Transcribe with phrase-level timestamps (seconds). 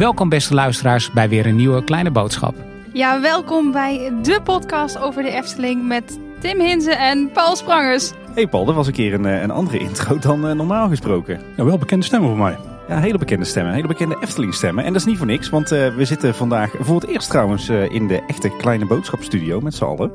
[0.00, 2.54] Welkom beste luisteraars bij weer een nieuwe kleine boodschap.
[2.92, 8.12] Ja, welkom bij de podcast over de Efteling met Tim Hinze en Paul Sprangers.
[8.34, 11.40] Hey Paul, dat was een keer een, eh, een andere intro dan uh, normaal gesproken.
[11.56, 12.56] Ja, wel bekende stemmen voor mij.
[12.88, 14.84] Ja, hele bekende stemmen, hele bekende Efteling stemmen.
[14.84, 17.68] En dat is niet voor niks, want uh, we zitten vandaag voor het eerst trouwens
[17.68, 20.10] in de echte kleine boodschapstudio met z'n allen.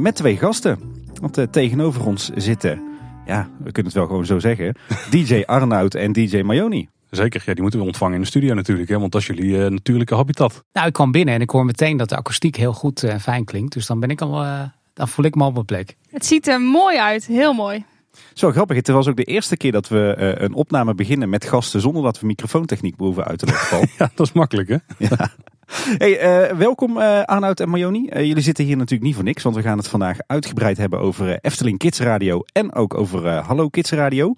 [0.00, 0.95] met twee gasten.
[1.20, 2.82] Want tegenover ons zitten,
[3.26, 4.74] ja, we kunnen het wel gewoon zo zeggen,
[5.10, 6.88] DJ Arnoud en DJ Mayoni.
[7.10, 9.50] Zeker, ja, die moeten we ontvangen in de studio natuurlijk, hè, want dat is jullie
[9.50, 10.64] uh, natuurlijke habitat.
[10.72, 13.44] Nou, ik kwam binnen en ik hoor meteen dat de akoestiek heel goed en fijn
[13.44, 13.72] klinkt.
[13.72, 14.62] Dus dan ben ik al, uh,
[14.92, 15.96] dan voel ik me op mijn plek.
[16.10, 17.84] Het ziet er mooi uit, heel mooi.
[18.32, 21.44] Zo grappig, het was ook de eerste keer dat we uh, een opname beginnen met
[21.44, 23.88] gasten zonder dat we microfoontechniek behoeven uit te leggen.
[23.98, 24.76] ja, dat is makkelijk hè?
[24.98, 25.30] Ja.
[25.98, 28.08] Hey, uh, welkom uh, en Mayoni.
[28.12, 31.00] Uh, jullie zitten hier natuurlijk niet voor niks, want we gaan het vandaag uitgebreid hebben
[31.00, 34.34] over Efteling Kids Radio en ook over Hallo Kids Radio.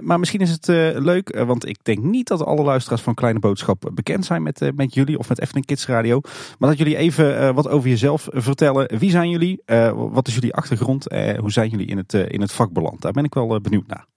[0.00, 0.66] maar misschien is het
[0.98, 4.94] leuk, want ik denk niet dat alle luisteraars van Kleine Boodschap bekend zijn met, met
[4.94, 6.20] jullie of met Efteling Kids Radio.
[6.58, 8.98] Maar dat jullie even wat over jezelf vertellen.
[8.98, 9.62] Wie zijn jullie?
[9.94, 11.06] wat is jullie achtergrond?
[11.40, 13.00] hoe zijn jullie in het, in het vak beland?
[13.00, 14.15] Daar ben ik wel benieuwd naar.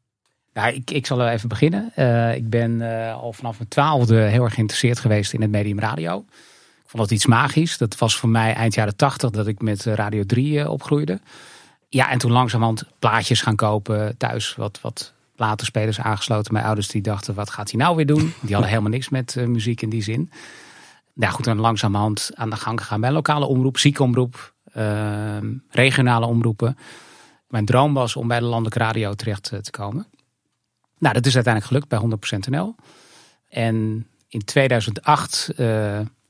[0.59, 1.91] Ja, ik, ik zal even beginnen.
[1.95, 5.79] Uh, ik ben uh, al vanaf mijn twaalfde heel erg geïnteresseerd geweest in het medium
[5.79, 6.25] radio.
[6.83, 7.77] Ik vond dat iets magisch.
[7.77, 11.19] Dat was voor mij eind jaren tachtig dat ik met Radio 3 uh, opgroeide.
[11.89, 14.55] Ja, en toen langzamerhand plaatjes gaan kopen thuis.
[14.55, 16.53] Wat, wat platenspelers aangesloten.
[16.53, 18.33] Mijn ouders die dachten, wat gaat hij nou weer doen?
[18.41, 20.31] Die hadden helemaal niks met muziek in die zin.
[21.13, 26.77] Ja, goed, dan langzamerhand aan de gang gegaan bij lokale omroep, ziekenomroep, ehm, regionale omroepen.
[27.47, 30.07] Mijn droom was om bij de landelijke radio terecht te komen.
[31.00, 32.75] Nou, dat is uiteindelijk gelukt bij 100% NL.
[33.50, 35.67] En in 2008, uh,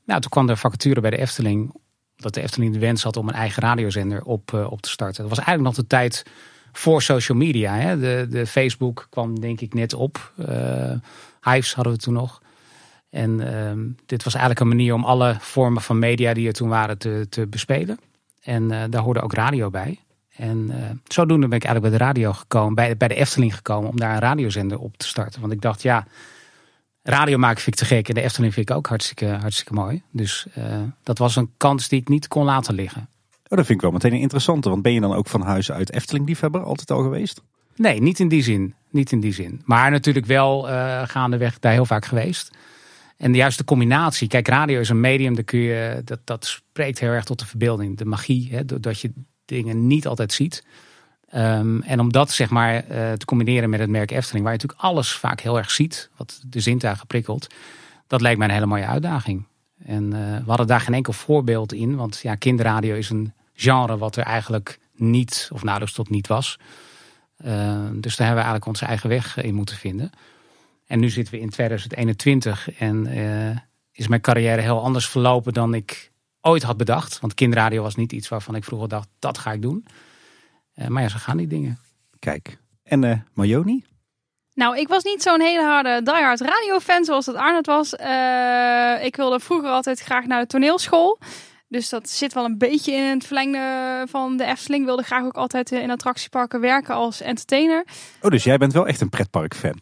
[0.04, 1.74] nou, toen kwam er vacature bij de Efteling.
[2.16, 5.20] Dat de Efteling de wens had om een eigen radiozender op, uh, op te starten.
[5.20, 6.24] Dat was eigenlijk nog de tijd
[6.72, 7.74] voor social media.
[7.74, 7.98] Hè?
[7.98, 10.32] De, de Facebook kwam denk ik net op.
[10.36, 10.92] Uh,
[11.40, 12.42] Hives hadden we toen nog.
[13.10, 16.68] En uh, dit was eigenlijk een manier om alle vormen van media die er toen
[16.68, 17.98] waren te, te bespelen.
[18.42, 19.98] En daar hoorde ook radio bij.
[20.40, 23.90] En uh, zodoende ben ik eigenlijk bij de radio gekomen, bij, bij de Efteling gekomen,
[23.90, 25.40] om daar een radiozender op te starten.
[25.40, 26.06] Want ik dacht, ja,
[27.02, 30.02] radio maken vind ik te gek en de Efteling vind ik ook hartstikke, hartstikke mooi.
[30.10, 30.64] Dus uh,
[31.02, 33.08] dat was een kans die ik niet kon laten liggen.
[33.30, 35.72] Oh, dat vind ik wel meteen een interessante, want ben je dan ook van huis
[35.72, 37.42] uit Efteling-liefhebber altijd al geweest?
[37.76, 38.74] Nee, niet in die zin.
[38.90, 39.62] Niet in die zin.
[39.64, 42.50] Maar natuurlijk wel uh, gaandeweg daar heel vaak geweest.
[43.16, 44.28] En de juiste combinatie.
[44.28, 47.46] Kijk, radio is een medium, daar kun je, dat, dat spreekt heel erg tot de
[47.46, 47.96] verbeelding.
[47.96, 49.12] De magie, hè, doordat je
[49.54, 50.64] dingen niet altijd ziet.
[51.34, 54.58] Um, en om dat zeg maar uh, te combineren met het merk Efteling, waar je
[54.58, 57.46] natuurlijk alles vaak heel erg ziet, wat de zintuigen prikkelt,
[58.06, 59.46] dat lijkt mij een hele mooie uitdaging.
[59.84, 63.98] En uh, we hadden daar geen enkel voorbeeld in, want ja, kinderradio is een genre
[63.98, 66.58] wat er eigenlijk niet of nauwelijks tot niet was.
[67.44, 70.10] Uh, dus daar hebben we eigenlijk onze eigen weg in moeten vinden.
[70.86, 73.06] En nu zitten we in 2021 en
[73.92, 76.09] is mijn carrière heel anders verlopen dan ik
[76.40, 77.20] ooit had bedacht.
[77.20, 79.86] Want kinderradio was niet iets waarvan ik vroeger dacht, dat ga ik doen.
[80.74, 81.78] Uh, maar ja, zo gaan die dingen.
[82.18, 83.84] Kijk, en uh, Mayoni?
[84.54, 87.94] Nou, ik was niet zo'n hele harde diehard radiofan zoals dat Arnold was.
[87.94, 91.18] Uh, ik wilde vroeger altijd graag naar de toneelschool.
[91.68, 94.84] Dus dat zit wel een beetje in het verlengde van de Efteling.
[94.84, 97.86] Wilde graag ook altijd in attractieparken werken als entertainer.
[98.20, 99.80] Oh, dus jij bent wel echt een pretparkfan?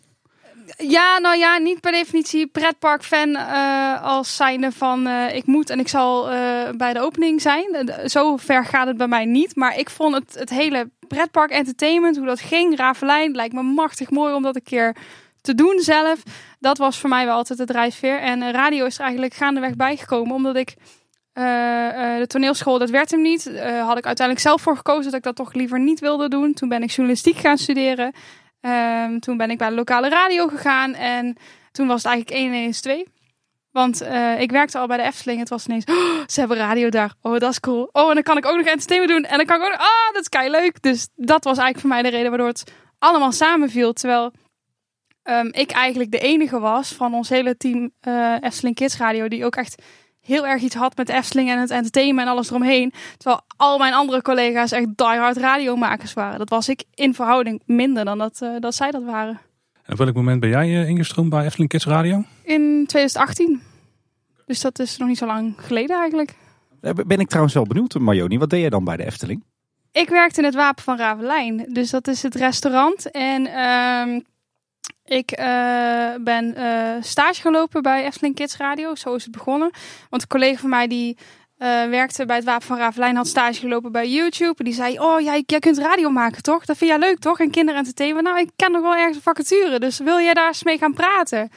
[0.76, 5.78] Ja, nou ja, niet per definitie pretparkfan uh, als zijnde van uh, ik moet en
[5.78, 7.90] ik zal uh, bij de opening zijn.
[8.04, 9.56] Zo ver gaat het bij mij niet.
[9.56, 14.10] Maar ik vond het, het hele pretpark entertainment, hoe dat ging, Ravelijn, lijkt me machtig
[14.10, 14.96] mooi om dat een keer
[15.40, 16.22] te doen zelf.
[16.58, 18.20] Dat was voor mij wel altijd de drijfveer.
[18.20, 20.74] En radio is er eigenlijk gaandeweg bijgekomen, omdat ik
[21.32, 23.44] de toneelschool, dat werd hem niet.
[23.62, 26.54] had ik uiteindelijk zelf voor gekozen dat ik dat toch liever niet wilde doen.
[26.54, 28.12] Toen ben ik journalistiek gaan studeren.
[28.68, 31.36] Um, toen ben ik bij de lokale radio gegaan en
[31.72, 33.06] toen was het eigenlijk 1 ineens 2.
[33.70, 35.38] Want uh, ik werkte al bij de Efteling.
[35.38, 37.14] Het was ineens, oh, ze hebben radio daar.
[37.20, 37.88] Oh, dat is cool.
[37.92, 39.30] Oh, en dan kan ik ook nog entertainment doen.
[39.30, 40.82] En dan kan ik ook oh, dat is kei leuk.
[40.82, 43.92] Dus dat was eigenlijk voor mij de reden waardoor het allemaal samenviel.
[43.92, 44.32] Terwijl
[45.24, 49.44] um, ik eigenlijk de enige was van ons hele team uh, Efteling Kids Radio die
[49.44, 49.82] ook echt
[50.28, 52.92] heel erg iets had met Efteling en het entertainment en alles eromheen.
[53.16, 56.38] Terwijl al mijn andere collega's echt diehard radiomakers waren.
[56.38, 59.40] Dat was ik in verhouding minder dan dat, uh, dat zij dat waren.
[59.82, 62.24] En op welk moment ben jij uh, ingestroomd bij Efteling Kids Radio?
[62.42, 63.62] In 2018.
[64.46, 66.34] Dus dat is nog niet zo lang geleden eigenlijk.
[66.80, 68.38] Eh, ben ik trouwens wel benieuwd, Marjoni.
[68.38, 69.44] Wat deed jij dan bij de Efteling?
[69.92, 71.66] Ik werkte in het Wapen van Ravelijn.
[71.72, 73.10] Dus dat is het restaurant.
[73.10, 74.20] En uh,
[75.08, 75.46] ik uh,
[76.20, 78.94] ben uh, stage gelopen bij Efteling Kids Radio.
[78.94, 79.70] Zo is het begonnen.
[80.10, 81.16] Want een collega van mij die
[81.58, 84.54] eh, werkte bij het Wapen van Ravelijn, had stage gelopen bij YouTube.
[84.56, 86.64] En die zei, oh jij, jij kunt radio maken toch?
[86.64, 87.40] Dat vind jij leuk toch?
[87.40, 88.26] En kinderentertainment.
[88.26, 90.94] Nou, ik ken nog wel ergens een vacature, dus wil jij daar eens mee gaan
[90.94, 91.50] praten?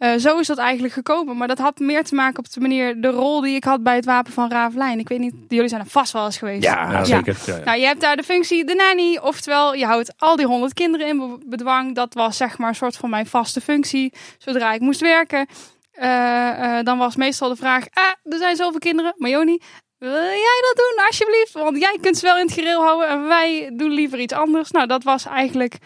[0.00, 1.36] Uh, zo is dat eigenlijk gekomen.
[1.36, 3.94] Maar dat had meer te maken op de manier, de rol die ik had bij
[3.94, 4.98] het Wapen van Ravelijn.
[4.98, 6.62] Ik weet niet, jullie zijn er vast wel eens geweest.
[6.62, 7.04] Ja, ja.
[7.04, 7.36] zeker.
[7.46, 9.18] Ja, Nou, je hebt daar de functie de nanny.
[9.22, 11.94] Oftewel, je houdt al die honderd kinderen in bedwang.
[11.94, 14.12] Dat was zeg maar een soort van mijn vaste functie.
[14.38, 15.46] Zodra ik moest werken.
[16.02, 19.14] Uh, dan was meestal de vraag, ah, er zijn zoveel kinderen.
[19.16, 19.58] Joni,
[19.98, 21.52] wil jij dat doen alsjeblieft?
[21.52, 24.70] Want jij kunt ze wel in het gereel houden en wij doen liever iets anders.
[24.70, 25.76] Nou, dat was eigenlijk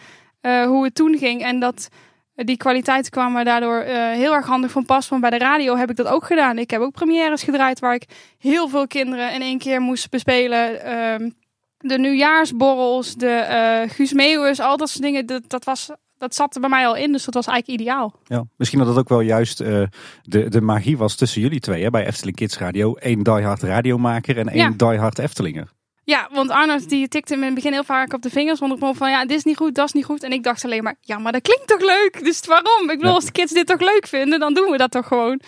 [0.41, 1.43] hoe het toen ging.
[1.43, 1.89] En dat
[2.35, 5.09] die kwaliteiten kwamen daardoor uh, heel erg handig van pas.
[5.09, 6.57] Want bij de radio heb ik dat ook gedaan.
[6.57, 8.05] Ik heb ook premières gedraaid waar ik
[8.37, 10.73] heel veel kinderen in één keer moest bespelen.
[10.73, 11.29] Uh,
[11.77, 13.45] de nieuwjaarsborrels, de
[13.85, 15.25] uh, Guus Meeuwers, al dat soort dingen.
[15.25, 18.13] Dat, dat, was, dat zat er bij mij al in, dus dat was eigenlijk ideaal.
[18.23, 19.83] Ja, misschien dat dat ook wel juist uh,
[20.21, 22.95] de, de magie was tussen jullie twee hè, bij Efteling Kids Radio.
[22.99, 24.89] Eén diehard radiomaker en één ja.
[24.89, 25.73] diehard Eftelinger.
[26.05, 28.59] Ja, want Arnold die tikte me in het begin heel vaak op de vingers.
[28.59, 30.23] Want ik van ja, dit is niet goed, dat is niet goed.
[30.23, 32.23] En ik dacht alleen maar, ja, maar dat klinkt toch leuk?
[32.23, 32.89] Dus waarom?
[32.89, 35.41] Ik bedoel, als de kids dit toch leuk vinden, dan doen we dat toch gewoon.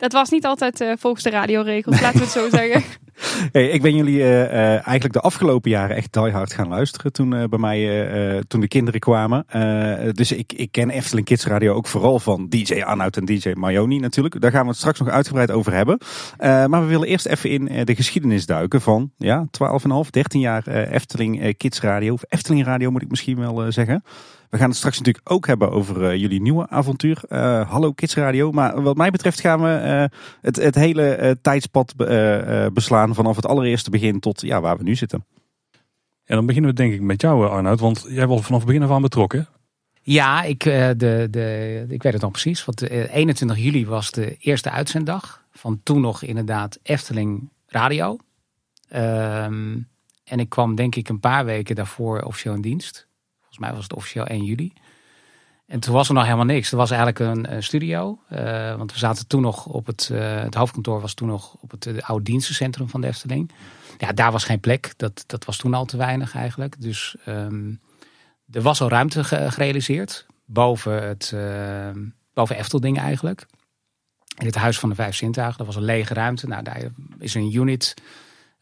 [0.00, 2.82] Dat was niet altijd uh, volgens de radioregels, laten we het zo zeggen.
[3.52, 7.12] Hey, ik ben jullie uh, uh, eigenlijk de afgelopen jaren echt die hard gaan luisteren
[7.12, 9.46] toen uh, bij mij, toen de kinderen kwamen.
[10.12, 13.98] dus ik, ik ken Efteling Kids Radio ook vooral van DJ Arnoud en DJ Mayoni
[13.98, 14.40] natuurlijk.
[14.40, 15.98] Daar gaan we het straks nog uitgebreid over hebben.
[16.38, 19.46] maar we willen eerst even in de geschiedenis duiken van ja,
[20.04, 22.12] 12,5, 13 jaar Efteling Kids Radio.
[22.12, 24.02] Of Efteling Radio moet ik misschien wel zeggen.
[24.50, 27.22] We gaan het straks natuurlijk ook hebben over uh, jullie nieuwe avontuur.
[27.28, 28.52] Uh, Hallo Kids Radio.
[28.52, 31.94] Maar wat mij betreft gaan we uh, het, het hele tijdspad
[32.72, 35.24] beslaan vanaf het allereerste begin tot ja, waar we nu zitten.
[36.24, 38.82] En dan beginnen we denk ik met jou Arnoud, want jij was vanaf het begin
[38.82, 39.48] af aan betrokken.
[40.02, 40.96] Ja, ik, de,
[41.30, 42.64] de, ik weet het nog precies.
[42.64, 48.18] Want 21 juli was de eerste uitzenddag van toen nog inderdaad Efteling Radio.
[48.94, 49.88] Um,
[50.24, 53.08] en ik kwam denk ik een paar weken daarvoor officieel in dienst
[53.60, 54.72] mij was het officieel 1 juli.
[55.70, 56.70] En toen was er nog helemaal niks.
[56.70, 58.18] Er was eigenlijk een, studio.
[58.32, 61.70] Uh, want we zaten toen nog op het, uh, het hoofdkantoor was toen nog op
[61.70, 63.50] het oude dienstencentrum van de Efteling.
[63.98, 64.92] Ja, daar was geen plek.
[64.96, 66.80] Dat, dat was toen al te weinig eigenlijk.
[66.80, 67.80] Dus um,
[68.52, 70.26] er was al ruimte gerealiseerd.
[70.44, 71.34] Boven het
[72.34, 73.46] boven Eftelding eigenlijk.
[74.36, 75.58] In het Huis van de Vijf Zintuigen.
[75.58, 76.46] Dat was een lege ruimte.
[76.46, 76.82] Nou, daar
[77.18, 77.94] is een unit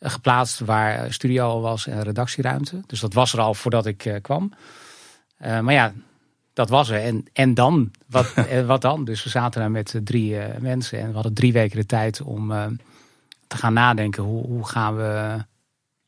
[0.01, 2.81] geplaatst waar studio al was en redactieruimte.
[2.87, 4.53] Dus dat was er al voordat ik kwam.
[5.45, 5.93] Uh, maar ja,
[6.53, 7.01] dat was er.
[7.01, 7.91] En, en dan?
[8.07, 9.05] Wat, eh, wat dan?
[9.05, 12.23] Dus we zaten daar met drie uh, mensen en we hadden drie weken de tijd
[12.23, 12.67] om uh,
[13.47, 14.23] te gaan nadenken.
[14.23, 15.37] Hoe, hoe, gaan we,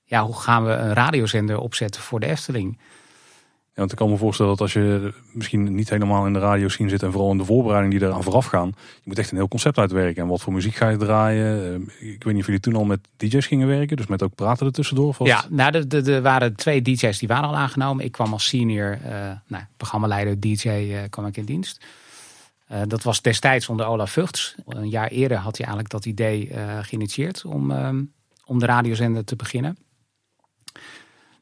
[0.04, 2.78] ja, hoe gaan we een radiozender opzetten voor de Efteling?
[3.70, 6.68] Ja, want ik kan me voorstellen dat als je misschien niet helemaal in de radio
[6.68, 9.36] zien zit en vooral in de voorbereiding die eraan vooraf gaan, je moet echt een
[9.36, 10.22] heel concept uitwerken.
[10.22, 11.82] En wat voor muziek ga je draaien?
[11.98, 14.66] Ik weet niet of jullie toen al met DJ's gingen werken, dus met ook praten
[14.66, 15.16] er tussendoor.
[15.18, 18.04] Ja, nou, er waren twee DJ's die waren al aangenomen.
[18.04, 21.84] Ik kwam als senior, uh, nou, programmaleider DJ, uh, kwam ik in dienst.
[22.72, 24.54] Uh, dat was destijds onder Olaf Vugts.
[24.66, 26.52] Een jaar eerder had hij eigenlijk dat idee
[26.82, 27.72] geïnitieerd om,
[28.46, 29.76] om de radiozender te beginnen.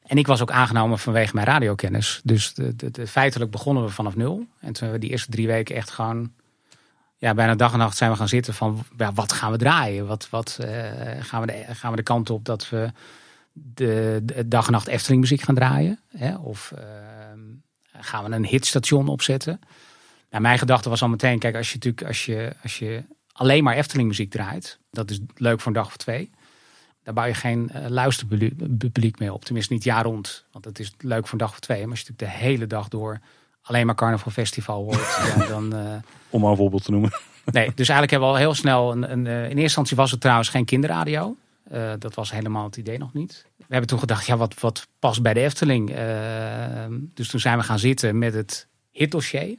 [0.09, 2.21] En ik was ook aangenomen vanwege mijn radiokennis.
[2.23, 4.35] Dus de, de, feitelijk begonnen we vanaf nul.
[4.37, 6.31] En toen hebben we die eerste drie weken echt gewoon...
[7.17, 8.83] Ja, bijna dag en nacht zijn we gaan zitten van...
[8.97, 10.07] Ja, wat gaan we draaien?
[10.07, 10.67] Wat, wat uh,
[11.19, 12.91] gaan, we de, gaan we de kant op dat we
[13.53, 15.99] de, de dag en nacht Efteling muziek gaan draaien?
[16.17, 16.35] Hè?
[16.35, 16.81] Of uh,
[18.01, 19.59] gaan we een hitstation opzetten?
[20.29, 21.39] Nou, mijn gedachte was al meteen...
[21.39, 24.79] Kijk, als je natuurlijk als je, als je alleen maar Efteling muziek draait...
[24.91, 26.31] Dat is leuk voor een dag of twee...
[27.09, 29.45] Daar bouw je geen uh, luisterpubliek mee op.
[29.45, 30.45] Tenminste niet jaar rond.
[30.51, 31.81] Want het is leuk voor een dag of twee.
[31.81, 33.19] Maar als je natuurlijk de hele dag door
[33.61, 35.17] alleen maar Carnaval Festival hoort.
[35.37, 35.95] ja, dan, uh...
[36.29, 37.11] Om maar een voorbeeld te noemen.
[37.45, 38.91] Nee, dus eigenlijk hebben we al heel snel...
[38.91, 41.35] Een, een, uh, in eerste instantie was het trouwens geen kinderradio.
[41.99, 43.45] dat was helemaal het idee nog niet.
[43.57, 45.95] We hebben toen gedacht, ja, wat, wat past bij de Efteling?
[47.13, 49.57] dus toen zijn we gaan zitten met het hitdossier.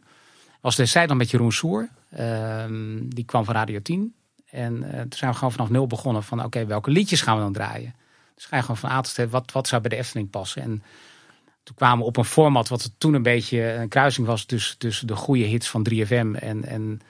[0.61, 1.89] Was destijds dan met Jeroen Soer.
[2.11, 4.15] Ehm, die kwam van Radio 10.
[4.51, 7.43] En uh, toen zijn we gewoon vanaf nul begonnen van oké, welke liedjes gaan we
[7.43, 7.95] dan draaien?
[8.35, 10.63] Dus ga je gewoon van A tot Z, wat, wat zou bij de Efteling passen?
[10.63, 10.83] En
[11.63, 15.07] toen kwamen we op een format wat toen een beetje een kruising was tussen, tussen
[15.07, 17.01] de goede hits van 3FM en, en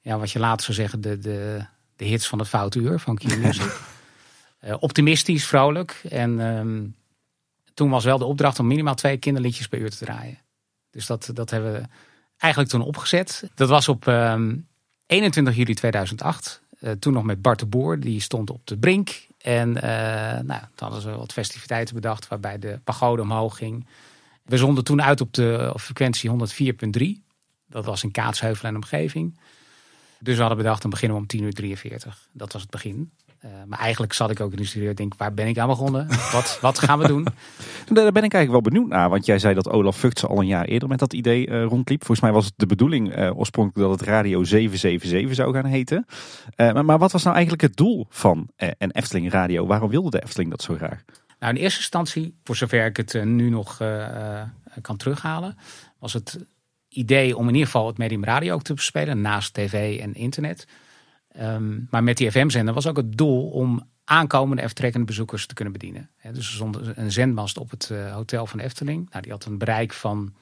[0.00, 1.64] ja, wat je later zou zeggen, de, de,
[1.96, 3.80] de hits van het Foute Uur van Q Music.
[4.64, 6.02] uh, optimistisch, vrolijk.
[6.08, 6.94] En um,
[7.74, 10.38] toen was wel de opdracht om minimaal twee kinderliedjes per uur te draaien.
[10.90, 11.82] Dus dat, dat hebben we
[12.36, 13.50] eigenlijk toen opgezet.
[13.54, 14.56] Dat was op um, ehm,
[15.06, 16.62] 21 juli 2008.
[16.80, 19.26] Uh, toen nog met Bart de Boer, die stond op de brink.
[19.38, 23.86] En uh, nou, toen hadden ze wat festiviteiten bedacht waarbij de pagode omhoog ging.
[24.42, 27.22] We zonden toen uit op de frequentie 104.3.
[27.66, 29.38] Dat was in Kaatsheuvel en omgeving.
[30.20, 32.28] Dus we hadden bedacht, dan beginnen we om 10 uur 43.
[32.32, 33.10] Dat was het begin.
[33.44, 35.68] Uh, maar eigenlijk zat ik ook in de studio en denk, waar ben ik aan
[35.68, 36.06] begonnen?
[36.32, 37.24] Wat, wat gaan we doen?
[37.92, 39.08] Daar ben ik eigenlijk wel benieuwd naar.
[39.08, 41.98] Want jij zei dat Olaf Vugtse al een jaar eerder met dat idee uh, rondliep.
[41.98, 46.06] Volgens mij was het de bedoeling uh, oorspronkelijk dat het Radio 777 zou gaan heten.
[46.56, 49.66] Maar, maar, wat was nou eigenlijk het doel van een Efteling Radio?
[49.66, 51.04] Waarom wilde de Efteling dat zo graag?
[51.38, 53.76] Nou, in eerste instantie, voor zover ik het nu nog
[54.82, 55.56] kan terughalen,
[55.98, 56.38] was het
[56.88, 60.66] idee om in ieder geval het medium radio ook te bespelen naast tv en internet.
[61.38, 65.54] Um, maar met die FM-zender was ook het doel om aankomende en vertrekkende bezoekers te
[65.54, 66.10] kunnen bedienen.
[66.16, 69.10] He, dus er stond een zendmast op het uh, hotel van Efteling.
[69.10, 70.34] Nou, die had een bereik van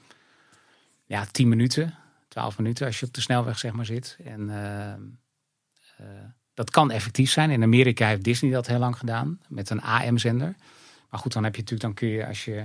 [1.04, 1.94] ja, 10 minuten,
[2.28, 4.16] 12 minuten als je op de snelweg zeg maar zit.
[4.24, 6.06] En uh, uh,
[6.54, 7.50] dat kan effectief zijn.
[7.50, 10.54] In Amerika heeft Disney dat heel lang gedaan met een AM-zender.
[11.10, 12.64] Maar goed, dan heb je natuurlijk, dan kun je als je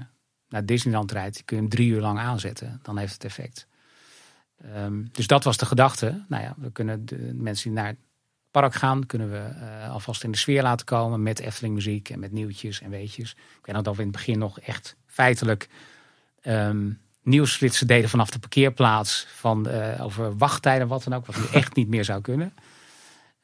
[0.50, 2.80] naar Disneyland rijdt, kun je hem drie uur lang aanzetten.
[2.84, 3.68] Dan heeft het effect.
[4.76, 6.24] Um, dus dat was de gedachte.
[6.28, 7.96] Nou ja, we kunnen de mensen die naar
[8.54, 12.20] park gaan, kunnen we uh, alvast in de sfeer laten komen met Efteling muziek en
[12.20, 13.32] met nieuwtjes en weetjes.
[13.32, 15.70] Ik weet nog dat we in het begin nog echt feitelijk
[16.44, 21.44] um, nieuwsflitsen deden vanaf de parkeerplaats van uh, over wachttijden wat dan ook, wat nu
[21.60, 22.54] echt niet meer zou kunnen.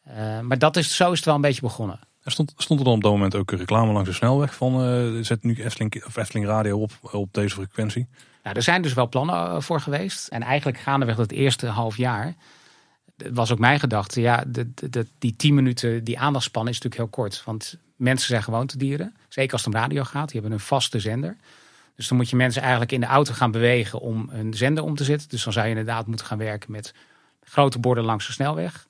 [0.07, 1.99] Uh, maar dat is, zo is het wel een beetje begonnen.
[2.23, 5.43] Er stond, stond er dan op dat moment ook reclame langs de snelweg van zet
[5.43, 8.07] nu Efteling, of Efteling Radio op, op deze frequentie?
[8.43, 10.27] Nou, er zijn dus wel plannen voor geweest.
[10.27, 12.35] En eigenlijk gaandeweg het eerste half jaar
[13.23, 14.21] het was ook mijn gedachte.
[14.21, 17.43] Ja, de, de, die tien minuten, die aandachtspan is natuurlijk heel kort.
[17.45, 19.15] Want mensen zijn gewoontedieren.
[19.27, 20.29] Zeker als het om radio gaat.
[20.29, 21.37] Die hebben een vaste zender.
[21.95, 24.95] Dus dan moet je mensen eigenlijk in de auto gaan bewegen om een zender om
[24.95, 25.29] te zetten.
[25.29, 26.93] Dus dan zou je inderdaad moeten gaan werken met
[27.43, 28.87] grote borden langs de snelweg.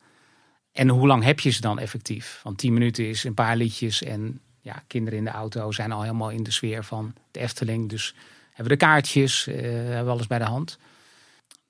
[0.71, 2.39] En hoe lang heb je ze dan effectief?
[2.43, 4.03] Want tien minuten is een paar liedjes.
[4.03, 7.89] En ja, kinderen in de auto zijn al helemaal in de sfeer van de Efteling.
[7.89, 10.77] Dus hebben we de kaartjes, uh, hebben alles bij de hand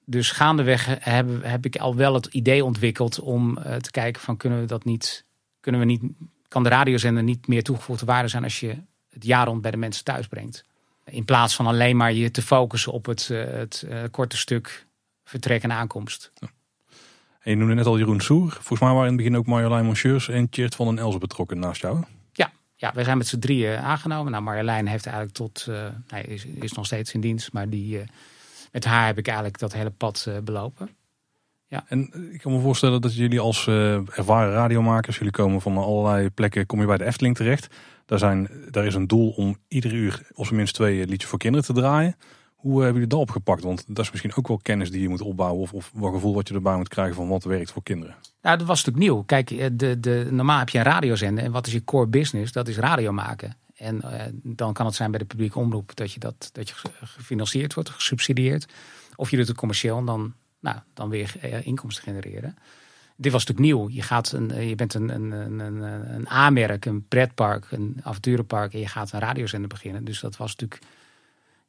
[0.09, 4.37] dus gaandeweg heb, heb ik al wel het idee ontwikkeld om uh, te kijken van
[4.37, 5.25] kunnen we dat niet,
[5.59, 6.03] kunnen we niet,
[6.47, 8.77] kan de radiozender niet meer toegevoegde waarde zijn als je
[9.09, 10.65] het jaar rond bij de mensen thuis brengt.
[11.05, 14.85] In plaats van alleen maar je te focussen op het, uh, het uh, korte stuk
[15.23, 16.31] vertrek en aankomst.
[16.35, 16.47] Ja.
[17.39, 18.51] En je noemde net al Jeroen Soer.
[18.51, 21.59] Volgens mij waren in het begin ook Marjolein Monsieurs en Tjeerd van den Elzen betrokken
[21.59, 22.03] naast jou.
[22.31, 24.31] Ja, ja wij zijn met z'n drieën aangenomen.
[24.31, 25.67] Nou, Marjolein heeft eigenlijk tot,
[26.07, 28.03] hij is, is nog steeds in dienst, maar die
[28.71, 30.89] met haar heb ik eigenlijk dat hele pad uh, belopen.
[31.67, 31.85] Ja.
[31.87, 36.29] En ik kan me voorstellen dat jullie als uh, ervaren radiomakers, jullie komen van allerlei
[36.29, 37.75] plekken, kom je bij de Efteling terecht.
[38.05, 41.39] Daar, zijn, daar is een doel om iedere uur op zijn minst twee liedjes voor
[41.39, 42.15] kinderen te draaien.
[42.55, 43.63] Hoe hebben jullie dat opgepakt?
[43.63, 45.61] Want dat is misschien ook wel kennis die je moet opbouwen.
[45.61, 48.15] Of, of wat gevoel wat je erbij moet krijgen van wat werkt voor kinderen.
[48.41, 49.23] Nou, dat was natuurlijk nieuw.
[49.23, 51.43] Kijk, eh, de, de, normaal heb je een radiozender.
[51.43, 52.51] En wat is je core business?
[52.51, 53.55] Dat is radio maken.
[53.79, 56.75] En uh, dan kan het zijn bij de publieke omroep dat je, dat, dat je
[57.01, 58.65] gefinancierd wordt, gesubsidieerd.
[59.15, 62.57] Of je doet het commercieel en dan, nou, dan weer uh, inkomsten genereren.
[63.15, 63.89] Dit was natuurlijk nieuw.
[63.89, 65.81] Je, gaat een, uh, je bent een, een, een,
[66.13, 70.03] een aanmerk, een pretpark, een avonturenpark en je gaat een radiozender beginnen.
[70.03, 70.81] Dus dat was natuurlijk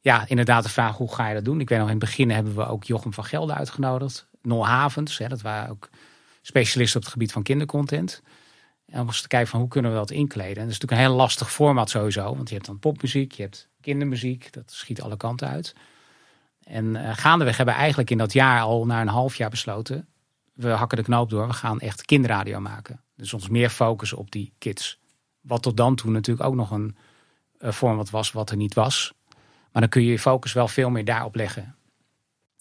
[0.01, 1.59] ja, inderdaad de vraag hoe ga je dat doen.
[1.59, 4.27] Ik weet nog in het begin hebben we ook Jochem van Gelder uitgenodigd.
[4.41, 5.89] Nol Havens, hè, dat waren ook
[6.41, 8.21] specialisten op het gebied van kindercontent.
[8.91, 10.55] En dan was te kijken van hoe kunnen we dat inkleden.
[10.55, 12.35] En dat is natuurlijk een heel lastig format sowieso.
[12.35, 14.53] Want je hebt dan popmuziek, je hebt kindermuziek.
[14.53, 15.75] Dat schiet alle kanten uit.
[16.63, 20.07] En uh, gaandeweg hebben we eigenlijk in dat jaar al na een half jaar besloten.
[20.53, 21.47] We hakken de knoop door.
[21.47, 23.01] We gaan echt kinderradio maken.
[23.15, 24.99] Dus ons meer focussen op die kids.
[25.41, 26.95] Wat tot dan toe natuurlijk ook nog een
[27.59, 29.13] uh, format was wat er niet was.
[29.71, 31.75] Maar dan kun je je focus wel veel meer daarop leggen.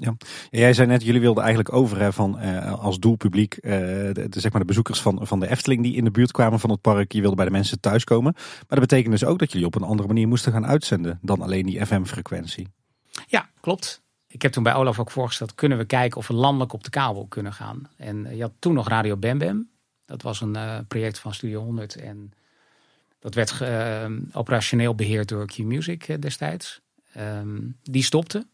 [0.01, 0.17] Ja.
[0.51, 4.61] jij zei net, jullie wilden eigenlijk over van uh, als doelpubliek uh, de, zeg maar
[4.61, 7.13] de bezoekers van, van de Efteling die in de buurt kwamen van het park.
[7.13, 8.33] Je wilde bij de mensen thuiskomen.
[8.35, 11.43] Maar dat betekent dus ook dat jullie op een andere manier moesten gaan uitzenden dan
[11.43, 12.69] alleen die FM-frequentie.
[13.27, 14.03] Ja, klopt.
[14.27, 16.91] Ik heb toen bij Olaf ook voorgesteld, kunnen we kijken of we landelijk op de
[16.91, 17.89] kabel kunnen gaan.
[17.97, 19.69] En uh, je had toen nog Radio Bam.
[20.05, 22.33] Dat was een project van Studio 100 en
[23.19, 23.63] dat werd
[24.33, 26.81] operationeel beheerd door Q-Music destijds.
[27.17, 28.47] Um, die stopte.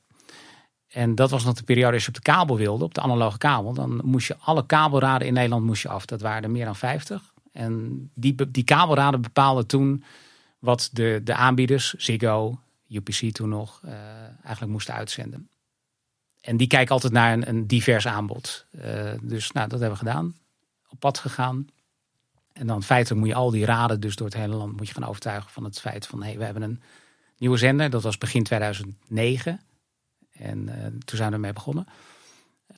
[0.96, 3.38] En dat was nog de periode als je op de kabel wilde, op de analoge
[3.38, 3.72] kabel.
[3.72, 6.04] Dan moest je alle kabelraden in Nederland moest je af.
[6.04, 7.32] Dat waren er meer dan 50.
[7.52, 10.04] En die, die kabelraden bepaalden toen
[10.58, 13.92] wat de, de aanbieders, Ziggo, UPC toen nog, uh,
[14.42, 15.48] eigenlijk moesten uitzenden.
[16.40, 18.66] En die kijken altijd naar een, een divers aanbod.
[18.70, 18.82] Uh,
[19.22, 20.36] dus nou, dat hebben we gedaan.
[20.88, 21.68] Op pad gegaan.
[22.52, 24.94] En dan feitelijk moet je al die raden dus door het hele land moet je
[24.94, 26.82] gaan overtuigen van het feit van hé, hey, we hebben een
[27.38, 27.90] nieuwe zender.
[27.90, 29.60] Dat was begin 2009.
[30.38, 30.74] En uh,
[31.04, 31.86] toen zijn we ermee begonnen.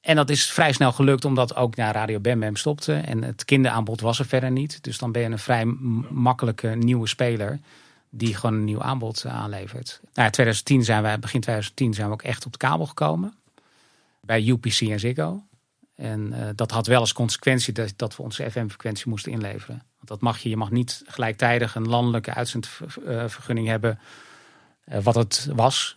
[0.00, 2.94] En dat is vrij snel gelukt, omdat ook naar Radio Bam Bam stopte.
[2.94, 4.82] En het kinderaanbod was er verder niet.
[4.84, 5.64] Dus dan ben je een vrij
[6.10, 7.60] makkelijke nieuwe speler
[8.10, 10.00] die gewoon een nieuw aanbod eh, aanlevert.
[10.02, 13.34] Nou, in 2010 zijn wij, begin 2010 zijn we ook echt op de kabel gekomen.
[14.20, 15.42] Bij UPC en Ziggo.
[15.94, 19.82] En uh, dat had wel als consequentie dat, dat we onze FM-frequentie moesten inleveren.
[19.96, 23.98] Want dat mag je, je mag niet gelijktijdig een landelijke uitzendvergunning hebben,
[24.84, 25.96] wat het was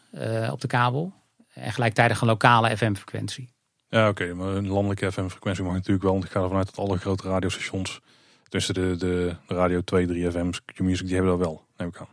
[0.52, 1.14] op de kabel.
[1.54, 3.50] En gelijktijdig een lokale FM-frequentie.
[3.88, 6.12] Ja, oké, okay, maar een landelijke FM-frequentie mag natuurlijk wel.
[6.12, 8.02] Want ik ga ervan uit dat alle grote radiostations,
[8.50, 12.08] tussen de, de, radio 2, 3 FM's, Q-Music, die hebben dat wel, neem ik aan.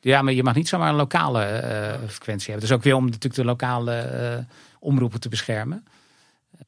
[0.00, 2.68] Ja, maar je mag niet zomaar een lokale uh, frequentie hebben.
[2.68, 5.84] Dus ook weer om natuurlijk de lokale uh, omroepen te beschermen.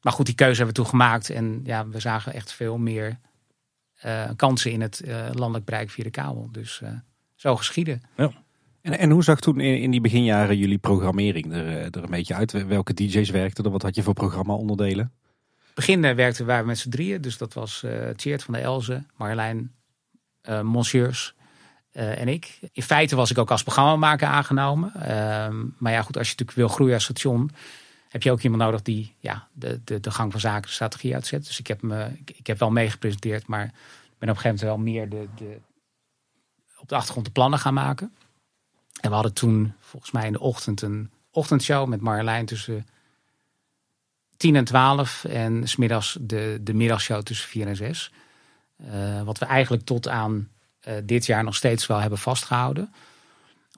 [0.00, 1.30] Maar goed, die keuze hebben we toen gemaakt.
[1.30, 3.18] En ja, we zagen echt veel meer
[4.04, 5.02] uh, kansen in het
[5.32, 6.48] landelijk bereik via de kabel.
[6.52, 6.82] Dus
[7.34, 8.02] zo geschieden.
[8.16, 8.32] Ja.
[8.86, 12.34] En, en hoe zag toen in, in die beginjaren jullie programmering er, er een beetje
[12.34, 12.66] uit?
[12.66, 13.70] Welke DJ's werkten er?
[13.70, 15.12] Wat had je voor programma-onderdelen?
[15.74, 17.20] begin werkten we met z'n drieën.
[17.20, 19.72] Dus dat was uh, van der Elzen, Marjolein,
[20.62, 21.34] Monsieurs
[21.92, 22.58] en ik.
[22.72, 24.94] In feite was ik ook als programmamaker aangenomen.
[24.94, 27.50] Ehm, maar ja, goed, als je natuurlijk wil groeien als station,
[28.08, 31.14] heb je ook iemand nodig die ja, de, de, de gang van zaken, de strategie
[31.14, 31.46] uitzet.
[31.46, 33.72] Dus ik heb, me, ik, heb wel meegepresenteerd, maar
[34.18, 35.60] ben op een gegeven moment wel meer de, de,
[36.78, 38.12] op de achtergrond de plannen gaan maken.
[39.00, 42.86] En we hadden toen volgens mij in de ochtend een ochtendshow met Marjolein tussen
[44.36, 48.12] 10 en 12 en smiddags de, de middagshow tussen 4 en 6.
[48.80, 50.48] Uh, wat we eigenlijk tot aan
[50.88, 52.92] uh, dit jaar nog steeds wel hebben vastgehouden.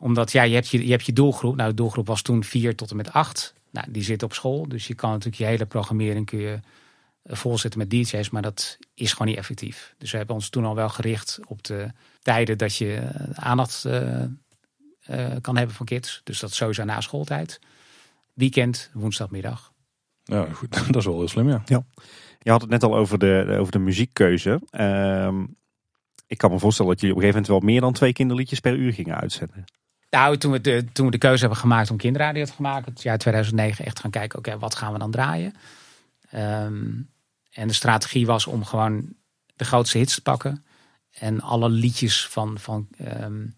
[0.00, 1.56] Omdat ja, je hebt je, je hebt je doelgroep.
[1.56, 3.54] Nou, de doelgroep was toen 4 tot en met 8.
[3.70, 4.68] Nou, die zit op school.
[4.68, 6.60] Dus je kan natuurlijk je hele programmering kun je
[7.24, 8.30] uh, volzetten met DJ's.
[8.30, 9.94] Maar dat is gewoon niet effectief.
[9.98, 11.90] Dus we hebben ons toen al wel gericht op de
[12.22, 13.84] tijden dat je aandacht
[15.40, 16.20] kan hebben van kids.
[16.24, 17.60] Dus dat is sowieso na schooltijd.
[18.34, 19.72] Weekend, woensdagmiddag.
[20.24, 20.86] Ja, goed.
[20.86, 21.62] dat is wel heel slim, ja.
[21.64, 21.84] ja.
[22.38, 24.60] Je had het net al over de, over de muziekkeuze.
[24.70, 25.38] Uh,
[26.26, 28.60] ik kan me voorstellen dat jullie op een gegeven moment wel meer dan twee kinderliedjes
[28.60, 29.64] per uur gingen uitzenden.
[30.10, 33.02] Nou, toen we de, toen we de keuze hebben gemaakt om kinderradio te maken, het
[33.02, 35.54] jaar 2009 echt gaan kijken, oké, okay, wat gaan we dan draaien?
[36.34, 37.10] Um,
[37.50, 39.12] en de strategie was om gewoon
[39.56, 40.64] de grootste hits te pakken
[41.10, 42.88] en alle liedjes van, van,
[43.22, 43.56] um,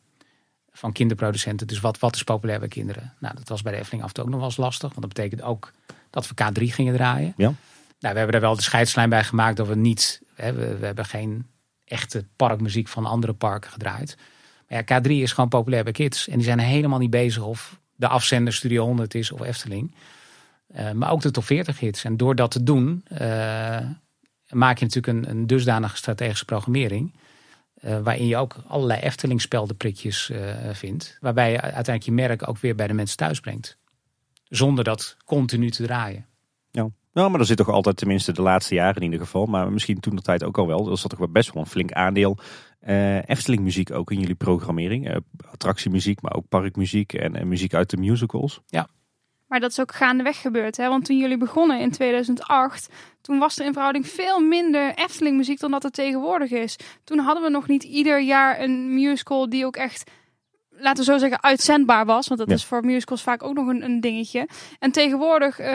[0.80, 1.66] van kinderproducenten.
[1.66, 3.14] Dus wat, wat is populair bij kinderen?
[3.18, 5.00] Nou, dat was bij de Efteling af en toe ook nog wel eens lastig, want
[5.00, 5.72] dat betekent ook
[6.10, 7.34] dat we K3 gingen draaien.
[7.36, 7.52] Ja.
[7.98, 10.86] Nou, we hebben er wel de scheidslijn bij gemaakt dat we niet, hè, we, we
[10.86, 11.46] hebben geen
[11.84, 14.16] echte parkmuziek van andere parken gedraaid.
[14.68, 16.28] Maar ja, K3 is gewoon populair bij kids.
[16.28, 19.94] En die zijn helemaal niet bezig of de afzender Studio 100 is of Efteling.
[20.76, 22.04] Uh, maar ook de top 40 hits.
[22.04, 23.18] En door dat te doen, uh,
[24.48, 27.14] maak je natuurlijk een, een dusdanige strategische programmering.
[27.84, 30.32] Uh, waarin je ook allerlei Efteling speldenprikjes
[30.72, 31.16] vindt.
[31.20, 33.78] Waarbij je uiteindelijk je merk ook weer bij de mensen thuis brengt.
[34.48, 36.26] Zonder dat continu te draaien.
[36.70, 36.88] Ja.
[37.12, 40.00] Nou, maar er zit toch altijd, tenminste de laatste jaren in ieder geval, maar misschien
[40.00, 42.38] toen de tijd ook al wel, er zat toch wel best wel een flink aandeel
[42.86, 45.08] uh, Efteling muziek ook in jullie programmering.
[45.10, 45.16] Uh,
[45.50, 48.60] attractiemuziek, maar ook parkmuziek en, en, muziek uit de musicals.
[48.66, 48.88] Ja.
[49.50, 50.88] Maar dat is ook gaandeweg gebeurd, hè?
[50.88, 52.88] want toen jullie begonnen in 2008,
[53.20, 56.76] toen was er in verhouding veel minder Efteling muziek dan dat het tegenwoordig is.
[57.04, 60.10] Toen hadden we nog niet ieder jaar een musical die ook echt
[60.80, 62.28] laten we zo zeggen, uitzendbaar was.
[62.28, 62.54] Want dat Ja.
[62.54, 64.48] is voor musicals vaak ook nog een, een dingetje.
[64.78, 65.68] En tegenwoordig eh,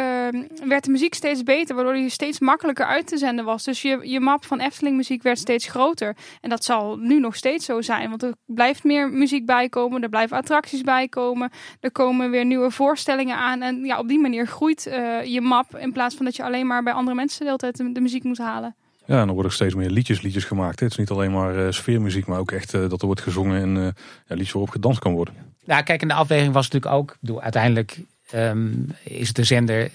[0.66, 3.64] werd de muziek steeds beter, waardoor die steeds makkelijker uit te zenden was.
[3.64, 6.16] Dus je, je map van Efteling muziek werd steeds groter.
[6.42, 8.10] En dat zal nu nog steeds zo zijn.
[8.10, 11.52] Want er blijft meer muziek bijkomen, er blijven attracties bijkomen.
[11.80, 13.62] Er komen weer nieuwe voorstellingen aan.
[13.62, 15.76] En ja, op die manier groeit eh, je map.
[15.78, 18.02] In plaats van dat je alleen maar bij andere mensen de hele tijd de, de
[18.02, 18.76] muziek moet halen.
[19.08, 20.80] Ja, en er worden steeds meer liedjes, liedjes gemaakt.
[20.80, 23.62] Het is niet alleen maar eh, sfeermuziek, maar ook echt eh, dat er wordt gezongen
[23.62, 23.84] en eh,
[24.28, 25.34] ja, liedjes waarop gedanst kan worden.
[25.66, 29.90] Nou, kijk, en de afweging was natuurlijk ook, bedoel, uiteindelijk ehm, is de zender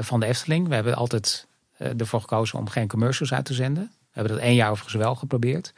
[0.00, 0.68] van de Efteling.
[0.68, 1.46] We hebben altijd
[1.76, 3.82] ervoor gekozen om geen commercials uit te zenden.
[3.82, 5.72] We hebben dat één jaar overigens wel geprobeerd.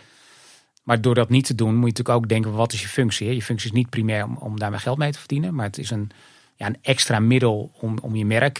[0.82, 3.34] Maar door dat niet te doen, moet je natuurlijk ook denken, wat is je functie?
[3.34, 5.90] Je functie is niet primair om, om daarmee geld mee te verdienen, maar het is
[5.90, 6.10] een,
[6.56, 8.58] ja, een extra middel om, om je, merk,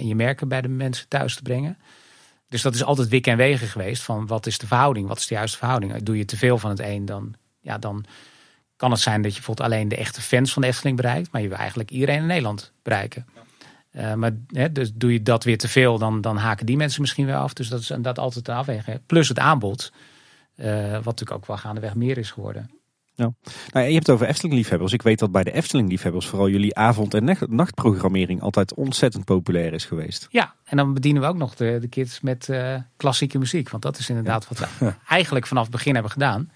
[0.00, 1.78] je merken bij de mensen thuis te brengen.
[2.56, 5.26] Dus dat is altijd wik en wegen geweest van wat is de verhouding, wat is
[5.26, 6.02] de juiste verhouding.
[6.02, 8.04] Doe je te veel van het een, dan, ja, dan
[8.76, 11.42] kan het zijn dat je bijvoorbeeld alleen de echte fans van de Efteling bereikt, maar
[11.42, 13.26] je wil eigenlijk iedereen in Nederland bereiken.
[13.92, 17.00] Uh, maar hè, dus doe je dat weer te veel, dan, dan haken die mensen
[17.00, 17.52] misschien wel af.
[17.52, 19.00] Dus dat is dat altijd een afweging.
[19.06, 19.92] Plus het aanbod,
[20.56, 22.70] uh, wat natuurlijk ook wel gaandeweg meer is geworden.
[23.16, 24.92] Nou, je hebt het over Efteling-liefhebbers.
[24.92, 29.72] Ik weet dat bij de Efteling-liefhebbers vooral jullie avond- en nacht- nachtprogrammering altijd ontzettend populair
[29.72, 30.26] is geweest.
[30.30, 33.70] Ja, en dan bedienen we ook nog de, de kids met uh, klassieke muziek.
[33.70, 36.50] Want dat is inderdaad wat we eigenlijk vanaf het begin hebben gedaan.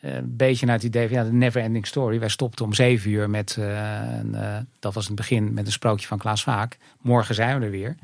[0.00, 2.18] Uh, een beetje naar het idee van ja, de never ending story.
[2.18, 5.72] Wij stopten om zeven uur met, uh, een, dat was in het begin met een
[5.72, 6.78] sprookje van Klaas Vaak.
[7.00, 7.96] Morgen zijn we er weer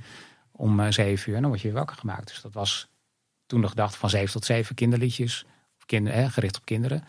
[0.52, 2.28] om zeven uur en dan word je weer wakker gemaakt.
[2.28, 2.88] Dus dat was
[3.46, 5.44] toen de gedachte van zeven tot zeven kinderliedjes,
[5.78, 7.04] of kinder, eh, gericht op kinderen.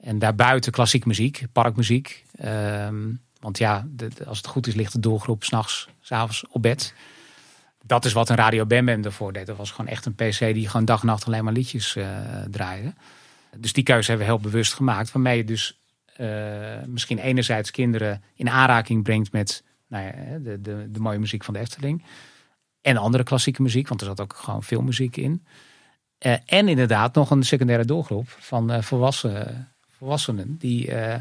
[0.00, 2.24] En daarbuiten klassiek muziek, parkmuziek.
[2.44, 3.86] Um, want ja,
[4.26, 6.94] als het goed is ligt de doelgroep s'nachts, s'avonds op bed.
[7.84, 9.46] dat is wat een Radio Bam Bam ervoor deed.
[9.46, 12.06] Dat was gewoon echt een PC die gewoon dag en nacht alleen maar liedjes uh,
[12.50, 12.94] draaide.
[13.56, 15.12] Dus die keuze hebben we heel bewust gemaakt.
[15.12, 15.80] Waarmee je dus
[16.20, 16.28] uh,
[16.86, 21.54] misschien enerzijds kinderen in aanraking brengt met nou ja, de, de, de mooie muziek van
[21.54, 22.04] de Efteling.
[22.80, 25.46] En andere klassieke muziek, want er zat ook gewoon veel muziek in.
[26.26, 31.14] Uh, en inderdaad nog een secundaire doelgroep van uh, volwassen, volwassenen die uh,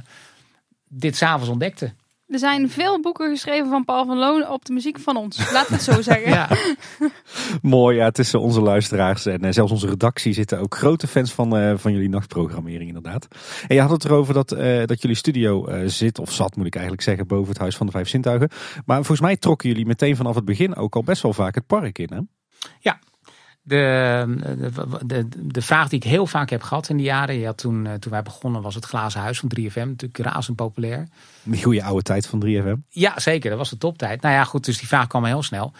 [0.87, 1.97] dit s'avonds ontdekten.
[2.27, 5.51] Er zijn veel boeken geschreven van Paul van Loon op de muziek van ons.
[5.51, 6.29] Laat het zo zeggen.
[6.29, 6.49] ja.
[7.61, 11.57] Mooi, ja, tussen onze luisteraars en uh, zelfs onze redactie zitten ook grote fans van,
[11.57, 13.27] uh, van jullie nachtprogrammering inderdaad.
[13.67, 16.73] En je had het erover dat, uh, dat jullie studio zit, of zat moet ik
[16.73, 18.49] eigenlijk zeggen, boven het Huis van de Vijf Zintuigen.
[18.85, 21.67] Maar volgens mij trokken jullie meteen vanaf het begin ook al best wel vaak het
[21.67, 22.19] park in hè?
[22.79, 22.99] Ja,
[23.67, 24.65] de,
[25.05, 27.39] de, de, vraag die ik heel vaak heb gehad in die jaren.
[27.39, 31.07] Ja, toen, toen wij begonnen was het glazen huis van 3FM natuurlijk razend populair.
[31.43, 32.87] Die goede oude tijd van 3FM.
[32.89, 33.49] Ja, zeker.
[33.49, 34.21] Dat was de toptijd.
[34.21, 34.65] Nou ja, goed.
[34.65, 35.73] Dus die vraag kwam heel snel.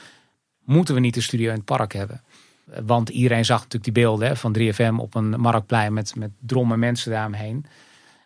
[0.63, 2.21] Moeten we niet een studio in het park hebben?
[2.85, 6.79] Want iedereen zag natuurlijk die beelden hè, van 3FM op een marktplein met, met drommen
[6.79, 7.65] mensen daaromheen.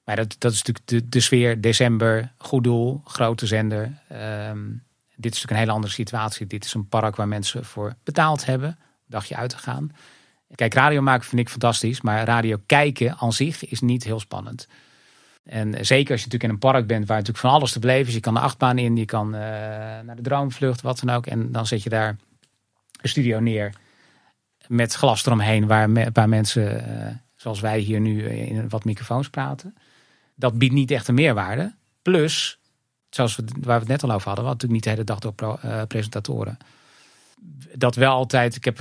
[0.05, 1.61] Maar dat, dat is natuurlijk de, de sfeer.
[1.61, 3.83] December, goed doel, grote zender.
[3.83, 4.83] Um,
[5.15, 6.47] dit is natuurlijk een hele andere situatie.
[6.47, 8.77] Dit is een park waar mensen voor betaald hebben
[9.11, 9.91] dagje uit te gaan.
[10.55, 14.67] Kijk, radio maken vind ik fantastisch, maar radio kijken aan zich is niet heel spannend.
[15.43, 18.07] En zeker als je natuurlijk in een park bent waar natuurlijk van alles te beleven
[18.07, 18.13] is.
[18.13, 19.41] Je kan de achtbaan in, je kan uh,
[20.01, 21.27] naar de droomvlucht, wat dan ook.
[21.27, 22.15] En dan zet je daar
[23.01, 23.73] een studio neer
[24.67, 29.29] met glas eromheen waar een paar mensen, uh, zoals wij hier nu, in wat microfoons
[29.29, 29.75] praten.
[30.35, 31.73] Dat biedt niet echt een meerwaarde.
[32.01, 32.59] Plus,
[33.09, 35.03] zoals we, waar we het net al over hadden, we hadden natuurlijk niet de hele
[35.03, 36.57] dag door pro, uh, presentatoren
[37.75, 38.55] dat wel altijd.
[38.55, 38.79] Ik heb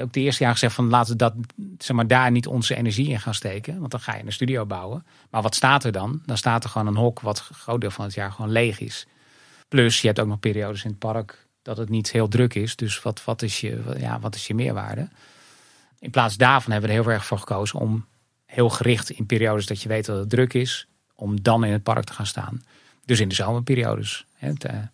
[0.00, 1.34] ook de eerste jaar gezegd van laten we dat
[1.78, 4.66] zeg maar daar niet onze energie in gaan steken, want dan ga je een studio
[4.66, 5.06] bouwen.
[5.30, 6.22] Maar wat staat er dan?
[6.26, 8.80] Dan staat er gewoon een hok wat een groot deel van het jaar gewoon leeg
[8.80, 9.06] is.
[9.68, 12.76] Plus je hebt ook nog periodes in het park dat het niet heel druk is.
[12.76, 15.08] Dus wat, wat, is, je, ja, wat is je meerwaarde?
[15.98, 18.06] In plaats daarvan hebben we er heel erg voor gekozen om
[18.46, 21.82] heel gericht in periodes dat je weet dat het druk is, om dan in het
[21.82, 22.62] park te gaan staan.
[23.04, 24.26] Dus in de zomerperiodes.
[24.34, 24.88] Hè, te,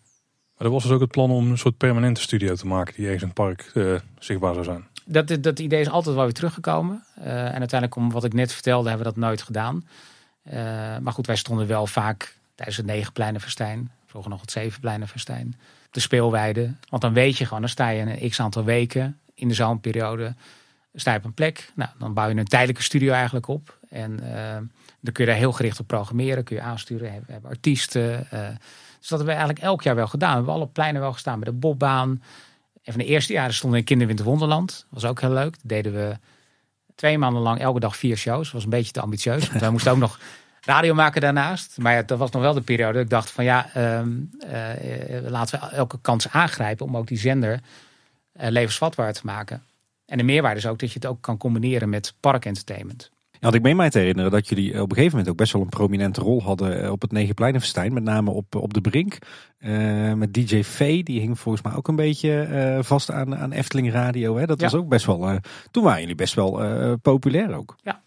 [0.59, 3.03] maar er was dus ook het plan om een soort permanente studio te maken die
[3.03, 4.87] ergens in het park uh, zichtbaar zou zijn.
[5.05, 7.03] Dat, dat idee is altijd wel weer teruggekomen.
[7.19, 9.87] Uh, en uiteindelijk, om wat ik net vertelde, hebben we dat nooit gedaan.
[10.43, 10.53] Uh,
[10.97, 15.59] maar goed, wij stonden wel vaak tijdens het negenpleinenfestijn, vroeger nog het zevenpleinenfestijn,
[15.91, 16.73] de speelweide.
[16.89, 20.33] Want dan weet je gewoon, dan sta je een x aantal weken in de zomerperiode,
[20.93, 21.71] sta je op een plek.
[21.75, 23.77] Nou, dan bouw je een tijdelijke studio eigenlijk op.
[23.89, 24.15] En
[24.99, 27.23] dan kun je daar heel gericht op programmeren, kun je aansturen.
[27.25, 28.27] We hebben artiesten.
[28.99, 30.29] Dus dat hebben we eigenlijk elk jaar wel gedaan.
[30.29, 32.23] We hebben alle pleinen wel gestaan bij de bobbaan.
[32.83, 34.85] En van de eerste jaren stonden we in Kinderwinter Wonderland.
[34.89, 35.51] Was ook heel leuk.
[35.51, 36.17] Dat deden we
[36.95, 38.51] twee maanden lang elke dag vier shows.
[38.51, 39.47] Was een beetje te ambitieus.
[39.47, 40.19] Want wij moesten ook nog
[40.61, 41.77] radio maken daarnaast.
[41.77, 45.29] Maar ja, dat was nog wel de periode dat ik dacht van ja, um, uh,
[45.29, 49.63] laten we elke kans aangrijpen om ook die zender uh, levensvatbaar te maken.
[50.05, 53.11] En de meerwaarde is ook dat je het ook kan combineren met parkentertainment.
[53.39, 55.53] Ja, want ik meen mij te herinneren dat jullie op een gegeven moment ook best
[55.53, 57.93] wel een prominente rol hadden eh, op het Negenpleinenfestijn.
[57.93, 59.17] Met name op, op de Brink.
[59.59, 63.51] Uh, met DJ V, die hing volgens mij ook een beetje uh, vast aan, aan
[63.51, 64.37] Efteling Radio.
[64.37, 64.45] Hè?
[64.45, 64.65] Dat ja.
[64.65, 65.35] was ook best wel, uh,
[65.71, 67.75] toen waren jullie best wel populair ook.
[67.81, 68.01] Ja,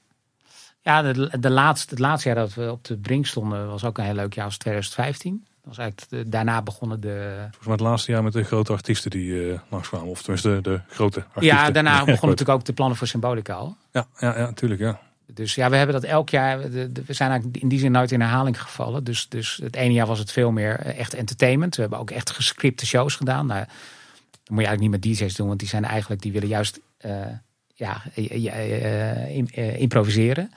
[0.81, 3.99] ja de, de laatste, het laatste jaar dat we op de Brink stonden was ook
[3.99, 5.45] een heel leuk jaar als 2015.
[5.45, 7.35] Dat was eigenlijk de, daarna begonnen de...
[7.41, 10.09] Volgens mij het laatste jaar met de grote artiesten die uh, langskwamen.
[10.09, 11.59] Of tenminste de, de grote artiesten.
[11.65, 13.77] Ja, daarna begonnen natuurlijk ook de plannen voor Symbolica al.
[13.93, 15.01] Ja, ja, ja, natuurlijk ja.
[15.35, 16.71] Dus ja, we hebben dat elk jaar.
[16.71, 19.05] we zijn eigenlijk in die zin nooit in herhaling gevallen.
[19.05, 21.75] Dus, dus het ene jaar was het veel meer eh, echt entertainment.
[21.75, 23.47] We hebben ook echt gescripte shows gedaan.
[23.47, 26.49] Nou, dat moet je eigenlijk niet met DJ's doen, want die zijn eigenlijk, die willen
[26.49, 27.27] juist uh,
[27.75, 30.53] ja, uh, improviseren.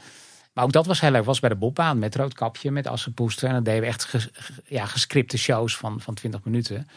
[0.53, 1.25] Maar ook dat was heel leuk.
[1.25, 3.47] Was bij de Bobbaan met Roodkapje, met Assenpoester.
[3.47, 4.29] En dan deden we echt
[4.65, 6.87] ja, gescripte shows van, van 20 minuten.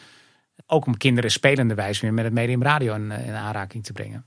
[0.65, 4.25] Ook om kinderen spelende wijze weer met het medium radio in, in aanraking te brengen.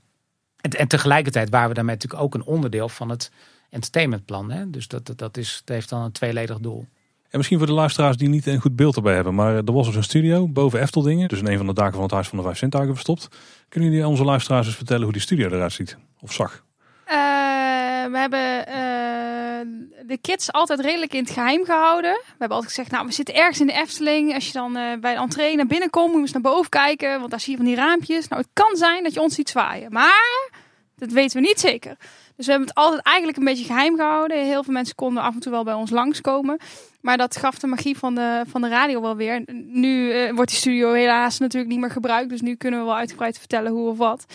[0.63, 3.31] En, en, tegelijkertijd waren we daarmee natuurlijk ook een onderdeel van het
[3.69, 4.51] entertainmentplan.
[4.51, 4.69] Hè?
[4.69, 6.85] Dus dat, dat, dat, is, dat heeft dan een tweeledig doel.
[7.29, 9.35] En misschien voor de luisteraars die niet een goed beeld erbij hebben.
[9.35, 11.27] Maar er was dus een studio boven Efteldingen.
[11.27, 13.27] Dus in een van de daken van het Huis van de Vijf Zintuigen verstopt.
[13.69, 15.97] Kunnen jullie onze luisteraars eens vertellen hoe die studio eruit ziet?
[16.19, 16.63] Of zag?
[17.07, 22.11] Uh, we hebben uh, de kids altijd redelijk in het geheim gehouden.
[22.11, 24.33] We hebben altijd gezegd, nou we zitten ergens in de Efteling.
[24.33, 26.69] Als je dan uh, bij de entree naar binnen komt, moet je eens naar boven
[26.69, 27.19] kijken.
[27.19, 28.27] Want daar zie je van die raampjes.
[28.27, 29.91] Nou het kan zijn dat je ons ziet zwaaien.
[29.91, 30.49] Maar
[30.95, 31.95] dat weten we niet zeker.
[32.35, 34.45] Dus we hebben het altijd eigenlijk een beetje geheim gehouden.
[34.45, 36.57] Heel veel mensen konden af en toe wel bij ons langskomen.
[37.01, 39.43] Maar dat gaf de magie van de, van de radio wel weer.
[39.65, 42.29] Nu wordt die studio helaas natuurlijk niet meer gebruikt.
[42.29, 44.25] Dus nu kunnen we wel uitgebreid vertellen hoe of wat.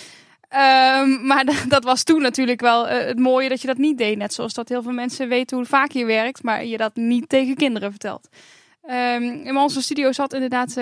[0.51, 4.19] Um, maar dat was toen natuurlijk wel uh, het mooie dat je dat niet deed.
[4.19, 7.29] Net zoals dat heel veel mensen weten hoe vaak je werkt, maar je dat niet
[7.29, 8.29] tegen kinderen vertelt.
[8.83, 10.75] Um, in onze studio zat inderdaad uh,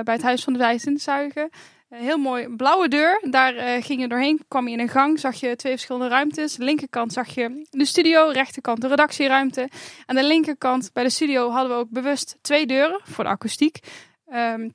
[0.00, 1.50] bij het Huis van de Wijzenzuigen.
[1.90, 3.26] Een heel mooi blauwe deur.
[3.30, 6.54] Daar eh, ging je doorheen, kwam je in een gang, zag je twee verschillende ruimtes.
[6.54, 9.68] De linkerkant zag je de studio, rechterkant de redactieruimte.
[10.06, 13.78] Aan de linkerkant bij de studio hadden we ook bewust twee deuren voor de akoestiek.
[14.26, 14.68] Ehm,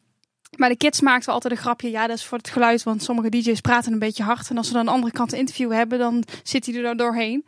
[0.58, 1.90] maar de kids maakten altijd een grapje.
[1.92, 4.50] Ja, dat is voor het geluid, want sommige DJ's praten een beetje hard.
[4.50, 7.46] En als ze dan de andere kant een interview hebben, dan zit hij er doorheen.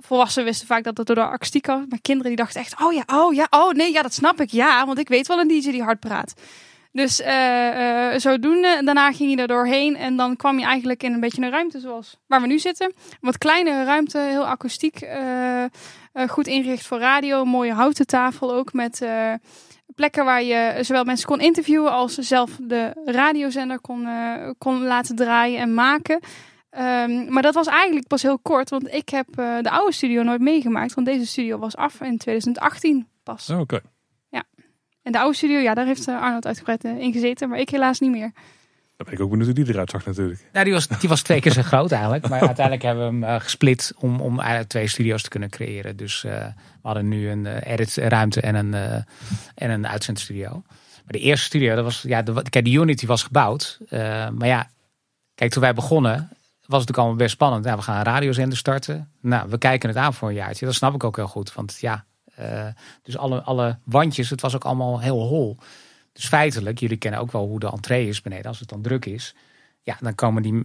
[0.00, 1.82] Volwassenen wisten vaak dat het door de akoestiek was.
[1.88, 4.50] Maar kinderen die dachten echt, oh ja, oh ja, oh nee, ja, dat snap ik.
[4.50, 6.34] Ja, want ik weet wel een DJ die hard praat.
[6.92, 11.12] Dus uh, uh, zodoende, daarna ging je er doorheen en dan kwam je eigenlijk in
[11.12, 12.92] een beetje een ruimte zoals waar we nu zitten.
[13.20, 15.64] Wat kleinere ruimte, heel akoestiek, uh,
[16.28, 17.44] goed ingericht voor radio.
[17.44, 19.06] Mooie houten tafel ook met
[19.98, 24.08] plekken waar je zowel mensen kon interviewen als zelf de radiozender kon,
[24.58, 26.20] kon laten draaien en maken.
[26.70, 30.40] Um, maar dat was eigenlijk pas heel kort, want ik heb de oude studio nooit
[30.40, 30.94] meegemaakt.
[30.94, 33.50] Want deze studio was af in 2018 pas.
[33.50, 33.80] Oh, oké.
[35.08, 37.68] En de oude studio, ja, daar heeft eh, Arnold uitgebreid eh, in gezeten, maar ik
[37.68, 38.32] helaas niet meer.
[38.98, 40.48] Dan ben ik ook benieuwd hoe die eruit zag natuurlijk.
[40.52, 42.28] Nou, die was, die was twee keer zo groot eigenlijk.
[42.28, 45.96] Maar uiteindelijk hebben we hem uh, gesplit om, om eigenlijk twee studio's te kunnen creëren.
[45.96, 48.74] Dus uh, we hadden nu een uh, editruimte en een,
[49.54, 50.50] en een uitzendstudio.
[50.50, 53.78] Maar de eerste studio, dat was, ja, de, kijk, de Unity was gebouwd.
[54.34, 54.70] maar ja,
[55.34, 56.28] kijk, toen wij begonnen, was
[56.60, 57.64] het natuurlijk allemaal best spannend.
[57.64, 59.12] Nou, we gaan een radiozender starten.
[59.20, 60.66] Nou, we kijken het aan voor een jaartje.
[60.66, 61.54] Dat snap ik ook heel goed.
[61.54, 62.04] Want ja,
[62.40, 62.66] uh,
[63.02, 65.56] dus alle, alle wandjes, het was ook allemaal heel hol.
[66.18, 69.04] Dus feitelijk, jullie kennen ook wel hoe de entree is beneden, als het dan druk
[69.04, 69.34] is.
[69.82, 70.64] Ja, dan komen die,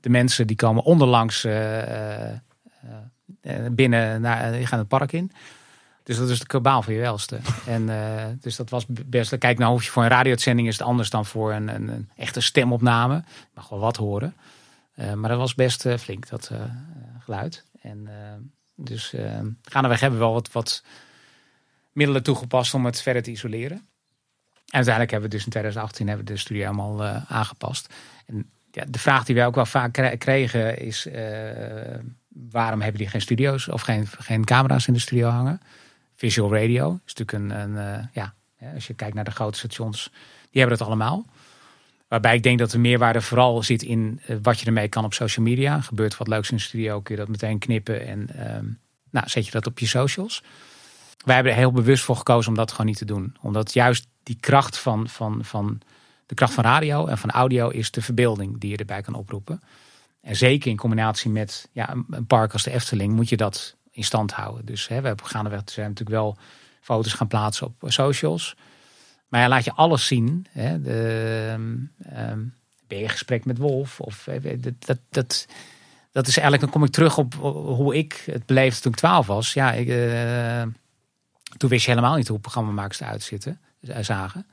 [0.00, 2.36] de mensen die komen onderlangs uh, uh,
[3.70, 5.32] binnen, naar, die gaan het park in.
[6.02, 7.38] Dus dat is de kabaal van je welste.
[7.66, 7.90] En
[8.40, 9.38] dus dat was best.
[9.38, 12.40] Kijk, nou hoef je voor een radiozending is het anders dan voor een, een, echte
[12.40, 13.14] stemopname.
[13.14, 14.34] Je mag wel wat horen.
[14.94, 16.50] maar dat was best flink, dat
[17.18, 17.64] geluid.
[17.80, 18.08] En
[18.74, 19.14] dus
[19.62, 20.84] gaandeweg hebben we wel wat, wat
[21.92, 23.86] middelen toegepast om het verder te isoleren.
[24.72, 27.94] Uiteindelijk hebben we dus in 2018 hebben de studio helemaal uh, aangepast.
[28.26, 31.14] En ja, de vraag die wij ook wel vaak kregen is: uh,
[32.28, 35.60] waarom hebben die geen studio's of geen, geen camera's in de studio hangen?
[36.14, 38.34] Visual radio is natuurlijk een, een uh, ja,
[38.74, 40.10] als je kijkt naar de grote stations,
[40.50, 41.24] die hebben dat allemaal.
[42.08, 45.44] Waarbij ik denk dat de meerwaarde vooral zit in wat je ermee kan op social
[45.44, 45.80] media.
[45.80, 48.78] Gebeurt wat leuks in de studio, kun je dat meteen knippen en um,
[49.10, 50.42] nou, zet je dat op je socials.
[51.24, 53.36] Wij hebben er heel bewust voor gekozen om dat gewoon niet te doen.
[53.40, 55.80] Omdat juist die kracht van, van, van
[56.26, 59.62] de kracht van radio en van audio is de verbeelding die je erbij kan oproepen.
[60.20, 64.04] En zeker in combinatie met ja, een park als de Efteling moet je dat in
[64.04, 64.64] stand houden.
[64.64, 66.36] Dus hè, we hebben gaandeweg zijn natuurlijk wel
[66.80, 68.56] foto's gaan plaatsen op socials.
[69.28, 70.46] Maar ja, laat je alles zien.
[70.50, 71.54] Hè, de,
[72.30, 72.54] um,
[72.86, 74.00] ben je gesprek met Wolf?
[74.00, 75.46] Of, eh, dat, dat,
[76.12, 79.26] dat, is eigenlijk, dan kom ik terug op hoe ik het beleefde toen ik twaalf
[79.26, 79.52] was.
[79.52, 80.62] Ja, ik, uh,
[81.56, 84.46] toen wist je helemaal niet hoe programmamakers eruit zitten, uh, zagen.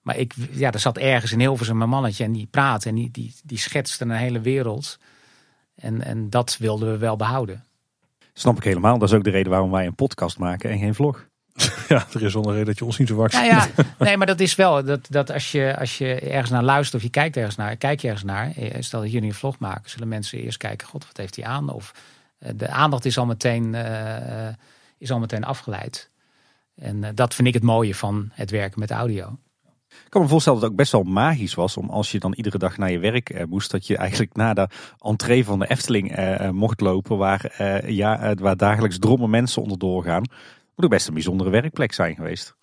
[0.00, 3.10] Maar ik, ja, er zat ergens in Hilversum een mannetje en die praatte en die,
[3.10, 4.98] die, die schetste een hele wereld.
[5.74, 7.64] En, en dat wilden we wel behouden.
[8.32, 8.98] Snap ik helemaal.
[8.98, 11.26] Dat is ook de reden waarom wij een podcast maken en geen vlog.
[11.88, 13.68] Ja, er is wel een reden dat je ons niet zo wakker nou ja,
[13.98, 17.02] Nee, maar dat is wel, dat, dat als, je, als je ergens naar luistert of
[17.02, 18.52] je kijkt ergens naar, kijk je ergens naar.
[18.56, 21.44] Eh, stel dat jullie een vlog maken, zullen mensen eerst kijken, god, wat heeft hij
[21.44, 21.70] aan?
[21.70, 21.94] Of
[22.38, 24.48] eh, de aandacht is al meteen, uh,
[24.98, 26.10] is al meteen afgeleid.
[26.74, 29.38] En uh, dat vind ik het mooie van het werken met audio.
[30.02, 32.34] Ik kan me voorstellen dat het ook best wel magisch was om als je dan
[32.34, 35.68] iedere dag naar je werk eh, moest, dat je eigenlijk na de entree van de
[35.68, 40.22] Efteling eh, mocht lopen, waar, eh, ja, waar dagelijks drommen mensen onderdoor gaan.
[40.74, 42.54] Moet ook best een bijzondere werkplek zijn geweest.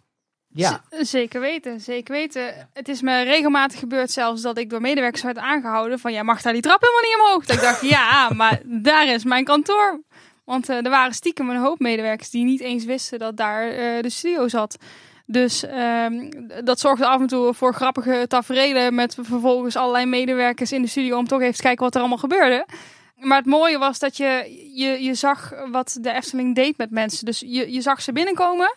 [0.54, 0.82] Ja.
[0.90, 2.70] Z zeker weten, zeker weten.
[2.74, 6.42] Het is me regelmatig gebeurd zelfs dat ik door medewerkers werd aangehouden van, jij mag
[6.42, 7.46] daar die trap helemaal niet omhoog.
[7.46, 10.02] Dat ik dacht, ja, maar daar is mijn kantoor.
[10.44, 14.02] Want uh, er waren stiekem een hoop medewerkers die niet eens wisten dat daar uh,
[14.02, 14.78] de studio zat.
[15.26, 16.30] Dus um,
[16.64, 21.18] dat zorgde af en toe voor grappige tafereelen met vervolgens allerlei medewerkers in de studio
[21.18, 22.66] om toch even te kijken wat er allemaal gebeurde.
[23.16, 27.26] Maar het mooie was dat je, je, je zag wat de Efteling deed met mensen.
[27.26, 28.76] Dus je, je zag ze binnenkomen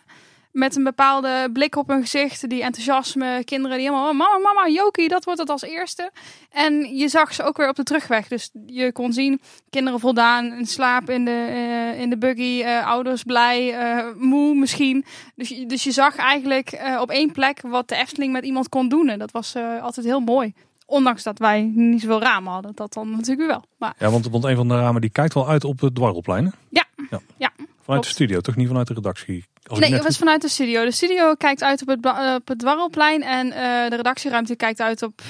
[0.55, 2.49] met een bepaalde blik op hun gezicht.
[2.49, 6.11] Die enthousiasme, kinderen die helemaal, mama, mama, Jokie, dat wordt het als eerste.
[6.49, 8.27] En je zag ze ook weer op de terugweg.
[8.27, 12.87] Dus je kon zien, kinderen voldaan, in slaap in de, uh, in de buggy, uh,
[12.87, 15.05] ouders blij, uh, moe misschien.
[15.35, 19.09] Dus, dus je zag eigenlijk op één plek wat de Efteling met iemand kon doen.
[19.09, 20.53] En dat was altijd heel mooi.
[20.85, 23.63] Ondanks dat wij niet zoveel ramen hadden, dat dan natuurlijk wel.
[23.77, 23.93] Maar...
[23.99, 26.53] Ja, want, want een van de ramen die kijkt wel uit op het dwarrelplein.
[26.69, 27.19] Ja, ja.
[27.37, 27.51] ja.
[27.85, 29.45] Vanuit de studio, toch niet vanuit de redactie?
[29.63, 30.85] Als nee, het was vanuit de studio.
[30.85, 33.53] De studio kijkt uit op het, op het dwarrelplein en uh,
[33.89, 35.21] de redactieruimte kijkt uit op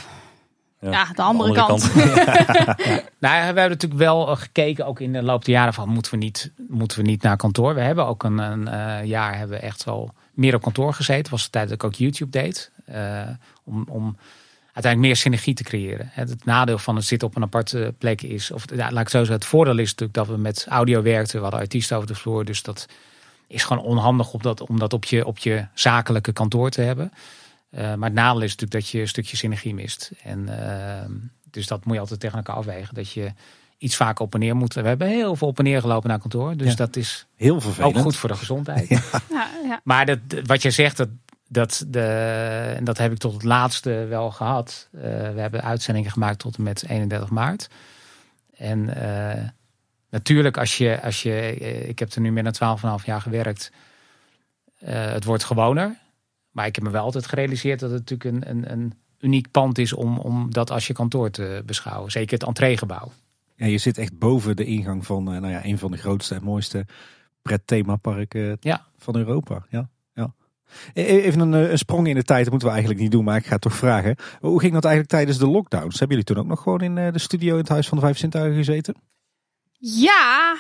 [0.80, 2.66] ja, ja de, andere de, andere, kant.
[2.66, 2.76] kant.
[3.26, 6.18] nou, we hebben natuurlijk wel gekeken, ook in de loop der jaren, van moeten we
[6.18, 7.76] niet, moeten we niet naar kantoor.
[7.76, 11.32] We hebben ook een, een uh, jaar hebben we echt wel meer op kantoor gezeten.
[11.32, 12.72] was de tijd dat ik ook YouTube deed.
[12.90, 13.22] Uh,
[13.64, 14.18] om, om
[14.76, 16.10] uiteindelijk meer synergie te creëren.
[16.12, 19.10] Het, het nadeel van het zitten op een aparte plek is, of ja, laat ik
[19.10, 21.36] zo zeggen, het voordeel is natuurlijk dat we met audio werkten.
[21.36, 22.86] We hadden artiesten over de vloer, dus dat
[23.48, 27.12] is gewoon onhandig om dat, om dat op, je, op je zakelijke kantoor te hebben.
[27.72, 30.12] Uh, maar het nadeel is natuurlijk dat je een stukje synergie mist.
[30.24, 31.16] En, uh,
[31.52, 32.96] dus dat moet je altijd tegen elkaar afwegen.
[32.96, 33.32] Dat je
[33.78, 34.74] iets vaker op en neer moet.
[34.74, 36.56] We hebben heel veel op en neer gelopen naar kantoor.
[36.58, 36.76] Dus Ja.
[36.76, 37.96] dat is Heel vervelend.
[37.96, 38.88] ook goed voor de gezondheid.
[39.30, 39.80] Ja, ja.
[39.84, 41.10] Maar dat, wat jij zegt, dat,
[41.48, 42.02] dat de,
[42.78, 44.90] en dat heb ik tot het laatste wel gehad.
[44.92, 47.70] Eh, we hebben uitzendingen gemaakt tot en met 31 maart.
[48.58, 49.44] En eh,
[50.10, 53.72] natuurlijk, als je, als je, eh, ik heb er nu meer dan 12,5 jaar gewerkt.
[54.86, 55.98] Het wordt gewoner.
[56.52, 59.78] Maar ik heb me wel altijd gerealiseerd dat het natuurlijk een, een, een uniek pand
[59.78, 62.12] is om, om dat als je kantoor te beschouwen.
[62.12, 63.12] Zeker het entreegebouw.
[63.56, 66.44] Ja, je zit echt boven de ingang van nou ja, een van de grootste en
[66.44, 66.86] mooiste
[67.42, 68.86] pretthemaparken Ja.
[68.98, 69.66] van Europa.
[69.70, 69.90] Ja,
[70.94, 73.38] Even een, eh, een sprong in de tijd, dat moeten we eigenlijk niet doen, maar
[73.38, 74.16] ik ga het toch vragen.
[74.40, 76.00] Hoe ging dat eigenlijk tijdens de lockdowns?
[76.00, 78.04] Hebben jullie toen ook nog gewoon in eh, de studio in het Huis van de
[78.04, 78.96] Vijf Zintuigen gezeten?
[79.88, 80.56] Ja,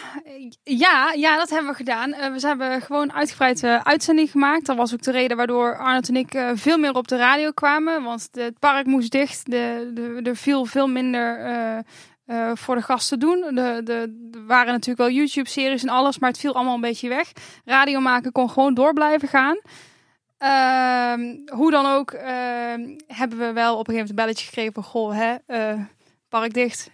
[0.63, 2.13] ja, ja, dat hebben we gedaan.
[2.13, 4.65] Eh, we hebben gewoon uitgebreid eh, uitzending gemaakt.
[4.65, 7.51] Dat was ook de reden waardoor Arnold en ik eh, veel meer op de radio
[7.51, 8.04] kwamen.
[8.04, 9.51] Want het park moest dicht.
[9.51, 11.78] De, de, er viel veel minder eh,
[12.25, 13.58] eh, voor de gasten te doen.
[13.58, 14.10] Er
[14.47, 17.32] waren natuurlijk wel YouTube-series en alles, maar het viel allemaal een beetje weg.
[17.65, 19.58] Radio maken kon gewoon door blijven gaan.
[20.38, 24.74] Ehm, hoe dan ook ehm, hebben we wel op een gegeven moment een belletje gekregen
[24.74, 24.84] van...
[24.84, 25.82] Goh, hè, eh,
[26.30, 26.89] park dicht.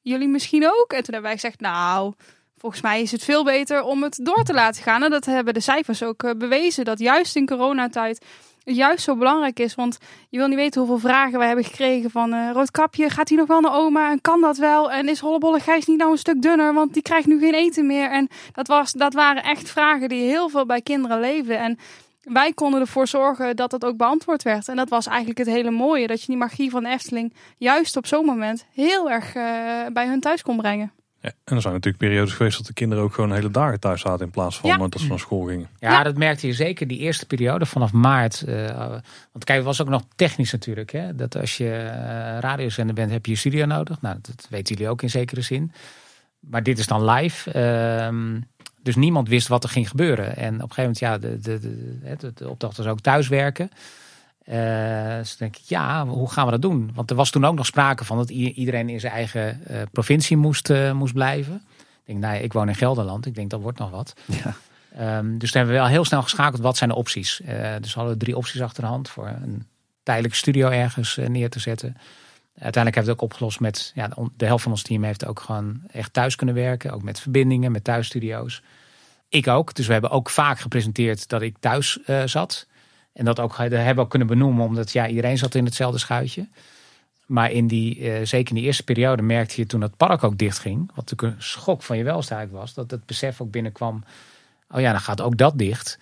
[0.00, 0.92] Jullie misschien ook?
[0.92, 2.12] En toen hebben wij gezegd, nou,
[2.56, 5.02] volgens mij is het veel beter om het door te laten gaan.
[5.02, 6.84] En dat hebben de cijfers ook eh, bewezen.
[6.84, 8.24] Dat juist in coronatijd
[8.64, 9.74] het juist zo belangrijk is.
[9.74, 9.98] Want
[10.28, 12.32] je wil niet weten hoeveel vragen wij hebben gekregen van...
[12.32, 14.10] eh Roodkapje, gaat hij nog wel naar oma?
[14.10, 14.92] En kan dat wel?
[14.92, 16.74] En is Hollebolle Gijs niet nou een stuk dunner?
[16.74, 18.10] Want die krijgt nu geen eten meer.
[18.10, 21.58] En dat, was, dat waren echt vragen die heel veel bij kinderen leefden.
[21.58, 21.78] En
[22.24, 24.68] wij konden ervoor zorgen dat dat ook beantwoord werd.
[24.68, 26.06] En dat was eigenlijk het hele mooie.
[26.06, 29.42] Dat je die magie van de Efteling juist op zo'n moment heel erg eh,
[29.92, 30.92] bij hun thuis kon brengen.
[31.20, 34.00] Ja, en er zijn natuurlijk periodes geweest dat de kinderen ook gewoon hele dagen thuis
[34.00, 34.76] zaten in plaats van Ja.
[34.88, 35.68] dat ze naar school gingen.
[35.78, 36.02] Ja, Ja.
[36.02, 38.42] dat merkte je zeker die eerste periode vanaf maart.
[38.42, 38.76] eh,
[39.32, 40.92] want kijk, het was ook nog technisch natuurlijk.
[40.92, 41.14] Hè?
[41.14, 44.00] Dat als je eh, radiozender bent, heb je je studio nodig.
[44.00, 45.72] Nou, dat weten jullie ook in zekere zin.
[46.40, 47.50] Maar dit is dan live.
[47.50, 48.40] ehm,
[48.84, 50.36] dus niemand wist wat er ging gebeuren.
[50.36, 51.60] En op een gegeven moment, ja, de, de,
[52.18, 53.70] de, de, opdracht was ook thuiswerken.
[54.44, 56.90] Eh dus denk ik, ja, hoe gaan we dat doen?
[56.94, 60.36] Want er was toen ook nog sprake van dat iedereen in zijn eigen eh, provincie
[60.36, 61.54] moest, eh, moest blijven.
[61.54, 63.26] Ik denk, nou ja, ik woon in Gelderland.
[63.26, 64.14] Ik denk, dat wordt nog wat.
[64.24, 64.54] Ja.
[64.96, 66.62] Ehm, dus toen hebben we wel heel snel geschakeld.
[66.62, 67.40] Wat zijn de opties?
[67.80, 69.66] Dus we hadden drie opties achter de hand voor een
[70.02, 71.96] tijdelijke studio ergens neer te zetten.
[72.58, 75.40] Uiteindelijk hebben we het ook opgelost met ja, de- helft van ons team heeft ook
[75.40, 76.92] gewoon echt thuis kunnen werken.
[76.92, 78.62] Ook met verbindingen, met thuisstudio's.
[79.28, 79.74] Ik ook.
[79.74, 82.66] Dus we hebben ook vaak gepresenteerd dat ik thuis eh, zat.
[83.12, 85.98] En dat ook, dat hebben we ook kunnen benoemen, omdat ja, iedereen zat in hetzelfde
[85.98, 86.48] schuitje.
[87.26, 90.38] Maar in die, eh, zeker in die eerste periode merkte je toen het park ook
[90.38, 90.90] dichtging.
[90.94, 92.74] Wat natuurlijk een schok van je eigenlijk was.
[92.74, 94.04] Dat het besef ook binnenkwam.
[94.70, 95.98] Oh ja, dan gaat ook dat dicht.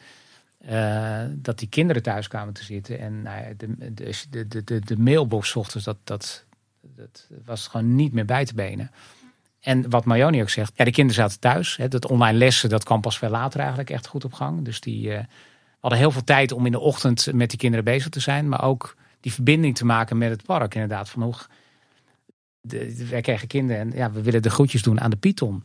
[0.67, 2.99] Eh, dat die kinderen thuis kwamen te zitten.
[2.99, 6.45] En nou ja, de, de, de, de, de, mailbox ochtends, dat, dat,
[6.81, 8.91] dat was gewoon niet meer bij te benen.
[9.61, 11.77] En wat Marjoni ook zegt, ja, de kinderen zaten thuis.
[11.77, 14.65] Hè, dat online lessen, dat kwam pas veel later eigenlijk echt goed op gang.
[14.65, 15.25] Dus die eh,
[15.81, 18.49] hadden heel veel tijd om in de ochtend met die kinderen bezig te zijn.
[18.49, 21.09] Maar ook die verbinding te maken met het park inderdaad.
[21.09, 21.35] Van hoe,
[22.61, 25.65] de- wij kregen kinderen en ja, we willen de groetjes doen aan de Python.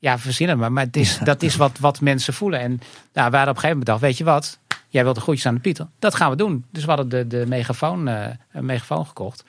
[0.00, 2.60] Ja, verzinnen maar, maar het is, dat is wat, wat mensen voelen.
[2.60, 2.80] En
[3.12, 4.58] nou, we hadden op een gegeven moment bedacht, weet je wat?
[4.88, 5.88] Jij wilt de groetjes aan de Python.
[5.98, 6.64] Dat gaan we doen.
[6.72, 9.44] Dus we hadden de, de megafoon, een megafoon gekocht.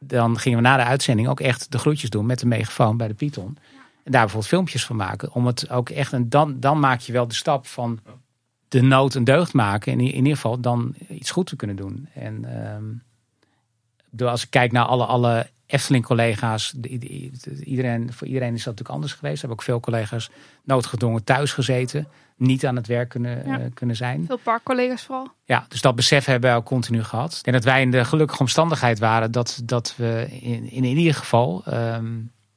[0.00, 3.08] Dan gingen we na de uitzending ook echt de groetjes doen met de megafoon bij
[3.08, 3.58] de Python.
[4.04, 5.32] En daar bijvoorbeeld filmpjes van maken.
[5.32, 8.00] Om het ook echt, en dan, dan maak je wel de stap van
[8.68, 9.92] de nood een deugd maken.
[9.92, 12.08] En in, in ieder geval dan iets goed te kunnen doen.
[12.14, 12.84] En ehm,
[14.10, 18.56] bedoel, als ik kijk naar alle, alle Efteling-collega's, de- de- de- iedereen, voor iedereen is
[18.56, 19.34] dat natuurlijk anders geweest.
[19.34, 20.30] Er hebben ook veel collega's
[20.64, 23.58] noodgedwongen thuis gezeten, niet aan het werk kunnen, Ja.
[23.58, 24.24] eh, kunnen zijn.
[24.26, 25.28] Veel parkcollega's vooral.
[25.44, 27.40] Ja, dus dat besef hebben wij ook continu gehad.
[27.42, 31.62] En dat wij in de gelukkige omstandigheid waren dat, dat we in, in, ieder geval
[31.64, 32.12] ehm,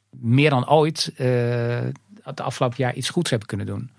[0.10, 1.80] meer dan ooit eh,
[2.24, 3.92] het afgelopen jaar iets goeds hebben kunnen doen.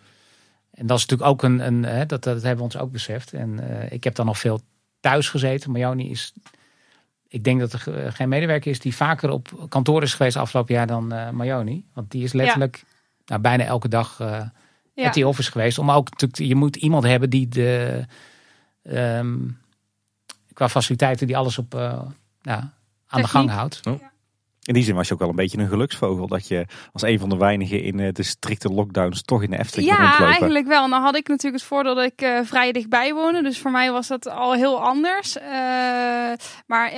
[0.70, 3.32] En dat is natuurlijk ook een, een hè, dat, dat hebben we ons ook beseft.
[3.32, 4.60] En eh, ik heb dan nog veel
[5.00, 5.70] thuis gezeten.
[5.70, 6.32] Marjoni is,
[7.28, 10.74] ik denk dat er ge- geen medewerker is die vaker op kantoor is geweest afgelopen
[10.74, 11.84] jaar dan eh Marjoni.
[11.94, 12.84] Want die is letterlijk
[13.26, 14.40] nou, bijna elke dag eh
[14.94, 15.06] Ja.
[15.06, 15.78] at die office geweest.
[15.78, 18.04] Om ook natuurlijk, je moet iemand hebben die de
[18.82, 19.36] ehm,
[20.52, 22.00] qua faciliteiten die alles op eh,
[22.42, 22.62] nou,
[23.06, 23.80] aan de gang houdt.
[23.82, 24.12] Ja.
[24.62, 26.26] In die zin was je ook wel een beetje een geluksvogel.
[26.26, 29.58] Dat je als een van de weinigen in eh, de strikte lockdowns toch in de
[29.58, 30.26] Efteling Ja, rondlopen.
[30.26, 30.88] eigenlijk wel.
[30.88, 33.42] Nou had ik natuurlijk het voordeel dat ik eh, vrij dichtbij woonde.
[33.42, 35.38] Dus voor mij was dat al heel anders.
[35.38, 35.48] Eh,
[36.66, 36.94] maar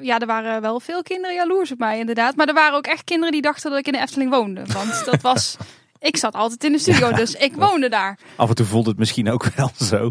[0.00, 2.36] ja, er waren wel veel kinderen jaloers op mij inderdaad.
[2.36, 4.62] Maar er waren ook echt kinderen die dachten dat ik in de Efteling woonde.
[4.72, 5.56] Want dat was...
[5.98, 8.18] Ik zat altijd in de studio, dus ik woonde daar.
[8.36, 10.10] Af en toe voelde het misschien ook wel zo.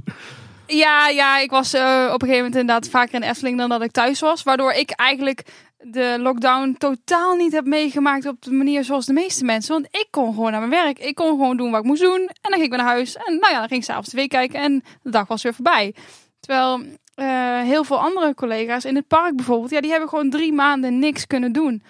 [0.67, 3.81] Ja, ja, ik was op een gegeven moment inderdaad vaker in de Efteling dan dat
[3.81, 4.43] ik thuis was.
[4.43, 5.43] Waardoor ik eigenlijk
[5.88, 9.73] de lockdown totaal niet heb meegemaakt op de manier zoals de meeste mensen.
[9.73, 10.99] Want ik kon gewoon naar mijn werk.
[10.99, 12.21] Ik kon gewoon doen wat ik moest doen.
[12.21, 13.15] En dan ging ik weer naar huis.
[13.15, 15.95] En nou ja, dan ging ik s'avonds tv kijken en de dag was weer voorbij.
[16.39, 16.81] Terwijl
[17.15, 20.99] eh, heel veel andere collega's in het park bijvoorbeeld, ja, die hebben gewoon drie maanden
[20.99, 21.83] niks kunnen doen.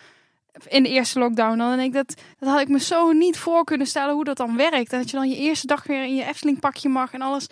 [0.68, 1.58] In de eerste lockdown.
[1.58, 4.38] Dan denk ik dat, dat had ik me zo niet voor kunnen stellen hoe dat
[4.38, 4.92] dan werkt.
[4.92, 7.48] En dat je dan je eerste dag weer in je Efteling pakje mag en alles.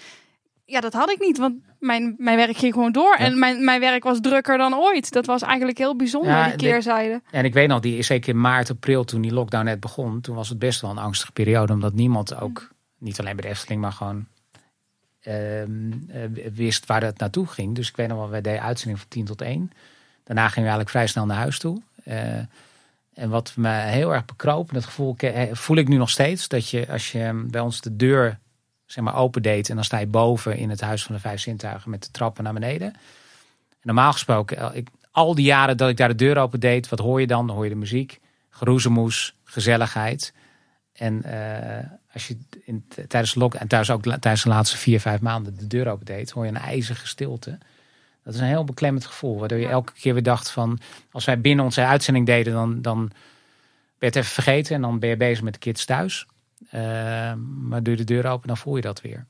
[0.65, 3.15] Ja, dat had ik niet, want mijn, mijn werk ging gewoon door.
[3.15, 5.11] En mijn, mijn werk was drukker dan ooit.
[5.11, 7.21] Dat was eigenlijk heel bijzonder, Ja, die de- keerzijde.
[7.31, 10.35] En ik weet nog, die, zeker in maart, april, toen die lockdown net begon, toen
[10.35, 11.73] was het best wel een angstige periode.
[11.73, 14.25] Omdat niemand ook, niet alleen bij de Efteling, maar gewoon
[15.21, 16.21] ehm, eh,
[16.53, 17.75] wist waar het naartoe ging.
[17.75, 19.71] Dus ik weet nog wel, wij deden uitzending van 10 tot 1.
[20.23, 21.81] Daarna gingen we eigenlijk vrij snel naar huis toe.
[22.03, 22.33] Eh,
[23.13, 26.47] en wat me heel erg bekroop, en dat gevoel eh, voel ik nu nog steeds,
[26.47, 28.39] dat je als je bij ons de deur
[28.93, 31.41] zeg maar, open deed en dan sta je boven in het Huis van de Vijf
[31.41, 32.87] Zintuigen met de trappen naar beneden.
[32.87, 36.89] En normaal gesproken, eh, ik, al die jaren dat ik daar de deur open deed,
[36.89, 37.47] wat hoor je dan?
[37.47, 38.19] Dan hoor je de muziek,
[38.49, 40.33] geroezemoes, gezelligheid.
[40.93, 44.99] En eh, als je in, tijdens de lock en thuis ook tijdens de laatste vier,
[44.99, 47.57] vijf maanden de deur open deed, hoor je een ijzige stilte.
[48.23, 50.79] Dat is een heel beklemmend gevoel, waardoor je elke keer weer dacht van,
[51.11, 53.15] als wij binnen onze uitzending deden, dan, dan ben
[53.97, 56.25] je het even vergeten en dan ben je bezig met de kids thuis.
[56.69, 57.33] Eh,
[57.69, 59.27] maar doe de deur open, dan voel je dat weer.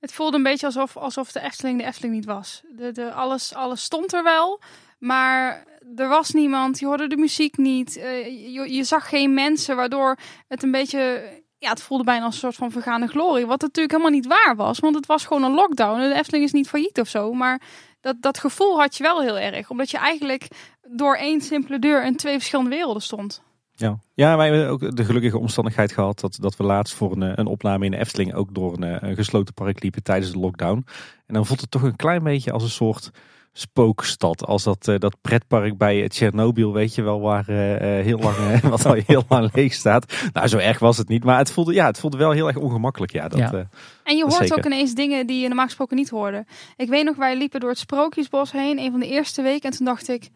[0.00, 2.62] Het voelde een beetje alsof, alsof de Efteling de Efteling niet was.
[2.76, 4.60] De, de, alles, alles stond er wel,
[4.98, 5.64] maar
[5.96, 6.78] er was niemand.
[6.78, 7.96] Je hoorde de muziek niet.
[7.96, 10.16] eh, je, zag geen mensen, waardoor
[10.48, 11.22] het een beetje...
[11.58, 13.46] Ja, het voelde bijna als een soort van vergane glorie.
[13.46, 16.00] Wat natuurlijk helemaal niet waar was, want het was gewoon een lockdown.
[16.00, 17.60] De Efteling is niet failliet of zo, maar
[18.00, 19.70] dat, dat gevoel had je wel heel erg.
[19.70, 20.48] Omdat je eigenlijk
[20.88, 23.42] door één simpele deur in twee verschillende werelden stond.
[23.74, 23.98] Ja.
[24.14, 27.46] ja, wij hebben ook de gelukkige omstandigheid gehad dat, dat we laatst voor een, een
[27.46, 30.86] opname in de Efteling ook door een, een gesloten park liepen tijdens de lockdown.
[31.26, 33.10] En dan voelt het toch een klein beetje als een soort
[33.52, 34.46] spookstad.
[34.46, 38.60] Als dat, eh, dat pretpark bij Tsjernobyl, weet je wel, waar eh, eh, heel lang,
[38.60, 40.14] wat al heel lang leeg staat.
[40.32, 42.56] Nou, zo erg was het niet, maar het voelde, ja, het voelde wel heel erg
[42.56, 43.12] ongemakkelijk.
[43.12, 43.68] Ja, dat, Ja.
[44.04, 44.56] En je hoort zeker.
[44.56, 46.44] ook ineens dingen die je normaal gesproken niet hoorde.
[46.76, 49.70] Ik weet nog, wij liepen door het Sprookjesbos heen, een van de eerste weken.
[49.70, 50.30] En toen dacht ik,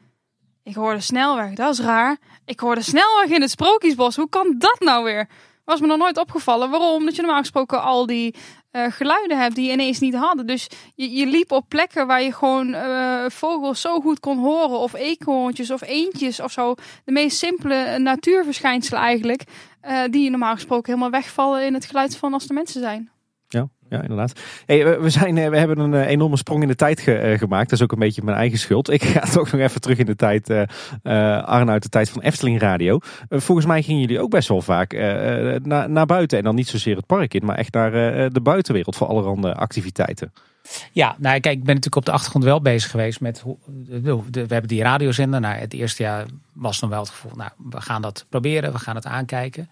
[0.67, 2.17] ik hoorde snelweg, dat is raar.
[2.45, 5.29] Ik hoorde snelweg in het Sprookjesbos, hoe kan dat nou weer?
[5.64, 6.71] Was me nog nooit opgevallen.
[6.71, 6.95] Waarom?
[6.95, 8.35] Omdat je normaal gesproken al die
[8.71, 10.47] eh, geluiden hebt die je ineens niet hadden.
[10.47, 14.79] Dus je, je liep op plekken waar je gewoon eh, vogels zo goed kon horen.
[14.79, 16.75] Of eekhoorntjes of eendjes of zo.
[17.05, 19.43] De meest simpele natuurverschijnselen eigenlijk.
[19.81, 23.11] eh, die normaal gesproken helemaal wegvallen in het geluid van als er mensen zijn.
[23.89, 24.41] Ja, inderdaad.
[24.66, 27.70] Hey, we, zijn, eh, we hebben een eh, enorme sprong in de tijd eh, gemaakt.
[27.70, 28.91] Dat is ook een beetje mijn eigen schuld.
[28.91, 30.51] Ik ga toch nog even terug in de tijd,
[31.43, 32.99] Arne, uit de tijd van Efteling Radio.
[33.28, 34.93] Volgens mij gingen jullie ook best wel vaak
[35.62, 36.39] naar, naar buiten.
[36.39, 37.93] En dan niet zozeer het park in, maar echt naar
[38.32, 40.32] de buitenwereld voor allerhande activiteiten.
[40.93, 43.45] Ja, nou kijk, ik ben natuurlijk op de achtergrond wel bezig geweest met
[43.89, 45.41] we hebben die radiozender.
[45.41, 48.78] Nou, het eerste jaar was nog wel het gevoel, nou, we gaan dat proberen, we
[48.78, 49.68] gaan het aankijken.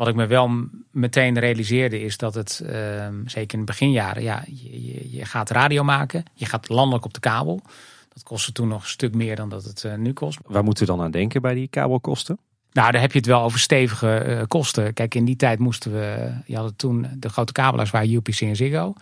[0.00, 0.50] Wat ik me wel
[0.90, 5.84] meteen realiseerde is dat het, ehm, zeker in de beginjaren, ja, je, je, gaat radio
[5.84, 7.60] maken, je gaat landelijk op de kabel.
[8.08, 10.38] Dat kostte toen nog een stuk meer dan dat het eh, nu kost.
[10.46, 12.38] Waar moeten we dan aan denken bij die kabelkosten?
[12.72, 14.92] Nou, daar heb je het wel over stevige eh, kosten.
[14.94, 18.56] Kijk, in die tijd moesten we, je had toen, de grote kabelaars waren UPC en
[18.56, 18.94] Ziggo.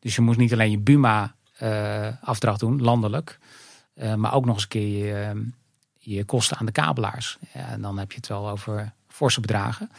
[0.00, 3.38] Dus je moest niet alleen je Buma eh, afdracht doen, landelijk.
[4.16, 5.30] maar ook nog eens een keer je, eh,
[5.98, 7.38] je kosten aan de kabelaars.
[7.54, 9.90] Ja, en dan heb je het wel over forse bedragen.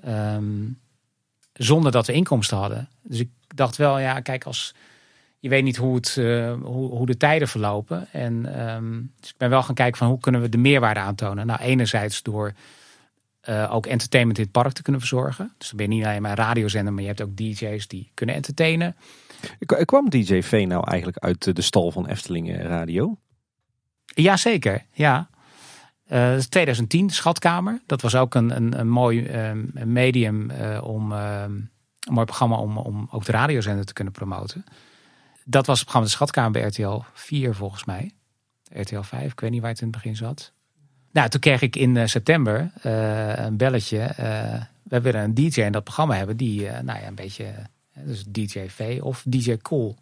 [0.00, 0.68] Ehm,
[1.52, 2.88] zonder dat we inkomsten hadden.
[3.02, 4.74] Dus ik dacht wel, ja, kijk, als
[5.38, 8.08] je weet niet hoe, het, eh, hoe, hoe de tijden verlopen.
[8.12, 11.46] En ehm, dus ik ben wel gaan kijken van hoe kunnen we de meerwaarde aantonen.
[11.46, 12.52] Nou, enerzijds door
[13.40, 15.52] eh, ook entertainment in het park te kunnen verzorgen.
[15.58, 18.10] Dus dan ben je niet alleen maar een radiozender, maar je hebt ook DJ's die
[18.14, 18.96] kunnen entertainen.
[19.66, 23.16] K- Kwam DJ V nou eigenlijk uit de stal van Efteling eh, Radio?
[24.04, 25.30] Jazeker, ja.
[26.12, 27.80] Eh, dat is 2010, de Schatkamer.
[27.86, 32.56] Dat was ook een, een, een mooi ehm, medium eh, om ehm, een mooi programma
[32.56, 34.64] om, om ook de radiozender te kunnen promoten.
[35.44, 38.10] Dat was het programma De Schatkamer bij RTL 4 volgens mij.
[38.72, 40.52] RTL 5, ik weet niet waar het in het begin zat.
[41.12, 43.98] Nou, toen kreeg ik in eh, september eh, een belletje.
[43.98, 47.44] eh, we willen een DJ in dat programma hebben die, eh, nou ja, een beetje,
[47.44, 49.96] eh, dus DJ V of DJ Cool.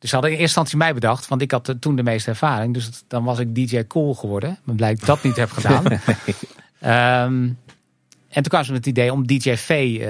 [0.00, 2.30] Dus ze hadden in eerste instantie mij bedacht, want ik had eh, toen de meeste
[2.30, 2.74] ervaring.
[2.74, 4.58] Dus het- dan was ik DJ Cool geworden.
[4.64, 5.84] Maar blijkt dat niet heb gedaan.
[6.80, 7.48] Ehm,
[8.28, 9.68] en toen kwamen ze met het idee om DJ V
[10.00, 10.08] eh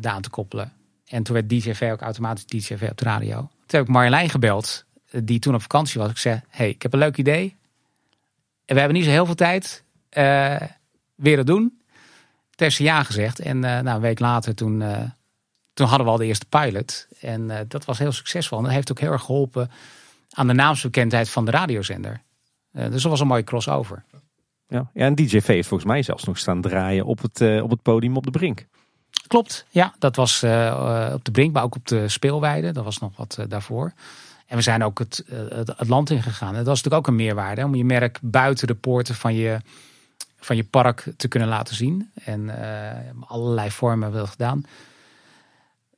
[0.00, 0.72] daaraan te koppelen.
[1.06, 3.36] En toen werd DJ V ook automatisch DJ V op de radio.
[3.36, 6.10] Toen heb ik Marjolein gebeld, eh, die toen op vakantie was.
[6.10, 7.56] Ik zei, hey, ik heb een leuk idee.
[8.64, 9.82] En we hebben niet zo heel veel tijd.
[10.08, 10.56] Eh
[11.14, 11.62] weer het doen.
[12.50, 13.38] Toen heeft ze ja gezegd.
[13.40, 14.98] En eh, nou, een week later toen, eh,
[15.74, 17.06] toen hadden we al de eerste pilot.
[17.20, 18.58] En eh, dat was heel succesvol.
[18.58, 19.70] En dat heeft ook heel erg geholpen
[20.30, 22.22] aan de naamsbekendheid van de radiozender.
[22.72, 24.04] Eh, dus dat was een mooie crossover.
[24.68, 24.90] Ja.
[24.94, 27.70] ja, en DJ V heeft volgens mij zelfs nog staan draaien op het, eh, op
[27.70, 28.66] het podium op de Brink.
[29.26, 29.94] Klopt, ja.
[29.98, 30.34] Dat was
[31.14, 32.72] op de Brink, maar ook op de speelweide.
[32.72, 33.92] Dat was nog wat daarvoor.
[34.46, 36.54] En we zijn ook het, het, het land ingegaan.
[36.54, 37.60] En dat is natuurlijk ook een meerwaarde.
[37.60, 39.58] hè, Om je merk buiten de poorten van je,
[40.36, 42.10] van je park te kunnen laten zien.
[42.24, 42.50] En
[43.26, 44.64] allerlei vormen hebben we gedaan.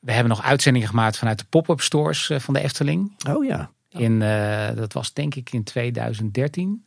[0.07, 3.13] We hebben nog uitzendingen gemaakt vanuit de pop-up stores eh, van de Efteling.
[3.29, 3.71] Oh ja.
[3.89, 6.85] In, eh, dat was denk ik in 2013.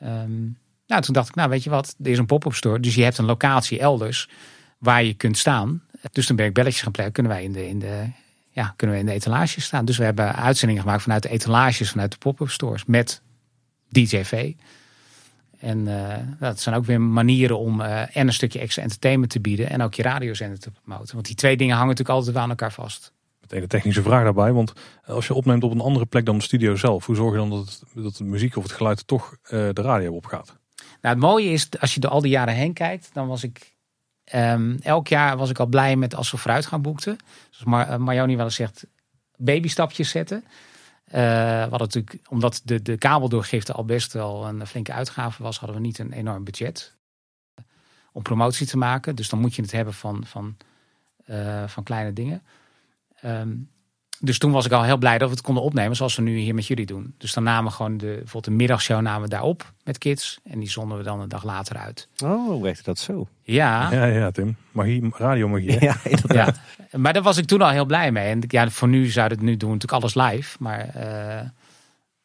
[0.00, 0.40] Ehm,
[0.86, 2.80] nou, toen dacht ik, nou weet je wat, er is een pop-up store.
[2.80, 4.28] Dus je hebt een locatie elders
[4.78, 5.82] waar je kunt staan.
[6.12, 7.12] Dus toen ben ik belletjes gaan plegen.
[7.12, 8.10] Kunnen wij in de, in de,
[8.50, 9.84] ja, kunnen we in de etalages staan.
[9.84, 12.84] Dus we hebben uitzendingen gemaakt vanuit de etalages, vanuit de pop-up stores.
[12.84, 13.22] Met
[13.88, 14.52] DJV.
[15.58, 19.40] En eh, dat zijn ook weer manieren om eh, en een stukje extra entertainment te
[19.40, 19.70] bieden.
[19.70, 21.14] En ook je radiozender te promoten.
[21.14, 23.12] Want die twee dingen hangen natuurlijk altijd wel aan elkaar vast.
[23.40, 24.52] Meteen een technische vraag daarbij.
[24.52, 24.72] Want
[25.04, 27.50] als je opneemt op een andere plek dan de studio zelf, hoe zorg je dan
[27.50, 30.56] dat, het, dat de muziek of het geluid toch eh, de radio opgaat?
[30.76, 33.74] Nou, het mooie is, als je door al die jaren heen kijkt, dan was ik
[34.24, 37.16] ehm, elk jaar was ik al blij met als we vooruitgang boekten.
[37.50, 38.86] Zoals Mar eh, Marjoni wel eens zegt,
[39.36, 40.44] babystapjes zetten.
[41.10, 45.82] Hadden natuurlijk, omdat de, de kabeldoorgifte al best wel een flinke uitgave was, hadden we
[45.82, 46.96] niet een enorm budget
[48.12, 49.16] om promotie te maken.
[49.16, 50.56] Dus dan moet je het hebben van, van,
[51.24, 52.42] eh, van kleine dingen.
[53.20, 53.56] Ehm,
[54.20, 56.38] dus toen was ik al heel blij dat we het konden opnemen zoals we nu
[56.38, 57.14] hier met jullie doen.
[57.18, 60.38] Dus dan namen we gewoon de, bijvoorbeeld de middagshow namen we daar op met kids.
[60.44, 62.08] En die zonden we dan een dag later uit.
[62.24, 63.28] Oh, hoe werkte dat zo?
[63.42, 64.56] Ja, Ja, ja, Tim.
[64.72, 65.70] Magie, radio magie.
[65.70, 65.86] hè?
[65.86, 66.60] Ja, inderdaad.
[66.90, 66.98] ja.
[66.98, 68.30] maar daar was ik toen al heel blij mee.
[68.30, 70.56] En ja, voor nu zouden we het nu doen natuurlijk alles live.
[70.60, 71.48] Maar eh,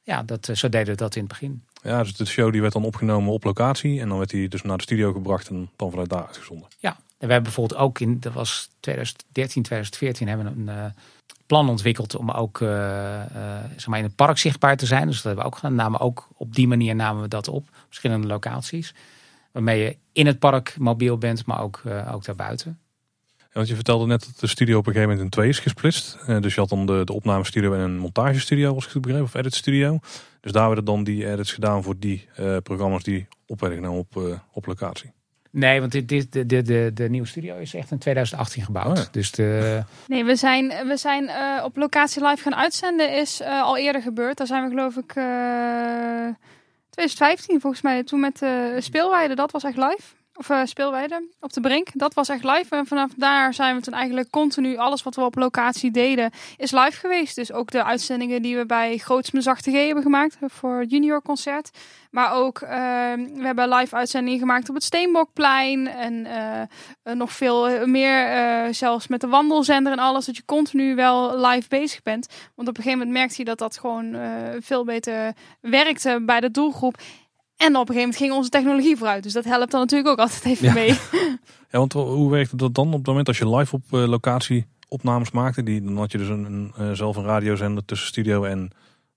[0.04, 1.64] ja, dat, eh, zo deden we dat in het begin.
[1.84, 4.00] Ja, dus de show die werd dan opgenomen op locatie.
[4.00, 6.68] En dan werd die dus naar de studio gebracht en dan vanuit daar uitgezonden.
[6.80, 10.92] Ja, en we hebben bijvoorbeeld ook in, dat was 2013, 2014, hebben we een eh,
[11.54, 12.68] plan ontwikkeld om ook eh,
[13.76, 15.08] zeg maar in het park zichtbaar te zijn.
[15.08, 15.76] Dus dat hebben we ook gedaan.
[15.76, 18.94] Namen ook op die manier namen we dat op, verschillende locaties.
[19.52, 22.80] Waarmee je in het park mobiel bent, maar ook, eh, ook daarbuiten.
[23.38, 25.60] Ja, want je vertelde net dat de studio op een gegeven moment in twee is
[25.60, 26.18] gesplitst.
[26.26, 29.34] Dus je had dan de, de opnamestudio en een montagestudio, als ik het begreep, of
[29.34, 30.00] editstudio.
[30.42, 32.28] Dus daar werden dan die edits gedaan voor die
[32.64, 35.12] programma's die op werden genomen op, op locatie.
[35.56, 38.98] Nee, want dit, dit, de, de, de, de nieuwe studio is echt in 2018 gebouwd.
[38.98, 39.10] Oh ja.
[39.12, 43.16] Dus de, Nee, we zijn, we zijn eh, op locatie live gaan uitzenden.
[43.16, 44.38] Is eh, al eerder gebeurd.
[44.38, 45.24] Daar zijn we geloof ik eh
[46.90, 48.04] 2015 volgens mij.
[48.04, 49.36] Toen met de speelweide.
[49.36, 50.23] Dat was echt live.
[50.36, 51.88] Of eh, speelweide op de brink.
[51.94, 52.76] Dat was echt live.
[52.76, 56.72] En vanaf daar zijn we toen eigenlijk continu alles wat we op locatie deden is
[56.72, 57.36] live geweest.
[57.36, 61.22] Dus ook de uitzendingen die we bij Grootsme Zachte G hebben gemaakt voor het junior
[61.22, 61.70] concert.
[62.12, 62.70] Maar ook eh,
[63.14, 65.88] we hebben live uitzendingen gemaakt op het Steenbokplein.
[65.88, 66.62] En eh,
[67.04, 70.96] eh, nog veel eh, meer, eh, zelfs met de wandelzender en alles, dat je continu
[70.96, 72.28] wel live bezig bent.
[72.56, 76.40] Want op een gegeven moment merkte je dat dat gewoon eh, veel beter werkte bij
[76.40, 76.98] de doelgroep.
[77.58, 79.24] En op een gegeven moment ging onze technologie vooruit.
[79.24, 80.74] Dus dat helpt dan natuurlijk ook altijd even Ja.
[80.74, 80.98] mee.
[81.72, 84.66] Ja, want hoe werkte dat dan op het moment als je live op eh, locatie
[84.88, 85.64] opnames maakte?
[85.64, 88.72] Die, dan had je dus een, een, eh, zelf een radiozender tussen studio en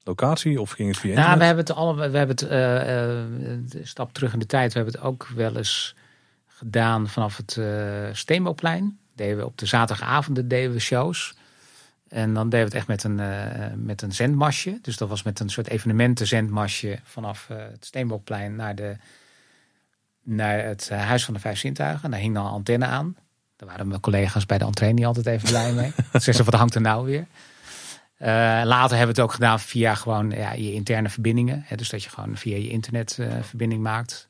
[0.04, 0.60] locatie?
[0.60, 1.38] Of ging het via Nou, internet?
[1.38, 3.26] we hebben het alle, we hebben het eh, eh,
[3.68, 4.72] de stap terug in de tijd.
[4.72, 5.94] We hebben het ook wel eens
[6.46, 8.98] gedaan vanaf het eh Steenbokplein.
[9.14, 11.34] Deden we op de zaterdagavonden deden we shows.
[12.16, 14.78] En dan deden we het echt met een, eh, met een zendmasje.
[14.82, 18.96] Dus dat was met een soort evenementenzendmasje vanaf eh, het Steenbokplein naar, de,
[20.22, 22.10] naar het eh, Huis van de Vijf Zintuigen.
[22.10, 23.16] Daar hing dan een antenne aan.
[23.56, 25.92] Daar waren mijn collega's bij de entree niet altijd even blij mee.
[26.12, 27.26] Ze zeggen, wat hangt er nou weer?
[28.64, 31.62] Later hebben we het ook gedaan via gewoon ja, je interne verbindingen.
[31.66, 34.28] Hè, dus dat je gewoon via je internetverbinding verbinding maakt.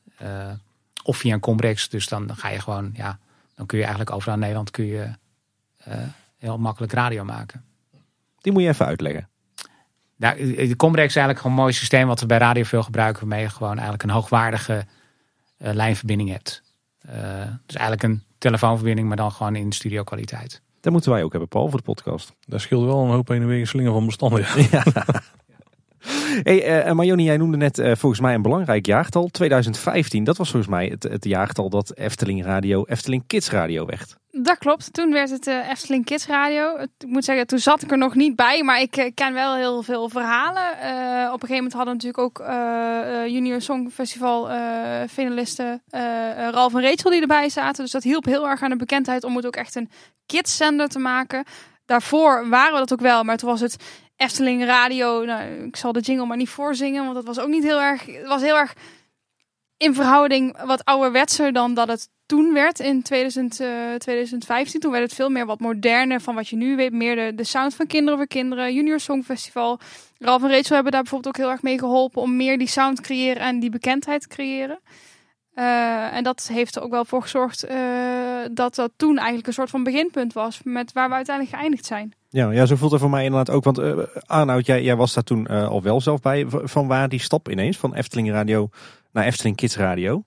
[1.03, 1.89] Of via een Comrex.
[1.89, 3.18] Dus dan ga je gewoon, ja,
[3.55, 5.11] dan kun je eigenlijk overal in Nederland kun je
[6.39, 7.66] heel makkelijk radio maken.
[8.47, 9.29] Die moet je even uitleggen.
[10.17, 10.37] Nou,
[10.69, 13.21] de Comrex is eigenlijk gewoon een mooi systeem wat we bij radio veel gebruiken.
[13.29, 14.85] Waarmee je gewoon eigenlijk een hoogwaardige
[15.59, 16.63] eh, lijnverbinding hebt.
[16.99, 17.13] Eh,
[17.67, 20.63] dus eigenlijk een telefoonverbinding, maar dan gewoon in studio kwaliteit.
[20.81, 22.33] Dat moeten wij ook hebben, Paul, voor de podcast.
[22.41, 24.47] Daar scheelde wel een hoop heen en weer slinger van bestanden.
[24.71, 24.83] Ja.
[26.43, 29.29] Hey, eh Marjoni, jij noemde net eh, volgens mij een belangrijk jaartal.
[29.29, 34.17] 2015, dat was volgens mij het, het jaartal dat Efteling Radio Efteling Kids Radio werd.
[34.47, 34.93] Dat klopt.
[34.93, 36.77] Toen werd het uh, Efteling Kids Radio.
[36.77, 39.55] Ik moet zeggen, toen zat ik er nog niet bij, maar ik uh, ken wel
[39.55, 40.63] heel veel verhalen.
[40.63, 42.47] Uh, op een gegeven moment hadden we natuurlijk ook
[43.29, 44.49] Junior Songfestival
[45.09, 45.83] finalisten
[46.51, 47.83] Ralf en Rachel die erbij zaten.
[47.83, 49.91] Dus dat hielp heel erg aan de bekendheid om het ook echt een
[50.27, 51.45] kidszender te maken.
[51.87, 53.77] Daarvoor waren we dat ook wel, maar toen was het
[54.17, 55.25] Efteling Radio.
[55.25, 58.07] Nou, ik zal de jingle maar niet voorzingen, want dat was ook niet heel erg.
[58.07, 58.75] Het was heel erg
[59.77, 64.81] in verhouding wat ouderwetser dan dat het toen werd in 2000, uh, 2015.
[64.81, 66.93] Toen werd het veel meer wat moderner van wat je nu weet.
[66.93, 68.74] Meer de, de sound van kinderen voor kinderen.
[68.74, 69.81] Junior Songfestival.
[70.18, 72.97] Ralf en Rachel hebben daar bijvoorbeeld ook heel erg mee geholpen om meer die sound
[72.97, 74.79] te creëren en die bekendheid te creëren.
[75.59, 79.53] Uh, en dat heeft er ook wel voor gezorgd uh, dat dat toen eigenlijk een
[79.53, 82.15] soort van beginpunt was met waar we uiteindelijk geëindigd zijn.
[82.29, 83.65] Ja, ja zo voelt het voor mij inderdaad ook.
[83.65, 86.45] Want uh, Arnoud, jij, jij was daar toen al wel zelf bij.
[86.49, 88.69] Van waar die stap ineens van Efteling Radio
[89.13, 90.25] naar Efteling Kids Radio?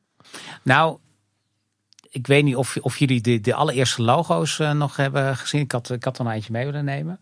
[0.64, 0.98] Nou,
[2.10, 5.62] ik weet niet of, of jullie de, de allereerste logo's uh, nog hebben gezien.
[5.62, 7.20] Ik had, ik had er een eindje mee willen nemen.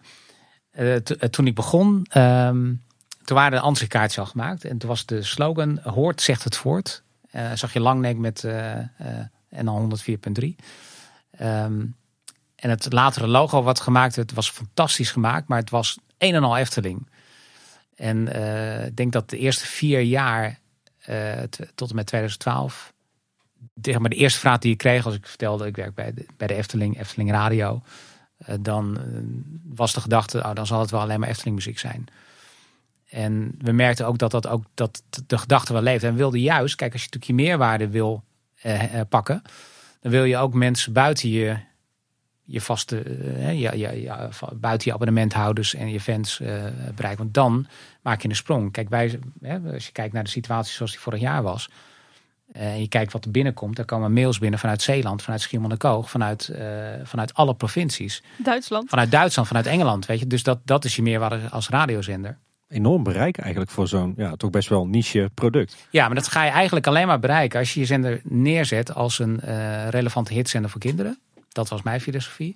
[0.80, 2.84] Uh, toen ik begon, um,
[3.24, 4.66] toen waren de ansichtkaartjes al gemaakt.
[4.66, 7.04] En toen was de slogan, hoort zegt het voort.
[7.38, 8.44] Uh, zag je Langnek met
[9.50, 10.00] en dan
[10.42, 10.46] 104.3.
[11.42, 11.96] Um,
[12.56, 15.48] en het latere logo wat gemaakt werd, was fantastisch gemaakt.
[15.48, 17.10] Maar het was een en al Efteling.
[17.96, 18.28] En
[18.86, 20.60] ik denk dat de eerste vier jaar,
[21.76, 22.94] tot en met 2012
[23.82, 26.26] zeg maar de eerste vraag die ik kreeg als ik vertelde, ik werk bij de,
[26.38, 27.82] bij de Efteling, Efteling Radio.
[28.60, 29.00] Dan
[29.64, 32.08] was de gedachte, oh, dan zal het wel alleen maar Efteling muziek zijn.
[33.10, 36.04] En we merkten ook dat, dat, ook, dat de gedachte wel leeft.
[36.04, 38.24] En we wilden juist, kijk, als je natuurlijk je meerwaarde wil
[38.66, 39.42] uh, pakken,
[40.02, 41.58] dan wil je ook mensen buiten je,
[42.44, 43.04] je vaste,
[43.52, 46.38] ja, ja, ja, buiten je abonnementhouders en je fans
[46.96, 47.18] bereiken.
[47.18, 47.68] Want dan
[48.02, 48.72] maak je een sprong.
[48.72, 49.20] Kijk, wij,
[49.74, 51.70] als je kijkt naar de situatie zoals die vorig jaar was,
[52.56, 56.10] uh, en je kijkt wat er binnenkomt, er komen mails binnen vanuit Zeeland, vanuit Schiermonnikoog,
[56.10, 56.58] vanuit, uh,
[57.04, 58.24] vanuit alle provincies.
[58.38, 58.90] Duitsland.
[58.90, 60.28] Vanuit Duitsland, vanuit Engeland, weet je.
[60.28, 62.38] Dus dat, dat is je meerwaarde als radiozender.
[62.68, 65.88] Enorm bereik eigenlijk voor zo'n, ja, toch best wel niche product.
[65.90, 69.20] Ja, maar dat ga je eigenlijk alleen maar bereiken als je je zender neerzet als
[69.20, 71.20] een uh, relevante hitzender voor kinderen.
[71.50, 72.56] Dat was mijn filosofie.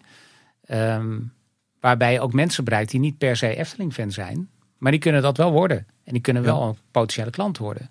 [0.70, 1.34] Um,
[1.80, 5.38] waarbij je ook mensen bereikt die niet per se Efteling-fan zijn, maar die kunnen dat
[5.38, 5.88] wel worden.
[6.04, 6.68] En die kunnen wel ja.
[6.68, 7.90] een potentiële klant worden.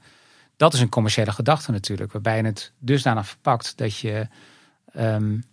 [0.57, 4.27] Dat is een commerciële gedachte natuurlijk, waarbij je het dusdanig verpakt dat je,
[4.97, 5.45] um,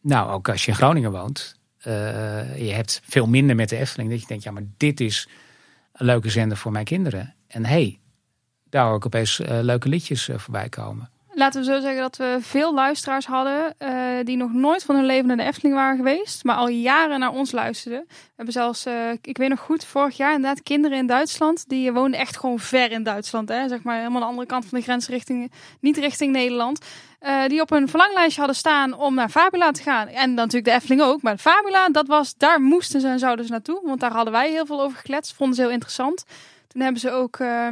[0.00, 4.10] nou ook als je in Groningen woont, uh, je hebt veel minder met de Efteling,
[4.10, 5.28] dat je denkt, ja maar dit is
[5.92, 7.34] een leuke zender voor mijn kinderen.
[7.48, 8.00] En hey,
[8.70, 11.10] daar hoor ik opeens uh, leuke liedjes uh, voorbij komen.
[11.34, 13.90] Laten we zo zeggen dat we veel luisteraars hadden uh,
[14.24, 17.32] die nog nooit van hun leven naar de Efteling waren geweest, maar al jaren naar
[17.32, 18.04] ons luisterden.
[18.08, 18.86] We hebben zelfs,
[19.22, 22.90] ik weet nog goed, vorig jaar inderdaad kinderen in Duitsland, die woonden echt gewoon ver
[22.90, 25.96] in Duitsland, hè, zeg maar helemaal aan de andere kant van de grens, richting, niet
[25.96, 26.84] richting Nederland.
[27.24, 30.08] Uh, die op een verlanglijstje hadden staan om naar Fabula te gaan.
[30.08, 31.22] En dan natuurlijk de Efteling ook.
[31.22, 33.80] Maar Fabula, dat was, daar moesten ze en zouden ze naartoe.
[33.82, 35.34] Want daar hadden wij heel veel over gekletst.
[35.34, 36.24] Vonden ze heel interessant.
[36.68, 37.68] Toen hebben ze ook uh,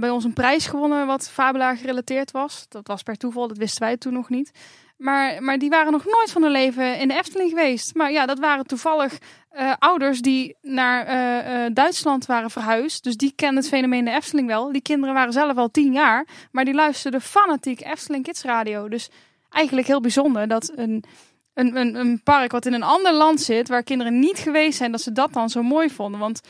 [0.00, 2.66] bij ons een prijs gewonnen wat Fabula gerelateerd was.
[2.68, 4.50] Dat was per toeval, dat wisten wij toen nog niet.
[4.96, 7.94] Maar, maar die waren nog nooit van hun leven in de Efteling geweest.
[7.94, 9.18] Maar ja, dat waren toevallig
[9.52, 13.04] uh, ouders die naar uh, Duitsland waren verhuisd.
[13.04, 14.72] Dus die kennen het fenomeen de Efteling wel.
[14.72, 16.26] Die kinderen waren zelf al tien jaar.
[16.50, 18.88] Maar die luisterden fanatiek Efteling Kids Radio.
[18.88, 19.10] Dus
[19.50, 21.04] eigenlijk heel bijzonder dat een,
[21.54, 23.68] een, een, een park wat in een ander land zit...
[23.68, 26.20] waar kinderen niet geweest zijn, dat ze dat dan zo mooi vonden.
[26.20, 26.40] Want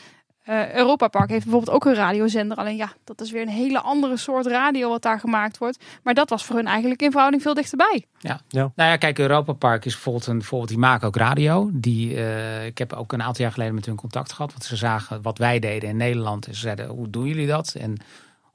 [0.49, 2.57] uh, Europa Park heeft bijvoorbeeld ook een radiozender.
[2.57, 5.83] Alleen ja, dat is weer een hele andere soort radio wat daar gemaakt wordt.
[6.03, 8.05] Maar dat was voor hun eigenlijk in verhouding veel dichterbij.
[8.19, 8.71] Ja, ja.
[8.75, 11.69] nou ja, kijk, Europa Park is bijvoorbeeld een, bijvoorbeeld die maken ook radio.
[11.73, 14.51] Die, uh, ik heb ook een aantal jaar geleden met hun contact gehad.
[14.51, 16.47] Want ze zagen wat wij deden in Nederland.
[16.47, 17.75] En ze zeiden, hoe doen jullie dat?
[17.79, 17.97] En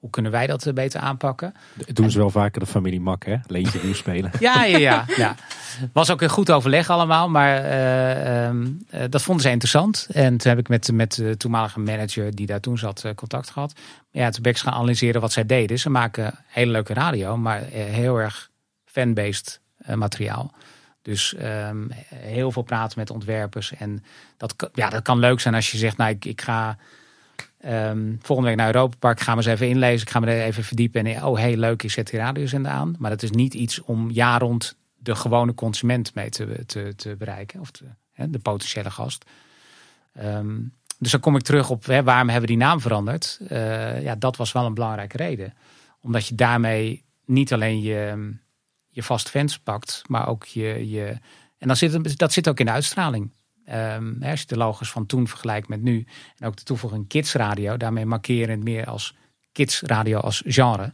[0.00, 1.54] hoe kunnen wij dat beter aanpakken?
[1.86, 3.36] Dat doen ze wel vaker de familie Mak, hè?
[3.46, 4.30] Leentje nieuw spelen.
[4.38, 5.34] ja, ja, ja, ja.
[5.92, 8.60] Was ook een goed overleg allemaal, maar uh, uh,
[9.10, 10.08] dat vonden ze interessant.
[10.12, 13.72] En toen heb ik met, met de toenmalige manager die daar toen zat contact gehad.
[14.10, 15.78] Ja, toen ben ik gaan analyseren wat zij deden.
[15.78, 18.50] Ze maken hele leuke radio, maar heel erg
[18.84, 19.60] fan-based
[19.94, 20.54] materiaal.
[21.02, 21.34] Dus
[21.68, 23.72] um, heel veel praten met ontwerpers.
[23.74, 24.04] En
[24.36, 26.76] dat, ja, dat kan leuk zijn als je zegt, nou, ik, ik ga
[27.66, 29.20] Um, volgende week naar Europa Park.
[29.20, 30.06] Gaan we eens even inlezen.
[30.06, 31.06] Ik ga me er even verdiepen.
[31.06, 32.94] En oh, heel leuk, ik zet die radiozender aan.
[32.98, 37.16] Maar dat is niet iets om jaar rond de gewone consument mee te, te, te
[37.18, 37.60] bereiken.
[37.60, 37.70] Of
[38.14, 39.24] de potentiële gast.
[40.24, 43.40] Um, dus dan kom ik terug op waarom hebben we die naam veranderd.
[43.42, 45.54] Uh, ja, dat was wel een belangrijke reden.
[46.00, 48.32] Omdat je daarmee niet alleen je,
[48.88, 50.90] je vast fans pakt, maar ook je.
[50.90, 51.18] je
[51.58, 53.30] en dan zit, dat zit ook in de uitstraling.
[53.68, 56.06] Um, als je de logos van toen vergelijkt met nu.
[56.38, 57.76] En ook de toevoeging kids radio.
[57.76, 59.14] Daarmee markeren het meer als
[59.52, 60.92] kids radio als genre.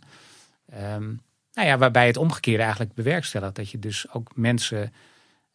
[0.75, 1.21] Um,
[1.53, 3.55] nou ja, waarbij het omgekeerde eigenlijk bewerkstelligt.
[3.55, 4.93] Dat je dus ook mensen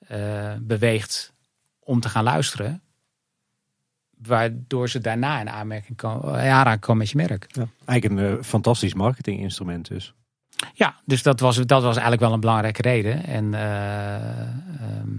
[0.08, 1.34] eh, beweegt
[1.80, 2.82] om te gaan luisteren.
[4.18, 7.46] Waardoor ze daarna in aanmerking kan, eh, ja, komen met je merk.
[7.48, 7.68] Ja.
[7.86, 10.14] Eigenlijk een uh, fantastisch marketinginstrument dus.
[10.74, 13.26] Ja, dus dat was, dat was eigenlijk wel een belangrijke reden.
[13.26, 15.10] En ehm,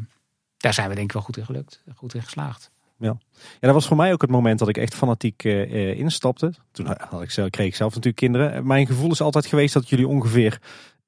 [0.62, 2.70] daar zijn we denk ik wel goed in gelukt, goed in geslaagd.
[2.98, 3.16] Ja.
[3.32, 6.52] ja, dat was voor mij ook het moment dat ik echt fanatiek uh, instapte.
[6.72, 8.66] Toen had ik kreeg ik zelf natuurlijk kinderen.
[8.66, 10.60] Mijn gevoel is altijd geweest dat jullie ongeveer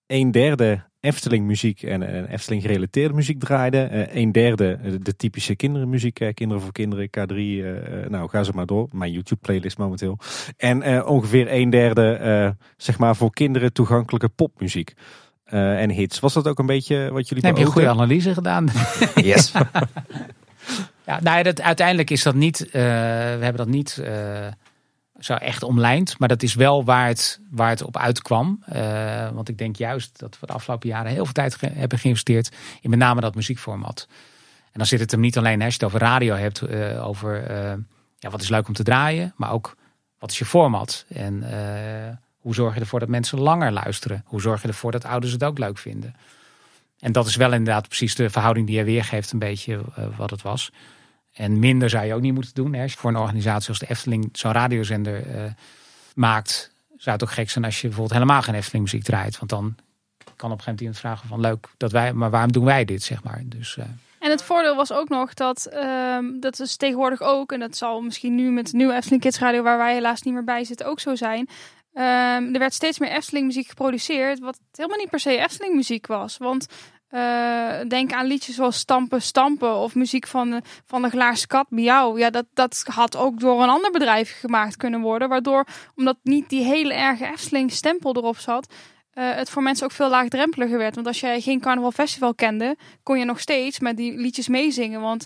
[0.07, 3.95] een derde Efteling muziek en, Efteling gerelateerde muziek draaiden.
[3.95, 7.35] Uh, een derde de typische kinderenmuziek, Kinderen voor Kinderen, K3.
[8.11, 8.89] nou, ga ze maar door.
[8.93, 10.19] Mijn YouTube playlist momenteel.
[10.57, 14.95] En ongeveer een derde, zeg maar, voor kinderen toegankelijke popmuziek.
[15.45, 16.21] En hits.
[16.21, 18.69] Was dat ook een beetje wat jullie Heb je een goede analyse gedaan?
[19.15, 19.53] Yes.
[21.07, 22.79] Ja, nou, dat, uiteindelijk is dat niet, uh, we
[23.41, 24.47] hebben dat niet uh,
[25.19, 26.19] zo echt omlijnd.
[26.19, 28.65] Maar dat is wel waar het, waar het op uitkwam.
[29.33, 32.51] Want ik denk juist dat we de afgelopen jaren heel veel tijd ge hebben geïnvesteerd
[32.81, 34.07] in met name dat muziekformat.
[34.65, 36.69] En dan zit het hem niet alleen als je het over radio hebt,
[36.99, 37.53] over
[38.19, 39.33] ja, wat is leuk om te draaien.
[39.37, 39.77] Maar ook
[40.19, 41.05] wat is je format?
[41.09, 41.43] En
[42.45, 44.23] hoe zorg je ervoor dat mensen langer luisteren?
[44.27, 46.15] Hoe zorg je ervoor dat ouders het ook leuk vinden?
[46.99, 49.81] En dat is wel inderdaad precies de verhouding die je weergeeft, een beetje
[50.17, 50.73] wat het was.
[51.33, 52.75] En minder zou je ook niet moeten doen.
[52.75, 52.83] Hè.
[52.83, 55.45] Als je voor een organisatie als de Efteling zo'n radiozender uh,
[56.15, 59.39] maakt, zou het ook gek zijn als je bijvoorbeeld helemaal geen Efteling muziek draait.
[59.39, 59.75] Want dan
[60.37, 63.03] kan op een gegeven moment vragen van leuk dat wij, maar waarom doen wij dit,
[63.03, 63.43] zeg maar.
[63.45, 63.85] Dus, uh...
[64.19, 68.01] En het voordeel was ook nog dat, um, dat is tegenwoordig ook, en dat zal
[68.01, 70.87] misschien nu met de nieuwe Efteling Kids Radio, waar wij helaas niet meer bij zitten,
[70.87, 71.49] ook zo zijn.
[71.97, 76.07] Um, er werd steeds meer Efteling muziek geproduceerd, wat helemaal niet per se Efteling muziek
[76.07, 76.37] was.
[76.37, 76.67] Want
[77.11, 81.71] uh, denk aan liedjes zoals Stampen, Stampen of muziek van de, van de Glaarse Kat,
[81.71, 82.19] Miauw.
[82.19, 85.29] Ja, dat, dat had ook door een ander bedrijf gemaakt kunnen worden.
[85.29, 85.67] Waardoor,
[85.97, 88.75] omdat niet die hele erge Efteling stempel erop zat,
[89.15, 90.95] uh, het voor mensen ook veel laagdrempeliger werd.
[90.95, 95.01] Want als jij geen carnaval festival kende, kon je nog steeds met die liedjes meezingen.
[95.01, 95.25] Want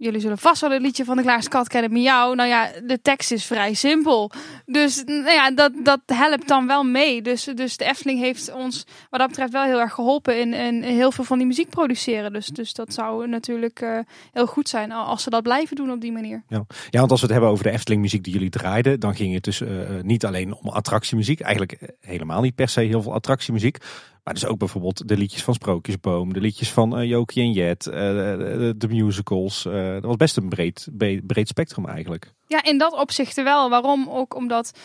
[0.00, 2.34] Jullie zullen vast wel het liedje van de Glaarse Kat kennen, Miauw.
[2.34, 4.30] Nou ja, de tekst is vrij simpel.
[4.66, 7.22] Dus nou ja, dat, dat helpt dan wel mee.
[7.22, 10.82] Dus, dus de Efteling heeft ons wat dat betreft wel heel erg geholpen in, in
[10.82, 12.32] heel veel van die muziek produceren.
[12.32, 13.98] Dus, dus dat zou natuurlijk uh,
[14.32, 16.42] heel goed zijn als ze dat blijven doen op die manier.
[16.48, 16.64] Ja.
[16.90, 19.34] ja, want als we het hebben over de Efteling muziek die jullie draaiden, dan ging
[19.34, 19.68] het dus uh,
[20.02, 21.40] niet alleen om attractiemuziek.
[21.40, 23.78] Eigenlijk helemaal niet per se heel veel attractiemuziek.
[24.24, 27.86] Maar dus ook bijvoorbeeld de liedjes van Sprookjesboom, de liedjes van uh, Jokie en Jet,
[27.86, 29.64] uh, de, musicals.
[29.64, 30.88] Uh, dat was best een breed,
[31.26, 32.32] breed spectrum eigenlijk.
[32.46, 33.70] Ja, in dat opzicht wel.
[33.70, 34.08] Waarom?
[34.08, 34.78] Ook omdat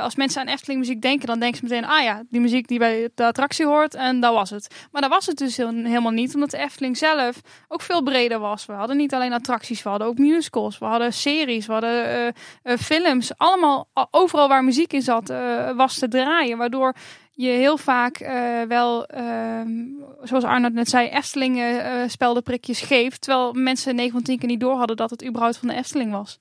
[0.00, 2.78] als mensen aan Efteling muziek denken, dan denken ze meteen, ah ja, die muziek die
[2.78, 4.74] bij de attractie hoort en dat was het.
[4.92, 8.66] Maar dat was het dus helemaal niet, omdat de Efteling zelf ook veel breder was.
[8.66, 12.34] We hadden niet alleen attracties, we hadden ook musicals, we hadden series, we hadden
[12.78, 13.36] films.
[13.36, 15.28] Allemaal, overal waar muziek in zat,
[15.76, 16.58] was te draaien.
[16.58, 16.94] Waardoor
[17.32, 19.60] je heel vaak uh, wel, uh,
[20.22, 23.20] zoals Arnold net zei, Efteling uh, speldenprikjes geeft.
[23.20, 26.12] Terwijl mensen 9 van 10 keer niet door hadden dat het überhaupt van de Efteling
[26.12, 26.38] was.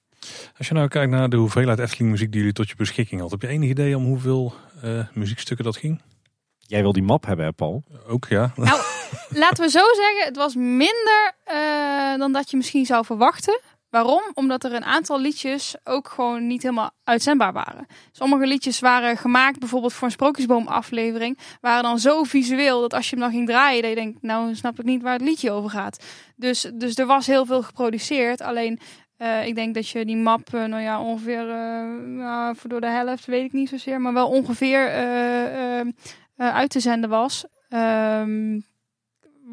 [0.58, 3.32] Als je nou kijkt naar de hoeveelheid Efteling muziek die jullie tot je beschikking had.
[3.32, 4.54] Heb je enig idee om hoeveel
[5.14, 6.02] muziekstukken dat ging?
[6.58, 7.84] Jij wil die map hebben, Paul?
[8.08, 8.52] Ook, ja.
[8.56, 8.82] Nou,
[9.30, 11.34] laten we zo zeggen, het was minder
[12.18, 13.60] dan dat je misschien zou verwachten.
[13.90, 14.22] Waarom?
[14.34, 17.86] Omdat er een aantal liedjes ook gewoon niet helemaal uitzendbaar waren.
[18.12, 21.38] Sommige liedjes waren gemaakt bijvoorbeeld voor een sprookjesboom aflevering.
[21.62, 24.56] Waren dan zo visueel dat als je hem dan ging draaien, dat je denkt, nou
[24.56, 26.04] snap ik niet waar het liedje over gaat.
[26.36, 28.42] Dus, dus er was heel veel geproduceerd.
[28.42, 28.80] Alleen
[29.18, 32.88] uh, ik denk dat je die map, uh, nou ja, ongeveer uh, voor door de
[32.88, 34.90] helft, weet ik niet zozeer, maar wel ongeveer
[36.38, 37.46] uit te zenden was.
[37.70, 38.66] Um,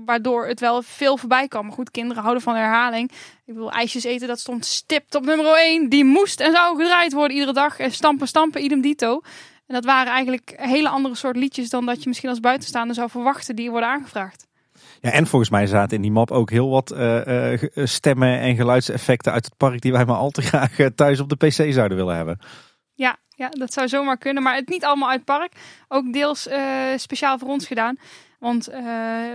[0.06, 1.64] waardoor het wel veel voorbij kwam.
[1.64, 3.10] Maar goed, kinderen houden van herhaling.
[3.46, 5.88] Ik bedoel, ijsjes eten, dat stond stipt op nummer 1.
[5.88, 7.78] Die moest en zou gedraaid worden iedere dag.
[7.78, 9.20] En stampen, stampen, idem dito.
[9.66, 13.10] En dat waren eigenlijk hele andere soort liedjes dan dat je misschien als buitenstaander zou
[13.10, 14.46] verwachten die worden aangevraagd.
[15.00, 18.56] Ja, en volgens mij zaten in die map ook heel wat uh, uh, stemmen en
[18.56, 21.96] geluidseffecten uit het park die wij maar al te graag thuis op de PC zouden
[21.96, 22.38] willen hebben.
[22.94, 24.42] Ja, ja, dat zou zomaar kunnen.
[24.42, 25.52] Maar het niet allemaal uit het park.
[25.88, 26.56] Ook deels uh,
[26.96, 27.96] speciaal voor ons gedaan.
[28.38, 28.76] Want uh,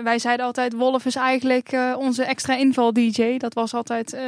[0.04, 3.38] wij zeiden altijd, Wolf is eigenlijk uh, onze extra inval DJ.
[3.38, 4.20] Dat was altijd uh,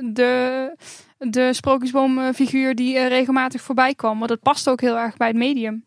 [0.00, 0.72] de,
[1.18, 4.18] de sprookjesboomfiguur die regelmatig voorbij kwam.
[4.18, 5.85] Want dat past ook heel erg bij het medium.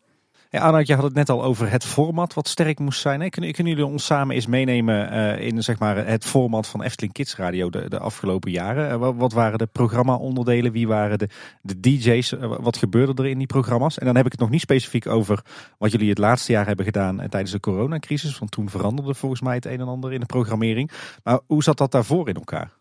[0.52, 3.30] Ja, Arnoud, je had het net al over het format wat sterk moest zijn.
[3.30, 7.36] Kunnen, jullie ons samen eens meenemen uh, in zeg maar, het format van Efteling Kids
[7.36, 9.00] Radio de, de afgelopen jaren?
[9.00, 10.72] Uh, wat waren de programma-onderdelen?
[10.72, 11.28] Wie waren de,
[11.62, 12.32] de DJ's?
[12.32, 13.98] Uh, wat gebeurde er in die programma's?
[13.98, 15.44] En dan heb ik het nog niet specifiek over
[15.78, 18.38] wat jullie het laatste jaar hebben gedaan tijdens de coronacrisis.
[18.38, 20.90] Want toen veranderde volgens mij het een en ander in de programmering.
[21.22, 22.72] Maar hoe zat dat daarvoor in elkaar?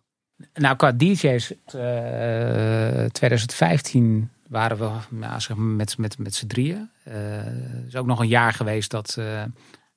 [0.53, 1.53] Nou, qua DJ's
[3.11, 4.89] 2015 waren we
[5.37, 6.89] zeg maar met, met, met z'n drieën.
[7.07, 9.43] Uh, is ook nog een jaar geweest dat uh,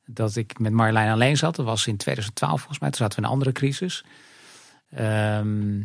[0.07, 1.57] dat ik met Marjolein alleen zat.
[1.57, 2.91] Dat was in 2012 volgens mij.
[2.91, 4.05] Toen zaten we in een andere crisis.
[4.91, 5.81] Ehm,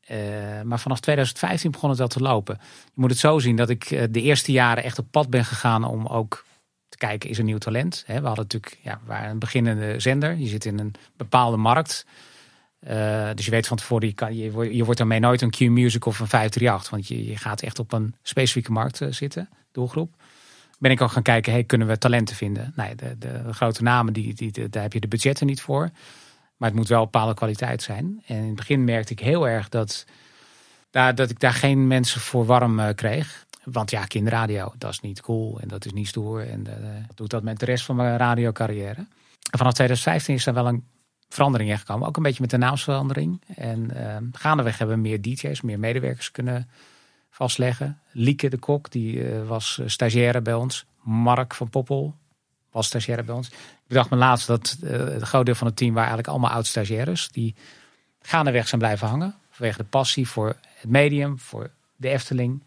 [0.00, 2.58] eh, maar vanaf 2015 begon het wel te lopen.
[2.84, 5.44] Je moet het zo zien dat ik eh, de eerste jaren echt op pad ben
[5.44, 6.44] gegaan om ook
[6.88, 8.04] te kijken, is er nieuw talent?
[8.06, 10.36] We hadden natuurlijk, ja, we waren een beginnende zender.
[10.36, 12.06] Je zit in een bepaalde markt.
[12.84, 16.20] Eh, dus je weet van tevoren, je, kan, je, wordt daarmee nooit een Q-Music of
[16.20, 16.90] een 538.
[16.90, 20.14] Want je, je gaat echt op een specifieke markt zitten, doelgroep
[20.84, 22.72] ben ik ook gaan kijken, hey, kunnen we talenten vinden?
[22.76, 25.90] Nee, de, de, grote namen, die, die, daar heb je de budgetten niet voor.
[26.56, 28.22] Maar het moet wel bepaalde kwaliteit zijn.
[28.26, 30.04] En in het begin merkte ik heel erg dat,
[30.90, 33.46] daar, dat ik daar geen mensen voor warm uh, kreeg.
[33.64, 36.48] Want ja, kinderradio, dat is niet cool en dat is niet stoer.
[36.48, 36.74] En uh,
[37.14, 39.06] doet dat met de rest van mijn radiocarrière.
[39.50, 40.84] En vanaf 2015 is er wel een
[41.28, 42.08] verandering in gekomen.
[42.08, 43.42] Ook een beetje met de naamsverandering.
[43.56, 46.68] En uh, gaandeweg hebben we meer DJ's, meer medewerkers kunnen
[47.30, 48.00] vastleggen.
[48.12, 50.84] Lieke de Kok, die uh, was stagiaire bij ons.
[51.02, 52.14] Mark van Poppel
[52.70, 53.48] was stagiaire bij ons.
[53.48, 56.56] Ik bedacht me laatst dat uh, het groot deel van het team waren eigenlijk allemaal
[56.56, 57.28] oud-stagiaires.
[57.28, 57.54] Die
[58.20, 59.34] gaandeweg zijn blijven hangen.
[59.50, 62.62] Vanwege de passie voor het medium, voor de Efteling.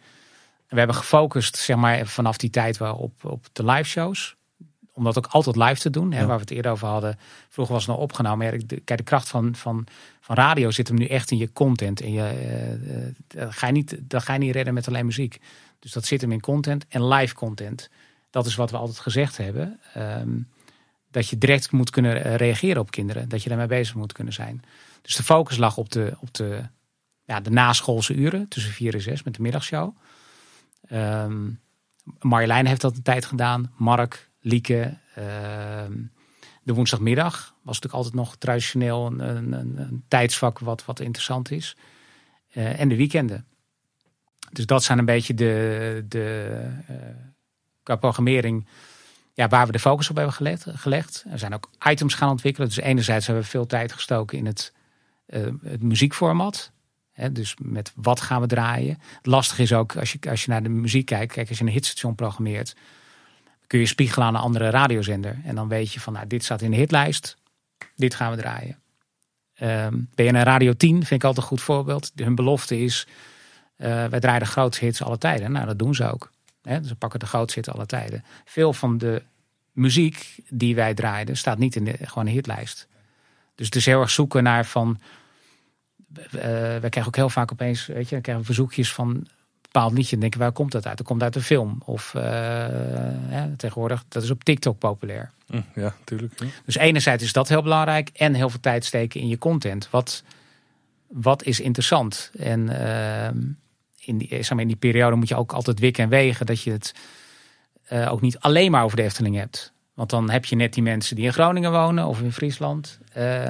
[0.67, 4.36] En we hebben gefocust zeg maar, vanaf die tijd wel op, op de live shows.
[4.97, 6.11] Om dat ook altijd live te doen.
[6.11, 7.19] Hè, Waar we het eerder over hadden.
[7.49, 8.37] Vroeger was het nog opgenomen.
[8.37, 9.87] Maar kijk, de kracht van, van,
[10.21, 12.01] van radio zit hem nu echt in je content.
[12.01, 12.31] En je,
[13.33, 15.39] uh, uh, ga je niet, dat ga je niet redden met alleen muziek.
[15.79, 17.89] Dus dat zit hem in content en live content.
[18.29, 19.79] Dat is wat we altijd gezegd hebben.
[19.97, 20.47] Um,
[21.11, 23.29] dat je direct moet kunnen reageren op kinderen.
[23.29, 24.63] Dat je daarmee bezig moet kunnen zijn.
[25.01, 26.61] Dus de focus lag op de, op de,
[27.23, 28.47] ja, de naschoolse uren.
[28.47, 29.95] Tussen vier en zes met de middagshow.
[30.91, 31.59] Um,
[32.19, 33.71] Marjolein heeft dat een tijd gedaan.
[33.75, 34.97] Mark, Lieke.
[35.17, 35.25] Uh,
[36.63, 41.75] de woensdagmiddag was natuurlijk altijd nog traditioneel een, een, een tijdsvak wat, wat interessant is.
[42.53, 43.45] Uh, en de weekenden.
[44.51, 46.95] Dus dat zijn een beetje de, de uh,
[47.83, 48.67] qua programmering
[49.33, 51.25] ja, waar we de focus op hebben gelegd.
[51.31, 52.67] Er zijn ook items gaan ontwikkelen.
[52.67, 54.73] Dus enerzijds hebben we veel tijd gestoken in het,
[55.27, 56.71] uh, het muziekformat.
[57.11, 58.97] Hè, dus met wat gaan we draaien.
[59.21, 61.33] Lastig is ook als je, als je naar de muziek kijkt.
[61.33, 62.75] Kijk, als je een hitstation programmeert
[63.67, 65.39] kun je spiegelen aan een andere radiozender.
[65.43, 67.37] En dan weet je van, nou, dit staat in de hitlijst.
[67.95, 68.79] Dit gaan we draaien.
[69.61, 72.11] Um, je naar Radio 10, vind ik altijd een goed voorbeeld.
[72.15, 73.07] Hun belofte is,
[73.77, 75.51] uh, wij draaien de grootste hits alle tijden.
[75.51, 76.31] Nou, dat doen ze ook.
[76.63, 78.23] Ze pakken de grootste hits alle tijden.
[78.45, 79.23] Veel van de
[79.71, 82.87] muziek die wij draaiden, staat niet in de gewoon hitlijst.
[83.55, 84.99] Dus het is heel erg zoeken naar van...
[86.15, 89.27] Uh, wij krijgen ook heel vaak opeens, weet je, dan krijgen we verzoekjes van
[89.71, 90.97] bepaald liedje en denken waar komt dat uit?
[90.97, 91.81] Dat komt uit een film.
[91.85, 92.21] Of uh,
[93.31, 95.31] ja, tegenwoordig, dat is op TikTok populair.
[95.47, 96.39] Hm, ja, tuurlijk.
[96.39, 96.45] Ja.
[96.65, 99.89] Dus enerzijds is dat heel belangrijk en heel veel tijd steken in je content.
[99.89, 100.23] Wat,
[101.07, 102.31] wat is interessant?
[102.37, 103.27] En uh,
[103.97, 106.61] in, die, zeg maar, in die periode moet je ook altijd wikken en wegen dat
[106.61, 106.93] je het
[107.91, 109.73] uh, ook niet alleen maar over de Efteling hebt.
[109.93, 112.99] Want dan heb je net die mensen die in Groningen wonen of in Friesland.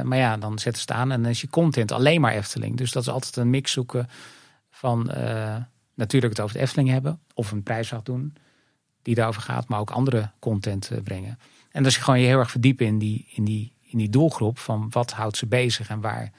[0.04, 2.78] maar ja, dan zetten ze het aan en dan is je content alleen maar Efteling.
[2.78, 4.10] Dus dat is altijd een mix zoeken
[4.70, 5.12] van
[5.98, 7.20] natuurlijk het over de Efteling hebben.
[7.34, 8.36] Of een prijsvraag doen
[9.02, 9.68] die daarover gaat.
[9.68, 11.40] Maar ook andere content uh, brengen.
[11.72, 14.60] En dus je gewoon je heel erg verdiepen in die, in, die, in die doelgroep.
[14.60, 16.32] Van wat houdt ze bezig en waar,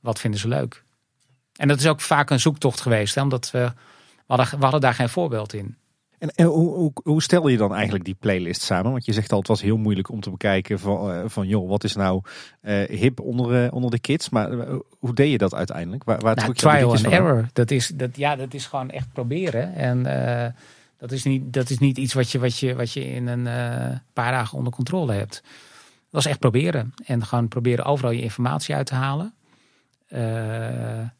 [0.00, 0.84] wat vinden ze leuk.
[1.56, 3.14] En dat is ook vaak een zoektocht geweest.
[3.14, 3.72] Hè, omdat we,
[4.16, 5.76] we, hadden, we hadden daar geen voorbeeld in.
[6.18, 8.90] En, en hoe, hoe, hoe, stel je dan eigenlijk die playlist samen?
[8.90, 11.68] Want je zegt al, het was heel moeilijk om te bekijken van, uh, van joh,
[11.68, 12.22] wat is nou
[12.62, 14.28] uh, hip onder, uh, onder de kids?
[14.28, 14.50] Maar
[14.98, 16.04] hoe deed je dat uiteindelijk?
[16.04, 17.48] Waar, waar nou, trial and error.
[17.52, 19.74] Dat is, dat, ja, dat is gewoon echt proberen.
[19.74, 20.02] En
[20.98, 23.48] dat, is niet, dat is niet iets wat je, wat je, wat je in een
[24.12, 25.42] paar dagen onder controle hebt.
[25.42, 26.94] Dat was echt proberen.
[27.04, 29.34] En gewoon proberen overal je informatie uit te halen.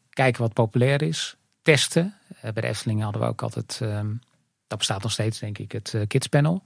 [0.09, 1.37] kijken wat populair is.
[1.61, 2.13] Testen.
[2.41, 3.79] bij de Efteling hadden we ook altijd...
[3.83, 4.19] Um,
[4.67, 6.63] dat bestaat nog steeds, denk ik, het uh, Kids Panel.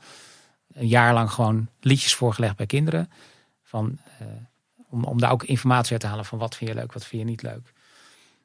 [0.73, 3.11] Een jaar lang gewoon liedjes voorgelegd bij kinderen.
[3.63, 4.27] Van, uh,
[4.89, 7.21] om, om daar ook informatie uit te halen van wat vind je leuk, wat vind
[7.21, 7.73] je niet leuk.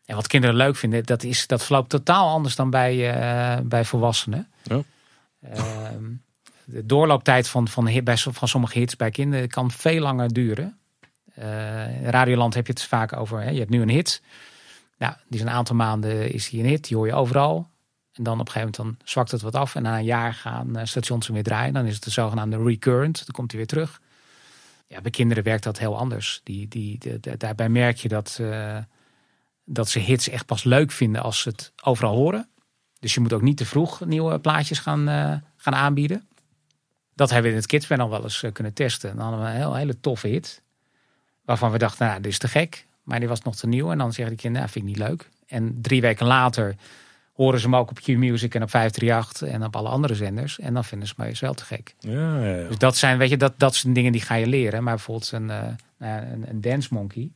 [0.05, 3.85] En wat kinderen leuk vinden, dat, is, dat verloopt totaal anders dan bij, uh, bij
[3.85, 4.49] volwassenen.
[4.63, 4.83] Ja.
[5.41, 6.05] Ehm,
[6.65, 10.79] de doorlooptijd van, van, bij, van sommige hits bij kinderen kan veel langer duren.
[11.35, 14.23] in Radioland heb je het vaak over, hè, je hebt nu een hit.
[14.99, 17.69] Nou, die is een aantal maanden is die een hit, die hoor je overal.
[18.17, 19.75] En dan op een gegeven moment dan zwakt het wat af.
[19.75, 21.75] En na een jaar gaan eh, stations weer draaien.
[21.75, 23.17] Dan is het de zogenaamde recurrent.
[23.17, 24.01] Dan komt hij weer terug.
[24.87, 26.41] Ja, bij kinderen werkt dat heel anders.
[26.45, 28.79] Die, die, de, daarbij merk je dat, uh,
[29.65, 32.49] dat ze hits echt pas leuk vinden als ze het overal horen.
[33.01, 36.29] Dus je moet ook niet te vroeg nieuwe plaatjes gaan, uh, gaan aanbieden.
[37.15, 39.17] Dat hebben we in het Kidspanel wel eens kunnen testen.
[39.17, 40.63] Dan hadden we een heel, hele toffe hit.
[41.45, 42.87] Waarvan we dachten, nou, dit is te gek.
[43.03, 43.91] Maar die was nog te nieuw.
[43.91, 45.31] En dan zeggen die kinderen, nou, vind ik niet leuk.
[45.47, 46.77] En drie weken later
[47.37, 50.59] horen ze hem ook op Q-Music en op 538 en op alle andere zenders.
[50.59, 51.95] En dan vinden ze mij wel te gek.
[51.99, 52.69] Ja, ja, ja.
[52.69, 54.83] Dus dat zijn, weet je, dat, dat zijn dingen die ga je leren.
[54.83, 55.59] Maar bijvoorbeeld een, eh,
[55.99, 57.31] nou ja, een, een Dance Monkey.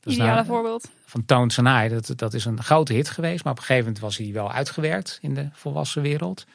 [0.00, 0.90] Dat is Ideale nou- voorbeeld.
[1.06, 1.94] van Tones and I.
[1.94, 3.44] Dat, dat is een grote hit geweest.
[3.44, 6.46] Maar op een gegeven moment was hij wel uitgewerkt in de volwassen wereld.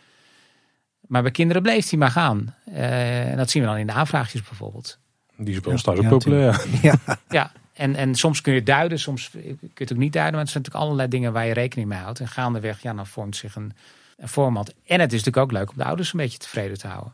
[1.07, 2.55] Maar bij kinderen bleef hij maar gaan.
[2.65, 4.99] Eh, en dat zien we dan in de aanvraagjes bijvoorbeeld.
[5.37, 6.65] Die is bij ons thuis ook populair.
[6.81, 6.95] Ja,
[7.29, 10.33] Ja, en, en soms kun je duiden, soms kun je het ook niet duiden.
[10.33, 12.19] Maar het zijn natuurlijk allerlei dingen waar je rekening mee houdt.
[12.19, 13.73] En gaandeweg, ja, dan vormt zich een,
[14.17, 14.73] een format.
[14.85, 17.13] En het is natuurlijk ook leuk om de ouders een beetje tevreden te houden.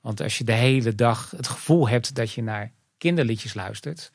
[0.00, 4.12] Want als je de hele dag het gevoel hebt dat je naar kinderliedjes luistert.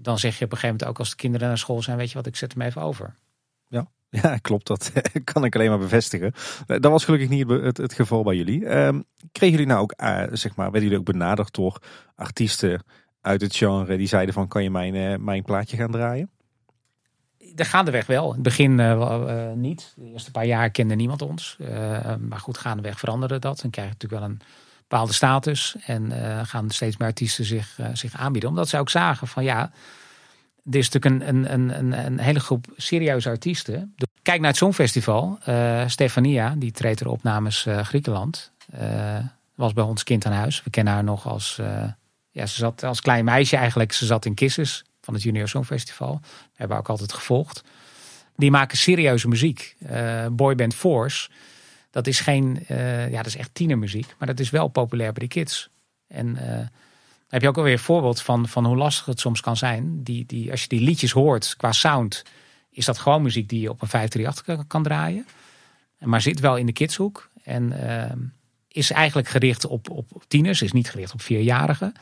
[0.00, 2.08] Dan zeg je op een gegeven moment ook als de kinderen naar school zijn, weet
[2.08, 3.14] je wat, ik zet hem even over.
[4.22, 4.66] Ja, klopt.
[4.66, 4.92] Dat
[5.32, 6.32] kan ik alleen maar bevestigen.
[6.66, 8.66] Eh, Dat was gelukkig niet het, het geval bij jullie.
[8.66, 9.00] Ehm,
[9.32, 11.82] kregen jullie nou ook, eh, zeg maar, werden jullie ook benaderd door
[12.14, 12.82] artiesten
[13.24, 16.30] uit het genre die zeiden van, kan je mijn, eh, mijn plaatje gaan draaien?
[17.54, 18.26] De gaandeweg wel.
[18.26, 19.92] In het begin eh, eh, niet.
[19.96, 21.56] De eerste paar jaar kende niemand ons.
[22.20, 23.60] Maar goed, gaandeweg veranderde dat.
[23.60, 24.40] Dan krijg je natuurlijk wel een
[24.88, 25.76] bepaalde status.
[25.86, 26.12] En
[26.46, 28.50] gaan steeds meer artiesten zich, zich aanbieden.
[28.50, 29.72] Omdat ze ook zagen van ja,
[30.70, 33.94] er is natuurlijk een, een, een, een, hele groep serieuze artiesten.
[34.22, 35.38] Kijk naar het Songfestival.
[35.86, 38.52] Stefania, die treedt er op namens Griekenland.
[39.54, 40.62] Was bij ons kind aan huis.
[40.62, 41.60] We kennen haar nog als...
[42.34, 43.92] ja, ze zat als klein meisje eigenlijk.
[43.92, 46.20] Ze zat in Kisses van het Junior Songfestival.
[46.22, 47.62] We hebben we ook altijd gevolgd.
[48.36, 49.76] Die maken serieuze muziek.
[49.78, 51.30] Eh, Boyband Force.
[51.90, 52.64] Dat is geen...
[52.66, 54.14] eh, ja, dat is echt tienermuziek.
[54.18, 55.68] Maar dat is wel populair bij de kids.
[56.06, 56.36] En...
[56.36, 56.66] eh,
[57.28, 60.02] heb je ook alweer een voorbeeld van, van hoe lastig het soms kan zijn.
[60.02, 62.22] Die, die, als je die liedjes hoort qua sound,
[62.70, 65.26] is dat gewoon muziek die je op een 538 kan, kan draaien.
[65.98, 67.28] Maar zit wel in de kidshoek.
[67.42, 67.72] En
[68.68, 71.94] is eigenlijk gericht op, op tieners, is niet gericht op vierjarigen.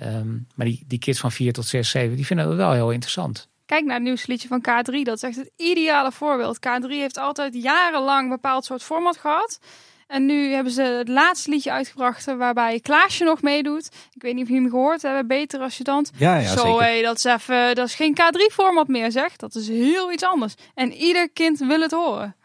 [0.00, 2.90] Ehm, maar die, die kids van 4 tot 6, 7, die vinden dat wel heel
[2.90, 3.48] interessant.
[3.66, 5.02] Kijk naar het nieuwste liedje van K3.
[5.02, 6.58] Dat is echt het ideale voorbeeld.
[6.58, 9.58] K3 heeft altijd jarenlang een bepaald soort format gehad.
[10.06, 13.88] En nu hebben ze het laatste liedje uitgebracht waarbij Klaasje nog meedoet.
[14.12, 15.26] Ik weet niet of jullie hem gehoord hebben.
[15.26, 16.06] Beter als je dan.
[16.16, 16.82] Ja, ja Zo, zeker.
[16.82, 19.36] hé, dat is even, dat is geen K3-format meer, zeg.
[19.36, 20.54] Dat is heel iets anders.
[20.74, 22.36] En ieder kind wil het horen.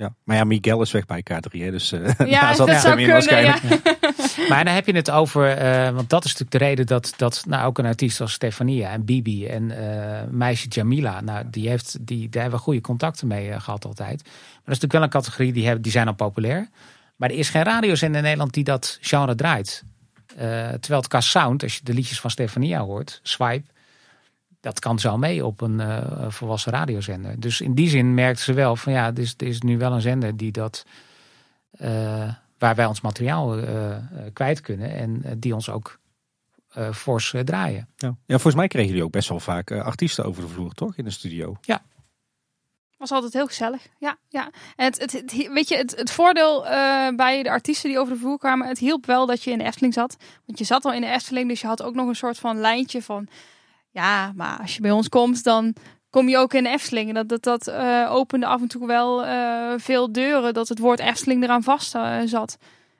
[0.00, 0.14] Ja.
[0.24, 3.00] Maar ja, Miguel is weg bij K3, hè, dus eh Ja, daar zat dat zou
[3.00, 3.06] in kunnen.
[3.06, 3.12] Ja.
[3.12, 3.98] waarschijnlijk.
[4.48, 7.44] Maar dan heb je het over, eh, want dat is natuurlijk de reden dat, dat
[7.46, 11.96] nou, ook een artiest als Stefania en Bibi en eh, meisje Jamila, nou, die heeft,
[12.00, 14.22] die, daar hebben we goede contacten mee eh, gehad altijd.
[14.22, 16.68] Maar dat is natuurlijk wel een categorie, die, hebben, die zijn al populair.
[17.16, 19.82] Maar er is geen radiozender in Nederland die dat genre draait.
[20.36, 23.70] Eh, terwijl het qua sound, als je de liedjes van Stefania hoort, Swipe,
[24.60, 27.40] dat kan zo mee op een eh, volwassen radiozender.
[27.40, 29.92] Dus in die zin merkten ze wel van ja, er is, er is nu wel
[29.92, 30.84] een zender die dat,
[31.70, 33.96] eh, waar wij ons materiaal eh,
[34.32, 35.98] kwijt kunnen en die ons ook
[36.70, 37.88] eh fors draaien.
[37.96, 38.08] Ja.
[38.08, 40.96] ja, volgens mij kregen jullie ook best wel vaak artiesten over de vloer, toch?
[40.96, 41.56] In de studio.
[42.96, 43.86] Was altijd heel gezellig.
[43.98, 44.50] Ja, ja.
[44.76, 48.12] En het, het, het- weet je, het, het voordeel eh, bij de artiesten die over
[48.14, 50.16] de vloer kwamen, het hielp wel dat je in de Efteling zat.
[50.46, 52.56] Want je zat al in de Efteling, dus je had ook nog een soort van
[52.56, 53.28] lijntje van,
[53.90, 55.74] ja, maar als je bij ons komt, dan
[56.10, 57.08] kom je ook in Efteling.
[57.08, 60.78] En dat, dat, dat eh, opende af en toe wel eh, veel deuren, dat het
[60.78, 62.56] woord Efteling eraan vast eh, zat.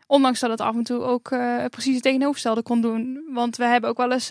[0.07, 1.29] Ondanks dat het af en toe ook
[1.71, 3.25] precies het tegenovergestelde kon doen.
[3.29, 4.31] Want we hebben ook wel eens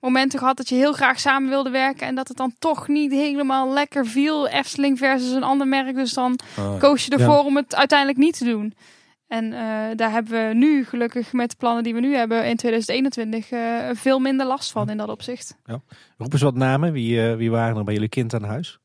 [0.00, 2.06] momenten gehad dat je heel graag samen wilde werken.
[2.06, 4.48] En dat het dan toch niet helemaal lekker viel.
[4.48, 5.94] Efteling versus een ander merk.
[5.94, 8.74] Dus dan Ah, koos je ervoor om het uiteindelijk niet te doen.
[9.30, 12.56] En eh, daar hebben we nu gelukkig met de plannen die we nu hebben in
[12.56, 15.56] 2021 eh, veel minder last van in dat opzicht.
[16.16, 16.92] Roep eens wat namen.
[16.92, 18.78] Wie, eh, wie waren er bij jullie kind aan huis?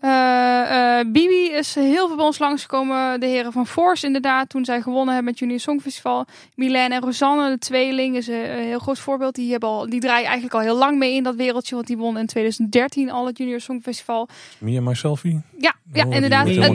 [0.00, 3.20] Eh, eh, Bibi is heel veel bij ons langsgekomen.
[3.20, 6.26] De heren van Force inderdaad, toen zij gewonnen hebben met Junior Songfestival.
[6.54, 9.34] Milan en Rosanne, de tweeling, is een, een heel groot voorbeeld.
[9.34, 11.74] Die, hebben al, die draaien eigenlijk al heel lang mee in dat wereldje.
[11.74, 14.28] Want die won in 2013 al het Junior Songfestival.
[14.58, 15.40] Me and my selfie.
[15.58, 16.46] Ja, ja Oh, die inderdaad.
[16.46, 16.74] helemaal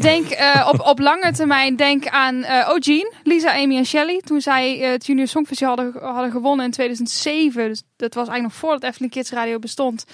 [0.00, 0.28] denk.
[0.28, 0.54] Ja.
[0.60, 4.20] Eh, op, op lange termijn, denk aan eh O'Gene, Lisa, Amy en Shelley.
[4.24, 7.68] Toen zij het Junior Songfestival hadden, hadden gewonnen in 2007.
[7.68, 10.04] Dus dat was eigenlijk nog voordat Efteling Kids Radio bestond.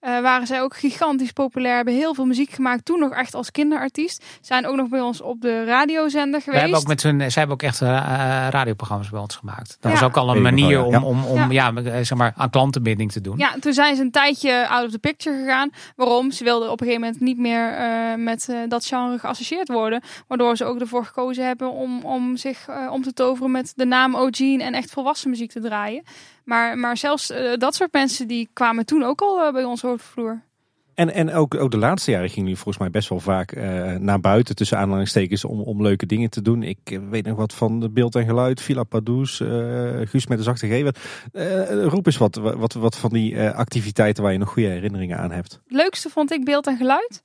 [0.00, 1.76] Eh, waren zij ook gigantisch populair.
[1.76, 2.84] Hebben heel veel muziek gemaakt.
[2.84, 4.24] Toen nog echt als kinderartiest.
[4.40, 6.60] Zijn ook nog bij ons op de radiozender geweest.
[6.62, 9.76] hebben ook met hun, zij hebben ook echt eh, eh, radioprogramma's bij ons gemaakt.
[9.80, 9.98] Dat Ja.
[9.98, 11.72] was ook al een manier om, om, om ja.
[12.02, 13.38] zeg maar, aan klantenbinding te doen.
[13.38, 15.70] Ja, toen zijn ze een tijdje out of the picture gegaan.
[15.96, 16.30] Waarom?
[16.30, 20.02] Ze wilden op een gegeven moment niet meer eh, met eh, dat genre geassocieerd worden.
[20.26, 24.14] Waardoor ze ook ervoor gekozen hebben om, om zich om te toveren met de naam
[24.14, 26.02] O'Gene en echt volwassen muziek te draaien.
[26.50, 29.84] Maar, maar zelfs eh, dat soort mensen die kwamen toen ook al eh, bij ons
[29.84, 30.42] over de vloer.
[31.00, 33.94] En, en ook, ook de laatste jaren gingen jullie volgens mij best wel vaak eh,
[33.94, 36.62] naar buiten tussen aanhalingstekens om, om leuke dingen te doen.
[36.62, 39.48] Ik weet nog wat van de beeld en geluid, Villa Padoues, eh,
[40.04, 40.82] Guus met de zachte G.
[40.82, 40.98] Wat,
[41.32, 45.30] eh, roep eens wat, wat, wat van die activiteiten waar je nog goede herinneringen aan
[45.30, 45.52] hebt.
[45.52, 47.22] Het leukste vond ik beeld en geluid.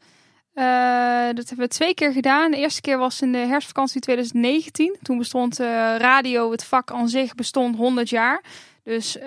[1.36, 2.52] dat hebben we twee keer gedaan.
[2.52, 4.98] De eerste keer was in de herfstvakantie 2019.
[5.02, 5.58] Toen bestond
[5.98, 8.44] radio, het vak aan zich, bestond 100 jaar.
[8.86, 9.18] Dus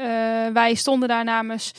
[0.52, 1.72] wij stonden daar namens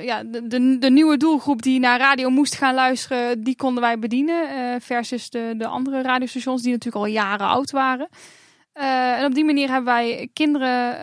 [0.00, 4.80] ja, de, de, nieuwe doelgroep die naar radio moest gaan luisteren, die konden wij bedienen.
[4.80, 8.08] versus de, de andere radiostations die natuurlijk al jaren oud waren.
[8.72, 10.96] en op die manier hebben wij kinderen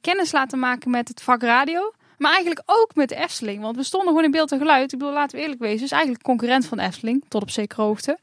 [0.00, 1.92] kennis laten maken met het vak radio.
[2.20, 3.62] Maar eigenlijk ook met Efteling.
[3.62, 4.92] Want we stonden gewoon in beeld en geluid.
[4.92, 5.84] Ik bedoel, laten we eerlijk wezen.
[5.84, 7.24] is eigenlijk concurrent van Efteling.
[7.28, 8.18] Tot op zekere hoogte.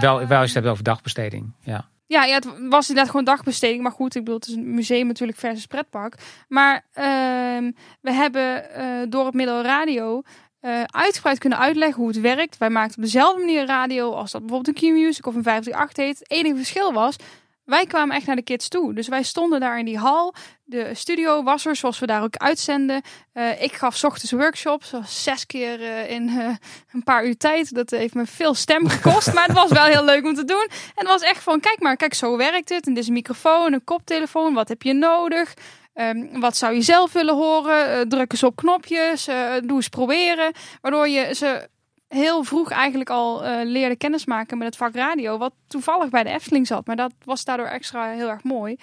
[0.00, 1.52] Wel, wel je het over dagbesteding.
[1.60, 1.88] Ja.
[2.06, 3.82] Ja, ja, het was inderdaad gewoon dagbesteding.
[3.82, 6.14] Maar goed, ik bedoel, het is een museum natuurlijk versus pretpark.
[6.48, 10.22] Maar uh, we hebben uh, door het middel radio
[10.60, 12.58] uh, uitgebreid kunnen uitleggen hoe het werkt.
[12.58, 16.18] Wij maakten op dezelfde manier radio als dat bijvoorbeeld een Q-Music of een 538 heet.
[16.18, 17.16] Het enige verschil was,
[17.64, 18.94] wij kwamen echt naar de kids toe.
[18.94, 20.34] Dus wij stonden daar in die hal.
[20.64, 23.02] De studio was er, zoals we daar ook uitzenden.
[23.34, 26.48] Uh, ik gaf ochtends workshops, zes keer uh, in uh,
[26.92, 27.74] een paar uur tijd.
[27.74, 30.66] Dat heeft me veel stem gekost, maar het was wel heel leuk om te doen.
[30.70, 32.86] En het was echt van, kijk maar, kijk, zo werkt het.
[32.86, 35.54] En dit is een microfoon, een koptelefoon, wat heb je nodig?
[35.94, 38.08] Um, wat zou je zelf willen horen?
[38.08, 39.24] druk eens op knopjes,
[39.64, 40.52] doe eens proberen.
[40.80, 41.68] Waardoor je ze
[42.14, 45.38] heel vroeg eigenlijk al uh, leerde kennismaken met het vak radio.
[45.38, 46.86] Wat toevallig bij de Efteling zat.
[46.86, 48.76] Maar dat was daardoor extra heel erg mooi.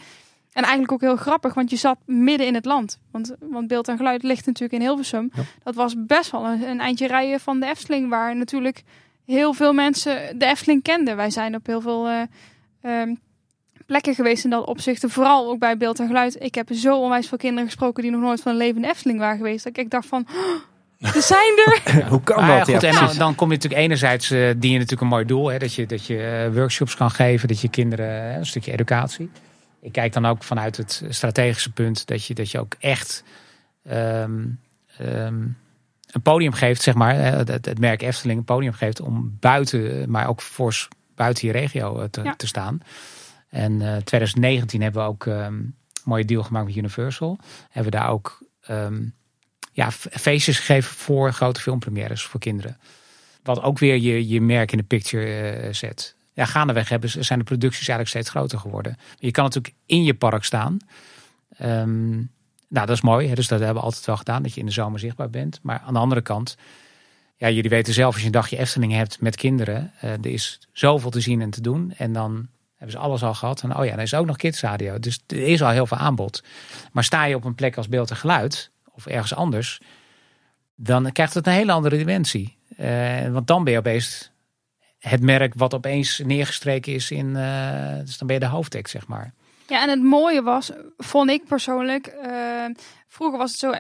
[0.54, 3.00] En eigenlijk ook heel grappig, want je zat midden in het land.
[3.12, 5.32] Want, want beeld en geluid ligt natuurlijk in Hilversum.
[5.64, 8.84] Dat was best wel een, een, eindje rijden van de Efteling, waar natuurlijk
[9.26, 11.16] heel veel mensen de Efteling kenden.
[11.16, 12.22] Wij zijn op heel veel uh,
[12.82, 13.20] um,
[13.86, 15.06] plekken geweest in dat opzicht.
[15.08, 16.44] Vooral ook bij beeld en geluid.
[16.44, 19.20] Ik heb zo onwijs veel kinderen gesproken die nog nooit van een leven in Efteling
[19.20, 19.64] waren geweest.
[19.64, 20.28] Dat ik dacht van,
[21.02, 22.06] we zijn er.
[22.14, 22.68] Hoe kan dat?
[22.68, 25.26] Ja, goed, en dan, dan, kom je natuurlijk enerzijds, uh, dien je natuurlijk een mooi
[25.26, 25.48] doel.
[25.48, 28.72] Hè, dat je, dat je uh, workshops kan geven, dat je kinderen uh, een stukje
[28.72, 29.30] educatie.
[29.82, 33.24] Ik kijk dan ook vanuit het strategische punt dat je, dat je ook echt
[33.90, 34.60] um,
[35.02, 35.58] um,
[36.12, 37.16] een podium geeft, zeg maar.
[37.16, 42.08] Het, het, merk Efteling een podium geeft om buiten, maar ook fors buiten je regio
[42.10, 42.36] te, ja.
[42.36, 42.82] te staan.
[43.50, 47.40] En 2019 hebben we ook um, een mooie deal gemaakt met Universal.
[47.70, 48.44] Hebben we daar ook
[49.72, 52.78] ja, feestjes gegeven voor grote filmpremières voor kinderen.
[53.44, 56.16] Wat ook weer je, je merk in de picture uh, zet.
[56.34, 58.98] Ja, gaandeweg hebben, zijn de producties eigenlijk steeds groter geworden.
[59.20, 60.78] Je kan natuurlijk in je park staan.
[61.62, 62.32] Um,
[62.68, 63.28] nou, dat is mooi.
[63.28, 63.36] Hè?
[63.36, 65.60] Dus dat hebben we altijd wel gedaan, dat je in de zomer zichtbaar bent.
[65.62, 66.58] Maar aan de andere kant,
[67.36, 70.60] ja, jullie weten zelf, als je een dagje Efteling hebt met kinderen, uh, er is
[70.72, 71.94] zoveel te zien en te doen.
[71.98, 73.62] En dan hebben ze alles al gehad.
[73.62, 75.00] En oh ja, er is ook nog kidsradio.
[75.00, 76.44] Dus er is al heel veel aanbod.
[76.92, 78.72] Maar sta je op een plek als beeld en geluid,
[79.06, 79.82] of ergens anders,
[80.76, 82.58] dan krijgt het een hele andere dimensie.
[82.80, 84.32] Uh, want dan ben je opeens
[85.00, 89.08] het merk wat opeens neergestreken is in, uh, dus dan ben je de hoofdtekst, zeg
[89.08, 89.34] maar.
[89.68, 92.66] Ja, en het mooie was, vond ik persoonlijk, uh,
[93.08, 93.72] vroeger was het zo,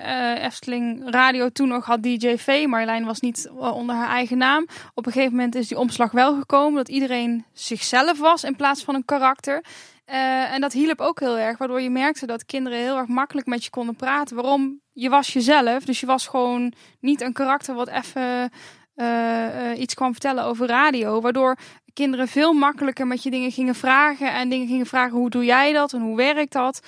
[0.45, 4.67] Efteling Radio toen nog had DJ V, Marjolein was niet onder haar eigen naam.
[4.93, 8.83] Op een gegeven moment is die omslag wel gekomen, dat iedereen zichzelf was in plaats
[8.83, 9.63] van een karakter.
[10.05, 13.63] En dat hielp ook heel erg, waardoor je merkte dat kinderen heel erg makkelijk met
[13.63, 14.35] je konden praten.
[14.35, 14.81] Waarom?
[15.01, 18.51] Je was jezelf, dus je was gewoon niet een karakter wat even
[18.95, 21.21] uh, uh, iets kwam vertellen over radio.
[21.21, 21.57] Waardoor
[21.93, 25.73] kinderen veel makkelijker met je dingen gingen vragen en dingen gingen vragen: hoe doe jij
[25.73, 26.79] dat en hoe werkt dat?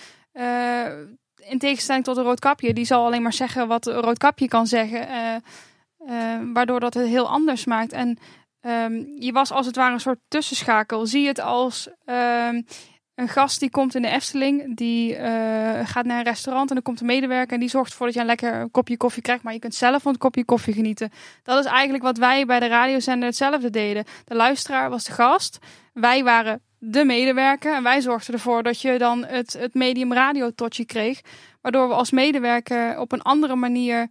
[1.39, 5.07] in tegenstelling tot een roodkapje, die zal alleen maar zeggen wat een roodkapje kan zeggen,
[6.53, 7.91] waardoor dat het heel anders maakt.
[7.91, 8.17] En
[8.61, 11.05] um, je was als het ware een soort tussenschakel.
[11.05, 12.65] Zie het als um,
[13.15, 15.19] een gast die komt in de Efteling, die uh,
[15.83, 18.21] gaat naar een restaurant en dan komt een medewerker en die zorgt ervoor dat je
[18.21, 21.11] een lekker kopje koffie krijgt, maar je kunt zelf van het kopje koffie genieten.
[21.43, 24.05] Dat is eigenlijk wat wij bij de radiozender hetzelfde deden.
[24.25, 25.57] De luisteraar was de gast,
[25.93, 30.51] wij waren de medewerker en wij zorgden ervoor dat je dan het, het medium radio
[30.55, 31.21] tot je kreeg,
[31.61, 34.07] waardoor we als medewerker op een andere manier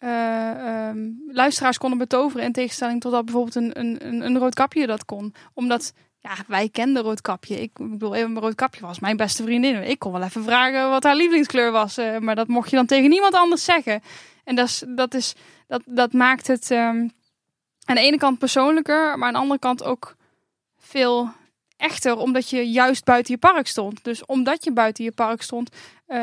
[0.00, 4.86] uh, um, luisteraars konden betoveren in tegenstelling tot dat bijvoorbeeld een, een, een rood kapje
[4.86, 5.34] dat kon.
[5.54, 7.60] Omdat ja, wij kenden Roodkapje.
[7.60, 9.82] Ik bedoel, even Roodkapje was mijn beste vriendin.
[9.82, 11.98] Ik kon wel even vragen wat haar lievelingskleur was.
[11.98, 14.02] Uh, maar dat mocht je dan tegen niemand anders zeggen.
[14.44, 15.34] En dat, is, dat, is,
[15.66, 17.12] dat, dat maakt het um,
[17.84, 20.16] aan de ene kant persoonlijker, maar aan de andere kant ook
[20.78, 21.30] veel
[21.76, 22.16] echter.
[22.16, 24.04] Omdat je juist buiten je park stond.
[24.04, 25.76] Dus omdat je buiten je park stond,
[26.08, 26.16] uh,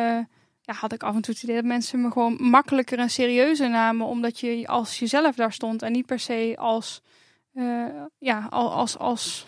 [0.62, 3.70] ja, had ik af en toe het idee dat mensen me gewoon makkelijker en serieuzer
[3.70, 4.08] namen.
[4.08, 7.02] Omdat je als jezelf daar stond en niet per se als,
[7.54, 7.86] uh,
[8.18, 9.46] ja, als, als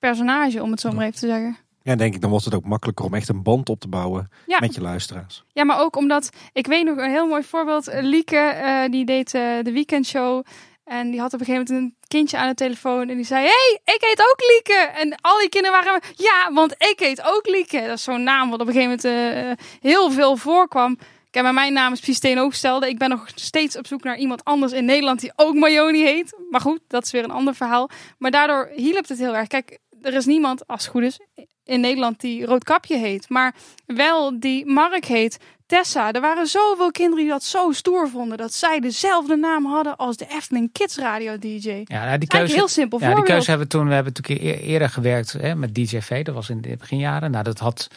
[0.00, 1.56] personage, om het zo maar even te zeggen.
[1.82, 4.30] Ja, denk ik, dan was het ook makkelijker om echt een band op te bouwen
[4.46, 4.58] ja.
[4.58, 5.44] met je luisteraars.
[5.52, 7.90] Ja, maar ook omdat, ik weet nog een heel mooi voorbeeld.
[7.92, 10.44] Lieke, uh, die deed uh, de weekendshow.
[10.84, 13.08] En die had op een gegeven moment een kindje aan de telefoon.
[13.08, 14.90] En die zei, hey, ik heet ook Lieke.
[14.94, 17.80] En al die kinderen waren, ja, want ik heet ook Lieke.
[17.80, 20.98] Dat is zo'n naam wat op een gegeven moment uh, heel veel voorkwam.
[21.30, 22.88] Kijk, maar mijn naam is precies tegenovergestelde.
[22.88, 26.36] Ik ben nog steeds op zoek naar iemand anders in Nederland die ook Mayoni heet.
[26.50, 27.90] Maar goed, dat is weer een ander verhaal.
[28.18, 29.48] Maar daardoor hielp het heel erg.
[29.48, 31.20] Kijk, er is niemand, als het goed is,
[31.64, 33.28] in Nederland die Roodkapje heet.
[33.28, 33.54] Maar
[33.86, 35.38] wel die Mark heet.
[35.66, 36.12] Tessa.
[36.12, 38.38] Er waren zoveel kinderen die dat zo stoer vonden.
[38.38, 41.82] Dat zij dezelfde naam hadden als de Efteling Kids Radio DJ.
[41.84, 43.88] Ja, nou, die keuze, heel simpel ja, die keuze hebben we toen.
[43.88, 46.24] We hebben natuurlijk eerder gewerkt hè, met DJV.
[46.24, 47.30] Dat was in de beginjaren.
[47.30, 47.88] Nou, dat had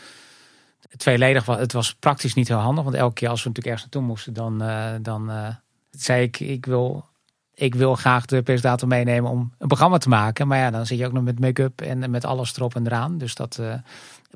[0.97, 1.45] tweeledig.
[1.45, 2.84] Het was praktisch niet heel handig.
[2.84, 5.47] Want elke keer als we natuurlijk ergens naartoe moesten, dan, uh, dan uh,
[5.91, 7.05] zei ik, ik wil,
[7.64, 10.48] ik wil graag de presentator meenemen om een programma te maken.
[10.48, 13.18] Maar ja, dan zit je ook nog met make-up en met alles erop en eraan.
[13.18, 13.73] Dus dat, uh,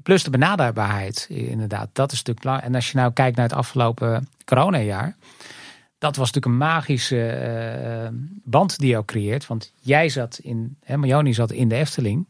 [0.04, 1.90] plus de benaderbaarheid, inderdaad.
[1.94, 2.72] Dat is natuurlijk belangrijk.
[2.72, 5.16] En als je nou kijkt naar het afgelopen coronajaar.
[5.98, 8.12] Dat was natuurlijk een magische
[8.44, 9.48] band die je creëert.
[9.48, 12.28] Want jij zat in, hè, Marjoni zat in de Efteling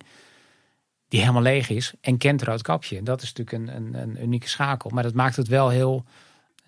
[1.08, 3.04] die helemaal leeg is en kent Roodkapje.
[3.04, 4.90] Dat is natuurlijk een, een, een unieke schakel.
[4.90, 6.06] Maar dat maakt het wel heel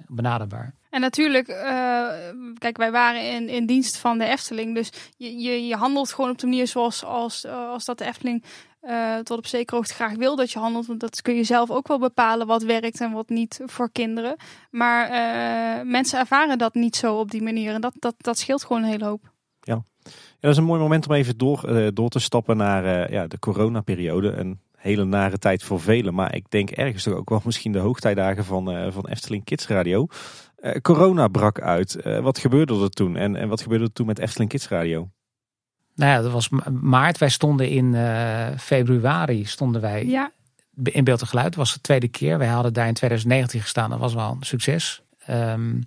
[0.07, 0.73] benaderbaar.
[0.89, 2.07] En natuurlijk, uh,
[2.57, 4.75] kijk, wij waren in, in dienst van de Efteling.
[4.75, 8.43] Dus je, je, je handelt gewoon op de manier zoals als, als dat de Efteling
[8.81, 10.85] uh, tot op zekere hoogte graag wil dat je handelt.
[10.85, 14.35] Want dat kun je zelf ook wel bepalen wat werkt en wat niet voor kinderen.
[14.71, 15.09] Maar
[15.85, 17.73] mensen ervaren dat niet zo op die manier.
[17.73, 19.31] En dat, dat, dat scheelt gewoon een hele hoop.
[19.61, 19.83] Ja,
[20.39, 24.31] dat is een mooi moment om even door, door te stappen naar ja, de coronaperiode.
[24.31, 26.13] Een hele nare tijd voor velen.
[26.13, 30.07] Maar ik denk ergens toch ook wel misschien de hoogtijdagen van, van Efteling Kids Radio.
[30.81, 31.97] Corona brak uit.
[32.21, 33.15] wat gebeurde er toen?
[33.15, 35.09] En, en wat gebeurde er toen met Efteling Kids Radio?
[35.95, 36.49] Nou ja, dat was
[36.81, 37.17] maart.
[37.17, 37.95] Wij stonden in
[38.57, 40.31] februari stonden wij ja.
[40.83, 41.47] in beeld en geluid.
[41.47, 42.37] Dat was de tweede keer.
[42.37, 43.89] Wij hadden daar in 2019 gestaan.
[43.89, 45.01] Dat was wel een succes.
[45.29, 45.83] Um,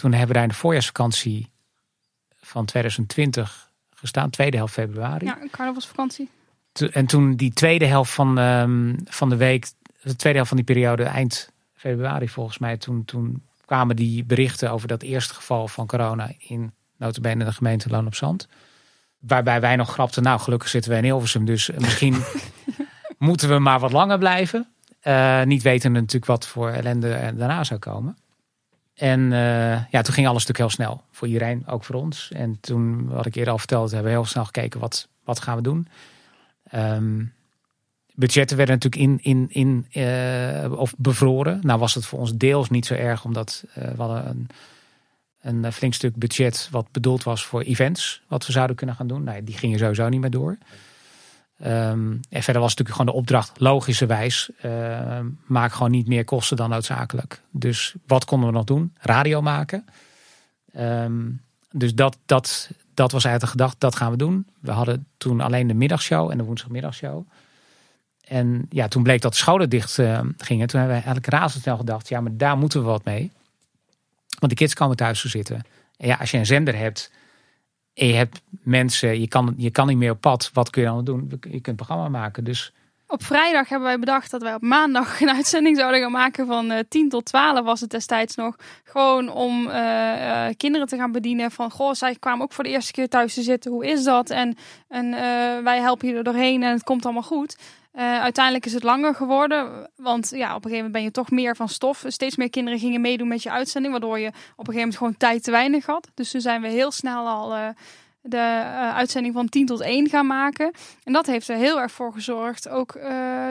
[0.00, 1.50] toen hebben we daar in de voorjaarsvakantie
[2.40, 5.24] van 2020 gestaan, tweede helft februari.
[5.24, 6.30] Ja, een carnavalsvakantie.
[6.90, 9.70] En toen die tweede helft van, um, van de week,
[10.02, 14.70] de tweede helft van die periode, eind februari volgens mij, toen, toen kwamen die berichten
[14.70, 18.48] over dat eerste geval van corona in notabene de gemeente Loon op Zand.
[19.18, 22.14] Waarbij wij nog grapten, nou gelukkig zitten we in Hilversum, dus misschien
[23.18, 24.68] moeten we maar wat langer blijven.
[25.02, 28.16] Uh, niet weten natuurlijk wat voor ellende daarna zou komen.
[28.94, 31.02] En uh, ja, toen ging alles natuurlijk heel snel.
[31.10, 32.30] Voor iedereen, ook voor ons.
[32.32, 35.56] En toen, wat ik eerder al vertelde, hebben we heel snel gekeken wat, wat gaan
[35.56, 35.88] we doen.
[36.74, 37.32] Um,
[38.20, 41.58] budgetten werden natuurlijk in, in, in uh, of bevroren.
[41.62, 44.48] Nou was het voor ons deels niet zo erg, omdat uh, we hadden
[45.40, 49.06] een, een flink stuk budget wat bedoeld was voor events, wat we zouden kunnen gaan
[49.06, 49.24] doen.
[49.24, 50.58] Nou, die gingen sowieso niet meer door.
[51.64, 56.56] Um, en verder was natuurlijk gewoon de opdracht, logischerwijs, uh, maak gewoon niet meer kosten
[56.56, 57.42] dan noodzakelijk.
[57.50, 58.92] Dus wat konden we nog doen?
[58.98, 59.84] Radio maken.
[60.76, 61.40] Um,
[61.70, 64.46] dus dat, dat, dat was eigenlijk de gedachte, dat gaan we doen.
[64.60, 67.26] We hadden toen alleen de middagshow en de woensdagmiddagshow.
[68.30, 70.66] En ja, toen bleek dat de scholen dicht uh, gingen.
[70.66, 73.30] Toen hebben we eigenlijk razendsnel gedacht, ja, maar daar moeten we wat mee.
[74.38, 75.62] Want de kids komen thuis te zitten.
[75.96, 77.10] En ja, als je een zender hebt
[77.94, 80.50] en je hebt mensen, je kan, je kan niet meer op pad.
[80.52, 81.40] Wat kun je dan doen?
[81.50, 82.44] Je kunt programma maken.
[82.44, 82.72] Dus
[83.06, 86.70] op vrijdag hebben wij bedacht dat wij op maandag een uitzending zouden gaan maken van
[86.70, 88.56] uh, eh, 10 tot 12 was het destijds nog.
[88.84, 92.92] Gewoon om uh, kinderen te gaan bedienen van goh, zij kwamen ook voor de eerste
[92.92, 93.70] keer thuis te zitten.
[93.70, 94.30] Hoe is dat?
[94.30, 94.56] En,
[94.88, 95.10] en
[95.64, 97.56] wij helpen je er doorheen en het komt allemaal goed.
[97.92, 101.56] Uiteindelijk is het langer geworden, want ja, op een gegeven moment ben je toch meer
[101.56, 102.04] van stof.
[102.06, 105.16] Steeds meer kinderen gingen meedoen met je uitzending, waardoor je op een gegeven moment gewoon
[105.16, 106.08] tijd te weinig had.
[106.14, 107.74] Dus toen zijn we heel snel al
[108.22, 110.72] de uh, uitzending van 10 tot 1 gaan maken.
[111.04, 112.68] En dat heeft er heel erg voor gezorgd.
[112.68, 112.98] Ook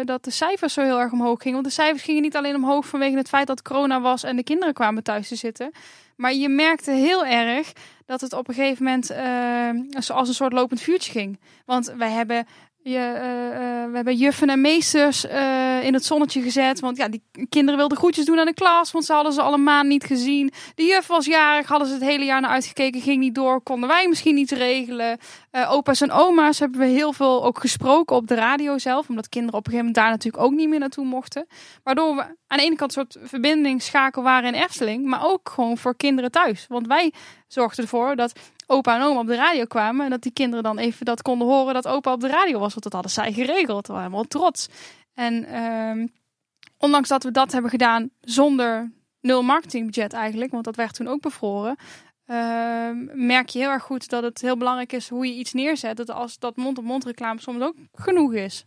[0.04, 1.62] dat de cijfers zo heel erg omhoog gingen.
[1.62, 4.44] Want de cijfers gingen niet alleen omhoog vanwege het feit dat corona was en de
[4.44, 5.72] kinderen kwamen thuis te zitten.
[6.20, 7.74] Maar je merkte heel erg
[8.06, 11.40] dat het op een gegeven moment uh, als een soort lopend vuurtje ging.
[11.66, 12.48] Want wij hebben
[12.82, 16.80] je, uh, uh, we hebben juffen en meesters uh, in het zonnetje gezet.
[16.80, 18.92] Want ja, die kinderen wilden groetjes doen aan de klas.
[18.92, 20.52] Want ze hadden ze al een maand niet gezien.
[20.76, 23.02] De juf was jarig, hadden ze het hele jaar naar uitgekeken.
[23.02, 25.18] Ging niet door, konden wij misschien niet regelen.
[25.52, 29.10] opa's en oma's hebben we heel veel ook gesproken op de radio zelf.
[29.10, 31.48] Omdat kinderen op een gegeven moment daar natuurlijk ook niet meer naartoe mochten.
[31.84, 35.06] Waardoor we aan de ene kant een soort verbindingsschakel waren in Efteling.
[35.06, 36.66] Maar ook gewoon voor kinderen thuis.
[36.68, 37.14] Want wij
[37.48, 38.34] zorgden ervoor dat
[38.70, 40.06] opa en oma op de radio kwamen.
[40.06, 42.70] En dat die kinderen dan even dat konden horen dat opa op de radio was.
[42.70, 43.88] Want dat hadden zij geregeld.
[43.88, 44.68] We waren helemaal trots.
[45.14, 46.12] En um,
[46.78, 48.92] ondanks dat we dat hebben gedaan zonder
[49.22, 50.52] nul marketingbudget eigenlijk.
[50.52, 51.76] Want dat werd toen ook bevroren.
[52.26, 52.36] Uh,
[53.14, 55.98] merk je heel erg goed dat het heel belangrijk is hoe je iets neerzet.
[55.98, 58.66] Dat als dat mond-op-mond reclame soms ook genoeg is.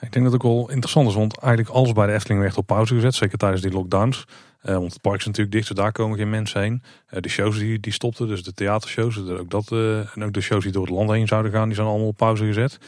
[0.00, 2.56] Ik denk dat het ook wel interessant is, want eigenlijk alles bij de Efteling werd
[2.56, 3.14] op pauze gezet.
[3.14, 4.24] Zeker tijdens die lockdowns.
[4.64, 6.82] Uh, want het park is natuurlijk dicht, dus daar komen geen mensen heen.
[7.10, 9.72] Uh, de shows die, die stopten, dus de theatershows, ook dat,
[10.14, 12.16] en ook de shows die door het land heen zouden gaan, die zijn allemaal op
[12.16, 12.78] pauze gezet.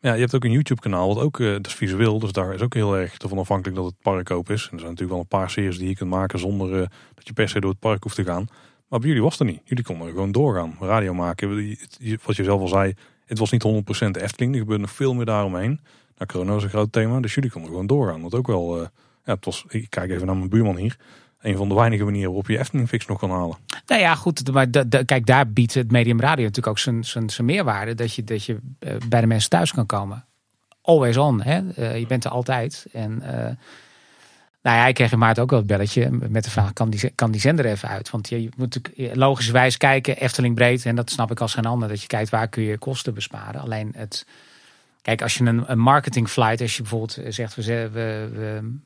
[0.00, 2.60] Ja, je hebt ook een YouTube kanaal, wat ook, dat is visueel, dus daar is
[2.60, 4.62] ook heel erg ervan afhankelijk dat het park open is.
[4.62, 6.70] En er zijn natuurlijk wel een paar series die je kunt maken zonder
[7.14, 8.46] dat je per se door het park hoeft te gaan.
[8.88, 9.60] Maar bij jullie was er niet.
[9.64, 11.76] Jullie konden gewoon doorgaan, radio maken.
[12.24, 12.94] Wat je zelf al zei,
[13.26, 13.68] het was niet 100%
[14.20, 15.80] Efteling, er gebeurde nog veel meer daaromheen.
[16.16, 18.22] Nou, corona is een groot thema, dus jullie konden gewoon doorgaan.
[18.22, 18.88] Wat ook wel,
[19.24, 19.36] ja,
[19.68, 20.96] ik kijk even naar mijn buurman hier
[21.40, 23.56] een van de weinige manieren waarop je Efteling Fix nog kan halen.
[23.86, 24.52] Nou ja, goed.
[24.52, 24.66] Maar
[25.04, 27.94] kijk, daar biedt het medium radio natuurlijk ook zijn, zijn, meerwaarde.
[27.94, 30.24] Dat je, dat je uh, bij de mensen thuis kan komen.
[30.82, 31.42] Always on.
[31.42, 31.60] Hè?
[31.78, 32.86] Uh, je bent er altijd.
[32.92, 33.28] En uh,
[34.62, 37.10] nou ja, ik kreeg in maart ook wel het belletje met de vraag: kan die,
[37.14, 38.10] kan die zender even uit?
[38.10, 40.86] Want je, moet natuurlijk logischerwijs kijken, Efteling breed.
[40.86, 41.88] En dat snap ik als geen ander.
[41.88, 43.60] Dat je kijkt waar kun je kosten besparen.
[43.60, 44.26] Alleen het
[45.02, 47.62] Kijk, als je een, een marketing flight, als je bijvoorbeeld zegt we,
[47.92, 48.28] we,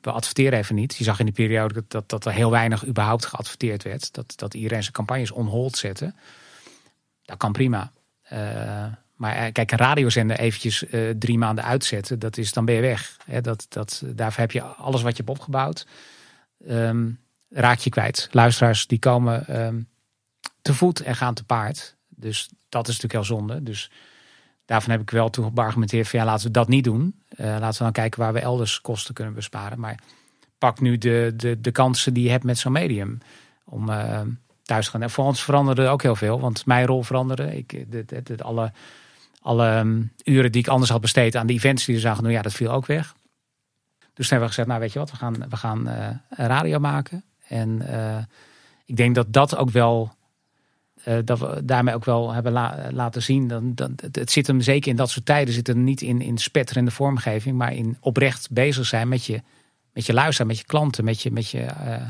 [0.01, 0.97] we, adverteren even niet.
[0.97, 4.13] Je zag in die periode dat, dat, er heel weinig überhaupt geadverteerd werd.
[4.13, 6.15] Dat, dat iedereen zijn campagnes on hold zette.
[7.25, 7.93] Dat kan prima.
[8.33, 8.85] Uh,
[9.15, 10.85] maar kijk, een radiozender eventjes
[11.19, 13.17] drie maanden uitzetten, dat is dan ben je weg.
[13.41, 15.87] Dat, dat, daarvoor heb je alles wat je hebt opgebouwd,
[16.69, 17.19] um,
[17.51, 18.29] raak je kwijt.
[18.31, 19.89] Luisteraars die komen um,
[20.63, 21.97] te voet en gaan te paard.
[22.09, 23.63] Dus dat is natuurlijk heel zonde.
[23.63, 23.91] Dus
[24.65, 27.23] daarvan heb ik wel toe geargumenteerd van ja, laten we dat niet doen.
[27.37, 29.81] Uh, laten we dan kijken waar we elders kosten kunnen besparen.
[29.81, 29.99] Maar
[30.59, 33.19] pak nu de, de, de kansen die je hebt met zo'n medium
[33.65, 34.21] om uh,
[34.63, 35.03] thuis te gaan.
[35.03, 37.57] En voor ons veranderde ook heel veel, want mijn rol veranderde.
[37.57, 38.73] Ik, de, de, de, alle
[39.41, 42.33] alle um, uren die ik anders had besteed aan de events die we zagen doen,
[42.33, 43.15] ja, dat viel ook weg.
[44.15, 45.89] Dus hebben we gezegd, nou weet je wat, we gaan, we gaan
[46.29, 47.25] radio maken.
[47.49, 47.83] En
[48.85, 50.13] ik denk dat dat ook wel
[51.09, 53.49] uh, dat we daarmee ook wel hebben la laten zien.
[53.49, 56.39] Dan, dan, het zit hem zeker in dat soort tijden, zit hem niet in, in
[56.39, 59.43] spetterende vormgeving, maar in oprecht bezig zijn met je,
[59.93, 62.03] met je luisteraar, met je klanten, met je, met je, uh,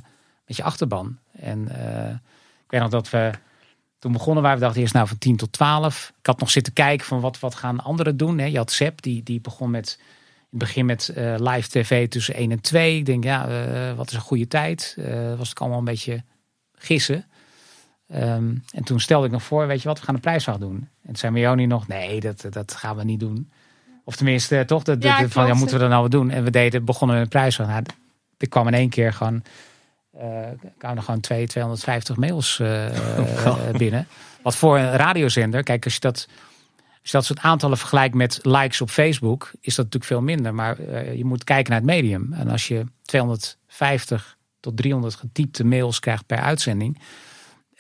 [0.47, 1.19] met je achterban.
[1.33, 2.11] En uh,
[2.65, 3.31] ik weet nog dat we
[3.99, 6.13] toen begonnen waar we dachten eerst nou van 10 tot 12.
[6.19, 8.39] Ik had nog zitten kijken van wat, wat gaan anderen doen.
[8.39, 8.47] Hè?
[8.47, 10.01] Je had Sep, die, die begon met
[10.51, 12.97] in begin met live tv tussen 1 en 2.
[12.97, 13.47] Ik denk, ja,
[13.95, 14.97] wat is een goede tijd?
[15.37, 16.23] was het allemaal een beetje
[16.75, 17.25] gissen.
[18.15, 20.77] Um, en toen stelde ik nog voor, weet je wat, we gaan een prijsvraag doen.
[20.77, 23.51] En toen zei Meoni nog, nee, dat, dat gaan we niet doen.
[24.05, 26.31] Of tenminste, toch, de, de, ja, van, ja, moeten we dat nou wat doen?
[26.31, 27.69] En we deden, begonnen met een prijsvraag.
[27.69, 27.83] Nou,
[28.39, 29.43] er kwam in één keer gewoon,
[30.17, 30.23] uh,
[30.79, 32.87] kwamen er gewoon 2, 250 mails uh,
[33.47, 34.07] oh, binnen.
[34.43, 36.29] Wat voor een radiozender, kijk, als je dat...
[37.03, 40.55] Als je dat soort aantallen vergelijkt met likes op Facebook, is dat natuurlijk veel minder.
[40.55, 42.33] Maar uh, je moet kijken naar het medium.
[42.33, 46.99] En als je 250 tot 300 getypte mails krijgt per uitzending,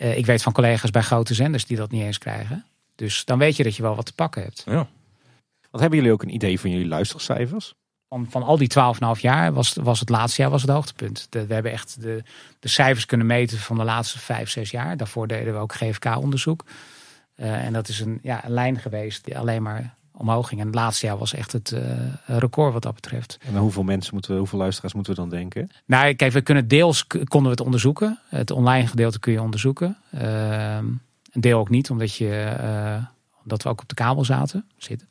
[0.04, 2.64] uh, ik weet van collega's bij grote zenders die dat niet eens krijgen.
[2.94, 4.62] Dus dan weet je dat je wel wat te pakken hebt.
[4.66, 4.86] Ja.
[5.70, 7.74] Wat hebben jullie ook een idee van jullie luistercijfers?
[8.08, 8.70] Van, van al die
[9.16, 11.26] 12,5 jaar was, was het laatste jaar was het hoogtepunt.
[11.30, 12.22] De, we hebben echt de,
[12.58, 14.96] de cijfers kunnen meten van de laatste 5, 6 jaar.
[14.96, 16.64] Daarvoor deden we ook GFK-onderzoek.
[17.36, 20.60] Uh, en dat is een, ja, een lijn geweest die alleen maar omhoog ging.
[20.60, 21.80] En het laatste jaar was echt het uh,
[22.26, 23.38] record wat dat betreft.
[23.40, 25.70] En hoeveel mensen moeten we, hoeveel luisteraars moeten we dan denken?
[25.86, 28.18] Nou, kijk, we kunnen deels konden we het onderzoeken.
[28.28, 29.96] Het online gedeelte kun je onderzoeken.
[30.14, 33.06] Uh, een deel ook niet, omdat, je, uh,
[33.42, 35.08] omdat we ook op de kabel zaten, zitten.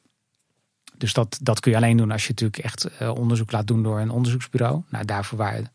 [0.97, 3.99] Dus dat, dat kun je alleen doen als je natuurlijk echt onderzoek laat doen door
[3.99, 4.81] een onderzoeksbureau.
[4.89, 5.71] Nou, daarvoor, waren,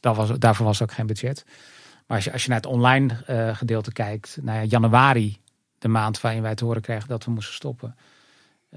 [0.00, 1.44] dat was, daarvoor was ook geen budget.
[2.06, 3.16] Maar als je, als je naar het online
[3.54, 5.40] gedeelte kijkt, naar januari,
[5.78, 7.96] de maand waarin wij te horen kregen dat we moesten stoppen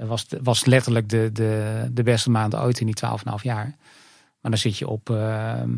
[0.07, 3.11] was, was letterlijk de, de, de beste maand ooit in die 12,5
[3.41, 3.75] jaar.
[4.41, 5.69] Maar dan zit je op uh, ehm,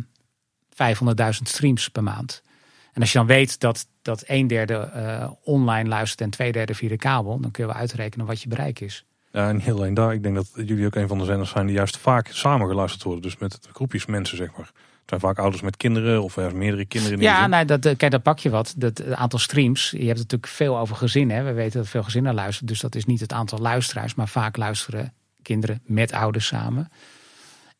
[0.69, 2.43] 500.000 streams per maand.
[2.93, 6.75] En als je dan weet dat, dat een derde uh, online luistert en twee derde
[6.75, 9.05] via de kabel, dan kun je wel uitrekenen wat je bereik is.
[9.31, 10.13] Ja, en heel alleen daar.
[10.13, 13.03] Ik denk dat jullie ook een van de zenders zijn die juist vaak samen geluisterd
[13.03, 13.21] worden.
[13.21, 14.71] Dus met groepjes mensen, zeg maar
[15.19, 17.17] zijn vaak ouders met kinderen of er meerdere kinderen.
[17.17, 18.73] In ja, nou, dat, kijk, dat pak je wat.
[18.77, 19.89] Dat aantal streams.
[19.91, 21.45] Je hebt natuurlijk veel over gezinnen.
[21.45, 22.67] We weten dat veel gezinnen luisteren.
[22.67, 26.91] Dus dat is niet het aantal luisteraars, maar vaak luisteren kinderen met ouders samen.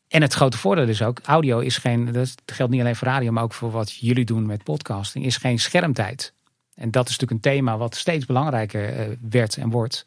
[0.08, 3.32] En het grote voordeel is ook, audio is geen, dat geldt niet alleen voor radio,
[3.32, 6.32] maar ook voor wat jullie doen met podcasting, is geen schermtijd.
[6.74, 10.06] En dat is natuurlijk een thema wat steeds belangrijker uh, werd en wordt.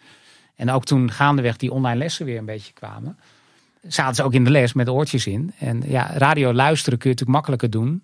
[0.56, 3.20] En ook toen gaandeweg die online lessen weer een beetje kwamen,
[3.88, 5.54] zaten ze ook in de les met oortjes in.
[5.60, 8.04] En ja, radio luisteren kun je natuurlijk makkelijker doen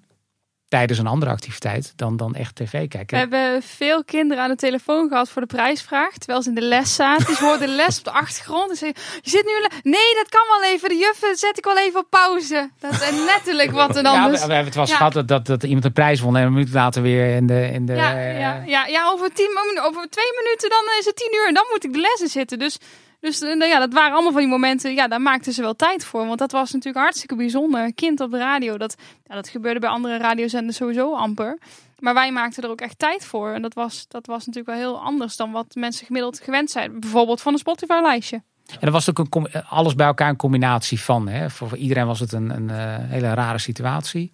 [0.71, 3.07] tijdens een andere activiteit dan, dan echt tv kijken.
[3.07, 6.61] We hebben veel kinderen aan de telefoon gehad voor de prijsvraag, terwijl ze in de
[6.61, 7.35] les zaten.
[7.35, 9.51] Ze hoorden de les op de achtergrond en zeiden, je zit nu...
[9.91, 10.89] Nee, dat kan wel even.
[10.89, 12.69] De juffen zet ik wel even op pauze.
[12.79, 14.95] Dat is letterlijk wat er dan ja, we, we, hebben het wel ja.
[14.95, 17.71] gehad dat, dat, iemand een prijs won en een minuut later weer in de...
[17.71, 19.49] In de ja, ja, ja, ja, over, tien,
[19.81, 22.59] over twee minuten dan is het tien uur en dan moet ik de lessen zitten.
[22.59, 22.77] Dus
[23.21, 26.05] dus uh, ja, dat waren allemaal van die momenten, ja, daar maakten ze wel tijd
[26.05, 26.25] voor.
[26.25, 27.93] Want dat was natuurlijk hartstikke bijzonder.
[27.93, 31.57] Kind op de radio, dat, ja, dat gebeurde bij andere radiozenders sowieso amper.
[31.99, 33.53] Maar wij maakten er ook echt tijd voor.
[33.53, 36.99] En dat was, dat was natuurlijk wel heel anders dan wat mensen gemiddeld gewend zijn.
[36.99, 38.41] Bijvoorbeeld van een Spotify-lijstje.
[38.71, 41.27] En dat was ook een, alles bij elkaar een combinatie van.
[41.27, 41.49] Hè.
[41.49, 44.31] Voor, iedereen was het een, een eh, hele rare situatie.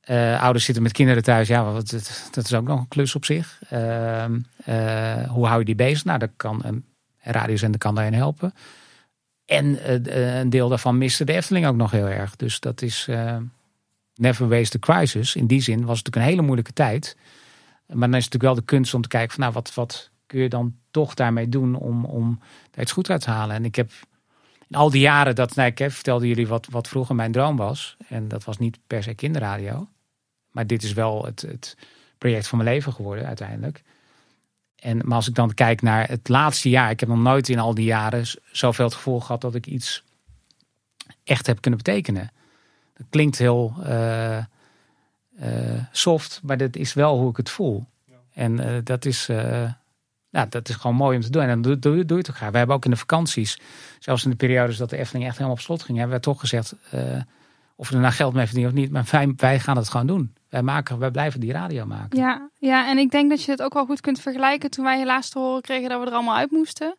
[0.00, 1.90] Eh, ouders zitten met kinderen thuis, ja, dat,
[2.30, 3.62] dat is ook nog een klus op zich.
[3.68, 6.04] Ehm, eh, hoe hou je die bezig?
[6.04, 6.84] Nou, dat kan een
[7.22, 8.54] radiozender kan daarin helpen.
[9.44, 12.36] En eh, een deel daarvan miste de Efteling ook nog heel erg.
[12.36, 13.36] Dus dat is eh,
[14.14, 15.36] never waste a crisis.
[15.36, 17.16] In die zin was het natuurlijk een hele moeilijke tijd.
[17.86, 20.10] Maar dan is het natuurlijk wel de kunst om te kijken van, nou, wat, wat
[20.26, 22.40] kun je dan toch daarmee doen om, om
[22.70, 23.56] daar iets goed uit te halen.
[23.56, 23.90] En ik heb
[24.68, 27.56] in al die jaren dat, nou, ik heb, vertelde jullie wat, wat vroeger mijn droom
[27.56, 27.96] was.
[28.08, 29.88] En dat was niet per se kinderradio.
[30.50, 31.76] Maar dit is wel het, het
[32.18, 33.82] project van mijn leven geworden uiteindelijk.
[34.82, 37.58] En, maar als ik dan kijk naar het laatste jaar, ik heb nog nooit in
[37.58, 40.04] al die jaren zoveel het gevoel gehad dat ik iets
[41.24, 42.30] echt heb kunnen betekenen.
[42.96, 44.44] Dat klinkt heel eh, eh,
[45.92, 47.86] soft, maar dat is wel hoe ik het voel.
[48.34, 49.26] En eh, dat, is,
[50.28, 51.42] ja, dat is gewoon mooi om te doen.
[51.42, 52.50] En dan doe, doe, doe je het ook graag.
[52.50, 53.58] We hebben ook in de vakanties,
[53.98, 56.40] zelfs in de periodes dat de Efteling echt helemaal op slot ging, hebben we toch
[56.40, 56.74] gezegd,
[57.76, 60.06] of we er nou geld mee verdienen of niet, maar wij, wij gaan het gewoon
[60.06, 60.34] doen.
[60.52, 62.18] Wij, maken, wij blijven die radio maken.
[62.18, 64.98] Ja, ja, en ik denk dat je het ook wel goed kunt vergelijken toen wij
[64.98, 66.94] helaas te horen kregen dat we er allemaal uit moesten.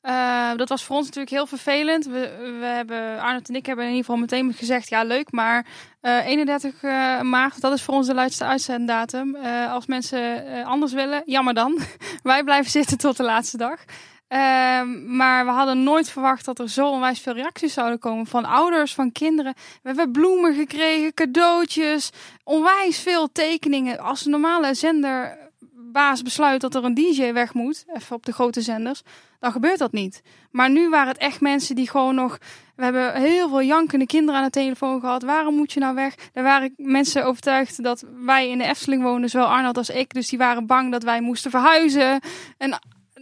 [0.00, 2.04] Eh, dat was voor ons natuurlijk heel vervelend.
[2.06, 5.66] We, we hebben, Arnold en ik hebben in ieder geval meteen gezegd, ja leuk, maar
[6.00, 9.34] eh 31 eh, maart, dat is voor ons de laatste uitzenddatum.
[9.34, 11.78] Eh, als mensen eh, anders willen, jammer dan.
[12.22, 13.84] wij blijven zitten tot de laatste dag.
[14.30, 18.44] Ehm, maar we hadden nooit verwacht dat er zo onwijs veel reacties zouden komen van
[18.44, 19.54] ouders, van kinderen.
[19.54, 22.10] We hebben bloemen gekregen, cadeautjes,
[22.44, 23.98] onwijs veel tekeningen.
[23.98, 28.60] Als een normale zenderbaas besluit dat er een DJ weg moet, even op de grote
[28.60, 29.02] zenders,
[29.40, 30.22] dan gebeurt dat niet.
[30.50, 32.38] Maar nu waren het echt mensen die gewoon nog.
[32.76, 35.22] We hebben heel veel jankende kinderen aan de telefoon gehad.
[35.22, 36.14] Waarom moet je nou weg?
[36.32, 40.14] Er waren mensen overtuigd dat wij in de Efteling woonden, zowel Arnold als ik.
[40.14, 42.20] Dus die waren bang dat wij moesten verhuizen.
[42.58, 42.78] En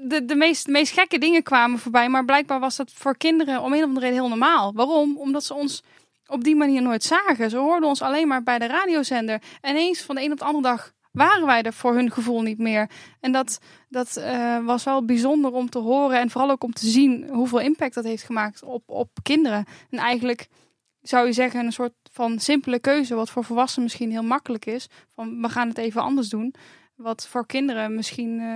[0.09, 2.09] de, de meest, meest gekke dingen kwamen voorbij.
[2.09, 4.73] Maar blijkbaar was dat voor kinderen om een of andere reden heel normaal.
[4.75, 5.17] Waarom?
[5.17, 5.83] Omdat ze ons
[6.27, 7.51] op die manier nooit zagen.
[7.51, 9.43] Ze hoorden ons alleen maar bij de radiozender.
[9.61, 12.43] En eens van de een op de andere dag waren wij er voor hun gevoel
[12.43, 12.91] niet meer.
[13.21, 16.19] En dat, dat eh, was wel bijzonder om te horen.
[16.19, 19.65] En vooral ook om te zien hoeveel impact dat heeft gemaakt op, op kinderen.
[19.91, 20.49] En eigenlijk
[21.03, 23.15] zou je zeggen een soort van simpele keuze.
[23.15, 24.89] Wat voor volwassenen misschien heel makkelijk is.
[25.15, 26.55] Van we gaan het even anders doen.
[26.99, 28.47] Wat voor kinderen misschien eh,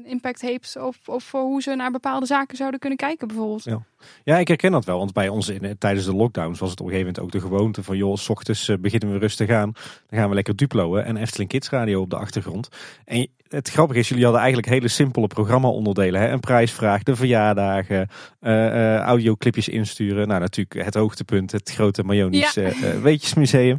[0.00, 3.64] een impact heeft op, op voor hoe ze naar bepaalde zaken zouden kunnen kijken bijvoorbeeld.
[3.64, 3.82] Ja.
[4.24, 4.98] Ja, ik herken dat wel.
[4.98, 7.48] Want bij ons in, tijdens de lockdowns was het op een gegeven moment ook de
[7.48, 7.96] gewoonte van...
[7.96, 9.72] joh, s ochtends eh, beginnen we rustig aan.
[10.08, 12.68] Dan gaan we lekker Duploen en Efteling Kids Radio op de achtergrond.
[13.04, 16.20] En het grappige is, jullie hadden eigenlijk hele simpele programma-onderdelen.
[16.20, 16.28] Hè?
[16.28, 18.08] Een prijsvraag, de verjaardagen,
[18.40, 20.28] eh eh audioclipjes insturen.
[20.28, 22.62] Nou, natuurlijk het hoogtepunt, het grote Mayonis Ja.
[22.62, 23.78] eh, eh, Weetjesmuseum.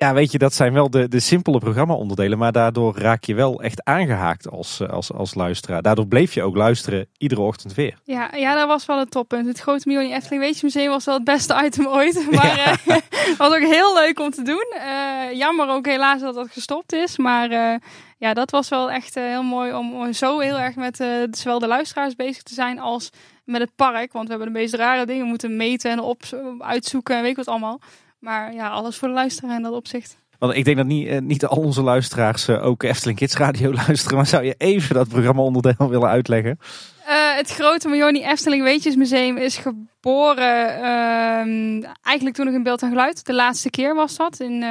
[0.00, 2.38] Ja, weet je, dat zijn wel de, de simpele programma-onderdelen.
[2.38, 5.82] Maar daardoor raak je wel echt aangehaakt als, eh, als, als luisteraar.
[5.82, 7.98] Daardoor bleef je ook luisteren iedere ochtend weer.
[8.04, 9.46] Ja, ja, dat was wel het toppunt.
[9.46, 12.26] Het grote Mioni Efteling Weetjesmuseum was wel het beste item ooit.
[12.30, 12.96] Maar eh,
[13.38, 14.74] was ook heel leuk om te doen.
[14.78, 17.18] Eh, jammer ook helaas dat dat gestopt is.
[17.18, 17.80] Maar
[18.18, 22.14] ja, dat was wel echt heel mooi om zo heel erg met zowel de luisteraars
[22.16, 23.10] bezig te zijn als
[23.44, 24.12] met het park.
[24.12, 26.22] Want we hebben de meest rare dingen moeten meten en op,
[26.58, 27.80] uitzoeken en weet ik wat allemaal.
[28.20, 30.18] Maar ja, alles voor de luisteraar in dat opzicht.
[30.40, 33.72] Want ik denk dat niet, eh, niet al onze luisteraars eh, ook Efteling Kids Radio
[33.86, 34.16] luisteren.
[34.16, 36.58] Maar zou je even dat programma-onderdeel willen uitleggen?
[37.06, 42.88] Eh, het grote Mioni Efteling Weetjesmuseum is geboren ehm, eigenlijk toen nog in beeld en
[42.88, 43.26] geluid.
[43.26, 44.64] De laatste keer was dat in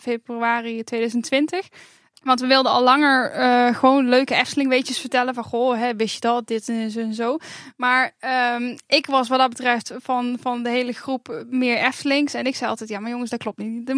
[0.00, 1.68] februari 2020.
[2.22, 5.34] Want we wilden al langer eh, gewoon leuke Efteling weetjes vertellen.
[5.34, 7.36] Van goh, hè, wist je dat, dit en zo zo.
[7.76, 12.34] Maar ehm, ik was wat dat betreft van, van de hele groep meer Eftelings.
[12.34, 13.92] En ik zei altijd, ja maar jongens, dat klopt niet.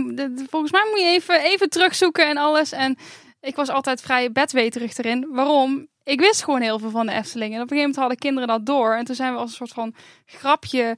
[0.51, 2.73] Volgens mij moet je even, even terugzoeken en alles.
[2.73, 2.97] En
[3.41, 5.27] ik was altijd vrij bedweterig erin.
[5.31, 5.89] Waarom?
[6.05, 7.55] Ik wist gewoon heel veel van de Efteling.
[7.55, 8.95] En op een gegeven moment hadden kinderen dat door.
[8.95, 9.95] En toen zijn we als een soort van
[10.27, 10.97] grapje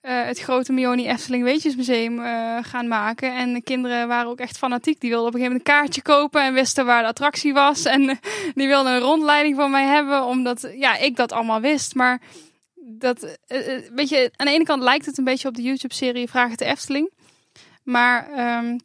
[0.00, 3.36] eh, het grote Mioni Efteling Weetjesmuseum eh, gaan maken.
[3.36, 5.00] En de kinderen waren ook echt fanatiek.
[5.00, 7.84] Die wilden op een gegeven moment een kaartje kopen en wisten waar de attractie was.
[7.84, 8.06] En
[8.54, 11.94] die wilden een rondleiding van mij hebben, omdat ja, ik dat allemaal wist.
[11.94, 12.20] Maar
[12.74, 13.58] dat, eh,
[13.94, 16.58] weet je, aan de ene kant lijkt het een beetje op de YouTube-serie Vraag het
[16.58, 17.10] de Efteling.
[17.82, 18.78] Maar ehm,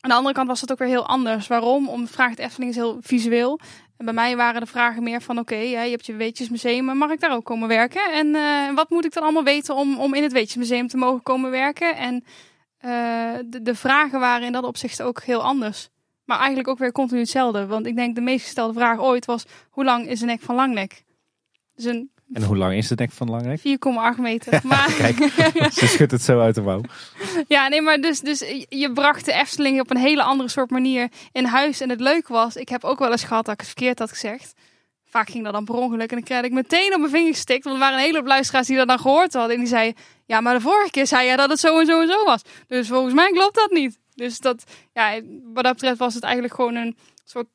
[0.00, 1.46] aan de andere kant was het ook weer heel anders.
[1.46, 1.88] Waarom?
[1.88, 3.60] Om Vraag het Efteling is heel visueel.
[4.04, 7.10] Bij mij waren de vragen meer van: oké, ja, je hebt je Weetjesmuseum, maar mag
[7.10, 8.12] ik daar ook komen werken?
[8.12, 11.22] En eh, wat moet ik dan allemaal weten om, om in het Weetjesmuseum te mogen
[11.22, 11.96] komen werken?
[11.96, 12.24] En
[12.78, 15.88] eh, de, de vragen waren in dat opzicht ook heel anders.
[16.24, 17.66] Maar eigenlijk ook weer continu hetzelfde.
[17.66, 20.54] Want ik denk de meest gestelde vraag ooit was: hoe lang is een nek van
[20.54, 21.04] Langnek?
[21.74, 23.58] Dus een En hoe lang is de nek van Langrijk?
[23.58, 24.60] 4,8 meter.
[24.64, 24.88] Maar,
[25.72, 26.80] Ze schudt het zo uit de mouw.
[27.48, 28.38] Ja, nee, maar dus, dus
[28.68, 31.80] je bracht de Efteling op een hele andere soort manier in huis.
[31.80, 34.10] En het leuke was, ik heb ook wel eens gehad dat ik het verkeerd had
[34.10, 34.54] gezegd.
[35.04, 36.10] vaak ging dat dan per ongeluk.
[36.10, 37.64] En dan kreeg ik meteen op mijn vinger gestikt.
[37.64, 39.54] Want er waren een hele luisteraars die dat dan gehoord hadden.
[39.54, 42.00] En die zeiden, ja, maar de vorige keer zei jij dat het zo en zo
[42.00, 42.42] en zo was.
[42.66, 43.98] Dus volgens mij klopt dat niet.
[44.14, 45.20] Dus dat, ja,
[45.54, 47.46] wat dat betreft was het eigenlijk gewoon een soort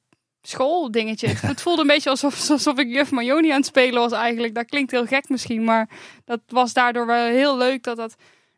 [0.47, 1.27] schooldingetje.
[1.27, 4.55] Het voelde een beetje alsof, alsof ik juf Majoni aan het spelen was eigenlijk.
[4.55, 5.89] Dat klinkt heel gek misschien, maar
[6.25, 8.15] dat was daardoor wel heel leuk dat dat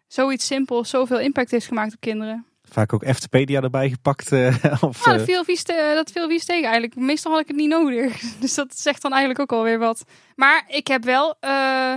[0.07, 2.45] zoiets simpels zoveel impact heeft gemaakt op kinderen.
[2.64, 4.32] Vaak ook Eftepedia erbij gepakt.
[4.32, 4.48] Uh,
[4.82, 6.95] of, ja, dat viel, vies te, dat viel vies tegen eigenlijk.
[6.95, 8.20] Meestal had ik het niet nodig.
[8.40, 10.03] Dus dat zegt dan eigenlijk ook alweer wat.
[10.36, 11.94] Maar ik heb wel uh,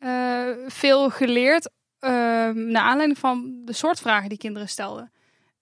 [0.00, 5.12] uh, veel geleerd ehm, naar aanleiding van de soort vragen die kinderen stelden.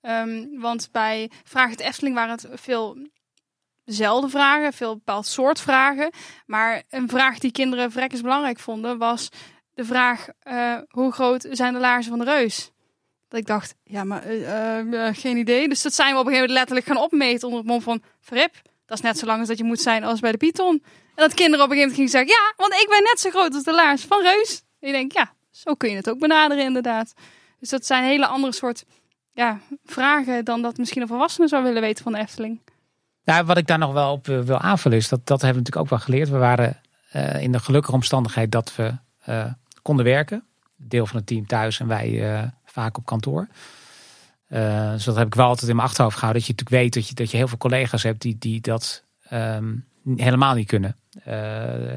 [0.02, 2.96] Um, want bij Vraag het Efteling waren het veel
[3.88, 6.10] dezelfde vragen, veel bepaald soort vragen.
[6.46, 9.28] Maar een vraag die kinderen vrekkers belangrijk vonden was
[9.74, 10.28] de vraag:
[10.88, 12.70] hoe groot zijn de laarzen van de reus?
[13.28, 15.68] Dat ik dacht, ja, maar uh, geen idee.
[15.68, 18.02] Dus dat zijn we op een gegeven moment letterlijk gaan opmeten onder het mond van
[18.20, 18.54] Frip.
[18.86, 20.82] Dat is net zo lang als dat je moet zijn als bij de Python.
[21.14, 23.30] En dat kinderen op een gegeven moment gingen zeggen, ja, want ik ben net zo
[23.30, 24.62] groot als de laars van Reus.
[24.80, 27.12] En ik denk, ja, zo kun je het ook benaderen inderdaad.
[27.58, 28.84] Dus dat zijn hele andere soort
[29.32, 32.60] ja, vragen dan dat misschien een volwassene zou willen weten van de Efteling.
[33.28, 35.84] Nou, wat ik daar nog wel op wil aanvullen is, dat, dat hebben we natuurlijk
[35.84, 36.28] ook wel geleerd.
[36.28, 36.76] We waren
[37.16, 38.92] uh, in de gelukkige omstandigheid dat we
[39.28, 39.44] uh,
[39.82, 40.44] konden werken.
[40.76, 43.48] Deel van het team thuis en wij vaak op kantoor.
[44.92, 46.42] Dus dat heb ik wel altijd in mijn achterhoofd gehouden.
[46.42, 49.04] Dat je natuurlijk weet dat je, dat je heel veel collega's hebt die, die dat
[49.32, 49.84] um,
[50.16, 50.96] helemaal niet kunnen.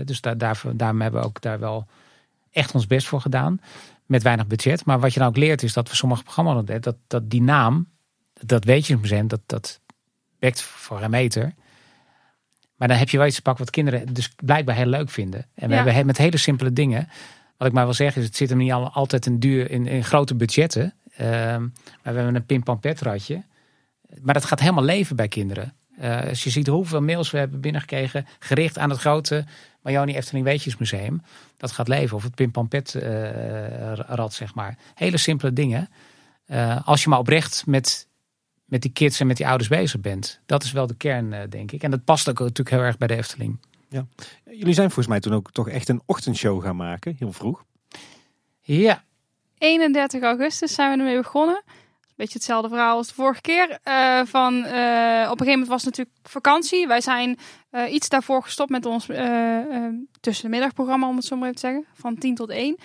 [0.05, 1.87] Dus daar, daar, daarom hebben we ook daar wel
[2.51, 3.61] echt ons best voor gedaan.
[4.05, 4.85] Met weinig budget.
[4.85, 7.87] Maar wat je nou ook leert is dat we sommige programma's dat, dat die naam,
[8.33, 9.80] dat weet je dat, dat
[10.41, 11.53] bekt voor een meter.
[12.75, 15.45] Maar dan heb je wel iets te pakken wat kinderen dus blijkbaar heel leuk vinden.
[15.55, 15.83] En we ja.
[15.83, 17.09] hebben met hele simpele dingen
[17.61, 20.03] wat ik maar wil zeggen is, het zit hem niet altijd een duur in, in
[20.03, 20.93] grote budgetten.
[21.11, 21.69] Uh, maar
[22.01, 23.43] we hebben een pim-pam-pet-ratje.
[24.21, 25.73] Maar dat gaat helemaal leven bij kinderen.
[25.99, 29.45] Uh, als je ziet hoeveel mails we hebben binnengekregen, gericht aan het grote
[29.81, 31.21] Majoni Efteling Weetjesmuseum.
[31.57, 32.17] Dat gaat leven.
[32.17, 34.77] Of het pim-pam-pet-rad, uh, zeg maar.
[34.95, 35.89] Hele simpele dingen.
[36.47, 38.07] Uh, als je maar oprecht met,
[38.71, 40.39] met die kids en met die ouders bezig bent.
[40.45, 41.83] Dat is wel de kern, denk ik.
[41.83, 43.59] En dat past ook natuurlijk heel erg bij de Efteling.
[43.89, 44.05] Ja.
[44.45, 47.63] Jullie zijn volgens mij toen ook toch echt een ochtendshow gaan maken, heel vroeg.
[48.61, 49.03] Ja.
[49.57, 51.63] 31 augustus zijn we ermee begonnen.
[52.15, 53.79] Beetje hetzelfde verhaal als de vorige keer.
[53.87, 56.87] Uh, van, uh, op een gegeven moment was het natuurlijk vakantie.
[56.87, 57.39] Wij zijn
[57.71, 59.05] uh, iets daarvoor gestopt met ons
[60.19, 61.85] tussen de middagprogramma, om het zo maar even te zeggen.
[61.93, 62.77] Van 10 tot 1.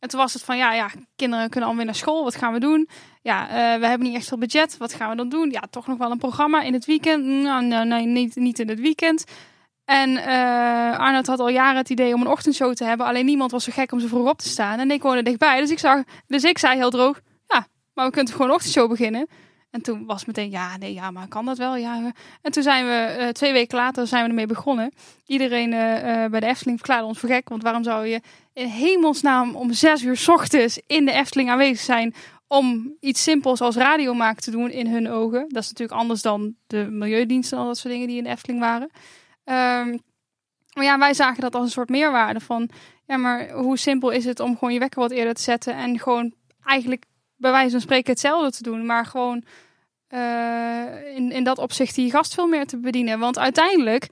[0.00, 2.24] En toen was het van, ja, ja, kinderen kunnen alweer naar school.
[2.24, 2.88] Wat gaan we doen?
[3.26, 3.46] Ja,
[3.78, 4.76] we hebben niet echt veel budget.
[4.76, 5.50] Wat gaan we dan doen?
[5.50, 7.24] Ja, toch nog wel een programma in het weekend.
[7.24, 9.24] Nou, nou nee, niet, niet in het weekend.
[9.84, 13.06] En uh, Arnold had al jaren het idee om een ochtendshow te hebben.
[13.06, 14.78] Alleen niemand was zo gek om zo vroeg op te staan.
[14.78, 15.60] En ik woonde dichtbij.
[15.60, 18.88] Dus ik, zag, dus ik zei heel droog, ja, maar we kunnen gewoon een ochtendshow
[18.88, 19.26] beginnen.
[19.70, 21.76] En toen was meteen, ja, nee, ja, maar kan dat wel?
[21.76, 22.12] Ja.
[22.42, 24.92] En toen zijn we, uh, twee weken later zijn we ermee begonnen.
[25.26, 25.70] Iedereen
[26.30, 27.48] bij de Efteling verklaarde ons voor gek.
[27.48, 28.20] Want waarom zou je
[28.52, 32.14] in hemelsnaam om zes uur ochtends in de Efteling aanwezig zijn...
[32.48, 35.48] om iets simpels als radio maken te doen in hun ogen.
[35.48, 38.30] Dat is natuurlijk anders dan de milieudiensten en al dat soort dingen die in de
[38.30, 38.90] Efteling waren.
[39.44, 40.00] Um,
[40.74, 42.68] maar ja, wij zagen dat als een soort meerwaarde van,
[43.06, 45.98] ja, maar hoe simpel is het om gewoon je wekker wat eerder te zetten en
[45.98, 47.04] gewoon eigenlijk
[47.36, 49.44] bij wijze van spreken hetzelfde te doen, maar gewoon
[50.10, 53.18] uh, in, in dat opzicht die gast veel meer te bedienen.
[53.18, 54.08] Want uiteindelijk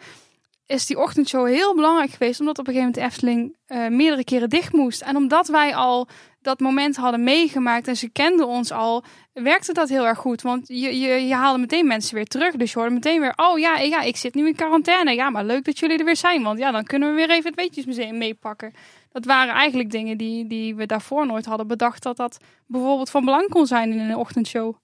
[0.67, 4.25] is die ochtendshow heel belangrijk geweest, omdat op een gegeven moment de Efteling uh, meerdere
[4.25, 5.03] keren dicht moest.
[5.03, 6.09] En omdat wij al
[6.45, 10.43] dat moment hadden meegemaakt en ze kenden ons al, werkte dat heel erg goed.
[10.43, 12.57] Want je, je, je haalde meteen mensen weer terug.
[12.57, 15.15] Dus je hoorde meteen weer, oh ja, ja, ik zit nu in quarantaine.
[15.15, 16.43] Ja, maar leuk dat jullie er weer zijn.
[16.43, 18.73] Want ja, dan kunnen we weer even het Weetjesmuseum meepakken.
[19.13, 22.03] Dat waren eigenlijk dingen die, die we daarvoor nooit hadden bedacht.
[22.03, 24.75] Dat dat bijvoorbeeld van belang kon zijn in een ochtendshow.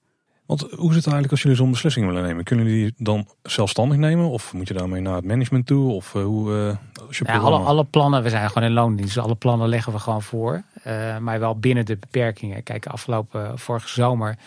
[0.50, 2.44] Want hoe zit het eigenlijk als jullie zo'n beslissing willen nemen?
[2.44, 4.30] Kunnen jullie die dan zelfstandig nemen?
[4.30, 5.92] Of moet je daarmee naar het management toe?
[5.92, 9.14] Of uh, hoe, uh, als je ja, alle, alle plannen, we zijn gewoon in loondienst.
[9.14, 10.62] Dus alle plannen leggen we gewoon voor.
[10.86, 12.62] Uh, maar wel binnen de beperkingen.
[12.62, 14.38] Kijk, afgelopen vorige zomer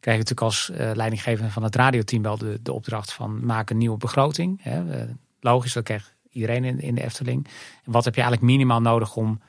[0.00, 3.78] kreeg ik natuurlijk als leidinggevende van het radioteam wel de, de opdracht van maak een
[3.78, 4.60] nieuwe begroting.
[4.62, 5.06] Hè.
[5.40, 7.46] logisch, dat kreeg iedereen in, in de Efteling.
[7.84, 9.40] En wat heb je eigenlijk minimaal nodig om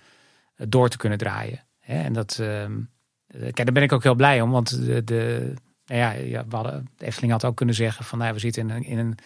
[0.56, 1.64] door te kunnen draaien?
[1.80, 2.04] Hè?
[2.04, 2.80] En dat, ehm,
[3.28, 5.54] kijk, daar ben ik ook heel blij om, want de, de
[5.94, 8.70] nou ja, ja we hadden, de Efteling had ook kunnen zeggen van nou, we zitten
[8.70, 9.18] in een, in een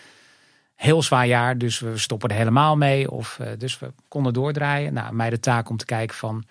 [0.76, 3.12] heel zwaar jaar, dus we stoppen er helemaal mee.
[3.12, 4.94] Of, uh, dus we konden doordraaien.
[4.94, 6.44] Nou, mij de taak om te kijken van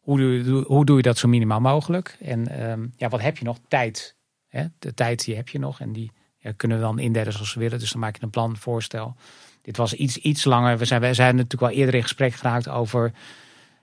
[0.00, 2.16] hoe doe hoe doe je dat zo minimaal mogelijk?
[2.20, 3.58] En um, ja, wat heb je nog?
[3.68, 4.16] Tijd.
[4.48, 4.64] Hè?
[4.78, 7.60] De tijd die heb je nog en die ja, kunnen we dan indelen zoals we
[7.60, 7.78] willen.
[7.78, 9.16] Dus dan maak je een plan, voorstel.
[9.62, 10.78] Dit was iets, iets langer.
[10.78, 13.12] We zijn, we zijn natuurlijk wel eerder in gesprek geraakt over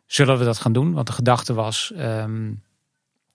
[0.07, 0.93] zullen we dat gaan doen?
[0.93, 2.61] Want de gedachte was, um,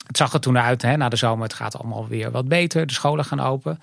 [0.07, 1.43] het zag er toen uit hè, na de zomer.
[1.43, 2.87] Het gaat allemaal weer wat beter.
[2.87, 3.81] De scholen gaan open.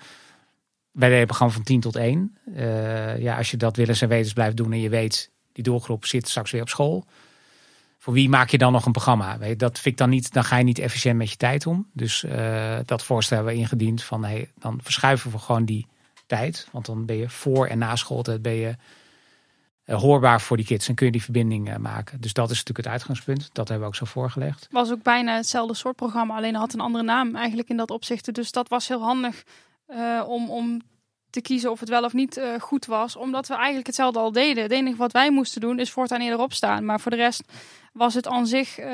[0.92, 2.36] wij het programma van 10 tot 1.
[2.54, 6.06] Eh, ja, als je dat willens en wetens blijft doen en je weet, die doelgroep
[6.06, 7.04] zit straks weer op school.
[7.98, 9.38] Voor wie maak je dan nog een programma?
[9.38, 11.86] Weet dat vind ik dan niet, dan ga je niet efficiënt met je tijd om.
[11.92, 15.86] Dus eh, dat voorstel hebben we ingediend van hey, dan verschuiven we gewoon die
[16.26, 16.68] tijd.
[16.72, 18.76] Want dan ben je voor en na schooltijd ben je
[19.96, 22.20] hoorbaar voor die kids en kun je die verbinding eh, maken.
[22.20, 23.50] Dus dat is natuurlijk het uitgangspunt.
[23.52, 24.68] Dat hebben we ook zo voorgelegd.
[24.70, 28.34] was ook bijna hetzelfde soort programma, alleen had een andere naam eigenlijk in dat opzicht.
[28.34, 29.42] Dus dat was heel handig
[29.86, 30.80] eh, om, om
[31.30, 33.16] te kiezen of het wel of niet eh, goed was.
[33.16, 34.62] Omdat we eigenlijk hetzelfde al deden.
[34.62, 36.84] Het enige wat wij moesten doen is voortaan eerder opstaan.
[36.84, 37.42] Maar voor de rest
[37.92, 38.88] was het aan zich eh,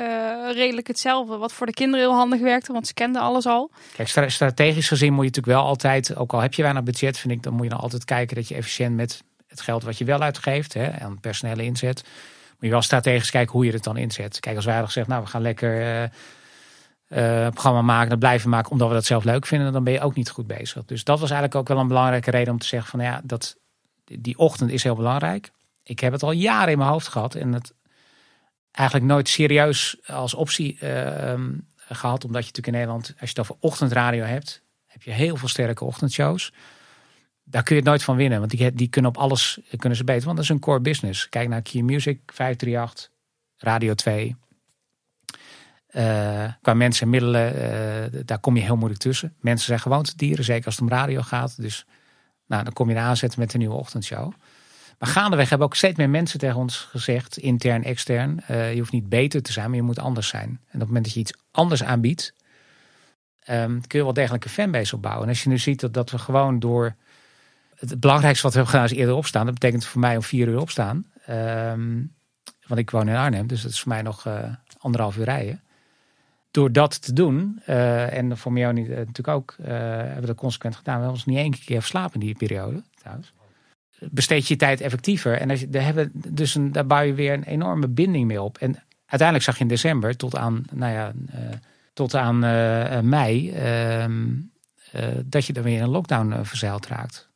[0.51, 1.37] redelijk hetzelfde.
[1.37, 3.71] Wat voor de kinderen heel handig werkte, want ze kenden alles al.
[3.95, 7.17] Kijk, stra- strategisch gezien moet je natuurlijk wel altijd, ook al heb je weinig budget,
[7.17, 9.23] vind ik, dan moet je dan altijd kijken dat je efficiënt met
[9.57, 12.03] het geld wat je wel uitgeeft hè, en personele inzet,
[12.49, 14.39] moet je wel strategisch kijken hoe je het dan inzet.
[14.39, 16.09] Kijk, als wij hadden gezegd, nou, we gaan lekker
[17.07, 19.99] een programma maken, dat blijven maken, omdat we dat zelf leuk vinden, dan ben je
[19.99, 20.85] ook niet goed bezig.
[20.85, 23.57] Dus dat was eigenlijk ook wel een belangrijke reden om te zeggen van, ja, dat,
[24.03, 25.51] die ochtend is heel belangrijk.
[25.83, 27.73] Ik heb het al jaren in mijn hoofd gehad en het
[28.71, 32.25] eigenlijk nooit serieus als optie eh, ehm, gehad.
[32.25, 35.47] Omdat je natuurlijk in Nederland, als je het over ochtendradio hebt, heb je heel veel
[35.47, 36.53] sterke ochtendshows.
[37.49, 40.03] Daar kun je het nooit van winnen, want die, die kunnen op alles kunnen ze
[40.03, 40.23] beter.
[40.25, 41.29] Want dat is een core business.
[41.29, 43.09] Kijk naar Key Music, 538,
[43.57, 44.35] Radio 2.
[45.87, 49.33] Eh, qua mensen en middelen, eh, daar kom je heel moeilijk tussen.
[49.39, 51.61] Mensen zijn gewoontedieren, zeker als het om radio gaat.
[51.61, 51.85] Dus
[52.45, 54.33] nou, dan kom je eraan zetten met een nieuwe ochtendshow.
[54.99, 58.41] Maar gaandeweg hebben ook steeds meer mensen tegen ons gezegd, intern, extern.
[58.47, 60.49] eh, je hoeft niet beter te zijn, maar je moet anders zijn.
[60.49, 62.33] En op het moment dat je iets anders aanbiedt,
[63.43, 65.23] ehm, kun je wel degelijk een fanbase opbouwen.
[65.23, 66.95] En als je nu ziet dat, dat we gewoon door.
[67.79, 69.45] Het belangrijkste wat we hebben gedaan is eerder opstaan.
[69.45, 71.05] Dat betekent voor mij om vier uur opstaan.
[71.25, 72.03] Ehm,
[72.67, 74.43] want ik woon in Arnhem, dus dat is voor mij nog eh,
[74.77, 75.61] anderhalf uur rijden.
[76.51, 80.35] Door dat te doen, eh, en voor mij niet, natuurlijk ook, eh, hebben we dat
[80.35, 80.95] consequent gedaan.
[80.95, 83.33] We hebben ons niet één keer verslapen in die periode, trouwens
[83.99, 85.37] besteed je tijd effectiever.
[85.37, 88.57] En daar, hebben, dus een, daar bouw je weer een enorme binding mee op.
[88.57, 91.39] En uiteindelijk zag je in december tot aan, nou ja, eh,
[91.93, 94.27] tot aan eh, mei ehm,
[94.91, 97.26] eh, dat je dan weer in een lockdown eh, verzeild raakt.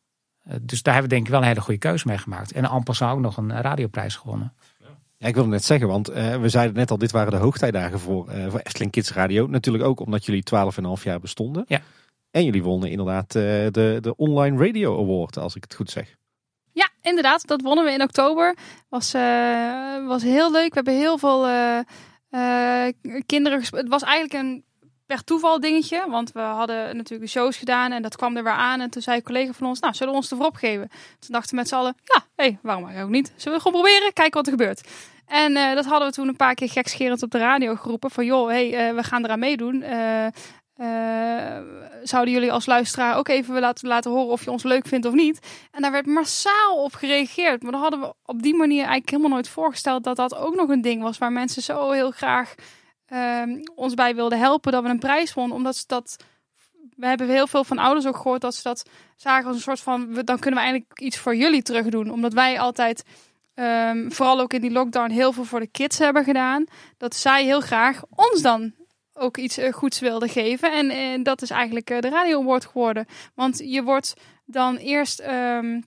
[0.52, 2.52] Eh, dus daar hebben we denk ik wel een hele goede keuze mee gemaakt.
[2.52, 4.54] En passant ook nog een radioprijs gewonnen.
[5.18, 8.00] Ja, ik wilde net zeggen, want eh, we zeiden net al, dit waren de hoogtijdagen
[8.00, 9.48] voor, eh voor Efteling Kids Radio.
[9.48, 10.44] Natuurlijk ook omdat jullie
[10.98, 11.66] 12,5 jaar bestonden.
[11.68, 11.82] Ja.
[12.32, 16.16] En jullie wonnen inderdaad eh, de, de Online Radio Award, als ik het goed zeg.
[16.74, 17.48] Ja, inderdaad.
[17.48, 18.56] Dat wonnen we in oktober.
[18.90, 20.70] Was, eh, was heel leuk.
[20.70, 21.80] We hebben heel veel eh,
[22.30, 22.94] eh,
[23.26, 23.82] kinderen gespeeld.
[23.82, 24.64] Het was eigenlijk een
[25.12, 26.06] per toeval dingetje.
[26.10, 28.82] Want we hadden natuurlijk de shows gedaan en dat kwam er weer aan.
[28.82, 30.90] En toen zei een collega van ons, nou, zullen we ons ervoor opgeven?
[31.20, 33.34] Toen dachten we met z'n allen, ja, hé, hey, waarom ook niet?
[33.36, 34.14] Zullen we gewoon proberen?
[34.14, 34.88] Kijken wat er gebeurt.
[35.26, 38.12] En eh, dat hadden we toen een paar keer gekscherend op de radio geroepen.
[38.12, 39.82] Van joh, hey, eh, we gaan eraan meedoen.
[39.82, 40.28] Eh,
[42.04, 45.14] zouden jullie als luisteraar ook even laten, laten horen of je ons leuk vindt of
[45.14, 45.40] niet?
[45.72, 47.64] En daar werd massaal op gereageerd.
[47.64, 50.70] Maar dan hadden we op die manier eigenlijk helemaal nooit voorgesteld dat dat ook nog
[50.70, 51.18] een ding was.
[51.18, 52.56] Waar mensen zo heel graag
[53.12, 55.58] ehm, ons bij wilden helpen dat we een prijs wonnen.
[55.58, 56.16] Omdat ze dat...
[56.96, 59.80] We hebben heel veel van ouders ook gehoord dat ze dat zagen als een soort
[59.80, 60.14] van...
[60.14, 62.10] we- Dan kunnen we eigenlijk iets voor jullie terug doen.
[62.12, 63.04] Omdat wij altijd...
[63.54, 66.66] ehm, vooral ook in die lockdown heel veel voor de kids hebben gedaan.
[66.98, 68.74] Dat zij heel graag ons dan
[69.14, 70.72] ook iets eh, goeds wilden geven.
[70.90, 73.06] En dat is eigenlijk eh, de Radio Award geworden.
[73.36, 74.14] Want je wordt
[74.46, 75.82] dan eerst ehm,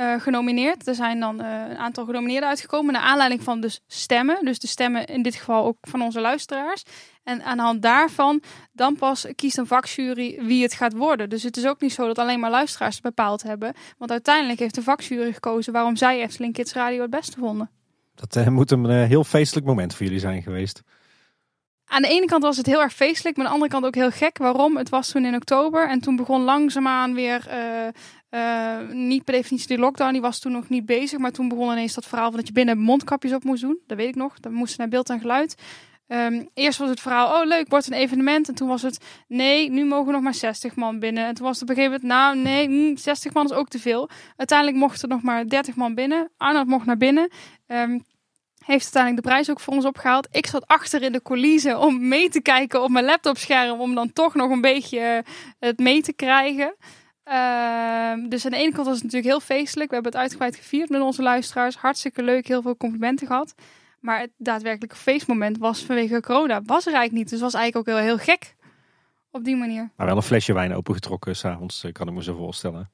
[0.00, 0.86] eh, genomineerd.
[0.86, 2.92] Er zijn dan eh, een aantal genomineerden uitgekomen.
[2.92, 4.44] Naar aanleiding van dus stemmen.
[4.44, 6.82] Dus de stemmen in dit geval ook van onze luisteraars.
[7.22, 11.28] En aan de hand daarvan dan pas kiest een vakjury wie het gaat worden.
[11.28, 13.74] Dus het is ook niet zo dat alleen maar luisteraars het bepaald hebben.
[13.98, 17.70] Want uiteindelijk heeft de vakjury gekozen waarom zij Efteling Kids Radio het beste vonden.
[18.14, 20.82] Dat eh, moet een heel feestelijk moment voor jullie zijn geweest.
[21.84, 24.02] Aan de ene kant was het heel erg feestelijk, maar aan de andere kant ook
[24.02, 24.38] heel gek.
[24.38, 24.76] Waarom?
[24.76, 27.48] Het was toen in oktober en toen begon langzaamaan weer,
[28.30, 31.18] eh, niet per definitie de lockdown, die was toen nog niet bezig.
[31.18, 33.78] Maar toen begon ineens dat verhaal van dat je binnen mondkapjes op moest doen.
[33.86, 35.54] Dat weet ik nog, dat moesten naar beeld en geluid.
[36.06, 38.48] Ehm, eerst was het verhaal, oh leuk, wordt een evenement.
[38.48, 41.26] En toen was het, nee, nu mogen nog maar 60 man binnen.
[41.26, 43.68] En toen was het op een gegeven moment, nou nee, mm, 60 man is ook
[43.68, 44.08] te veel.
[44.36, 46.30] Uiteindelijk mochten er nog maar 30 man binnen.
[46.36, 47.30] Arnold mocht naar binnen.
[47.66, 47.98] Ehm,
[48.64, 50.28] heeft uiteindelijk de prijs ook voor ons opgehaald.
[50.30, 53.80] Ik zat achter in de coulissen om mee te kijken op mijn laptopscherm.
[53.80, 55.22] Om dan toch nog een beetje eh,
[55.58, 56.74] het mee te krijgen.
[57.30, 59.88] Ehm, dus aan de ene kant was het natuurlijk heel feestelijk.
[59.88, 61.76] We hebben het uitgebreid gevierd met onze luisteraars.
[61.76, 63.54] Hartstikke leuk, heel veel complimenten gehad.
[64.00, 66.62] Maar het daadwerkelijke feestmoment was vanwege corona.
[66.62, 67.30] Was er eigenlijk niet.
[67.30, 68.54] Dus was eigenlijk ook heel, heel gek.
[69.30, 69.90] Op die manier.
[69.96, 72.90] Maar wel een flesje wijn opengetrokken s'avonds, eh, kan ik me zo voorstellen.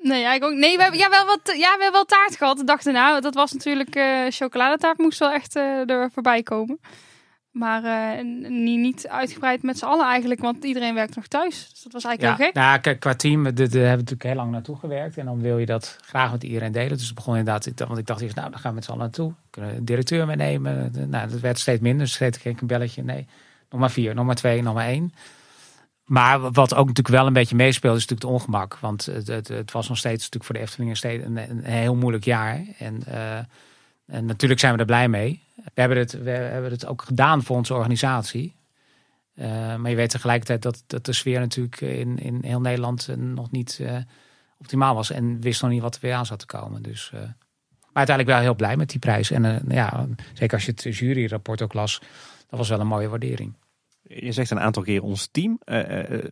[0.00, 0.58] Nee, eigenlijk ook.
[0.58, 2.56] Nee, we hebben ja, wel wat, ja, we hebben wel taart gehad.
[2.56, 3.20] De dag daarna.
[3.20, 4.98] Dat was natuurlijk eh chocoladetaart.
[4.98, 6.80] Moest wel echt eh, er voorbij komen.
[7.56, 11.68] Maar eh, niet, uitgebreid met z'n allen eigenlijk, want iedereen werkt nog thuis.
[11.70, 12.62] Dus dat was eigenlijk Ja, heel gek.
[12.62, 15.16] nou, kijk, qua team, daar hebben we natuurlijk heel lang naartoe gewerkt.
[15.16, 16.96] En dan wil je dat graag met iedereen delen.
[16.96, 19.02] Dus het begon inderdaad, want ik dacht eerst, nou, dan gaan we met z'n allen
[19.02, 19.32] naartoe.
[19.50, 20.92] Kunnen we een directeur meenemen.
[21.08, 22.06] Nou, dat werd steeds minder.
[22.06, 23.02] Dus steeds kreeg ik een belletje.
[23.02, 23.26] Nee,
[23.70, 25.12] nog maar vier, nog maar twee, nog maar één.
[26.04, 28.78] Maar wat ook natuurlijk wel een beetje meespeelt, is natuurlijk het ongemak.
[28.78, 31.64] Want het, het, het was nog steeds natuurlijk voor de Efteling een, steeds een, een
[31.64, 32.64] heel moeilijk jaar.
[32.78, 33.38] En, eh,
[34.06, 35.42] en natuurlijk zijn we er blij mee.
[35.54, 38.56] We hebben het, we hebben het ook gedaan voor onze organisatie.
[39.34, 43.16] Eh, maar je weet tegelijkertijd dat, dat de sfeer natuurlijk in, in heel Nederland eh,
[43.16, 43.96] nog niet eh,
[44.58, 45.10] optimaal was.
[45.10, 46.82] En wist nog niet wat er weer aan zat te komen.
[46.82, 49.30] Dus, maar uiteindelijk wel heel blij met die prijs.
[49.30, 52.00] En ja, zeker als je het juryrapport ook las,
[52.48, 53.54] dat was wel een mooie waardering.
[54.02, 55.58] Je zegt een aantal keer ons team.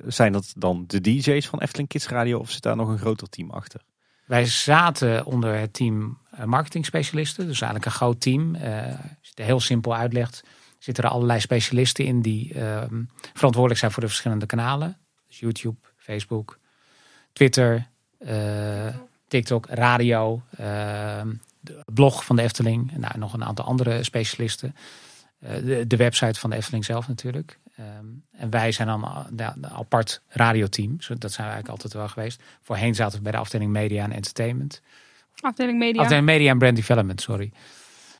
[0.07, 3.29] Zijn dat dan de DJ's van Efteling Kids Radio of zit daar nog een groter
[3.29, 3.81] team achter?
[4.25, 7.47] Wij zaten onder het team eh, marketing specialisten.
[7.47, 8.55] Dus eigenlijk een groot team.
[8.55, 10.45] Eh, als je het heel simpel uitlegt,
[10.79, 13.03] zitten er allerlei specialisten in die ehm,
[13.33, 14.99] verantwoordelijk zijn voor de verschillende kanalen.
[15.27, 16.59] Dus YouTube, Facebook,
[17.33, 17.89] Twitter,
[18.19, 18.95] eh,
[19.29, 22.97] TikTok, radio, ehm, de blog van de Efteling.
[22.97, 24.75] Nou, nog een aantal andere specialisten.
[25.87, 27.59] De website van de Efteling zelf natuurlijk.
[27.77, 30.97] Ehm, en wij zijn dan ja, een apart radioteam.
[30.97, 32.43] Dat zijn we eigenlijk altijd wel geweest.
[32.63, 34.83] Voorheen zaten we bij de afdeling media en entertainment.
[35.41, 36.03] Afdeling media.
[36.03, 37.53] Afdeling media en brand development, sorry.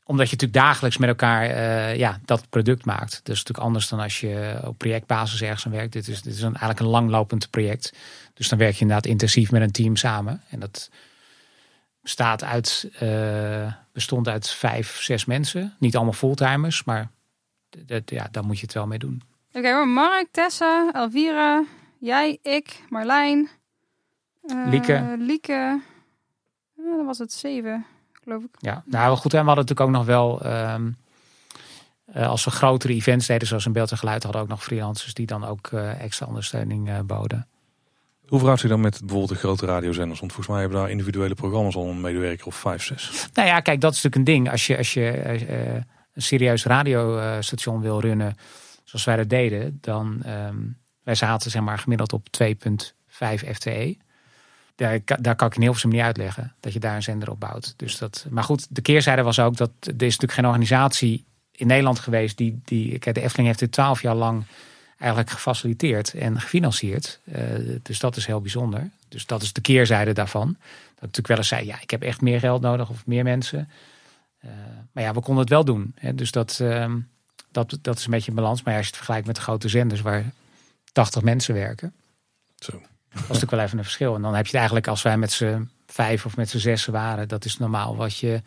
[0.03, 3.11] Omdat je natuurlijk dagelijks met elkaar eh, ja, dat product maakt.
[3.11, 5.93] Dat is natuurlijk anders dan als je op projectbasis ergens aan werkt.
[5.93, 7.93] Dit is, dit is een, eigenlijk een langlopend project.
[8.33, 10.41] Dus dan werk je inderdaad intensief met een team samen.
[10.49, 10.89] En dat
[12.01, 15.75] bestaat uit, eh, bestond uit vijf, zes mensen.
[15.79, 17.09] Niet allemaal fulltimers, maar
[17.85, 19.21] dat, ja, daar moet je het wel mee doen.
[19.57, 21.63] Oké hoor, Mark, Tessa, Elvira,
[21.99, 23.49] jij, ik, Marlijn.
[24.47, 25.15] eh, Lieke.
[25.19, 25.81] Lieke.
[27.05, 28.49] Was het zeven, geloof ik.
[28.59, 29.33] Ja, nou goed.
[29.33, 30.91] En we hadden natuurlijk ook nog wel, ehm,
[32.05, 34.63] eh, als we grotere events deden, zoals in beeld en geluid, hadden we ook nog
[34.63, 37.47] freelancers die dan ook eh, extra ondersteuning eh, boden.
[38.27, 40.19] Hoe verhoudt zich dan met bijvoorbeeld de grote radiozenders?
[40.19, 43.29] Want volgens mij hebben daar individuele programma's al een medewerker of vijf, zes.
[43.33, 44.51] Nou ja, kijk, dat is natuurlijk een ding.
[44.51, 45.73] Als je, als je eh,
[46.13, 48.35] een serieus radiostation wil runnen,
[48.85, 50.57] zoals wij dat deden, dan ehm,
[51.03, 52.47] wij zaten zeg maar gemiddeld op 2,5
[53.53, 53.97] FTE.
[54.75, 57.39] Daar, daar kan ik in heel veel niet uitleggen dat je daar een zender op
[57.39, 57.73] bouwt.
[57.77, 61.67] Dus dat, maar goed, de keerzijde was ook dat er is natuurlijk geen organisatie in
[61.67, 64.45] Nederland geweest die, die de Efteling heeft dit twaalf jaar lang
[64.97, 67.19] eigenlijk gefaciliteerd en gefinancierd.
[67.23, 67.41] Eh,
[67.81, 68.89] dus dat is heel bijzonder.
[69.07, 70.47] Dus dat is de keerzijde daarvan.
[70.47, 70.57] Dat
[70.95, 73.69] ik natuurlijk wel eens zei, ja, ik heb echt meer geld nodig of meer mensen.
[74.39, 74.49] Eh,
[74.91, 75.93] maar ja, we konden het wel doen.
[75.95, 76.15] Hè?
[76.15, 76.97] Dus dat, ehm,
[77.55, 78.63] dat, dat is een beetje een balans.
[78.63, 80.23] Maar ja, als je het vergelijkt met de grote zenders waar
[80.91, 81.93] 80 mensen werken,
[82.55, 82.71] Zo.
[82.71, 82.81] dat
[83.13, 84.15] is natuurlijk wel even een verschil.
[84.15, 86.93] En dan heb je het eigenlijk als wij met z'n vijf of met z'n zessen
[86.93, 88.41] waren, dat is normaal wat je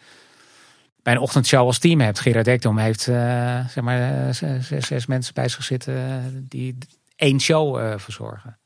[1.03, 2.21] bij een ochtendshow als team hebt.
[2.21, 6.79] Gerard Ekdom heeft eh, zeg maar eh, zes, zes, zes mensen bij zich zitten die
[7.17, 8.59] één show eh, verzorgen.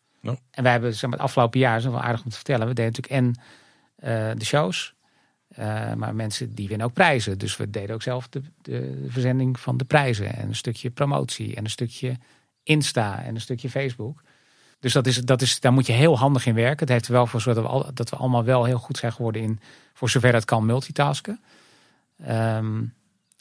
[0.51, 2.75] En wij hebben zeg maar, het afgelopen jaar, is wel aardig om te vertellen, we
[2.75, 3.39] deden natuurlijk
[4.01, 4.95] en de shows,
[5.55, 7.39] eh, maar mensen die winnen ook prijzen.
[7.39, 11.57] Dus we deden ook zelf de, de verzending van de prijzen en een stukje promotie
[11.57, 12.17] en een stukje
[12.63, 14.23] Insta en een stukje Facebook.
[14.83, 16.79] Dus dat is, dat is, daar moet je heel handig in werken.
[16.79, 19.13] Het heeft er wel voor gezorgd dat we, dat we allemaal wel heel goed zijn
[19.13, 19.61] geworden in,
[19.93, 21.41] voor zover het kan, multitasken.
[22.25, 22.83] Ehm,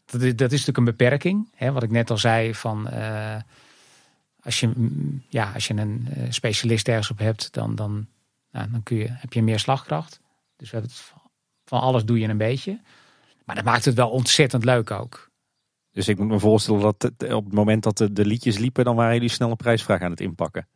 [0.06, 1.50] dat, is, dat is natuurlijk een beperking.
[1.56, 3.36] Hè, wat ik net al zei, van eh,
[4.44, 8.08] als, je, mm, ja, als je een eh, specialist ergens op hebt, dan, dan,
[8.52, 10.20] nou, dan kun je, heb je meer slagkracht.
[10.58, 11.21] Dus we hebben het
[11.72, 12.80] van- alles doe je een beetje.
[13.46, 15.30] Maar dat maakt het wel ontzettend leuk ook.
[15.92, 18.86] Dus ik moet me voorstellen dat het- op het moment dat de, de liedjes liepen,
[18.86, 20.68] dan waren jullie snel een prijsvraag aan het inpakken.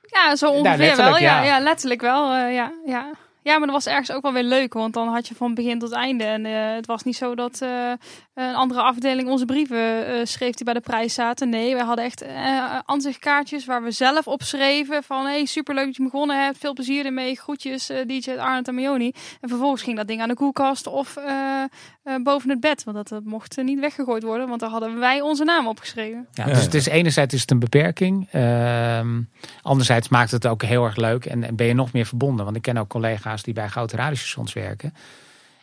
[0.00, 1.18] Ja, zo ongeveer Nou, wel.
[1.18, 1.44] Ja, ja.
[1.44, 1.58] ja.
[1.60, 2.32] letterlijk wel.
[2.32, 3.10] eh, ja, ja.
[3.46, 4.72] Ja, maar dat was ergens ook wel weer leuk.
[4.72, 6.24] Want dan had je van begin tot einde.
[6.24, 7.92] En eh, het was niet zo dat eh,
[8.34, 11.48] een andere afdeling onze brieven eh, schreef die bij de prijs zaten.
[11.48, 12.24] Nee, we hadden echt
[12.84, 15.02] ansichtkaartjes waar we zelf op schreven.
[15.02, 16.58] Van hey, superleuk dat je begonnen hebt.
[16.58, 17.36] Veel plezier ermee.
[17.36, 19.12] Groetjes DJ Arnold en Mioni.
[19.40, 22.84] En vervolgens ging dat ding aan de koelkast of eh, eh, boven het bed.
[22.84, 24.48] Want dat, dat mocht niet weggegooid worden.
[24.48, 26.26] Want daar hadden wij onze naam opgeschreven.
[26.32, 28.28] Ja, Ja, dus het is enerzijds is het een beperking.
[28.30, 29.20] Ehm,
[29.62, 32.44] anderzijds maakt het ook heel erg leuk en, en ben je nog meer verbonden.
[32.44, 34.94] Want ik ken ook collega's die bij grote radiostations werken.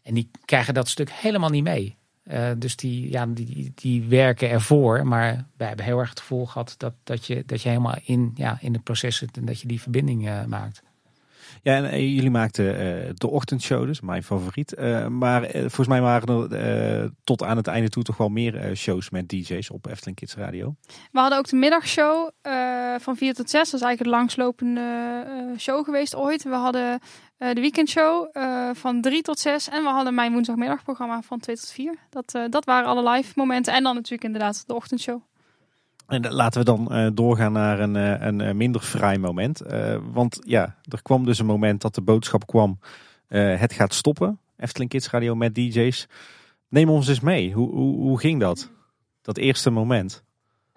[0.04, 1.98] En die krijgen dat stuk helemaal niet mee.
[2.24, 5.08] Eh, dus die, ja, die, die werken ervoor.
[5.08, 8.32] Maar wij hebben heel erg het gevoel gehad dat, dat, je, dat je helemaal in,
[8.36, 9.38] ja, in het proces zit.
[9.38, 10.84] En dat je die verbinding eh, maakt.
[11.64, 14.74] Ja, en eh, jullie maakten eh, de ochtendshow, dus mijn favoriet.
[14.74, 19.10] Eh, maar volgens mij waren er tot aan het einde toe toch wel meer shows
[19.10, 20.76] met DJ's op Efteling Kids Radio.
[21.12, 22.30] We hadden ook de middagshow
[23.00, 23.70] van 4 tot 6.
[23.70, 26.44] Dat is eigenlijk de langslopende show geweest ooit.
[26.44, 27.00] We hadden
[27.38, 28.28] de weekendshow
[28.74, 29.70] van 3 tot 6.
[29.70, 31.96] En we hadden mijn woensdagmiddagprogramma van 2 tot 4.
[32.10, 33.74] Dat, dat waren alle live momenten.
[33.74, 35.22] En dan natuurlijk inderdaad de ochtendshow.
[36.08, 39.62] En laten we dan doorgaan naar een, een minder vrij moment.
[40.12, 42.80] want ja, er kwam dus een moment dat de boodschap kwam.
[43.28, 44.40] het gaat stoppen.
[44.58, 46.08] Efteling Kids Radio met DJ's.
[46.68, 47.54] Neem ons eens mee.
[47.54, 48.72] Hoe, hoe, ging dat?
[49.22, 50.24] Dat eerste moment.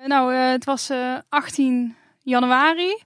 [0.06, 0.92] Nou, het was
[1.28, 2.96] 18 januari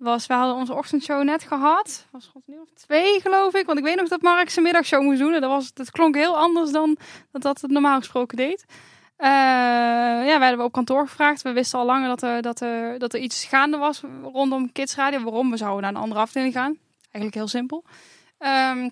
[0.00, 2.06] was, we hadden onze ochtendshow net gehad.
[2.10, 3.66] Was het nu of twee, geloof ik.
[3.66, 5.34] Want ik weet nog dat Mark zijn middagshow moest doen.
[5.34, 6.96] En dat, was, klonk heel anders dan
[7.30, 8.64] dat, dat het normaal gesproken deed.
[9.20, 9.26] Uh,
[10.26, 11.42] ja, wij hebben op kantoor gevraagd.
[11.42, 14.94] We wisten al langer dat er, dat, er, dat er iets gaande was rondom Kids
[14.96, 15.22] Radio.
[15.22, 15.50] Waarom?
[15.50, 16.78] We zouden naar een andere afdeling gaan.
[17.02, 17.84] Eigenlijk heel simpel.
[18.38, 18.90] Um,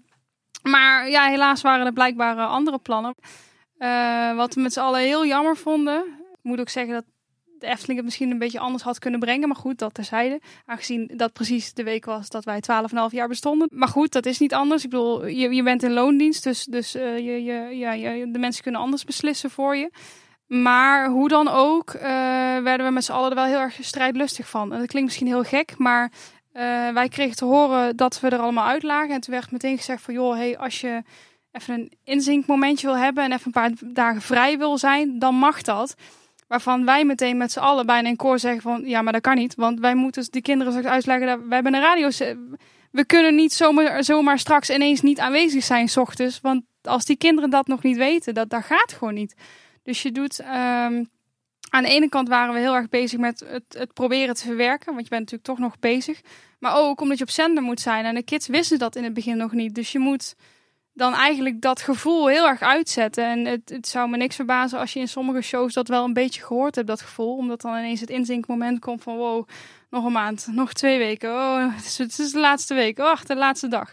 [0.62, 3.14] maar ja, helaas waren er blijkbaar andere plannen.
[3.78, 6.04] Uh, wat we met z'n allen heel jammer vonden.
[6.32, 7.04] Ik moet ook zeggen dat
[7.58, 9.48] de Efteling het misschien een beetje anders had kunnen brengen.
[9.48, 10.40] Maar goed, dat terzijde.
[10.66, 13.68] Aangezien dat precies de week was dat wij 12,5 jaar bestonden.
[13.72, 14.84] Maar goed, dat is niet anders.
[14.84, 16.44] Ik bedoel, je, je bent in loondienst.
[16.44, 17.92] Dus, dus uh, je, je, ja,
[18.32, 19.90] de mensen kunnen anders beslissen voor je.
[20.46, 22.02] Maar hoe dan ook, uh,
[22.58, 24.72] werden we met z'n allen er wel heel erg strijdlustig van.
[24.72, 26.12] En dat klinkt misschien heel gek, maar
[26.52, 29.14] uh, wij kregen te horen dat we er allemaal uit lagen.
[29.14, 31.02] En toen werd meteen gezegd van, joh, hey, als je
[31.52, 35.62] even een inzinkmomentje wil hebben en even een paar dagen vrij wil zijn, dan mag
[35.62, 35.94] dat.
[36.48, 38.82] Waarvan wij meteen met z'n allen bijna in koor zeggen van...
[38.84, 39.54] ja, maar dat kan niet.
[39.54, 41.26] Want wij moeten die kinderen straks uitleggen...
[41.26, 42.08] dat we hebben een radio...
[42.90, 46.40] We kunnen niet zomaar, zomaar straks ineens niet aanwezig zijn s ochtends.
[46.40, 49.34] Want als die kinderen dat nog niet weten, dat, dat gaat gewoon niet.
[49.82, 50.40] Dus je doet...
[50.40, 51.08] Um,
[51.70, 54.92] aan de ene kant waren we heel erg bezig met het, het, proberen te verwerken.
[54.92, 56.20] Want je bent natuurlijk toch nog bezig.
[56.58, 58.04] Maar ook omdat je op zender moet zijn.
[58.04, 59.74] En de kids wisten dat in het begin nog niet.
[59.74, 60.34] Dus je moet
[60.98, 63.24] dan eigenlijk dat gevoel heel erg uitzetten.
[63.24, 66.12] En het, het zou me niks verbazen als je in sommige shows dat wel een
[66.12, 67.36] beetje gehoord hebt, dat gevoel.
[67.36, 69.48] Omdat dan ineens het inzinkmoment komt van wow,
[69.90, 71.30] nog een maand, nog twee weken.
[71.30, 72.98] Oh, het is, het is de laatste week.
[72.98, 73.92] Oh, de laatste dag.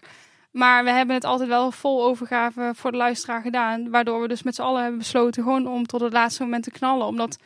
[0.52, 3.90] Maar we hebben het altijd wel vol overgave voor de luisteraar gedaan.
[3.90, 6.72] Waardoor we dus met z'n allen hebben besloten gewoon om tot het laatste moment te
[6.72, 7.07] knallen.
[7.07, 7.38] Omdat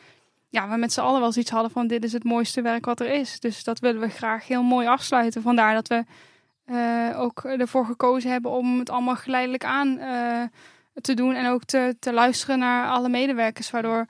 [0.48, 3.00] ja, we met z'n allen wel zoiets hadden van dit is het mooiste werk wat
[3.00, 3.40] er is.
[3.40, 5.42] Dus dat willen we graag heel mooi afsluiten.
[5.42, 6.04] Vandaar dat we
[6.70, 10.42] uh, ook ervoor gekozen hebben om het allemaal geleidelijk aan uh,
[11.00, 11.34] te doen.
[11.34, 13.70] En ook te, te luisteren naar alle medewerkers.
[13.70, 14.06] Waardoor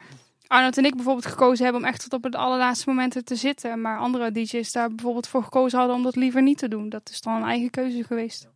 [0.47, 3.81] Arnold en ik bijvoorbeeld gekozen hebben om echt tot op het allerlaatste moment te zitten.
[3.81, 6.89] Maar andere DJ's daar bijvoorbeeld voor gekozen hadden om dat liever niet te doen.
[6.89, 8.49] Dat is dan een eigen keuze geweest.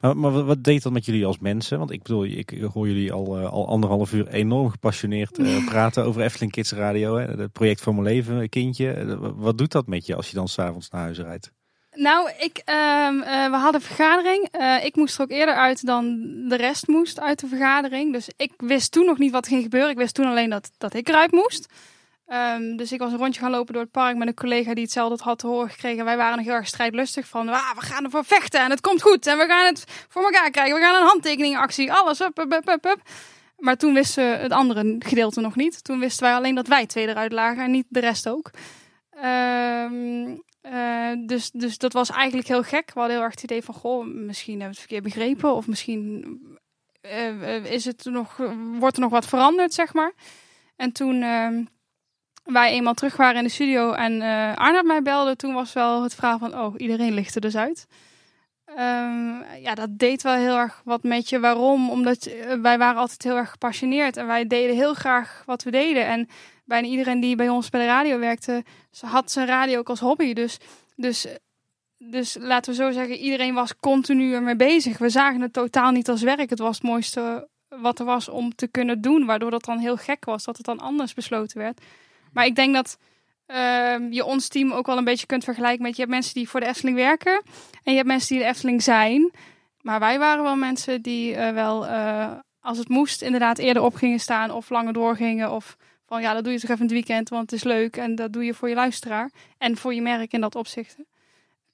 [0.00, 1.78] Maar, maar wat deed dat met jullie als mensen?
[1.78, 6.04] Want ik bedoel, ik hoor jullie al, uh, al anderhalf uur enorm gepassioneerd uh, praten
[6.04, 7.16] over Efteling Kids Radio.
[7.16, 7.24] Hè?
[7.24, 9.18] Het project voor mijn leven, kindje.
[9.36, 11.52] Wat doet dat met je als je dan s'avonds naar huis rijdt?
[11.94, 14.48] Nou, ik, uh, uh, we hadden vergadering.
[14.60, 18.12] Uh, ik moest er ook eerder uit dan de rest moest uit de vergadering.
[18.12, 19.90] Dus ik wist toen nog niet wat ging gebeuren.
[19.90, 21.72] Ik wist toen alleen dat, dat ik eruit moest.
[22.28, 24.82] Um, dus ik was een rondje gaan lopen door het park met een collega die
[24.82, 26.04] hetzelfde had te horen gekregen.
[26.04, 29.02] Wij waren nog heel erg strijdlustig van, ah, we gaan ervoor vechten en het komt
[29.02, 29.26] goed.
[29.26, 30.74] En we gaan het voor elkaar krijgen.
[30.74, 32.20] We gaan een handtekeningactie, alles.
[32.20, 33.00] Up, up, up, up.
[33.56, 35.84] Maar toen wisten het andere gedeelte nog niet.
[35.84, 38.50] Toen wisten wij alleen dat wij twee eruit lagen en niet de rest ook.
[39.24, 40.42] Um,
[40.72, 42.86] uh, dus, dus dat was eigenlijk heel gek.
[42.94, 45.54] We hadden heel erg het idee van, goh, misschien hebben we het verkeerd begrepen.
[45.54, 46.38] Of misschien
[47.02, 48.36] uh, is het nog,
[48.78, 50.12] wordt er nog wat veranderd, zeg maar.
[50.76, 51.48] En toen uh,
[52.44, 54.22] wij eenmaal terug waren in de studio en
[54.56, 57.86] Arnold mij belde, toen was wel het verhaal van, oh, iedereen ligt er dus uit.
[58.78, 61.40] Um, ja, dat deed wel heel erg wat met je.
[61.40, 61.90] Waarom?
[61.90, 62.30] Omdat
[62.62, 66.06] wij waren altijd heel erg gepassioneerd en wij deden heel graag wat we deden.
[66.06, 66.28] En
[66.64, 68.64] bijna iedereen die bij ons bij de radio werkte,
[69.00, 70.32] had zijn radio ook als hobby.
[70.32, 70.58] Dus,
[70.96, 71.26] dus,
[71.98, 74.98] dus laten we zo zeggen, iedereen was continu ermee bezig.
[74.98, 76.50] We zagen het totaal niet als werk.
[76.50, 79.26] Het was het mooiste wat er was om te kunnen doen.
[79.26, 81.80] Waardoor dat dan heel gek was dat het dan anders besloten werd.
[82.32, 82.98] Maar ik denk dat
[83.46, 85.94] uh, je ons team ook wel een beetje kunt vergelijken met...
[85.94, 87.42] je hebt mensen die voor de Efteling werken
[87.82, 89.32] en je hebt mensen die de Efteling zijn.
[89.80, 93.94] Maar wij waren wel mensen die uh, wel, uh, als het moest, inderdaad eerder op
[93.94, 94.50] gingen staan...
[94.50, 95.76] of langer doorgingen of
[96.20, 97.96] ja, dat doe je toch even in het weekend, want het is leuk.
[97.96, 100.96] En dat doe je voor je luisteraar en voor je merk in dat opzicht.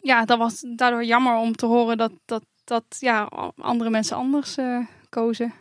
[0.00, 3.22] Ja, dat was daardoor jammer om te horen dat, dat, dat ja,
[3.56, 5.52] andere mensen anders uh, kozen.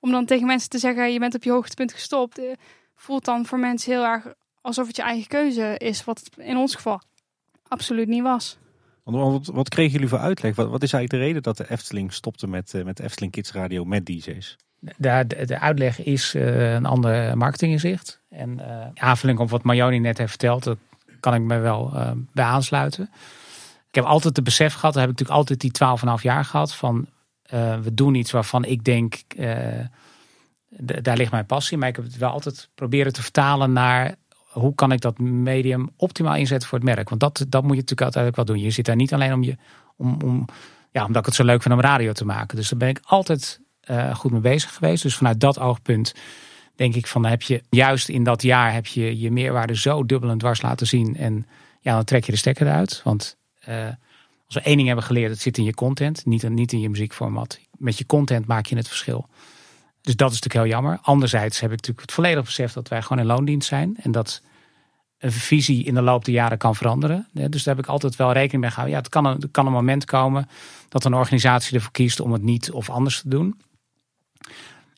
[0.00, 2.52] Om dan tegen mensen te zeggen, je bent op je hoogtepunt gestopt, uh,
[2.94, 6.04] voelt dan voor mensen heel erg alsof het je eigen keuze is.
[6.04, 7.00] Wat het in ons geval
[7.68, 8.58] absoluut niet was.
[9.02, 10.54] Wat, wat kregen jullie voor uitleg?
[10.54, 13.52] Wat, wat, is eigenlijk de reden dat de Efteling stopte met, uh, met Efteling Kids
[13.52, 14.56] Radio met DJ's?
[14.96, 18.20] De, uitleg is uh, een ander marketinginzicht.
[18.28, 20.78] En uh, aanvulling op wat Marjoni net heeft verteld, dat
[21.20, 23.10] kan ik me wel uh, bij aansluiten.
[23.88, 26.74] Ik heb altijd het besef gehad, dat heb ik natuurlijk altijd die 12,5 jaar gehad,
[26.74, 27.06] van
[27.82, 29.14] we doen iets waarvan ik denk,
[31.02, 31.78] daar ligt mijn passie.
[31.78, 34.14] Maar ik heb het wel altijd proberen te vertalen naar
[34.50, 37.08] hoe kan ik dat medium optimaal inzetten voor het merk.
[37.08, 38.58] Want dat, dat moet je natuurlijk altijd wel doen.
[38.58, 39.56] Je zit daar niet alleen om je,
[39.96, 40.44] om, om,
[40.90, 42.56] ja, omdat ik het zo leuk vind om radio te maken.
[42.56, 43.59] Dus daar ben ik altijd
[43.90, 45.02] uh, goed mee bezig geweest.
[45.02, 46.14] Dus vanuit dat oogpunt
[46.74, 50.30] denk ik van heb je juist in dat jaar heb je je meerwaarde zo dubbel
[50.30, 51.16] en dwars laten zien.
[51.16, 51.46] En
[51.80, 53.00] ja, dan trek je de stekker eruit.
[53.04, 53.36] Want
[53.68, 53.86] uh,
[54.46, 56.88] als we één ding hebben geleerd, het zit in je content, niet, niet in je
[56.88, 57.60] muziekformat.
[57.78, 59.28] Met je content maak je het verschil.
[60.00, 60.98] Dus dat is natuurlijk heel jammer.
[61.02, 63.96] Anderzijds heb ik natuurlijk het volledig besef dat wij gewoon in loondienst zijn.
[64.02, 64.42] En dat
[65.18, 67.28] een visie in de loop der jaren kan veranderen.
[67.32, 68.96] Dus daar heb ik altijd wel rekening mee gehouden.
[68.96, 70.48] Ja, het kan een, kan een moment komen
[70.88, 73.60] dat een organisatie ervoor kiest om het niet of anders te doen.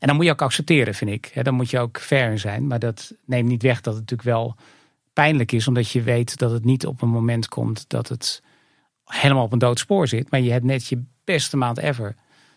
[0.03, 1.45] En dan moet je ook accepteren, vind ik.
[1.45, 2.67] Dan moet je ook fair zijn.
[2.67, 4.57] Maar dat neemt niet weg dat het natuurlijk wel
[5.13, 5.69] pijnlijk is.
[5.69, 8.43] Omdat je weet dat het niet op een moment komt dat het
[9.05, 10.31] helemaal op een dood spoor zit.
[10.31, 12.15] Maar je hebt net je beste maand ever.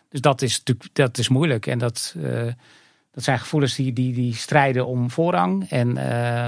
[0.08, 1.66] Dus dat is natuurlijk dat is moeilijk.
[1.66, 2.52] En dat, uh,
[3.10, 5.70] dat zijn gevoelens die, die, die strijden om voorrang.
[5.70, 5.94] En uh,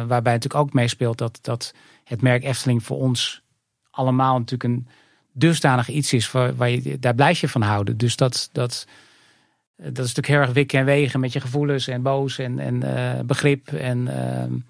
[0.07, 3.43] waarbij natuurlijk ook meespeelt dat, dat het merk Efteling voor ons
[3.91, 4.89] allemaal natuurlijk een
[5.33, 6.31] dusdanig iets is.
[6.31, 7.97] Waar, waar je, daar blijf je van houden.
[7.97, 8.87] Dus dat, dat,
[9.79, 12.85] dat is natuurlijk heel erg wikken en wegen met je gevoelens en boos en, en
[12.85, 13.69] uh, begrip.
[13.69, 14.61] En, uh,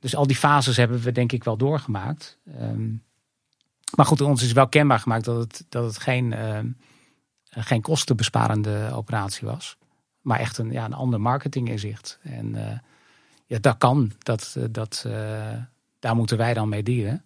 [0.00, 2.38] dus al die fases hebben we denk ik wel doorgemaakt.
[2.60, 3.02] Um,
[3.96, 6.58] maar goed, ons is wel kenbaar gemaakt dat het, dat het geen, uh,
[7.50, 9.76] geen kostenbesparende operatie was.
[10.20, 12.18] Maar echt een, ja, een ander marketinginzicht.
[12.22, 12.78] En uh,
[13.46, 14.12] ja, dat kan.
[14.18, 15.06] Dat, dat,
[15.98, 17.24] daar moeten wij dan mee dienen.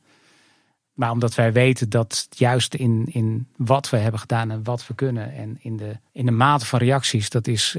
[0.93, 4.95] Maar omdat wij weten dat juist in, in wat we hebben gedaan en wat we
[4.95, 5.33] kunnen.
[5.33, 7.77] En in de, in de mate van reacties, dat is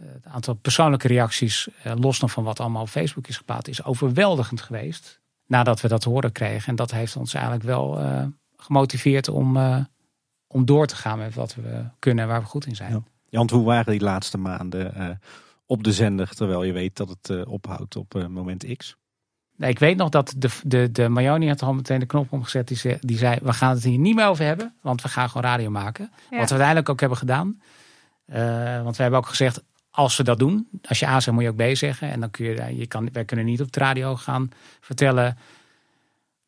[0.00, 4.60] het aantal persoonlijke reacties, los dan van wat allemaal op Facebook is geplaatst, is overweldigend
[4.60, 6.68] geweest nadat we dat horen kregen.
[6.68, 7.98] En dat heeft ons eigenlijk wel
[8.56, 9.56] gemotiveerd om,
[10.46, 12.92] om door te gaan met wat we kunnen en waar we goed in zijn.
[12.92, 13.02] Ja.
[13.28, 15.20] Jan, hoe waren die laatste maanden
[15.66, 18.96] op de zender, terwijl je weet dat het ophoudt op moment X?
[19.60, 22.68] Nee, ik weet nog dat de, de, de Mayoni had al meteen de knop omgezet.
[22.68, 25.28] Die zei, die zei, we gaan het hier niet meer over hebben, want we gaan
[25.28, 26.10] gewoon radio maken.
[26.12, 26.18] Ja.
[26.20, 27.60] Wat we uiteindelijk ook hebben gedaan.
[28.82, 31.48] want we hebben ook gezegd, als we dat doen, als je A zegt, moet je
[31.48, 32.10] ook B zeggen.
[32.10, 34.50] En dan kun je, je kan, wij kunnen niet op de radio gaan
[34.80, 35.38] vertellen.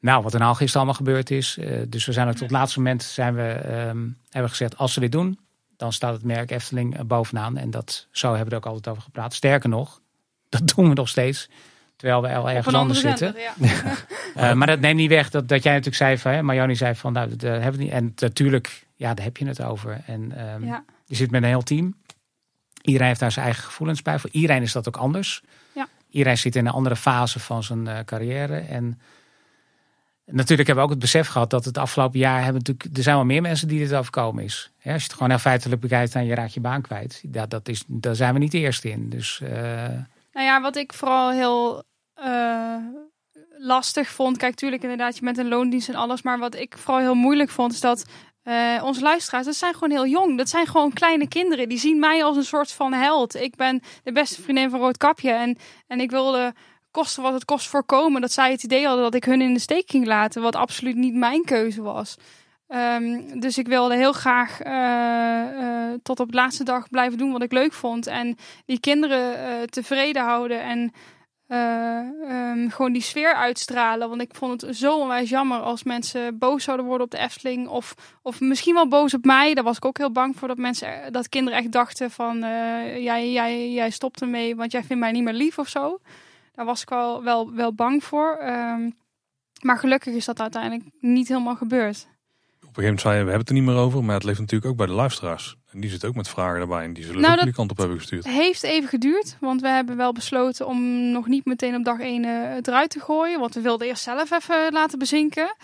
[0.00, 1.56] Nou, wat er nou gisteren allemaal gebeurd is.
[1.60, 4.94] Uh, dus we zijn ook tot het laatste moment zijn we, um, hebben gezegd, als
[4.94, 5.38] we dit doen,
[5.76, 7.56] dan staat het merk Efteling bovenaan.
[7.56, 9.34] En dat, zo hebben we er ook altijd over gepraat.
[9.34, 10.00] Sterker nog,
[10.48, 11.48] dat doen we nog steeds.
[12.02, 13.34] Terwijl we al ergens anders zitten.
[13.36, 13.76] ja.
[14.36, 16.94] uh, maar dat neemt niet weg dat, dat jij natuurlijk zei van, hè, Marjoni zei
[16.94, 17.92] van, nou, dat hebben we niet.
[17.92, 20.00] En natuurlijk, ja, daar heb je het over.
[20.06, 20.84] En um, ja.
[21.04, 21.94] je zit met een heel team.
[22.82, 24.18] Iedereen heeft daar zijn eigen gevoelens bij.
[24.18, 25.42] Voor iedereen is dat ook anders.
[25.74, 25.88] Ja.
[26.10, 28.56] Iedereen zit in een andere fase van zijn uh, carrière.
[28.56, 29.00] En
[30.24, 33.16] natuurlijk hebben we ook het besef gehad dat het afgelopen jaar hebben natuurlijk, er zijn
[33.16, 34.70] wel meer mensen die dit overkomen is.
[34.78, 37.22] Ja, als je het gewoon heel feitelijk bekijkt en je raakt je baan kwijt.
[37.32, 39.08] Ja, dat is, daar zijn we niet de eerste in.
[39.08, 39.50] Dus, uh...
[40.32, 41.84] Nou ja, wat ik vooral heel
[42.24, 42.76] uh,
[43.58, 44.36] lastig vond.
[44.36, 46.22] Kijk, tuurlijk inderdaad, je met een loondienst en alles.
[46.22, 48.04] Maar wat ik vooral heel moeilijk vond, is dat
[48.44, 50.38] uh, onze luisteraars, dat zijn gewoon heel jong.
[50.38, 51.68] Dat zijn gewoon kleine kinderen.
[51.68, 53.34] Die zien mij als een soort van held.
[53.34, 55.30] Ik ben de beste vriendin van Roodkapje.
[55.30, 56.54] En, en ik wilde
[56.90, 59.60] kosten wat het kost voorkomen dat zij het idee hadden dat ik hun in de
[59.60, 60.42] steek ging laten.
[60.42, 62.16] Wat absoluut niet mijn keuze was.
[62.68, 67.42] Um, dus ik wilde heel graag uh, tot op de laatste dag blijven doen wat
[67.42, 68.06] ik leuk vond.
[68.06, 68.36] En
[68.66, 70.62] die kinderen tevreden houden.
[70.62, 70.92] En
[71.48, 71.98] uh,
[72.30, 74.08] um, gewoon die sfeer uitstralen.
[74.08, 77.68] Want ik vond het zo onwijs jammer als mensen boos zouden worden op de Efteling.
[77.68, 79.54] Of, of misschien wel boos op mij.
[79.54, 83.02] Daar was ik ook heel bang voor dat mensen, dat kinderen echt dachten van uh,
[83.02, 85.98] jij, jij, jij stopt ermee, want jij vindt mij niet meer lief of zo.
[86.52, 88.38] Daar was ik wel, wel, wel bang voor.
[88.42, 88.94] Um,
[89.62, 91.96] maar gelukkig is dat uiteindelijk niet helemaal gebeurd.
[91.96, 94.04] Op een gegeven moment zei je, we hebben het er niet meer over.
[94.04, 95.56] Maar het leeft natuurlijk ook bij de luisteraars.
[95.72, 96.84] En die zitten ook met vragen erbij.
[96.84, 98.24] En die zullen nou, ook die kant op hebben gestuurd.
[98.24, 99.36] Het heeft even geduurd.
[99.40, 102.90] Want we hebben wel besloten om nog niet meteen op dag 1 uh, het eruit
[102.90, 103.40] te gooien.
[103.40, 105.54] Want we wilden eerst zelf even laten bezinken.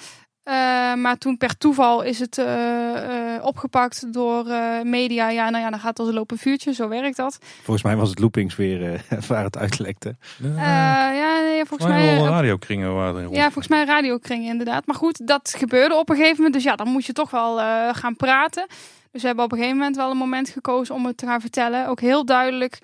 [0.49, 0.55] Uh,
[0.95, 4.45] maar toen per toeval is het uh, uh, opgepakt door
[4.83, 5.29] media.
[5.29, 6.73] Ja, nou ja, dan gaat als een lopen vuurtje.
[6.73, 7.39] Zo werkt dat.
[7.63, 10.17] Volgens mij was het loopings weer waar het uitlekte.
[10.57, 12.17] ja, nee, volgens mij.
[12.19, 14.87] radiokringen waren Ja, volgens mij radiokringen inderdaad.
[14.87, 16.55] Maar goed, dat gebeurde op een gegeven moment.
[16.55, 17.57] Dus ja, dan moet je toch wel
[17.93, 18.67] gaan praten.
[19.11, 21.41] Dus we hebben op een gegeven moment wel een moment gekozen om het te gaan
[21.41, 21.89] vertellen.
[21.89, 22.79] Ook heel duidelijk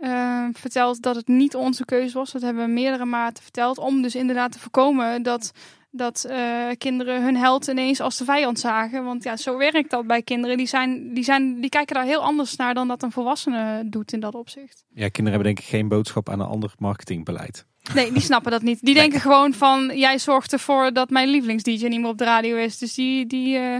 [0.00, 2.32] uh, verteld dat het niet onze keuze was.
[2.32, 3.78] Dat hebben we meerdere maten verteld.
[3.78, 5.52] Om dus inderdaad te voorkomen dat,
[5.90, 9.04] dat uh, kinderen hun held ineens als de vijand zagen.
[9.04, 10.56] Want ja, zo werkt dat bij kinderen.
[10.56, 14.12] Die, zijn, die, zijn, die kijken daar heel anders naar dan dat een volwassene doet
[14.12, 14.84] in dat opzicht.
[14.88, 17.66] Ja, kinderen hebben denk ik geen boodschap aan een ander marketingbeleid.
[17.94, 18.78] Nee, die snappen dat niet.
[18.82, 22.56] Die denken gewoon van, jij zorgt ervoor dat mijn lievelings-DJ niet meer op de radio
[22.56, 22.78] is.
[22.78, 23.76] Dus die, die, uh,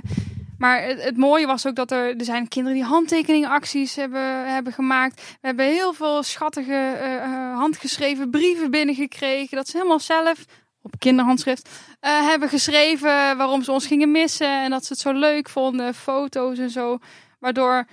[0.59, 4.73] maar het, het, mooie was ook dat er, er zijn kinderen die handtekeningacties hebben, hebben
[4.73, 5.37] gemaakt.
[5.41, 9.57] We hebben heel veel schattige uh, handgeschreven brieven binnengekregen.
[9.57, 10.45] Dat ze helemaal zelf
[10.83, 11.69] op kinderhandschrift
[12.01, 14.63] uh, hebben geschreven waarom ze ons gingen missen.
[14.63, 16.99] En dat ze het zo leuk vonden, foto's en zo.
[17.39, 17.87] Waardoor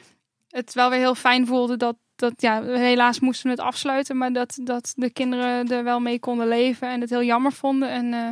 [0.49, 4.33] het wel weer heel fijn voelde dat, dat ja, helaas moesten we het afsluiten, maar
[4.33, 7.89] dat, dat de kinderen er wel mee konden leven en het heel jammer vonden.
[7.89, 8.29] En eh,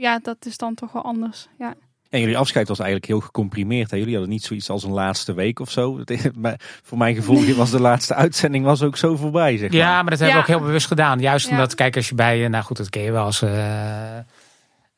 [0.00, 1.48] ja, dat is dan toch wel anders.
[1.58, 1.74] Ja.
[2.10, 3.90] En jullie afscheid was eigenlijk heel gecomprimeerd.
[3.90, 3.96] Hè?
[3.96, 6.00] Jullie hadden niet zoiets als een laatste week of zo.
[6.82, 9.56] Voor mijn gevoel was de laatste uitzending was ook zo voorbij.
[9.56, 9.78] Zeg maar.
[9.78, 11.20] Ja, maar dat hebben we ook heel bewust gedaan.
[11.20, 13.42] Juist omdat, kijk, als je bij, nou goed, dat ken je wel als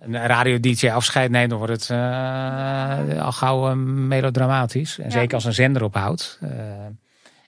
[0.01, 3.77] een radio-dj afscheid neemt, dan wordt het uh, al gauw uh,
[4.07, 4.99] melodramatisch.
[4.99, 6.39] En zeker als een zender ophoudt.
[6.43, 6.51] Uh,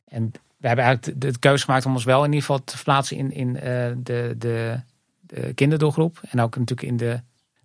[0.08, 2.76] en we hebben eigenlijk de, de, keuze gemaakt om ons wel in ieder geval te
[2.76, 3.52] verplaatsen in, in
[4.02, 4.80] de, de,
[5.20, 6.20] de kinderdoelgroep.
[6.30, 7.20] En ook natuurlijk in de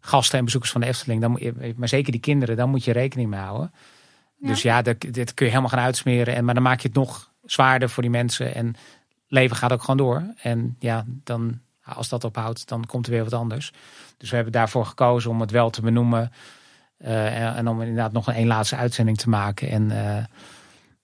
[0.08, 1.22] gasten en bezoekers van de Efteling.
[1.22, 3.72] Dan moet je, maar zeker die kinderen, daar moet je rekening mee houden.
[4.38, 4.48] Ja.
[4.48, 6.36] Dus ja, dat, dit kun je helemaal gaan uitsmeren.
[6.36, 8.56] En, maar dan maak je het nog zwaarder voor die mensen.
[8.56, 8.76] En
[9.28, 10.34] leven gaat ook gewoon door.
[10.42, 13.72] En ja, dan als dat ophoudt, dan komt er weer wat anders.
[14.18, 16.32] Dus we hebben daarvoor gekozen om het wel te benoemen.
[17.00, 19.70] Uh, en, om inderdaad nog een laatste uitzending te maken.
[19.70, 20.18] En uh,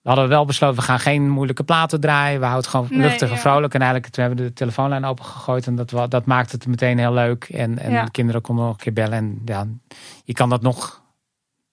[0.04, 2.40] we hadden wel besloten, we gaan geen moeilijke platen draaien.
[2.40, 3.74] We houden het gewoon luchtig en vrolijk.
[3.74, 5.66] En eigenlijk, we hebben de telefoonlijn opengegooid.
[5.66, 7.44] En dat, dat maakte het meteen heel leuk.
[7.44, 8.04] En, en ja.
[8.04, 9.12] de kinderen konden nog een keer bellen.
[9.12, 9.66] En ja,
[10.24, 11.02] je kan dat nog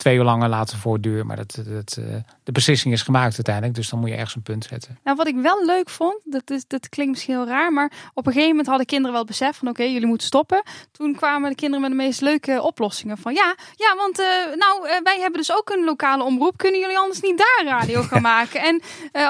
[0.01, 1.25] twee uur langer laten voortduren.
[1.25, 2.05] Maar dat, dat, uh,
[2.43, 3.75] de beslissing is gemaakt uiteindelijk.
[3.75, 4.99] Dus dan moet je ergens een punt zetten.
[5.03, 7.73] Nou, wat ik wel leuk vond, dat, is, dat klinkt misschien heel raar.
[7.73, 10.63] Maar op een gegeven moment hadden kinderen wel het besef van oké, jullie moeten stoppen.
[10.91, 13.17] Toen kwamen de kinderen met de meest leuke oplossingen.
[13.17, 14.25] Van ja, ja want uh,
[14.55, 16.57] nou, uh, wij hebben dus ook een lokale omroep.
[16.57, 18.61] Kunnen jullie anders niet daar radio gaan maken?
[18.61, 18.75] En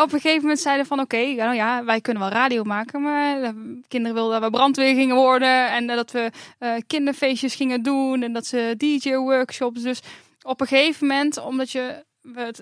[0.02, 3.02] op een gegeven moment zeiden van oké, okay, nou ja, wij kunnen wel radio maken.
[3.02, 5.72] Maar de kinderen wilden dat we brandweer gingen worden.
[5.72, 6.32] En dat we
[6.88, 8.24] kinderfeestjes gingen doen.
[8.24, 9.82] En dat ze DJ-workshops.
[9.82, 10.02] Dus
[10.42, 12.62] op een gegeven moment, omdat je het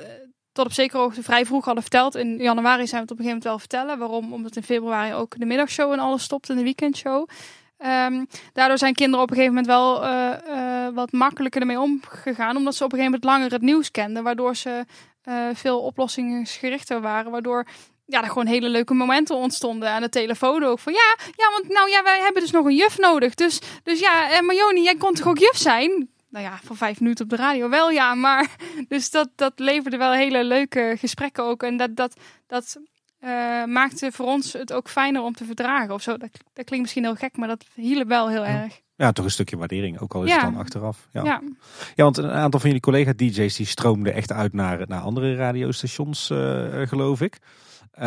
[0.52, 2.16] tot op zekere hoogte vrij vroeg hadden verteld.
[2.16, 4.00] In januari zijn we het op een gegeven moment wel vertellen.
[4.00, 4.34] Waarom?
[4.34, 7.28] Omdat in februari ook de middagshow en alles stopt en de weekendshow.
[7.86, 12.58] Um, daardoor zijn kinderen op een gegeven moment wel uh, uh, wat makkelijker ermee omgegaan.
[12.58, 14.24] Omdat ze op een gegeven moment langer het nieuws kenden.
[14.24, 14.86] Waardoor ze
[15.24, 17.32] uh, veel oplossingsgerichter waren.
[17.32, 17.66] Waardoor
[18.06, 20.80] ja, er gewoon hele leuke momenten ontstonden aan de telefoon ook.
[20.80, 23.34] Van ja, ja, want nou ja, wij hebben dus nog een juf nodig.
[23.34, 26.10] Dus, dus ja, en Marjoni, jij kon toch ook juf zijn?
[26.30, 28.56] Nou ja, voor vijf minuten op de radio wel ja, maar
[28.88, 31.64] dus dat, dat leverde wel hele leuke gesprekken ook.
[31.64, 32.78] En dat, dat, dat
[33.20, 33.30] uh,
[33.66, 36.18] maakte voor ons het ook fijner om te verdragen of zo.
[36.18, 38.82] Dat, dat klinkt misschien heel gek, maar dat hielp wel heel erg.
[38.96, 40.36] Ja, toch een stukje waardering, ook al is ja.
[40.36, 41.08] het dan achteraf.
[41.12, 41.24] Ja.
[41.24, 41.42] ja.
[41.96, 42.04] Ja.
[42.04, 46.88] want een aantal van jullie collega-dj's die stroomden echt uit naar, naar andere radiostations, uh,
[46.88, 47.38] geloof ik.
[48.00, 48.04] Uh,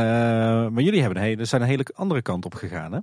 [0.69, 2.99] maar jullie hebben een hele, zijn een hele andere kant op gegaan, hè?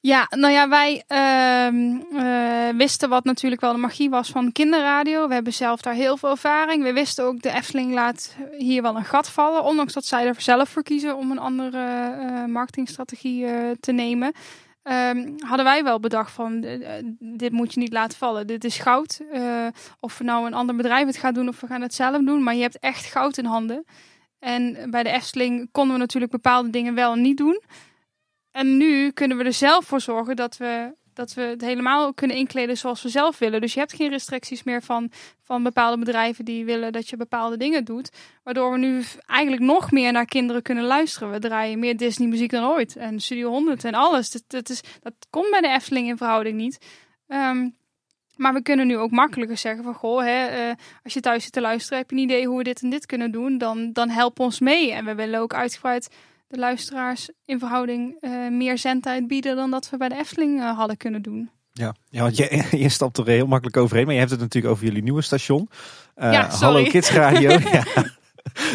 [0.00, 5.28] Ja, nou ja, wij uh, wisten wat natuurlijk wel de magie was van kinderradio.
[5.28, 6.82] We hebben zelf daar heel veel ervaring.
[6.82, 9.64] We wisten ook, de Efteling laat hier wel een gat vallen.
[9.64, 14.32] Ondanks dat zij er zelf voor kiezen om een andere uh, marketingstrategie uh, te nemen.
[14.82, 16.60] Um, hadden wij wel bedacht van,
[17.18, 18.46] dit moet je niet laten vallen.
[18.46, 19.20] Dit is goud.
[20.00, 22.42] of we nou een ander bedrijf het gaat doen of we gaan het zelf doen.
[22.42, 23.84] Maar je hebt echt goud in handen.
[24.38, 27.62] En bij de Efteling konden we natuurlijk bepaalde dingen wel niet doen.
[28.58, 32.36] En nu kunnen we er zelf voor zorgen dat we, dat we het helemaal kunnen
[32.36, 33.60] inkleden zoals we zelf willen.
[33.60, 35.10] Dus je hebt geen restricties meer van,
[35.42, 38.10] van bepaalde bedrijven die willen dat je bepaalde dingen doet.
[38.42, 41.30] Waardoor we nu eigenlijk nog meer naar kinderen kunnen luisteren.
[41.30, 42.96] We draaien meer Disney muziek dan ooit.
[42.96, 44.30] En Studio 100 en alles.
[44.30, 46.78] Dat, dat, is, dat komt bij de Efteling in verhouding niet.
[47.26, 47.76] Um,
[48.36, 51.52] maar we kunnen nu ook makkelijker zeggen van goh, hè, uh, als je thuis zit
[51.52, 54.08] te luisteren, heb je een idee hoe we dit en dit kunnen doen, dan, dan
[54.08, 54.92] help ons mee.
[54.92, 56.08] En we willen ook uitgebreid
[56.48, 60.76] de luisteraars in verhouding uh, meer zendtijd bieden dan dat we bij de Efteling uh,
[60.76, 61.50] hadden kunnen doen.
[61.72, 64.04] Ja, ja want je, je stapt er heel makkelijk overheen.
[64.04, 65.68] Maar je hebt het natuurlijk over jullie nieuwe station.
[66.16, 67.50] Uh, ja, Hallo Kids Radio.
[67.72, 67.84] ja.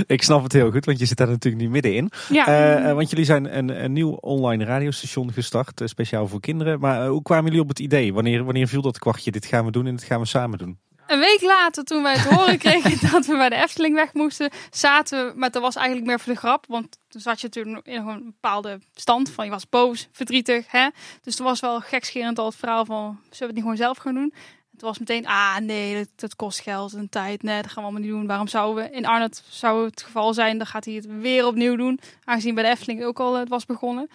[0.08, 2.12] Ik snap het heel goed, want je zit daar natuurlijk nu middenin.
[2.30, 2.94] Ja.
[2.94, 6.80] want jullie zijn een, een nieuw online radiostation gestart, speciaal voor kinderen.
[6.80, 8.14] Maar hoe kwamen jullie op het idee?
[8.14, 10.78] Wanneer, wanneer viel dat kwartje, dit gaan we doen en dit gaan we samen doen?
[11.14, 14.50] Een week later, toen wij het horen kregen dat we bij de Efteling weg moesten,
[14.72, 16.66] zaten we, maar dat was eigenlijk meer voor de grap.
[16.68, 20.72] Want toen zat je natuurlijk in een bepaalde stand van je was boos, verdrietig.
[20.72, 20.88] Hè?
[21.22, 23.98] Dus toen was wel gekscherend al het verhaal van, zullen we het niet gewoon zelf
[23.98, 24.34] gaan doen?
[24.72, 27.44] Het was meteen, ah nee, dat, kost geld en tijd.
[27.44, 28.28] Nee, dat gaan we allemaal niet doen.
[28.28, 31.76] Waarom zouden we, in Arnhem zou het geval zijn, dan gaat hij het weer opnieuw
[31.76, 32.00] doen.
[32.24, 34.10] Aangezien bij de Efteling ook al het was begonnen.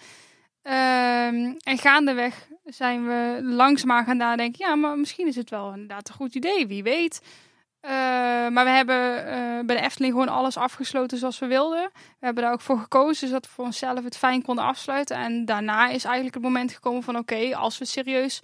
[0.63, 4.65] Um, en gaandeweg zijn we langzaam gaan nadenken.
[4.67, 6.67] Ja, maar misschien is het wel inderdaad een goed idee.
[6.67, 7.21] Wie weet.
[7.81, 7.91] Uh,
[8.49, 11.89] maar we hebben uh, bij de Efteling gewoon alles afgesloten zoals we wilden.
[11.93, 15.17] We hebben daar ook voor gekozen, zodat we voor onszelf het fijn konden afsluiten.
[15.17, 18.41] En daarna is eigenlijk het moment gekomen van oké, als we serieus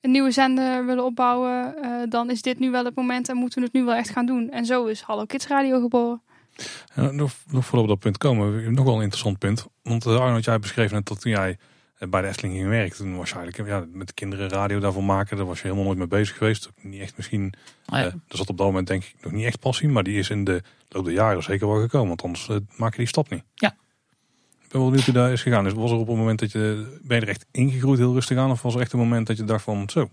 [0.00, 3.58] een nieuwe zender willen opbouwen, uh, dan is dit nu wel het moment en moeten
[3.58, 4.50] we het nu wel echt gaan doen.
[4.50, 6.22] En zo is Hallo Kids Radio geboren.
[6.94, 9.66] Nog, nog we op dat punt komen, nog wel een interessant punt.
[9.82, 11.58] Want Arnold, jij beschreef net dat toen jij
[11.98, 15.36] bij de Efteling ging werken, toen was je eigenlijk ja, met kinderen radio daarvoor maken,
[15.36, 16.70] daar was je helemaal nooit mee bezig geweest.
[16.80, 17.52] Niet echt misschien,
[17.86, 18.04] oh ja.
[18.04, 20.30] uh, er zat op dat moment denk ik nog niet echt passie, maar die is
[20.30, 23.30] in de loop der jaren zeker wel gekomen, want anders uh, maak je die stap
[23.30, 23.42] niet.
[23.54, 23.74] Ja.
[24.68, 25.64] ben wel benieuwd hoe dat is gegaan.
[25.64, 28.38] Dus was er op het moment dat je, ben je er echt ingegroeid heel rustig
[28.38, 28.50] aan?
[28.50, 30.10] Of was er echt een moment dat je dacht van, zo,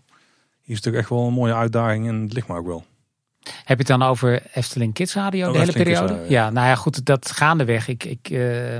[0.61, 2.85] hier is toch echt wel een mooie uitdaging en het ligt me ook wel.
[3.41, 6.13] Heb je het dan over Efteling Kids Radio Oh, de hele Efteling periode?
[6.13, 6.45] Radio, ja.
[6.45, 6.49] ja.
[6.49, 7.87] nou ja, goed, dat gaandeweg.
[7.87, 8.75] Ik, ik, eh,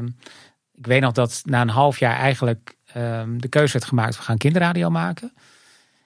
[0.76, 4.24] ik weet nog dat na een half jaar eigenlijk ehm, de keuze werd gemaakt, we
[4.24, 5.34] gaan kinderradio maken.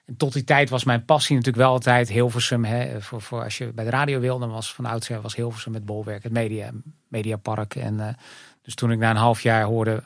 [0.06, 2.64] En tot die tijd was mijn passie natuurlijk wel altijd Hilversum.
[2.64, 5.74] Hè, voor, voor als je bij de radio wilde, dan was van oudsher was Hilversum
[5.74, 6.70] het bolwerk, het media,
[7.08, 7.74] mediapark.
[7.74, 8.14] En, eh,
[8.62, 10.02] dus toen ik na een half jaar hoorde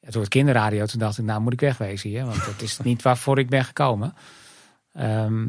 [0.00, 2.24] het woord kinderradio, toen dacht ik, nou moet ik wegwezen hier.
[2.24, 4.14] Want dat is niet waarvoor ik ben gekomen.
[4.92, 5.42] Ehm,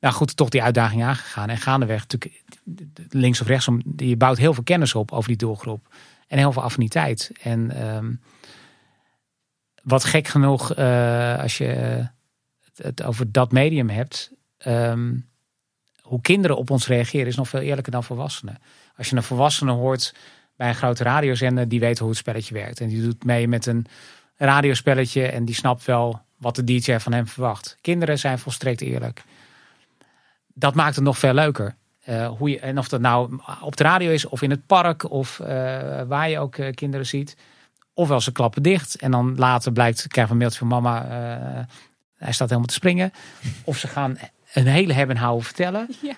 [0.00, 1.48] nou goed, toch die uitdaging aangegaan.
[1.48, 2.42] En gaandeweg, natuurlijk,
[3.10, 5.94] links of rechtsom, je bouwt heel veel kennis op over die doelgroep.
[6.26, 7.30] En heel veel affiniteit.
[7.42, 8.12] En ehm,
[9.88, 12.02] wat gek genoeg, eh, als je
[12.76, 15.14] het, over dat medium hebt, ehm,
[16.02, 18.58] hoe kinderen op ons reageren, is nog veel eerlijker dan volwassenen.
[18.96, 20.14] Als je een volwassene hoort
[20.56, 22.80] bij een grote radiozender, die weet hoe het spelletje werkt.
[22.80, 23.86] En die doet mee met een
[24.36, 27.78] radiospelletje en die snapt wel wat de DJ van hem verwacht.
[27.80, 29.22] Kinderen zijn volstrekt eerlijk.
[30.54, 31.76] Dat maakt het nog veel leuker.
[32.04, 35.10] Eh, hoe je, en of dat nou op de radio is, of in het park,
[35.10, 35.46] of eh,
[36.02, 37.36] waar je ook kinderen ziet.
[37.98, 41.64] Ofwel ze klappen dicht en dan later blijkt, krijgen we een mailtje van mama, eh,
[42.16, 43.12] hij staat helemaal te springen.
[43.64, 44.18] Of ze gaan
[44.52, 45.88] een hele hebben en houden vertellen.
[46.02, 46.14] Ja.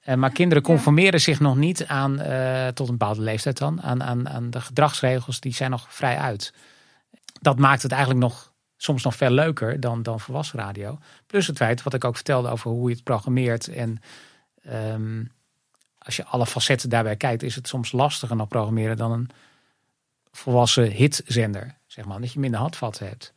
[0.00, 4.02] Eh, maar kinderen conformeren zich nog niet aan, eh, tot een bepaalde leeftijd dan, aan,
[4.02, 6.54] aan, aan de gedragsregels, die zijn nog vrij uit.
[7.40, 10.98] Dat maakt het eigenlijk nog, soms nog veel leuker dan, dan volwassen radio.
[11.26, 13.68] Plus het feit, wat ik ook vertelde over hoe je het programmeert.
[13.68, 14.00] En
[14.62, 15.24] ehm,
[15.98, 19.30] als je alle facetten daarbij kijkt, is het soms lastiger nog programmeren dan een
[20.32, 21.76] volwassen hitzender.
[21.86, 23.32] Zeg maar, dat je minder handvatten hebt.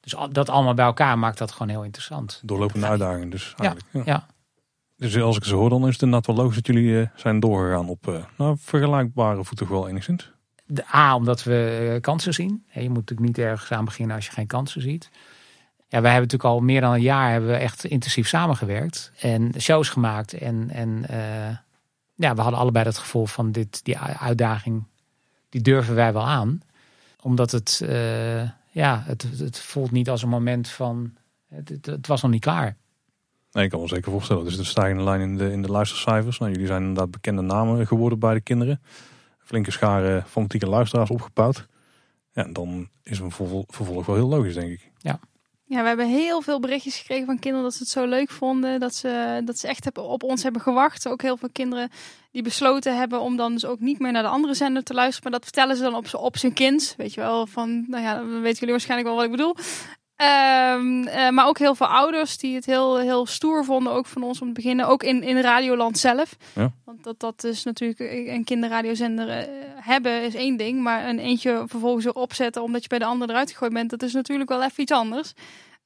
[0.00, 2.40] Dus dat allemaal bij elkaar maakt dat gewoon heel interessant.
[2.44, 3.88] Doorlopende uitdaging dus eigenlijk.
[3.92, 4.02] Ja.
[4.04, 4.26] Ja.
[4.96, 7.40] Dus als ik ze hoor, dan is het inderdaad wel logisch dat jullie eh, zijn
[7.40, 10.30] doorgegaan op eh, nou, vergelijkbare voeten wel enigszins.
[10.66, 12.64] De A, omdat we eh, kansen zien.
[12.72, 15.10] Je moet natuurlijk niet ergens aan beginnen als je geen kansen ziet.
[15.88, 19.12] Ja, wij hebben natuurlijk al meer dan een jaar hebben we echt intensief samengewerkt.
[19.20, 20.32] En shows gemaakt.
[20.32, 21.04] En, en
[22.14, 24.84] ja, we hadden allebei het gevoel van dit, die uitdaging,
[25.52, 26.60] die durven wij wel aan.
[27.20, 31.14] Omdat het, eh, ja, het, het voelt niet als een moment van,
[31.48, 32.76] het, het, het was nog niet klaar.
[33.52, 34.44] Nee, ik kan me zeker voorstellen.
[34.44, 36.38] Dus de stijgende lijn in de, in de luistercijfers.
[36.38, 38.80] Nou, jullie zijn inderdaad bekende namen geworden bij de kinderen.
[39.38, 41.66] Flinke schare fanatieke luisteraars opgebouwd.
[42.32, 44.90] Ja, en dan is een vervol- vervolg wel heel logisch, denk ik.
[45.64, 48.80] Ja, we hebben heel veel berichtjes gekregen van kinderen dat ze het zo leuk vonden.
[48.80, 51.08] Dat ze, dat ze echt hebben, op ons hebben gewacht.
[51.08, 51.90] Ook heel veel kinderen
[52.32, 55.30] die besloten hebben om dan dus ook niet meer naar de andere zender te luisteren.
[55.30, 56.94] Maar dat vertellen ze dan op, op zijn kind.
[56.96, 59.56] Weet je wel, van, nou ja, dan weten jullie waarschijnlijk wel wat ik bedoel.
[60.16, 64.22] Ehm, eh, maar ook heel veel ouders die het heel, heel stoer vonden, ook van
[64.22, 64.86] ons om te beginnen.
[64.86, 66.36] Ook in, in Radioland zelf.
[66.54, 66.72] Ja.
[66.84, 70.80] Want dat, dat is natuurlijk een kinderradiozender eh, hebben is één ding.
[70.80, 73.90] Maar een eentje vervolgens erop zetten omdat je bij de andere eruit gegooid bent.
[73.90, 75.32] Dat is natuurlijk wel even iets anders.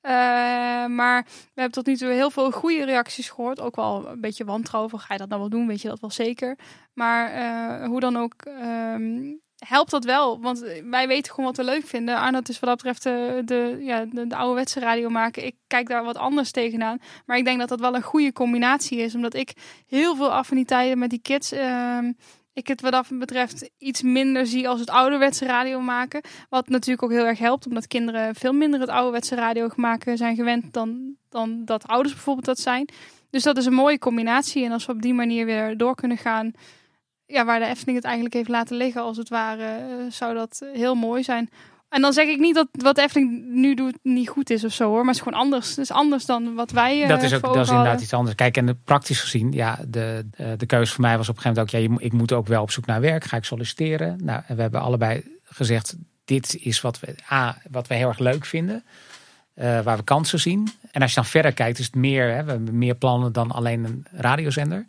[0.06, 3.60] Eh, maar we hebben tot nu toe heel veel goede reacties gehoord.
[3.60, 5.00] Ook wel een beetje wantrouwen.
[5.00, 5.66] Ga je dat nou wel doen?
[5.66, 6.58] Weet je dat wel zeker?
[6.92, 10.40] Maar eh, hoe dan ook ehm, helpt dat wel.
[10.40, 12.16] Want wij weten gewoon wat we leuk vinden.
[12.16, 15.46] Arnold is wat dat betreft de, de, ja, de ouderwetse radio maken.
[15.46, 16.98] Ik kijk daar wat anders tegenaan.
[17.24, 19.14] Maar ik denk dat dat wel een goede combinatie is.
[19.14, 19.52] Omdat ik
[19.86, 21.52] heel veel affiniteiten met die kids...
[21.52, 22.12] ehm,
[22.56, 26.20] ik het wat dat betreft iets minder zie als het ouderwetse radio maken.
[26.48, 30.36] Wat natuurlijk ook heel erg helpt, omdat kinderen veel minder het ouderwetse radio maken zijn
[30.36, 32.88] gewend dan, dan dat ouders bijvoorbeeld dat zijn.
[33.30, 34.64] Dus dat is een mooie combinatie.
[34.64, 36.52] En als we op die manier weer door kunnen gaan,
[37.26, 40.62] ja, waar de Efteling het eigenlijk heeft laten liggen, als het ware, eh, zou dat
[40.72, 41.50] heel mooi zijn.
[41.88, 44.84] En dan zeg ik niet dat wat Efteling nu doet niet goed is of zo
[44.88, 45.68] hoor, maar het is gewoon anders.
[45.68, 47.02] Het is anders dan wat wij.
[47.02, 48.02] eh, dat is ook dat is inderdaad hadden.
[48.02, 48.34] iets anders.
[48.34, 51.64] Kijk, en praktisch gezien, ja, de, de, de keuze voor mij was op een gegeven
[51.70, 53.24] moment ook, ja, ik moet ook wel op zoek naar werk.
[53.24, 54.18] Ga ik solliciteren?
[54.24, 58.18] Nou, en we hebben allebei gezegd, dit is wat we, A, wat we heel erg
[58.18, 58.84] leuk vinden.
[59.54, 60.68] eh, waar we kansen zien.
[60.90, 63.50] En als je dan verder kijkt, is het meer, hè, we hebben meer plannen dan
[63.50, 64.86] alleen een radiozender.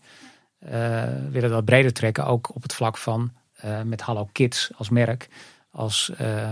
[0.60, 4.70] Eh, we willen dat breder trekken, ook op het vlak van eh, met Hallo Kids
[4.76, 5.28] als merk.
[5.72, 6.52] Als, eh,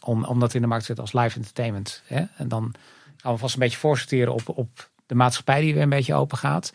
[0.00, 2.02] om, om dat in de markt zetten als live entertainment.
[2.06, 2.24] Hè?
[2.36, 2.74] En dan
[3.16, 6.38] gaan we vast een beetje voorsorteren op, op de maatschappij die weer een beetje open
[6.38, 6.72] gaat.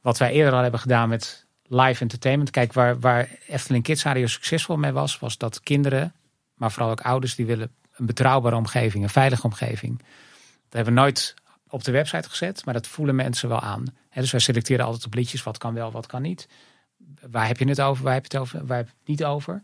[0.00, 2.50] Wat wij eerder al hebben gedaan met live entertainment.
[2.50, 6.14] Kijk, waar, waar Efteling Kids Radio succesvol mee was, was dat kinderen,
[6.54, 9.98] maar vooral ook ouders, die willen een betrouwbare omgeving, een veilige omgeving.
[9.98, 11.34] Dat hebben we nooit
[11.68, 13.84] op de website gezet, maar dat voelen mensen wel aan.
[14.14, 16.48] Dus wij selecteren altijd op liedjes wat kan wel, wat kan niet.
[17.30, 19.24] Waar heb je het over, waar heb je het over, waar heb je het niet
[19.24, 19.62] over.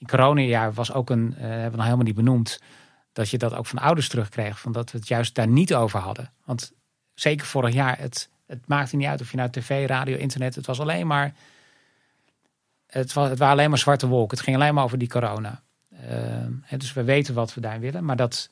[0.00, 2.60] In coronajaar was ook een, eh, hebben we nog helemaal niet benoemd,
[3.12, 4.60] dat je dat ook van ouders terugkreeg.
[4.60, 6.32] Van dat we het juist daar niet over hadden.
[6.44, 6.72] Want
[7.14, 10.66] zeker vorig jaar, het, het maakte niet uit of je nou tv, radio, internet, het
[10.66, 11.34] was alleen maar,
[12.86, 14.36] het, was, het waren alleen maar zwarte wolken.
[14.36, 15.62] Het ging alleen maar over die corona.
[16.70, 18.04] Uh, dus we weten wat we daar willen.
[18.04, 18.50] Maar dat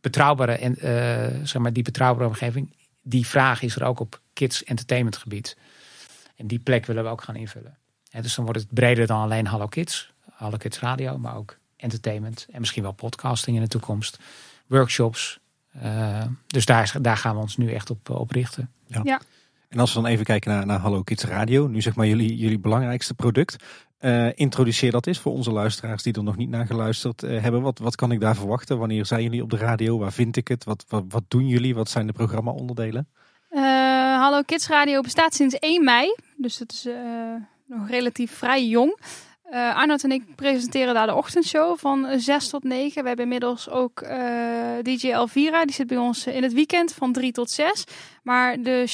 [0.00, 4.64] betrouwbare en uh, zeg maar die betrouwbare omgeving, die vraag is er ook op kids
[4.64, 5.56] entertainment gebied.
[6.36, 7.78] En die plek willen we ook gaan invullen.
[8.10, 11.58] En dus dan wordt het breder dan alleen Hallo Kids, Hallo Kids Radio, maar ook
[11.76, 14.18] entertainment en misschien wel podcasting in de toekomst,
[14.66, 15.40] workshops.
[15.82, 18.70] Uh, dus daar, daar gaan we ons nu echt op, op richten.
[18.86, 19.00] Ja.
[19.04, 19.20] ja.
[19.68, 22.36] En als we dan even kijken naar, naar Hallo Kids Radio, nu zeg maar jullie,
[22.36, 23.56] jullie belangrijkste product.
[24.00, 27.62] Uh, introduceer dat eens voor onze luisteraars die er nog niet naar geluisterd uh, hebben.
[27.62, 28.78] Wat, wat kan ik daar verwachten?
[28.78, 29.98] Wanneer zijn jullie op de radio?
[29.98, 30.64] Waar vind ik het?
[30.64, 31.74] Wat, wat, wat doen jullie?
[31.74, 33.08] Wat zijn de programma-onderdelen?
[33.50, 33.62] Uh,
[34.18, 36.14] Hallo Kids Radio bestaat sinds 1 mei.
[36.36, 36.88] Dus dat is
[37.66, 38.98] nog relatief vrij jong.
[39.50, 43.02] Uh, Arnold en ik presenteren daar de ochtendshow van 6 tot 9.
[43.02, 44.10] We hebben inmiddels ook uh,
[44.82, 47.84] DJ Elvira, die zit bij ons in het weekend van 3 tot 6.
[48.22, 48.84] Maar de,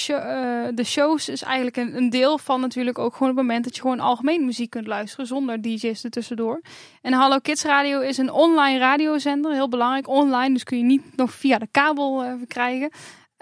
[0.74, 4.00] de shows is eigenlijk een, deel van natuurlijk ook gewoon het moment dat je gewoon
[4.00, 6.60] algemeen muziek kunt luisteren zonder DJ's er tussendoor.
[7.02, 11.16] En Hallo Kids Radio is een online radiozender, heel belangrijk, online, dus kun je niet
[11.16, 12.90] nog via de kabel verkrijgen.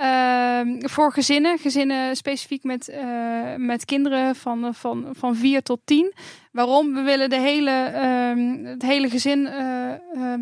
[0.00, 6.12] Uh, voor gezinnen, gezinnen specifiek met, uh, met kinderen van, van, van 4 tot 10.
[6.52, 6.94] Waarom?
[6.94, 10.34] We willen de hele, uh, het hele gezin uh,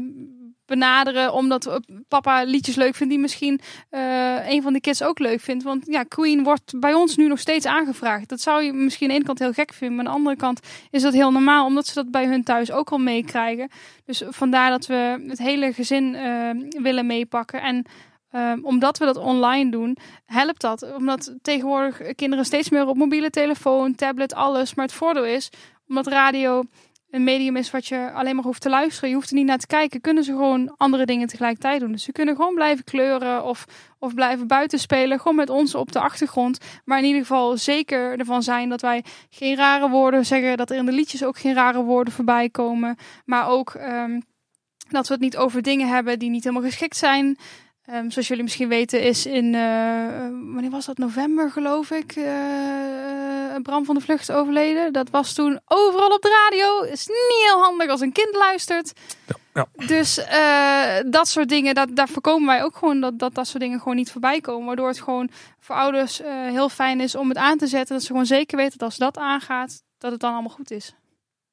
[0.67, 3.61] benaderen, omdat papa liedjes leuk vindt die misschien
[4.49, 5.65] een van de kids ook leuk vindt.
[5.65, 8.29] Want ja, Queen wordt bij ons nu nog steeds aangevraagd.
[8.29, 10.37] Dat zou je misschien aan de ene kant heel gek vinden, maar aan de andere
[10.37, 10.61] kant
[10.91, 13.71] is dat heel normaal, omdat ze dat bij hun thuis ook al meekrijgen.
[14.05, 16.17] Dus vandaar dat we het hele gezin
[16.83, 17.63] willen meepakken.
[17.63, 17.87] En
[18.33, 20.95] Um, omdat we dat online doen, helpt dat.
[20.95, 24.75] Omdat tegenwoordig kinderen steeds meer op mobiele telefoon, tablet, alles.
[24.75, 25.51] Maar het voordeel is,
[25.87, 26.63] omdat radio
[27.11, 29.59] een medium is wat je alleen maar hoeft te luisteren, je hoeft er niet naar
[29.59, 31.93] te kijken, kunnen ze gewoon andere dingen tegelijkertijd doen.
[31.93, 33.65] Dus ze kunnen gewoon blijven kleuren of,
[33.99, 36.59] of blijven buiten spelen, gewoon met ons op de achtergrond.
[36.85, 40.77] Maar in ieder geval zeker ervan zijn dat wij geen rare woorden zeggen, dat er
[40.77, 42.97] in de liedjes ook geen rare woorden voorbij komen.
[43.25, 44.23] Maar ook um,
[44.91, 47.39] dat we het niet over dingen hebben die niet helemaal geschikt zijn.
[47.93, 49.61] Um, zoals jullie misschien weten is in, uh,
[50.53, 52.25] wanneer was dat, november geloof ik, uh,
[53.63, 54.93] Bram van de Vlucht overleden.
[54.93, 56.83] Dat was toen overal op de radio.
[56.83, 58.93] Is niet heel handig als een kind luistert.
[59.27, 59.87] Ja, ja.
[59.87, 63.63] Dus uh, dat soort dingen, dat, daar voorkomen wij ook gewoon dat, dat dat soort
[63.63, 64.67] dingen gewoon niet voorbij komen.
[64.67, 67.95] Waardoor het gewoon voor ouders heel fijn is om het aan te zetten.
[67.95, 70.95] Dat ze gewoon zeker weten dat als dat aangaat, dat het dan allemaal goed is.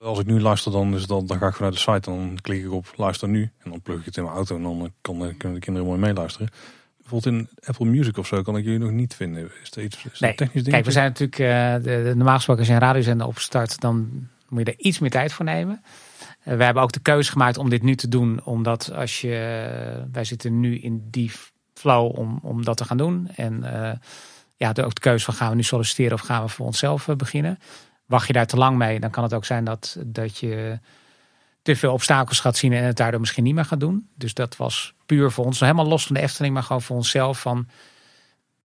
[0.05, 1.99] Als ik nu luister, dan, is dan, dan ga ik vanuit de site.
[1.99, 3.51] Dan klik ik op luister nu.
[3.63, 4.55] En dan plug ik het in mijn auto.
[4.55, 6.49] En dan kan, kunnen de kinderen mooi meeluisteren.
[6.97, 9.51] Bijvoorbeeld in Apple Music of zo kan ik jullie nog niet vinden.
[9.63, 10.35] Is er iets is nee.
[10.35, 10.75] technisch ding?
[10.75, 14.27] Kijk, we zijn natuurlijk uh, de, de, normaal gesproken als je een radiozender opstart, dan
[14.49, 15.83] moet je er iets meer tijd voor nemen.
[16.43, 19.27] Uh, we hebben ook de keuze gemaakt om dit nu te doen, omdat als je,
[19.27, 21.31] uh, wij zitten nu in die
[21.73, 23.29] flow om, om dat te gaan doen.
[23.35, 23.63] En
[24.57, 27.07] ja, de, ook de keuze van gaan we nu solliciteren of gaan we voor onszelf
[27.17, 27.59] beginnen.
[28.05, 30.79] Wacht je daar te lang mee, dan kan het ook zijn dat, dat je
[31.61, 34.09] te veel obstakels gaat zien en het daardoor misschien niet meer gaat doen.
[34.15, 37.41] Dus dat was puur voor ons, helemaal los van de Efteling, maar gewoon voor onszelf
[37.41, 37.67] van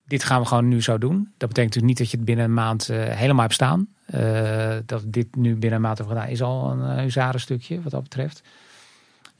[0.04, 1.14] dit gaan we gewoon nu zo doen.
[1.14, 3.88] Dat betekent natuurlijk niet dat je het binnen een maand uh, helemaal hebt staan.
[4.14, 7.92] Uh, dat dit nu binnen een maand hebben gedaan is al een uh, stukje wat
[7.92, 8.42] dat betreft.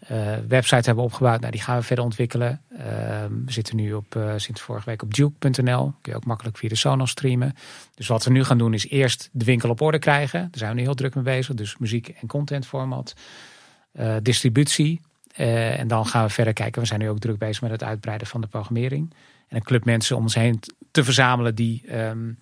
[0.09, 2.61] Uh, website hebben opgebouwd, nou, die gaan we verder ontwikkelen.
[2.73, 2.79] Uh,
[3.45, 5.93] we zitten nu op, uh, sinds vorige week op duke.nl.
[6.01, 7.55] Kun je ook makkelijk via de Sonos streamen.
[7.95, 10.41] Dus wat we nu gaan doen is eerst de winkel op orde krijgen.
[10.41, 11.55] Daar zijn we nu heel druk mee bezig.
[11.55, 13.15] Dus muziek en content format.
[14.23, 15.01] distributie.
[15.33, 16.81] en dan gaan we verder kijken.
[16.81, 19.15] We zijn nu ook druk bezig met het uitbreiden van de programmering.
[19.49, 20.61] En een club mensen om ons heen
[20.91, 22.39] te verzamelen die, um,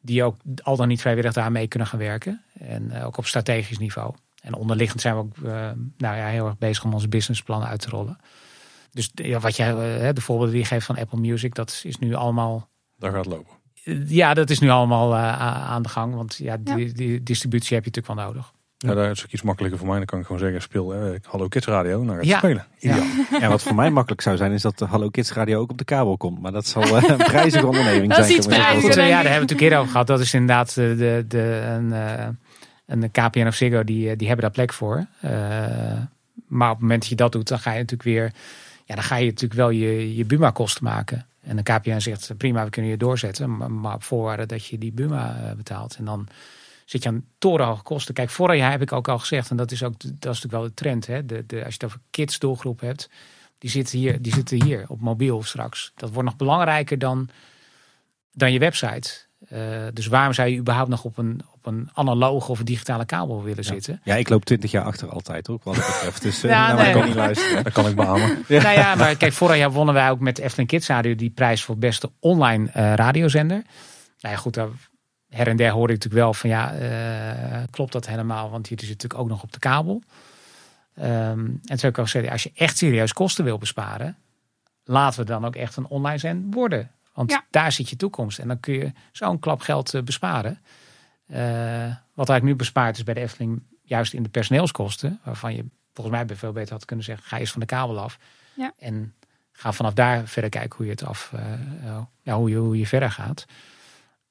[0.00, 2.42] die ook al dan niet vrijwillig daarmee kunnen gaan werken.
[2.58, 4.14] En ook op strategisch niveau.
[4.40, 5.50] En onderliggend zijn we ook uh,
[5.96, 8.18] nou ja, heel erg bezig om onze businessplan uit te rollen.
[8.90, 11.98] Dus ja, wat jij, uh, de voorbeelden die je geeft van Apple Music, dat is
[11.98, 12.68] nu allemaal.
[12.96, 13.56] Daar gaat lopen.
[14.06, 15.40] Ja, dat is nu allemaal uh,
[15.70, 16.14] aan de gang.
[16.14, 18.52] Want ja, die, die, distributie heb je natuurlijk wel nodig.
[18.78, 19.96] Ja, daar is ook iets makkelijker voor mij.
[19.96, 22.02] Dan kan ik gewoon zeggen, speel eh, Hallo Kids Radio.
[22.02, 22.38] Nou, gaat ja.
[22.38, 22.66] spelen.
[22.78, 22.98] Ideaal.
[23.30, 23.38] Ja.
[23.38, 23.48] ja.
[23.48, 25.84] wat voor mij makkelijk zou zijn, is dat de Hallo Kids Radio ook op de
[25.84, 26.40] kabel komt.
[26.40, 28.30] Maar dat zal een prijzige onderneming dat zijn.
[28.30, 30.06] Is iets prijziger, ja, daar hebben we het natuurlijk eerder over gehad.
[30.06, 31.92] Dat is inderdaad de, de, de, een,
[32.88, 35.06] en KPN of Ziggo, die, die hebben daar plek voor.
[35.24, 35.30] Uh,
[36.46, 38.32] maar op het moment dat je dat doet, dan ga je natuurlijk weer...
[38.84, 41.26] Ja, dan ga je natuurlijk wel je, je Buma-kosten maken.
[41.40, 43.56] En de KPN zegt, prima, we kunnen je doorzetten.
[43.56, 45.96] Maar, maar op voorwaarde dat je die Buma betaalt.
[45.96, 46.28] En dan
[46.84, 48.14] zit je aan torenhoge kosten.
[48.14, 50.52] Kijk, vorig jaar heb ik ook al gezegd, en dat is, ook, dat is natuurlijk
[50.52, 51.06] wel de trend.
[51.06, 51.26] Hè?
[51.26, 53.10] De, de, als je het over kids doelgroep hebt,
[53.58, 55.92] die zitten, hier, die zitten hier op mobiel straks.
[55.94, 57.28] Dat wordt nog belangrijker dan,
[58.32, 59.27] dan je website.
[59.52, 63.04] Uh, dus waarom zou je überhaupt nog op een, op een analoge of een digitale
[63.04, 63.70] kabel willen ja.
[63.72, 64.00] zitten?
[64.04, 66.22] Ja, ik loop 20 jaar achter altijd hoor, wat dat betreft.
[66.22, 66.92] Dus uh, ja, nou, nee.
[66.92, 67.64] kan niet luisteren.
[67.64, 68.38] Dat kan ik beamen.
[68.48, 68.62] Ja.
[68.62, 71.64] Nou ja, maar kijk, vorig jaar wonnen wij ook met Efteling Kids Radio die prijs
[71.64, 73.62] voor beste online uh, radiozender.
[74.20, 74.68] Nou ja, goed, daar
[75.28, 78.50] her en der hoorde ik natuurlijk wel van ja, uh, klopt dat helemaal?
[78.50, 80.02] Want hier zit natuurlijk ook nog op de kabel.
[80.94, 84.16] Ehm, en toen heb ik al gezegd, als je echt serieus kosten wil besparen,
[84.84, 86.90] laten we dan ook echt een online zend worden.
[87.18, 87.44] Want Ja.
[87.50, 88.38] daar zit je toekomst.
[88.38, 90.58] En dan kun je zo'n klap geld eh, besparen.
[91.26, 91.38] Eh,
[92.14, 95.20] wat eigenlijk nu bespaard is bij de Efteling, juist in de personeelskosten.
[95.24, 98.18] Waarvan je volgens mij veel beter had kunnen zeggen, ga eens van de kabel af.
[98.54, 98.72] Ja.
[98.78, 99.14] En
[99.52, 102.86] ga vanaf daar verder kijken hoe je het af, eh, ja, hoe je, hoe je
[102.86, 103.46] verder gaat.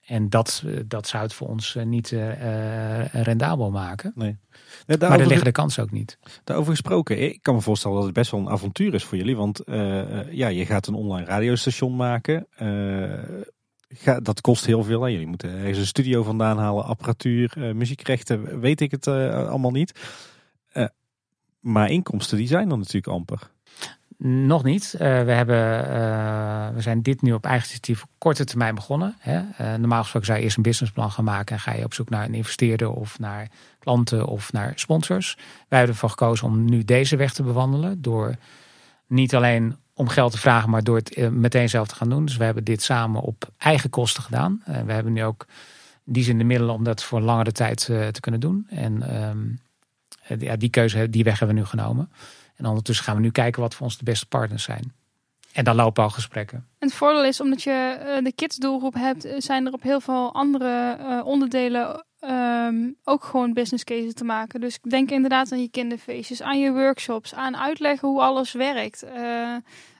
[0.07, 4.11] En dat, eh, dat zou het voor ons eh, niet eh, rendabel maken.
[4.15, 4.37] Nee.
[4.87, 6.17] Maar daar liggen de kansen ook niet.
[6.43, 9.35] daarover gesproken, ik kan me voorstellen dat het best wel een avontuur is voor jullie.
[9.35, 9.61] Want
[10.31, 12.47] ja, je gaat een online radiostation maken.
[13.89, 15.01] Ga, dat kost heel veel.
[15.01, 15.07] Hè.
[15.07, 19.99] Jullie moeten ergens een studio vandaan halen, apparatuur, muziekrechten, weet ik het allemaal niet.
[21.59, 23.51] Maar inkomsten, die zijn er natuurlijk amper.
[24.23, 24.93] Nog niet.
[24.93, 29.15] Eh, we, hebben, eh, we zijn dit nu op eigen initiatief korte termijn begonnen.
[29.19, 29.41] Hè.
[29.57, 32.09] Eh, normaal gesproken zou je eerst een businessplan gaan maken en ga je op zoek
[32.09, 33.47] naar een investeerder of naar
[33.79, 35.35] klanten of naar sponsors.
[35.35, 38.35] Wij hebben ervoor gekozen om nu deze weg te bewandelen door
[39.07, 42.25] niet alleen om geld te vragen, maar door het meteen zelf te gaan doen.
[42.25, 44.63] Dus we hebben dit samen op eigen kosten gedaan.
[44.85, 45.45] We hebben nu ook
[46.03, 48.65] die zin de middelen om dat voor langere tijd te kunnen doen.
[48.69, 49.37] En ehm,
[50.27, 52.09] eh, ja, die keuze, die weg hebben we nu genomen.
[52.57, 54.93] En ondertussen gaan we nu kijken wat voor ons de beste partners zijn.
[55.53, 56.57] En dan lopen al gesprekken.
[56.57, 60.01] En het voordeel is, omdat je eh, de kids-doelgroep hebt, eh, zijn er op heel
[60.01, 64.61] veel andere eh, onderdelen ehm, ook gewoon business cases te maken.
[64.61, 69.03] Dus denk inderdaad aan je kinderfeestjes, aan je workshops, aan uitleggen hoe alles werkt.
[69.03, 69.55] Eh,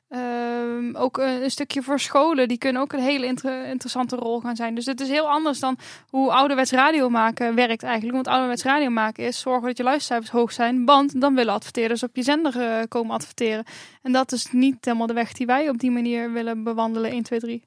[0.10, 4.56] ehm, ook een, stukje voor scholen, die kunnen ook een hele inter- interessante rol gaan
[4.56, 4.76] zijn.
[4.76, 5.78] Dus het is heel anders dan
[6.10, 8.14] hoe ouderwets radio maken werkt eigenlijk.
[8.14, 12.04] Want ouderwets radio maken is zorgen dat je luistercijfers hoog zijn, want dan willen adverteerders
[12.04, 13.66] op je zender eh, komen adverteren.
[14.02, 17.12] En dat is niet helemaal de weg die wij op die manier willen bewandelen.
[17.12, 17.64] 1, 2, 3.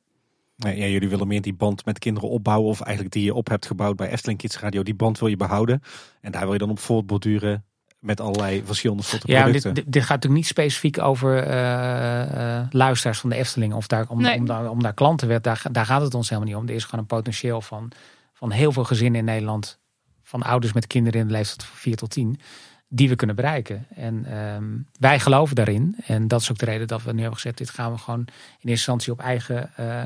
[0.57, 2.71] Nee, ja, jullie willen meer die band met kinderen opbouwen.
[2.71, 4.83] Of eigenlijk die je op hebt gebouwd bij Efteling Kids Radio.
[4.83, 5.83] Die band wil je behouden.
[6.21, 7.65] En daar wil je dan op voortborduren
[8.01, 9.75] met allerlei verschillende soorten Ja, producten.
[9.75, 13.75] dit, dit, dit gaat natuurlijk niet specifiek over eh, eh, luisteraars van de Efteling.
[13.75, 14.39] Of daar, om, Nee.
[14.39, 15.45] om, daar, om daar klanten werd.
[15.45, 16.69] Daar, daar gaat het ons helemaal niet om.
[16.69, 17.93] Er is gewoon een potentieel van,
[18.33, 19.79] van heel veel gezinnen in Nederland.
[20.23, 22.41] Van ouders met kinderen in de leeftijd van 4 tot 10.
[22.89, 23.87] Die we kunnen bereiken.
[23.95, 24.65] En ehm,
[24.99, 25.97] wij geloven daarin.
[26.07, 27.59] En dat is ook de reden dat we nu hebben gezet.
[27.59, 30.03] Dit gaan we gewoon in eerste instantie op eigen eh,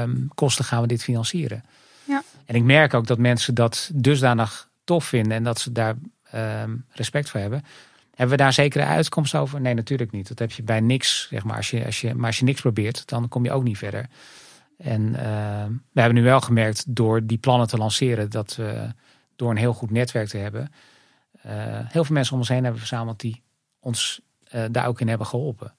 [0.00, 1.64] ehm, kosten gaan we dit financieren.
[2.04, 2.22] Ja.
[2.44, 5.32] En ik merk ook dat mensen dat dusdanig tof vinden.
[5.32, 5.94] En dat ze daar
[6.30, 7.64] ehm, respect voor hebben.
[8.10, 9.60] Hebben we daar zekere uitkomst over?
[9.60, 10.28] Nee, natuurlijk niet.
[10.28, 11.56] Dat heb je bij niks, zeg maar.
[11.56, 14.06] Als je, als je, maar als je niks probeert, dan kom je ook niet verder.
[14.78, 18.92] En ehm, we hebben nu wel gemerkt door die plannen te lanceren, dat we
[19.36, 20.72] door een heel goed netwerk te hebben,
[21.42, 21.52] eh,
[21.88, 23.42] heel veel mensen om ons heen hebben verzameld die
[23.80, 25.74] ons eh, daar ook in hebben geholpen.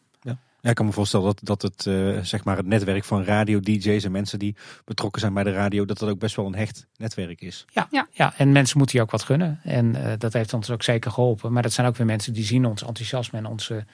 [0.60, 4.04] Ja, ik kan me voorstellen dat, dat het, eh, zeg maar het netwerk van radio-dj's
[4.04, 4.56] en mensen die
[4.86, 7.66] betrokken zijn bij de radio, dat dat ook best wel een hecht netwerk is.
[7.70, 8.08] Ja, Ja.
[8.12, 8.34] ja.
[8.38, 9.60] en mensen moeten je ook wat gunnen.
[9.64, 11.52] En eh, dat heeft ons ook zeker geholpen.
[11.52, 13.86] Maar dat zijn ook weer mensen die zien ons enthousiasme en onze.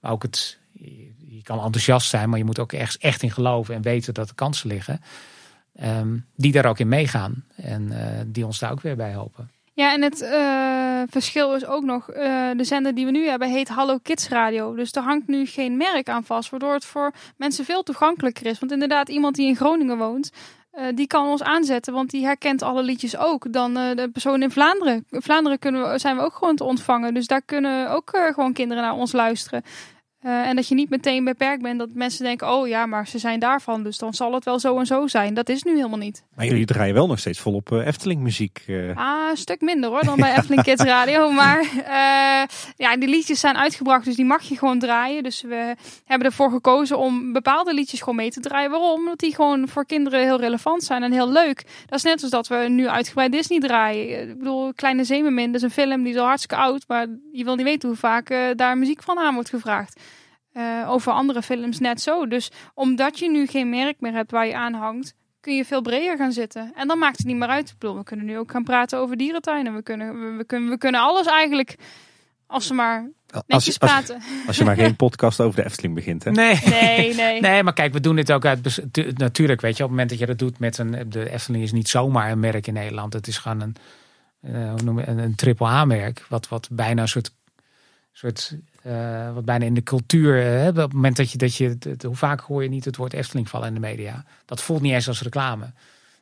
[0.00, 0.60] Maar ook het.
[1.18, 4.28] Je kan enthousiast zijn, maar je moet ook echt, echt in geloven en weten dat
[4.28, 5.00] er kansen liggen.
[5.74, 7.44] Ehm, die daar ook in meegaan.
[7.56, 9.50] En eh, die ons daar ook weer bij helpen.
[9.74, 10.30] Ja, en het eh,
[11.10, 14.74] verschil is ook nog, eh, de zender die we nu hebben heet Hallo Kids Radio.
[14.74, 18.58] Dus er hangt nu geen merk aan vast, waardoor het voor mensen veel toegankelijker is.
[18.58, 20.32] Want inderdaad, iemand die in Groningen woont,
[20.70, 23.52] eh, die kan ons aanzetten, want die herkent alle liedjes ook.
[23.52, 25.04] Dan eh, de persoon in Vlaanderen.
[25.10, 28.52] In Vlaanderen kunnen we, zijn we ook gewoon te ontvangen, dus daar kunnen ook gewoon
[28.52, 29.62] kinderen naar ons luisteren.
[30.22, 33.18] Eh, en dat je niet meteen beperkt bent, dat mensen denken, oh ja, maar ze
[33.18, 35.34] zijn daarvan, dus dan zal het wel zo en zo zijn.
[35.34, 36.24] Dat is nu helemaal niet.
[36.34, 38.62] Maar jullie draaien wel nog steeds volop eh, Efteling muziek.
[38.66, 38.96] eh.
[38.96, 41.30] Ah, een stuk minder hoor dan bij Efteling Kids Radio.
[41.30, 45.22] Maar eh, ja, die liedjes zijn uitgebracht, dus die mag je gewoon draaien.
[45.22, 45.74] Dus we
[46.04, 48.70] hebben ervoor gekozen om bepaalde liedjes gewoon mee te draaien.
[48.70, 48.98] Waarom?
[48.98, 51.64] Omdat die gewoon voor kinderen heel relevant zijn en heel leuk.
[51.86, 54.28] Dat is net als dat we nu uitgebreid Disney draaien.
[54.30, 56.84] Ik bedoel, Kleine Zeemermin, dat is een film die is al hartstikke oud.
[56.88, 60.00] Maar je wil niet weten hoe vaak eh, daar muziek van aan wordt gevraagd.
[60.52, 62.26] Eh, over andere films net zo.
[62.26, 65.82] Dus omdat je nu geen merk meer hebt waar je aan hangt, kun je veel
[65.82, 66.72] breder gaan zitten.
[66.74, 67.68] En dan maakt het niet meer uit.
[67.68, 69.74] Ik bedoel, we kunnen nu ook gaan praten over dierentuinen.
[69.74, 71.76] We kunnen, we, we kunnen, we kunnen alles eigenlijk,
[72.46, 74.22] als ze maar als, netjes als, praten.
[74.46, 76.24] als je maar geen podcast over de Efteling begint.
[76.24, 76.30] Hè?
[76.30, 76.58] Nee.
[76.64, 77.40] Nee, nee.
[77.50, 78.82] Nee, maar kijk, we doen dit ook uit.
[79.16, 81.06] Natuurlijk, weet je, op het moment dat je dat doet met een.
[81.08, 83.12] De Efteling is niet zomaar een merk in Nederland.
[83.12, 83.74] Het is gewoon een.
[84.40, 86.24] eh, hoe noem je, een, een triple A-merk.
[86.28, 87.32] Wat, wat bijna een soort.
[88.12, 90.38] Soort eh, wat bijna in de cultuur.
[90.38, 91.38] eh, hè, op het moment dat je.
[91.38, 93.80] Dat je het- het- hoe vaak hoor je niet het woord Efteling vallen in de
[93.80, 94.24] media?
[94.44, 95.64] Dat voelt niet eens als reclame.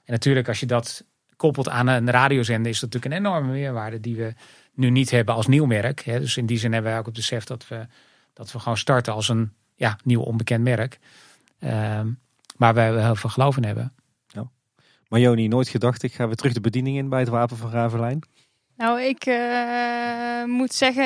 [0.05, 1.05] En natuurlijk, als je dat
[1.37, 4.35] koppelt aan een radiozender, is dat natuurlijk een enorme meerwaarde die we
[4.75, 6.01] nu niet hebben als nieuw merk.
[6.01, 6.21] Hè.
[6.21, 7.87] Dus in die zin hebben wij ook het besef dat we,
[8.33, 10.99] dat we gewoon starten als een ja, nieuw onbekend merk.
[11.59, 12.09] Ehm,
[12.57, 13.93] waar wij wel heel veel geloof in hebben.
[15.09, 17.71] Maar Joni, nooit gedacht, ik ga weer terug de bediening in bij het Wapen van
[17.71, 18.19] Ravelijn.
[18.77, 21.05] Nou, ik eh, moet zeggen,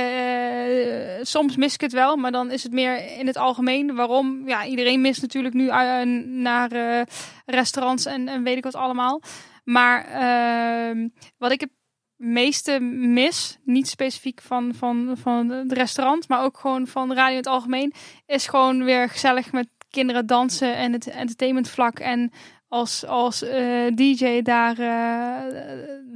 [1.22, 3.94] soms mis ik het wel, maar dan is het meer in het algemeen.
[3.94, 4.48] Waarom?
[4.48, 7.02] Ja, iedereen mist natuurlijk nu uh, naar uh,
[7.46, 9.22] restaurants en, en, weet ik wat allemaal.
[9.64, 11.70] Maar ehm, wat ik het
[12.16, 17.36] meeste mis, niet specifiek van, van, van het restaurant, maar ook gewoon van radio in
[17.36, 17.92] het algemeen,
[18.26, 22.32] is gewoon weer gezellig met kinderen dansen en het entertainmentvlak en
[22.74, 25.58] als, als uh, eh, DJ daar, uh,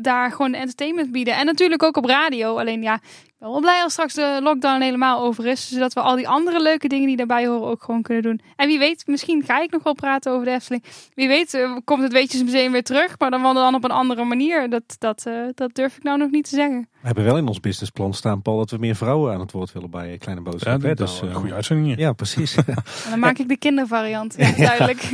[0.03, 1.37] daar gewoon entertainment bieden.
[1.37, 2.59] En natuurlijk ook op radio.
[2.59, 5.69] Alleen ja, ik ben wel blij als straks de lockdown helemaal over is.
[5.69, 8.41] Zodat we al die andere leuke dingen die daarbij horen ook gewoon kunnen doen.
[8.57, 10.85] En wie weet, misschien ga ik nog wel praten over de Efteling.
[11.15, 13.19] Wie weet uh, komt het Weetjesmuseum weer terug.
[13.19, 14.71] Maar dan wel dan op een andere manier.
[14.71, 16.89] Dat, dat, dat durf ik nou nog niet te zeggen.
[17.01, 19.73] We hebben wel in ons businessplan staan, Paul, dat we meer vrouwen aan het woord
[19.73, 20.83] willen bij Kleine Boodschap.
[20.83, 21.99] Ja, dat is een goede uitzending.
[21.99, 22.57] Ja, precies.
[23.11, 24.35] dan maak ik de kindervariant.
[24.39, 25.11] Ja, duidelijk.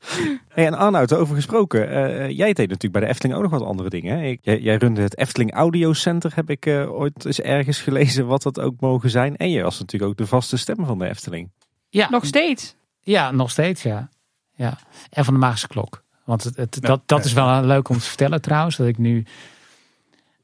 [0.48, 1.92] Hey, en Arnoud, over gesproken.
[1.92, 4.18] Uh, jij deed natuurlijk bij de Efteling ook nog wat andere dingen.
[4.18, 4.36] Hè?
[4.40, 8.42] Jij, jij runde het Efteling Audio Center, heb ik uh, ooit eens ergens gelezen wat
[8.42, 9.36] dat ook mogen zijn.
[9.36, 11.50] En je was natuurlijk ook de vaste stem van de Efteling.
[11.88, 12.10] Ja.
[12.10, 12.76] Nog steeds?
[13.00, 14.08] Ja, nog steeds, ja.
[14.54, 14.78] ja.
[15.10, 16.02] En van de Magische Klok.
[16.24, 19.24] Want het, het, dat, dat is wel leuk om te vertellen trouwens, dat ik nu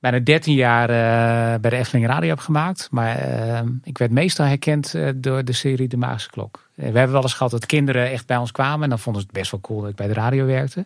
[0.05, 2.89] bijna 13 jaar uh, bij de Efteling Radio heb gemaakt.
[2.90, 6.68] Maar uh, ik werd meestal herkend uh, door de serie De Magische Klok.
[6.74, 8.82] we hebben wel eens gehad dat kinderen echt bij ons kwamen.
[8.82, 10.85] En dan vonden ze het best wel cool dat ik bij de radio werkte.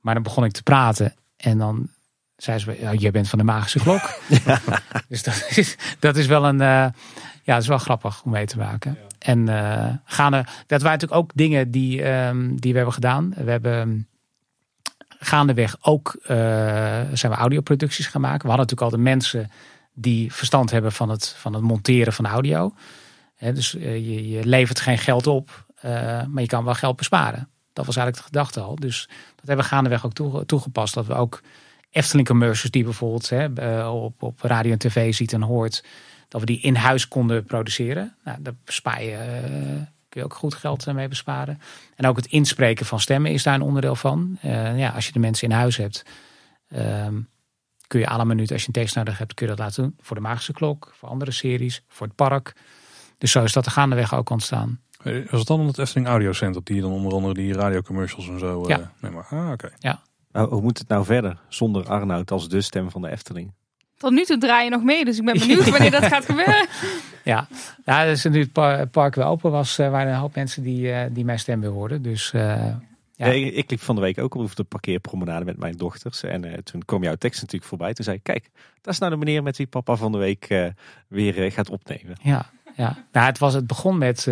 [0.00, 1.14] Maar dan begon ik te praten.
[1.36, 1.88] En dan
[2.36, 4.20] zei ze, ja, jij bent van de Magische Klok.
[5.08, 6.58] dus dat is, dat is wel een...
[6.58, 6.92] ja,
[7.44, 8.98] dat is wel grappig om mee te maken.
[9.00, 9.06] Ja.
[9.18, 9.48] En
[10.04, 13.32] gaande, dat waren natuurlijk ook dingen die, um, die we hebben gedaan.
[13.36, 14.08] We hebben
[15.18, 16.28] gaandeweg ook uh,
[17.12, 18.42] zijn we audioproducties gaan maken.
[18.42, 19.50] We hadden natuurlijk al de mensen
[19.92, 22.74] die verstand hebben van het, van het monteren van audio.
[23.38, 25.92] dus uh, je, je, levert geen geld op, uh,
[26.26, 27.48] maar je kan wel geld besparen.
[27.72, 28.76] Dat was eigenlijk de gedachte al.
[28.76, 30.94] Dus dat hebben we gaandeweg ook toe, toegepast.
[30.94, 31.42] Dat we ook
[31.90, 35.84] Efteling commercials die bijvoorbeeld hè, op, op radio en tv ziet en hoort.
[36.28, 38.16] Dat we die in huis konden produceren.
[38.24, 39.16] Nou, daar bespaar je
[40.08, 41.60] kun je ook goed geld eh, mee besparen.
[41.96, 44.38] En ook het inspreken van stemmen is daar een onderdeel van.
[44.44, 46.02] Uh, ja, als je de mensen in huis hebt,
[46.76, 47.28] um,
[47.86, 49.96] kun je alle minuten, als je een tekst nodig hebt, kun je dat laten doen.
[50.00, 52.52] Voor de Magische Klok, voor andere series, voor het park.
[53.18, 54.80] Dus zo is dat de gaandeweg ook ontstaan.
[55.02, 58.64] Was het dan het Efteling Audio Center die dan onder andere die radiocommercials en zo?
[58.66, 58.78] Ja.
[58.78, 59.70] Uh, nee, maar, ah, oké.
[59.78, 60.02] Ja.
[60.32, 63.52] Nou, hoe moet het nou verder zonder Arnoud als de stem van de Efteling?
[63.98, 66.66] Tot nu toe draai je nog mee, dus ik ben benieuwd wanneer dat gaat gebeuren.
[67.24, 67.48] Ja,
[67.84, 71.00] ja dus nu het park weer open was, uh, waren een hoop mensen die, uh,
[71.10, 72.02] die mijn stem weer hoorden.
[72.02, 72.42] Dus, uh,
[73.14, 73.26] ja.
[73.26, 76.22] ik, ik, liep van de week ook op de parkeerpromenade met mijn dochters.
[76.22, 77.92] En toen kwam jouw tekst natuurlijk voorbij.
[77.92, 78.50] Toen zei ik, kijk,
[78.80, 80.70] dat is nou de meneer met wie papa van de week
[81.08, 82.16] weer gaat opnemen.
[82.22, 82.46] Ja,
[82.76, 82.96] ja.
[83.12, 84.22] Nou, het, was, het begon met,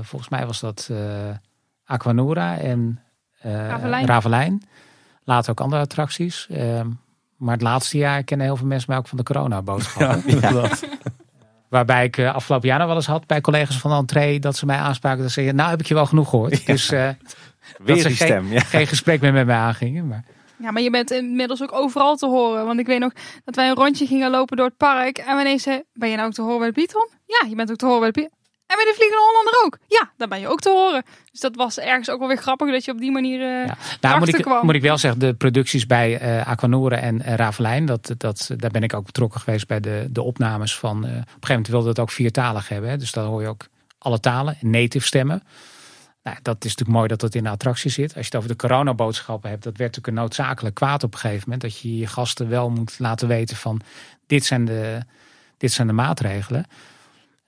[0.00, 0.90] volgens mij was dat
[1.84, 3.00] Aquanura en
[3.40, 4.06] Ravelijn.
[4.06, 4.62] Ravelijn.
[5.24, 6.48] Later ook andere attracties.
[7.38, 10.40] Maar het laatste jaar kennen heel veel mensen mij ook van de corona-boodschappen.
[10.40, 10.68] Ja,
[11.68, 14.56] Waarbij ik uh, afgelopen jaar nog wel eens had bij collega's van de entree dat
[14.56, 15.18] ze mij aanspraken.
[15.18, 16.58] Dat ze zeggen, nou heb ik je wel genoeg gehoord.
[16.58, 16.72] Ja.
[16.72, 17.08] Dus uh,
[17.78, 20.06] Weer dat ze stem, geen, geen, gesprek meer met mij aangingen.
[20.06, 20.24] Maar...
[20.58, 22.66] Ja, maar je bent inmiddels ook overal te horen.
[22.66, 23.12] Want ik weet nog
[23.44, 25.18] dat wij een rondje gingen lopen door het park.
[25.18, 27.08] En wanneer ze, ben je nou ook te horen bij de Pietron?
[27.26, 28.37] Ja, je bent ook te horen bij de Pietron.
[28.68, 29.78] En bij de Vliegende Hollander ook.
[29.86, 31.02] Ja, daar ben je ook te horen.
[31.30, 33.76] Dus dat was ergens ook wel weer grappig dat je op die manier uh, ja.
[34.00, 34.64] nou, moet ik, kwam.
[34.64, 38.70] moet ik wel zeggen, de producties bij uh, Aquanore en uh, Ravelijn, dat, dat, daar
[38.70, 40.96] ben ik ook betrokken geweest bij de, de opnames van.
[40.96, 42.90] op een gegeven moment wilde het ook viertalig hebben.
[42.90, 43.66] Hè, dus dan hoor je ook
[43.98, 45.42] alle talen, native stemmen.
[46.22, 48.14] Nou, dat is natuurlijk mooi dat dat in de attractie zit.
[48.14, 51.20] Als je het over de coronaboodschappen hebt, dat werd natuurlijk een noodzakelijk kwaad op een
[51.20, 51.62] gegeven moment.
[51.62, 53.80] Dat je je gasten wel moet laten weten van
[54.26, 55.00] dit zijn de,
[55.56, 56.64] dit zijn de maatregelen.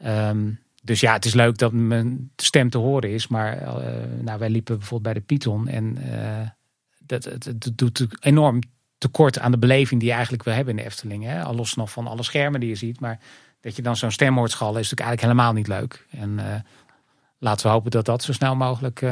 [0.06, 3.28] Um, dus ja, het is leuk dat mijn stem te horen is.
[3.28, 3.68] Maar uh,
[4.20, 5.68] nou, wij liepen bijvoorbeeld bij de Python.
[5.68, 6.48] En uh,
[6.98, 8.60] dat, het, het, doet enorm
[8.98, 11.24] tekort aan de beleving die je eigenlijk wil hebben in de Efteling.
[11.24, 11.42] Hè?
[11.42, 13.00] Al los nog van alle schermen die je ziet.
[13.00, 13.18] Maar
[13.60, 16.06] dat je dan zo'n stem hoort schallen is natuurlijk eigenlijk helemaal niet leuk.
[16.10, 16.54] En uh,
[17.38, 19.04] laten we hopen dat dat zo snel mogelijk...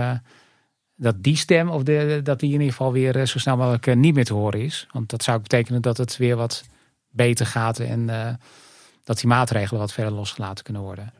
[0.96, 1.82] dat die stem, of
[2.22, 4.86] dat die in ieder geval weer zo snel mogelijk niet meer te horen is.
[4.92, 6.64] Want dat zou betekenen dat het weer wat
[7.10, 7.78] beter gaat.
[7.78, 8.06] En
[9.04, 11.12] dat die maatregelen wat verder losgelaten kunnen worden.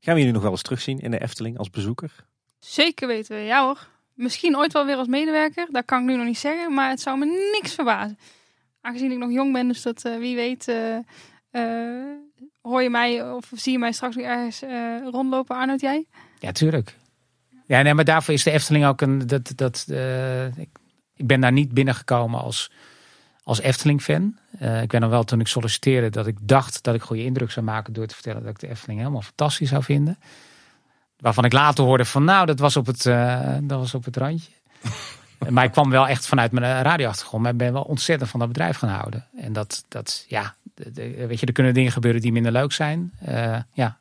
[0.00, 2.14] Gaan we jullie nog wel eens terugzien in de Efteling als bezoeker?
[2.58, 3.86] Zeker weten we, ja hoor.
[4.14, 7.00] Misschien ooit wel weer als medewerker, dat kan ik nu nog niet zeggen, maar het
[7.00, 8.18] zou me niks verbazen.
[8.80, 10.96] Aangezien ik nog jong ben, dus dat uh, wie weet, uh,
[11.52, 12.16] uh,
[12.60, 14.62] hoor je mij of zie je mij straks weer ergens
[15.10, 16.06] rondlopen, Arnoud, jij?
[16.38, 16.94] Ja, tuurlijk.
[17.66, 19.26] Ja, nee, maar daarvoor is de Efteling ook een.
[19.26, 19.86] Dat, dat,
[20.56, 20.68] ik,
[21.14, 22.70] ik ben daar niet binnengekomen als
[23.48, 24.36] als Efteling-fan.
[24.60, 27.50] Uh, ik ben dan wel toen ik solliciteerde dat ik dacht dat ik goede indruk
[27.50, 30.18] zou maken door te vertellen dat ik de Efteling helemaal fantastisch zou vinden.
[31.18, 34.16] Waarvan ik later hoorde van nou, dat was op het, uh, dat was op het
[34.16, 34.50] randje.
[35.54, 37.42] maar ik kwam wel echt vanuit mijn radioachtergrond.
[37.42, 39.26] Maar ik ben wel ontzettend van dat bedrijf gaan houden.
[39.36, 43.12] En dat, dat ja, de- weet je, er kunnen dingen gebeuren die minder leuk zijn.
[43.20, 43.98] Eh, ja,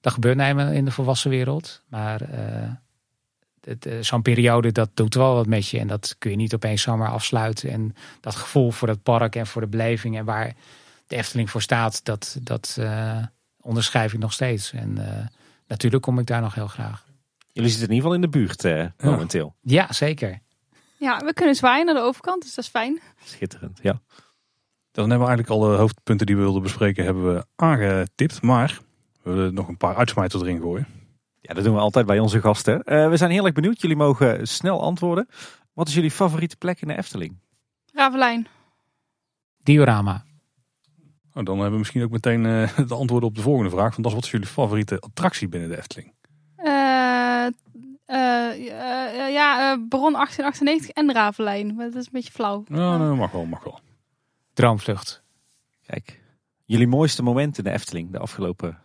[0.00, 1.82] dat gebeurt nou in de volwassen wereld.
[1.88, 2.70] Maar eh, eh,
[4.00, 5.78] zo'n periode, dat doet wel wat met je.
[5.78, 7.70] En dat kun je niet opeens zomaar afsluiten.
[7.70, 10.54] En dat gevoel voor dat park en voor de beleving en waar
[11.06, 13.22] de Efteling voor staat, dat, dat eh,
[13.60, 14.72] onderschrijf ik nog steeds.
[14.72, 15.26] En eh,
[15.66, 17.04] natuurlijk kom ik daar nog heel graag.
[17.52, 19.54] Jullie zitten in ieder geval in de buurt eh, momenteel.
[19.60, 20.38] Ja, zeker.
[20.98, 23.00] Ja, we kunnen zwaaien naar de overkant, dus dat is fijn.
[23.24, 24.00] Schitterend, ja.
[24.90, 28.42] Dan hebben we eigenlijk alle hoofdpunten die we wilden bespreken hebben we aangetipt.
[28.42, 28.80] Maar
[29.22, 30.86] we willen nog een paar uitsmijters erin gooien.
[31.46, 32.82] Ja, dat doen we altijd bij onze gasten.
[32.82, 33.80] Eh, we zijn heel erg benieuwd.
[33.80, 35.28] Jullie mogen snel antwoorden.
[35.72, 37.36] Wat is jullie favoriete plek in de Efteling?
[37.92, 38.46] Ravelijn.
[39.62, 40.24] Diorama.
[41.32, 43.90] Nou, dan hebben we misschien ook meteen eh, de antwoorden op de volgende vraag.
[43.90, 46.12] Want dat is wat is jullie favoriete attractie binnen de Efteling?
[48.06, 51.74] Eh, ja, eh, Baron 1898 en Ravelijn.
[51.74, 52.64] Maar dat is een beetje flauw.
[52.68, 53.80] Ja, nou, mag wel, mag wel.
[54.52, 55.22] Droomvlucht.
[55.86, 56.20] Kijk,
[56.64, 58.78] jullie mooiste moment in de Efteling de afgelopen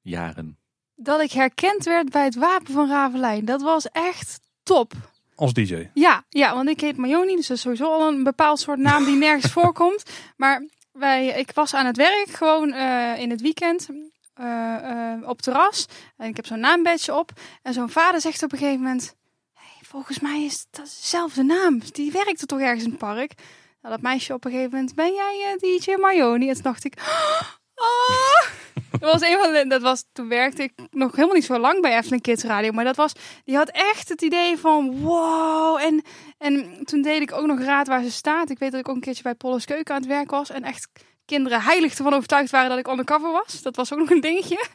[0.00, 0.58] jaren.
[1.02, 3.44] Dat ik herkend werd bij het wapen van Ravelijn.
[3.44, 4.92] Dat was echt top.
[5.34, 5.88] Als DJ.
[5.94, 9.04] Ja, ja, want ik heet Mayoni, dus dat is sowieso al een bepaald soort naam
[9.04, 10.02] die nergens voorkomt.
[10.36, 13.88] Maar wij, ik was aan het werk, gewoon eh, in het weekend,
[14.34, 15.86] eh, eh, op terras.
[16.16, 17.30] En ik heb zo'n naambadge op.
[17.62, 19.14] En zo'n vader zegt op een gegeven moment...
[19.54, 21.80] Hey, volgens mij is dat dezelfde naam.
[21.92, 23.34] Die werkte toch ergens in het park?
[23.80, 24.94] Nou, dat meisje op een gegeven moment...
[24.94, 26.48] Ben jij DJ Mayoni?
[26.48, 26.94] En toen dacht ik...
[26.98, 27.61] Oh!
[29.00, 31.96] Dat was een van dat was, toen werkte ik nog helemaal niet zo lang bij
[31.96, 32.72] Efteling Kids Radio.
[32.72, 33.12] Maar dat was,
[33.44, 35.78] die had echt het idee van wow.
[35.78, 36.02] En,
[36.38, 38.50] en toen deed ik ook nog raad waar ze staat.
[38.50, 40.50] Ik weet dat ik ook een keertje bij Polles Keuken aan het werk was.
[40.50, 40.88] En echt
[41.24, 43.62] kinderen heilig ervan overtuigd waren dat ik undercover was.
[43.62, 44.66] Dat was ook nog een dingetje.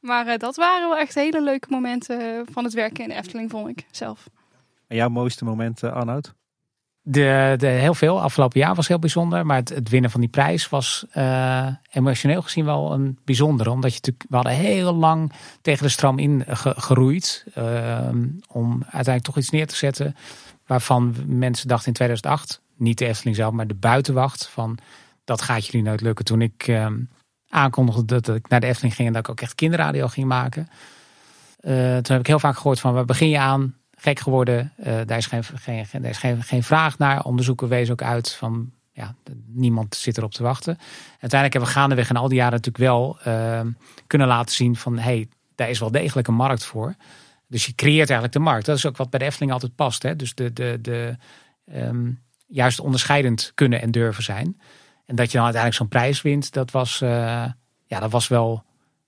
[0.00, 3.50] Maar eh, dat waren wel echt hele leuke momenten eh, van het werken in Efteling,
[3.50, 4.26] vond ik zelf.
[4.86, 6.34] En jouw mooiste moment, eh, Arnoud?
[7.06, 8.20] De, de, heel veel.
[8.22, 9.46] Afgelopen jaar was heel bijzonder.
[9.46, 13.70] Maar het, het winnen van die prijs was eh, emotioneel gezien wel een bijzondere.
[13.70, 17.44] Omdat je natuurlijk, we hadden heel lang tegen de stroom in ge- geroeid.
[17.54, 18.08] eh,
[18.48, 20.16] om uiteindelijk toch iets neer te zetten.
[20.66, 24.46] Waarvan mensen dachten in 2008, niet de Efteling zelf, maar de buitenwacht.
[24.48, 24.78] Van
[25.24, 26.24] dat gaat jullie nooit lukken.
[26.24, 26.86] Toen ik eh,
[27.48, 30.26] aankondigde dat, dat ik naar de Efteling ging en dat ik ook echt kinderradio ging
[30.26, 30.68] maken.
[31.60, 33.74] Eh, toen heb ik heel vaak gehoord van waar begin je aan?
[34.04, 34.72] Gek geworden.
[34.76, 37.22] Eh, daar is, geen, geen, daar is geen, geen vraag naar.
[37.22, 39.14] Onderzoeken wezen ook uit van ja,
[39.46, 40.78] niemand zit erop te wachten.
[41.10, 43.60] Uiteindelijk hebben we gaandeweg in al die jaren natuurlijk wel eh,
[44.06, 46.94] kunnen laten zien van hey, daar is wel degelijk een markt voor.
[47.48, 48.66] Dus je creëert eigenlijk de markt.
[48.66, 50.02] Dat is ook wat bij de Efteling altijd past.
[50.02, 50.16] Hè?
[50.16, 51.16] Dus de, de, de,
[51.66, 52.10] ehm,
[52.46, 54.60] juist onderscheidend kunnen en durven zijn.
[55.06, 57.08] En dat je dan uiteindelijk zo'n prijs wint, dat was, eh,
[57.86, 58.64] ja, dat was wel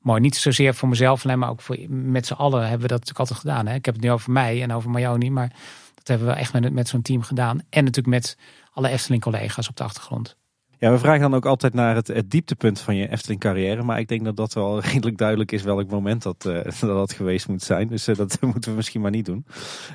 [0.06, 0.20] mooi.
[0.20, 3.18] Niet zozeer voor mezelf alleen, maar ook voor, met z'n allen hebben we dat natuurlijk
[3.18, 3.66] altijd gedaan.
[3.66, 3.74] Hè?
[3.74, 5.52] Ik heb het nu over mij en over Mayoni, maar
[5.94, 7.60] dat hebben we echt met, met zo'n team gedaan.
[7.70, 8.38] En natuurlijk met
[8.72, 10.36] alle Efteling-collega's op de achtergrond.
[10.78, 13.82] Ja, we vragen dan ook altijd naar het, het dieptepunt van je Efteling carrière.
[13.82, 17.12] Maar ik denk dat dat wel redelijk duidelijk is welk moment dat, eh, dat, dat
[17.12, 17.88] geweest moet zijn.
[17.88, 19.46] Dus eh, dat moeten we misschien maar niet doen.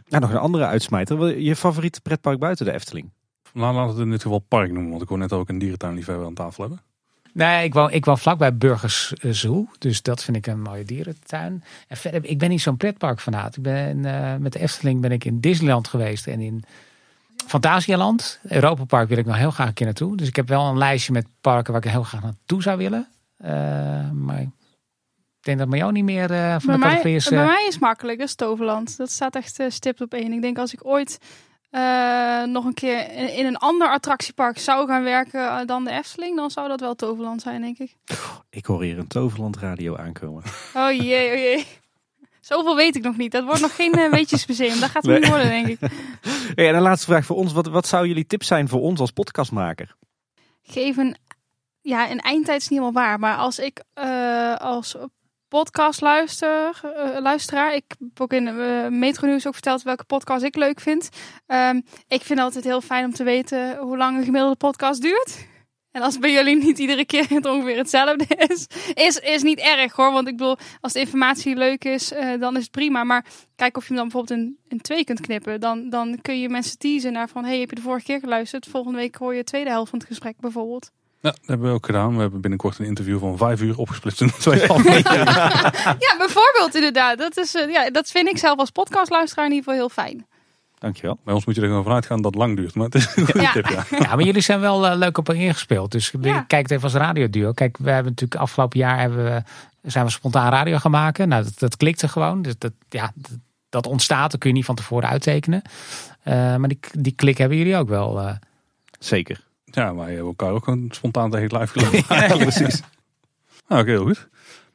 [0.07, 1.39] Nou, nog een andere uitsmijter.
[1.39, 3.11] Je favoriete pretpark buiten de Efteling?
[3.53, 4.89] Nou, laten we het in dit geval park noemen.
[4.89, 6.90] Want ik hoor net ook een dierentuinliefhebber aan tafel hebben.
[7.33, 9.67] Nee, ik woon, ik woon vlakbij Burgers Zoo.
[9.79, 11.63] Dus dat vind ik een mooie dierentuin.
[11.87, 13.55] En verder, ik ben niet zo'n pretparkfanaat.
[13.55, 16.63] Ik ben, eh, met de Efteling ben ik in Disneyland geweest en in
[17.47, 18.39] Fantasialand.
[18.43, 20.17] Europa Park wil ik nog heel graag een keer naartoe.
[20.17, 23.07] Dus ik heb wel een lijstje met parken waar ik heel graag naartoe zou willen.
[23.37, 23.51] Eh,
[24.11, 24.49] maar ik
[25.41, 27.29] denk dat Mayo niet meer eh, van Bij de categorie is.
[27.29, 28.97] bij mij is makkelijk, dat is Toverland.
[28.97, 30.31] Dat staat echt stipt op één.
[30.31, 31.19] Ik denk als ik ooit
[31.71, 35.91] eh, nog een keer in, in een ander attractiepark zou gaan werken eh, dan de
[35.91, 37.95] Efteling, dan zou dat wel Toverland zijn, denk ik.
[38.49, 40.43] Ik hoor hier een Toverland radio aankomen.
[40.73, 41.65] Oh jee, oh jee.
[42.39, 43.31] Zoveel weet ik nog niet.
[43.31, 44.79] Dat wordt nog geen uh, weetjesmuseum.
[44.79, 45.79] Dat gaat het niet worden, denk ik.
[46.55, 47.53] Hey, en een laatste vraag voor ons.
[47.53, 49.95] Wat, wat zou jullie tip zijn voor ons als podcastmaker?
[50.61, 51.15] Geef een...
[51.81, 53.19] Ja, een eindtijd is niet helemaal waar.
[53.19, 54.95] Maar als ik eh, als
[55.51, 56.69] podcast eh,
[57.19, 57.75] luisteraar...
[57.75, 61.09] Ik heb ook in uh, Metro Nieuws ook verteld welke podcast ik leuk vind.
[61.47, 65.47] Um, ik vind altijd heel fijn om te weten hoe lang een gemiddelde podcast duurt.
[65.91, 69.93] En als bij jullie niet iedere keer het ongeveer hetzelfde is, is, is niet erg
[69.93, 70.11] hoor.
[70.11, 73.03] Want ik bedoel, als de informatie leuk is, uh, dan is het prima.
[73.03, 75.59] Maar kijk of je hem dan bijvoorbeeld in, in twee kunt knippen.
[75.59, 78.67] Dan, dan kun je mensen teasen naar van, hey, heb je de vorige keer geluisterd?
[78.67, 80.91] Volgende week hoor je de tweede helft van het gesprek bijvoorbeeld.
[81.21, 82.15] Ja, dat hebben we ook gedaan.
[82.15, 85.25] We hebben binnenkort een interview van vijf uur opgesplitst in twee afleveringen.
[85.99, 87.17] ja, bijvoorbeeld inderdaad.
[87.17, 90.25] Dat, is, uh, ja, dat vind ik zelf als podcastluisteraar in ieder geval heel fijn.
[90.79, 91.19] Dankjewel.
[91.23, 92.75] Bij ons moet je er gewoon vanuit gaan dat het lang duurt.
[92.75, 93.51] Maar het is een goede Ja.
[93.51, 93.85] tip, ja.
[93.99, 95.91] Ja, maar jullie zijn wel uh, leuk op ingespeeld.
[95.91, 96.41] Dus Ja.
[96.41, 97.51] kijk het even als radioduo.
[97.51, 99.43] Kijk, we hebben natuurlijk afgelopen jaar hebben we,
[99.89, 101.27] zijn we spontaan radio gaan maken.
[101.27, 102.41] Nou, dat, dat klikte gewoon.
[102.41, 103.31] Dus dat, ja, dat,
[103.69, 104.31] dat ontstaat.
[104.31, 105.61] Dat kun je niet van tevoren uittekenen.
[106.27, 108.19] Uh, maar die, die klik hebben jullie ook wel.
[108.21, 108.31] Uh.
[108.99, 109.41] Zeker.
[109.71, 112.15] Ja, wij hebben elkaar ook gewoon spontaan tegen het lijf gelopen.
[112.27, 112.81] ja, precies.
[113.67, 114.29] Nou, oké, heel goed.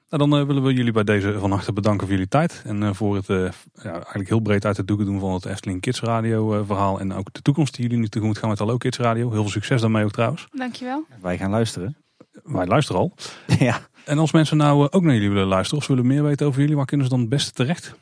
[0.08, 2.62] Nou, dan uh, willen we jullie bij deze van harte bedanken voor jullie tijd.
[2.65, 3.49] En uh, voor het uh,
[3.83, 7.00] ja, eigenlijk heel breed uit het doeken doen van het Efteling Kids Radio verhaal.
[7.00, 9.31] En ook de toekomst die jullie nu tegemoet gaan met Hallo Kids Radio.
[9.31, 10.47] Heel veel succes daarmee ook trouwens.
[10.52, 11.05] Dankjewel.
[11.20, 11.97] Wij gaan luisteren.
[12.42, 13.15] Wij luisteren al.
[13.58, 13.81] ja.
[14.05, 16.60] En als mensen nou ook naar jullie willen luisteren of ze willen meer weten over
[16.60, 17.94] jullie, waar kunnen ze dan het beste terecht?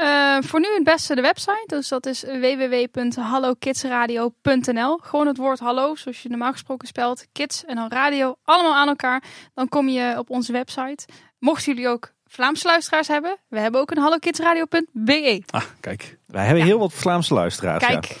[0.00, 1.64] Uh, voor nu het beste de website.
[1.66, 4.98] Dus dat is www.hallokidsradio.nl.
[5.02, 7.26] Gewoon het woord hallo, zoals je normaal gesproken spelt.
[7.32, 9.22] Kids en dan radio, allemaal aan elkaar.
[9.54, 11.04] Dan kom je op onze website.
[11.38, 15.42] Mochten jullie ook Vlaamse luisteraars hebben, we hebben ook een hallokidsradio.be.
[15.50, 16.18] Ah, kijk.
[16.26, 17.86] Wij hebben heel wat Vlaamse luisteraars.
[17.86, 18.06] Kijk.
[18.06, 18.16] Ja.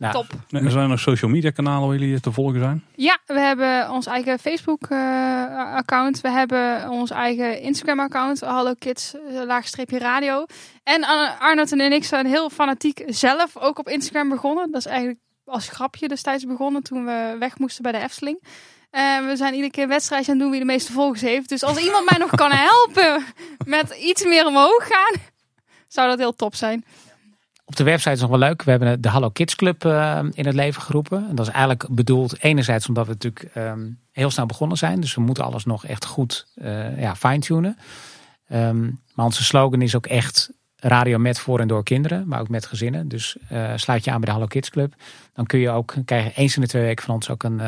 [0.00, 0.26] Nou, Top.
[0.50, 2.84] Er zijn nog social media kanalen waar jullie te volgen zijn?
[2.94, 6.20] Ja, we hebben ons eigen Facebook uh, account.
[6.20, 8.40] We hebben ons eigen Instagram account.
[8.40, 10.44] Hallo Kids, uh, laagstreepje radio.
[10.82, 11.04] En
[11.38, 14.70] Arnold en ik zijn heel fanatiek zelf ook op Instagram begonnen.
[14.70, 18.38] Dat is eigenlijk als grapje destijds begonnen toen we weg moesten bij de Efteling.
[18.42, 21.48] Uh, we zijn iedere keer wedstrijd aan doen wie de meeste volgers heeft.
[21.48, 23.24] Dus als iemand mij nog kan helpen
[23.66, 25.20] met iets meer omhoog gaan,
[25.88, 26.84] zou dat heel top zijn.
[27.70, 28.62] Op de website is nog wel leuk.
[28.62, 31.28] We hebben de Hallo Kids Club uh, in het leven geroepen.
[31.28, 35.00] En dat is eigenlijk bedoeld enerzijds omdat we natuurlijk um, heel snel begonnen zijn.
[35.00, 37.78] Dus we moeten alles nog echt goed uh, ja, fine-tunen.
[38.52, 42.28] Um, maar onze slogan is ook echt radio met voor en door kinderen.
[42.28, 43.08] Maar ook met gezinnen.
[43.08, 44.94] Dus uh, sluit je aan bij de Hallo Kids Club.
[45.32, 47.60] Dan kun je ook krijgen eens in de twee weken van ons ook een,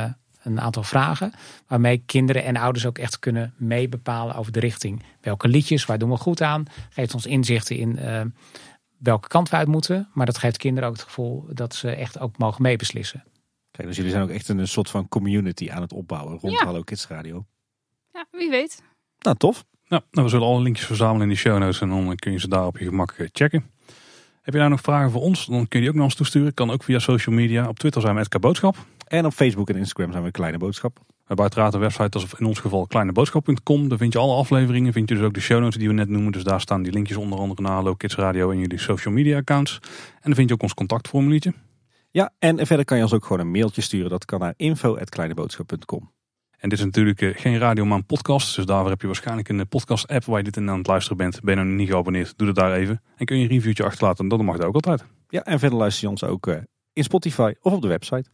[0.42, 1.32] een aantal vragen.
[1.66, 5.02] Waarmee kinderen en ouders ook echt kunnen meebepalen over de richting.
[5.20, 6.64] Welke liedjes, waar doen we goed aan?
[6.90, 7.98] Geeft ons inzichten in
[9.02, 10.08] welke kant we uit moeten.
[10.14, 13.24] Maar dat geeft kinderen ook het gevoel dat ze echt ook mogen meebeslissen.
[13.70, 16.64] Kijk, dus jullie zijn ook echt een soort van community aan het opbouwen rond ja.
[16.64, 17.46] Hallo Kids Radio.
[18.12, 18.82] Ja, wie weet.
[19.18, 19.64] Nou, tof.
[19.88, 22.40] Nou, nou, we zullen alle linkjes verzamelen in de show notes en dan kun je
[22.40, 23.70] ze daar op je gemak checken.
[24.42, 25.46] Heb je nou nog vragen voor ons?
[25.46, 26.54] Dan kun je die ook naar ons toesturen.
[26.54, 27.68] Kan ook via social media.
[27.68, 28.76] Op Twitter zijn we met Boodschap.
[29.06, 31.00] En op Facebook en Instagram zijn we Kleine Boodschap.
[31.32, 33.88] Hebben uiteraard een website, is in ons geval kleineboodschap.com.
[33.88, 36.08] Daar vind je alle afleveringen, vind je dus ook de show notes die we net
[36.08, 36.32] noemen.
[36.32, 39.36] Dus daar staan die linkjes onder andere naar Hallo Kids Radio en jullie social media
[39.36, 39.78] accounts.
[39.82, 41.54] En dan vind je ook ons contactformuliertje.
[42.10, 44.10] Ja, en verder kan je ons ook gewoon een mailtje sturen.
[44.10, 46.12] Dat kan naar info.kleineboodschap.com.
[46.58, 48.56] En dit is natuurlijk geen radio, maar een podcast.
[48.56, 51.16] Dus daarvoor heb je waarschijnlijk een podcast app waar je dit in aan het luisteren
[51.16, 51.40] bent.
[51.40, 53.02] Ben je nog niet geabonneerd, doe dat daar even.
[53.16, 55.04] En kun je een reviewtje achterlaten, dat mag ook altijd.
[55.28, 56.46] Ja, en verder luister je ons ook
[56.92, 58.30] in Spotify of op de website.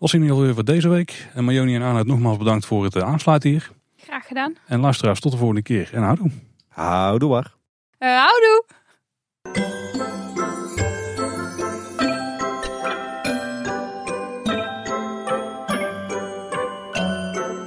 [0.00, 1.28] Was in ieder geval weer voor deze week.
[1.34, 3.70] En Marjoni en Arnoud nogmaals bedankt voor het aansluiten hier.
[3.96, 4.54] Graag gedaan.
[4.66, 5.90] En luisteraars, tot de volgende keer.
[5.92, 6.30] En houdoe.
[6.68, 7.54] Houdoe waar.
[7.98, 8.64] Uh, houdoe.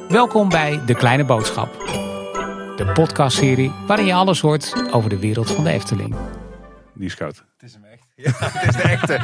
[0.07, 1.73] Welkom bij De Kleine Boodschap.
[2.77, 6.15] De podcastserie waarin je alles hoort over de wereld van de Efteling.
[6.93, 7.45] Die is koud.
[7.57, 8.07] Het is hem echt.
[8.15, 9.19] Ja, het is de echte.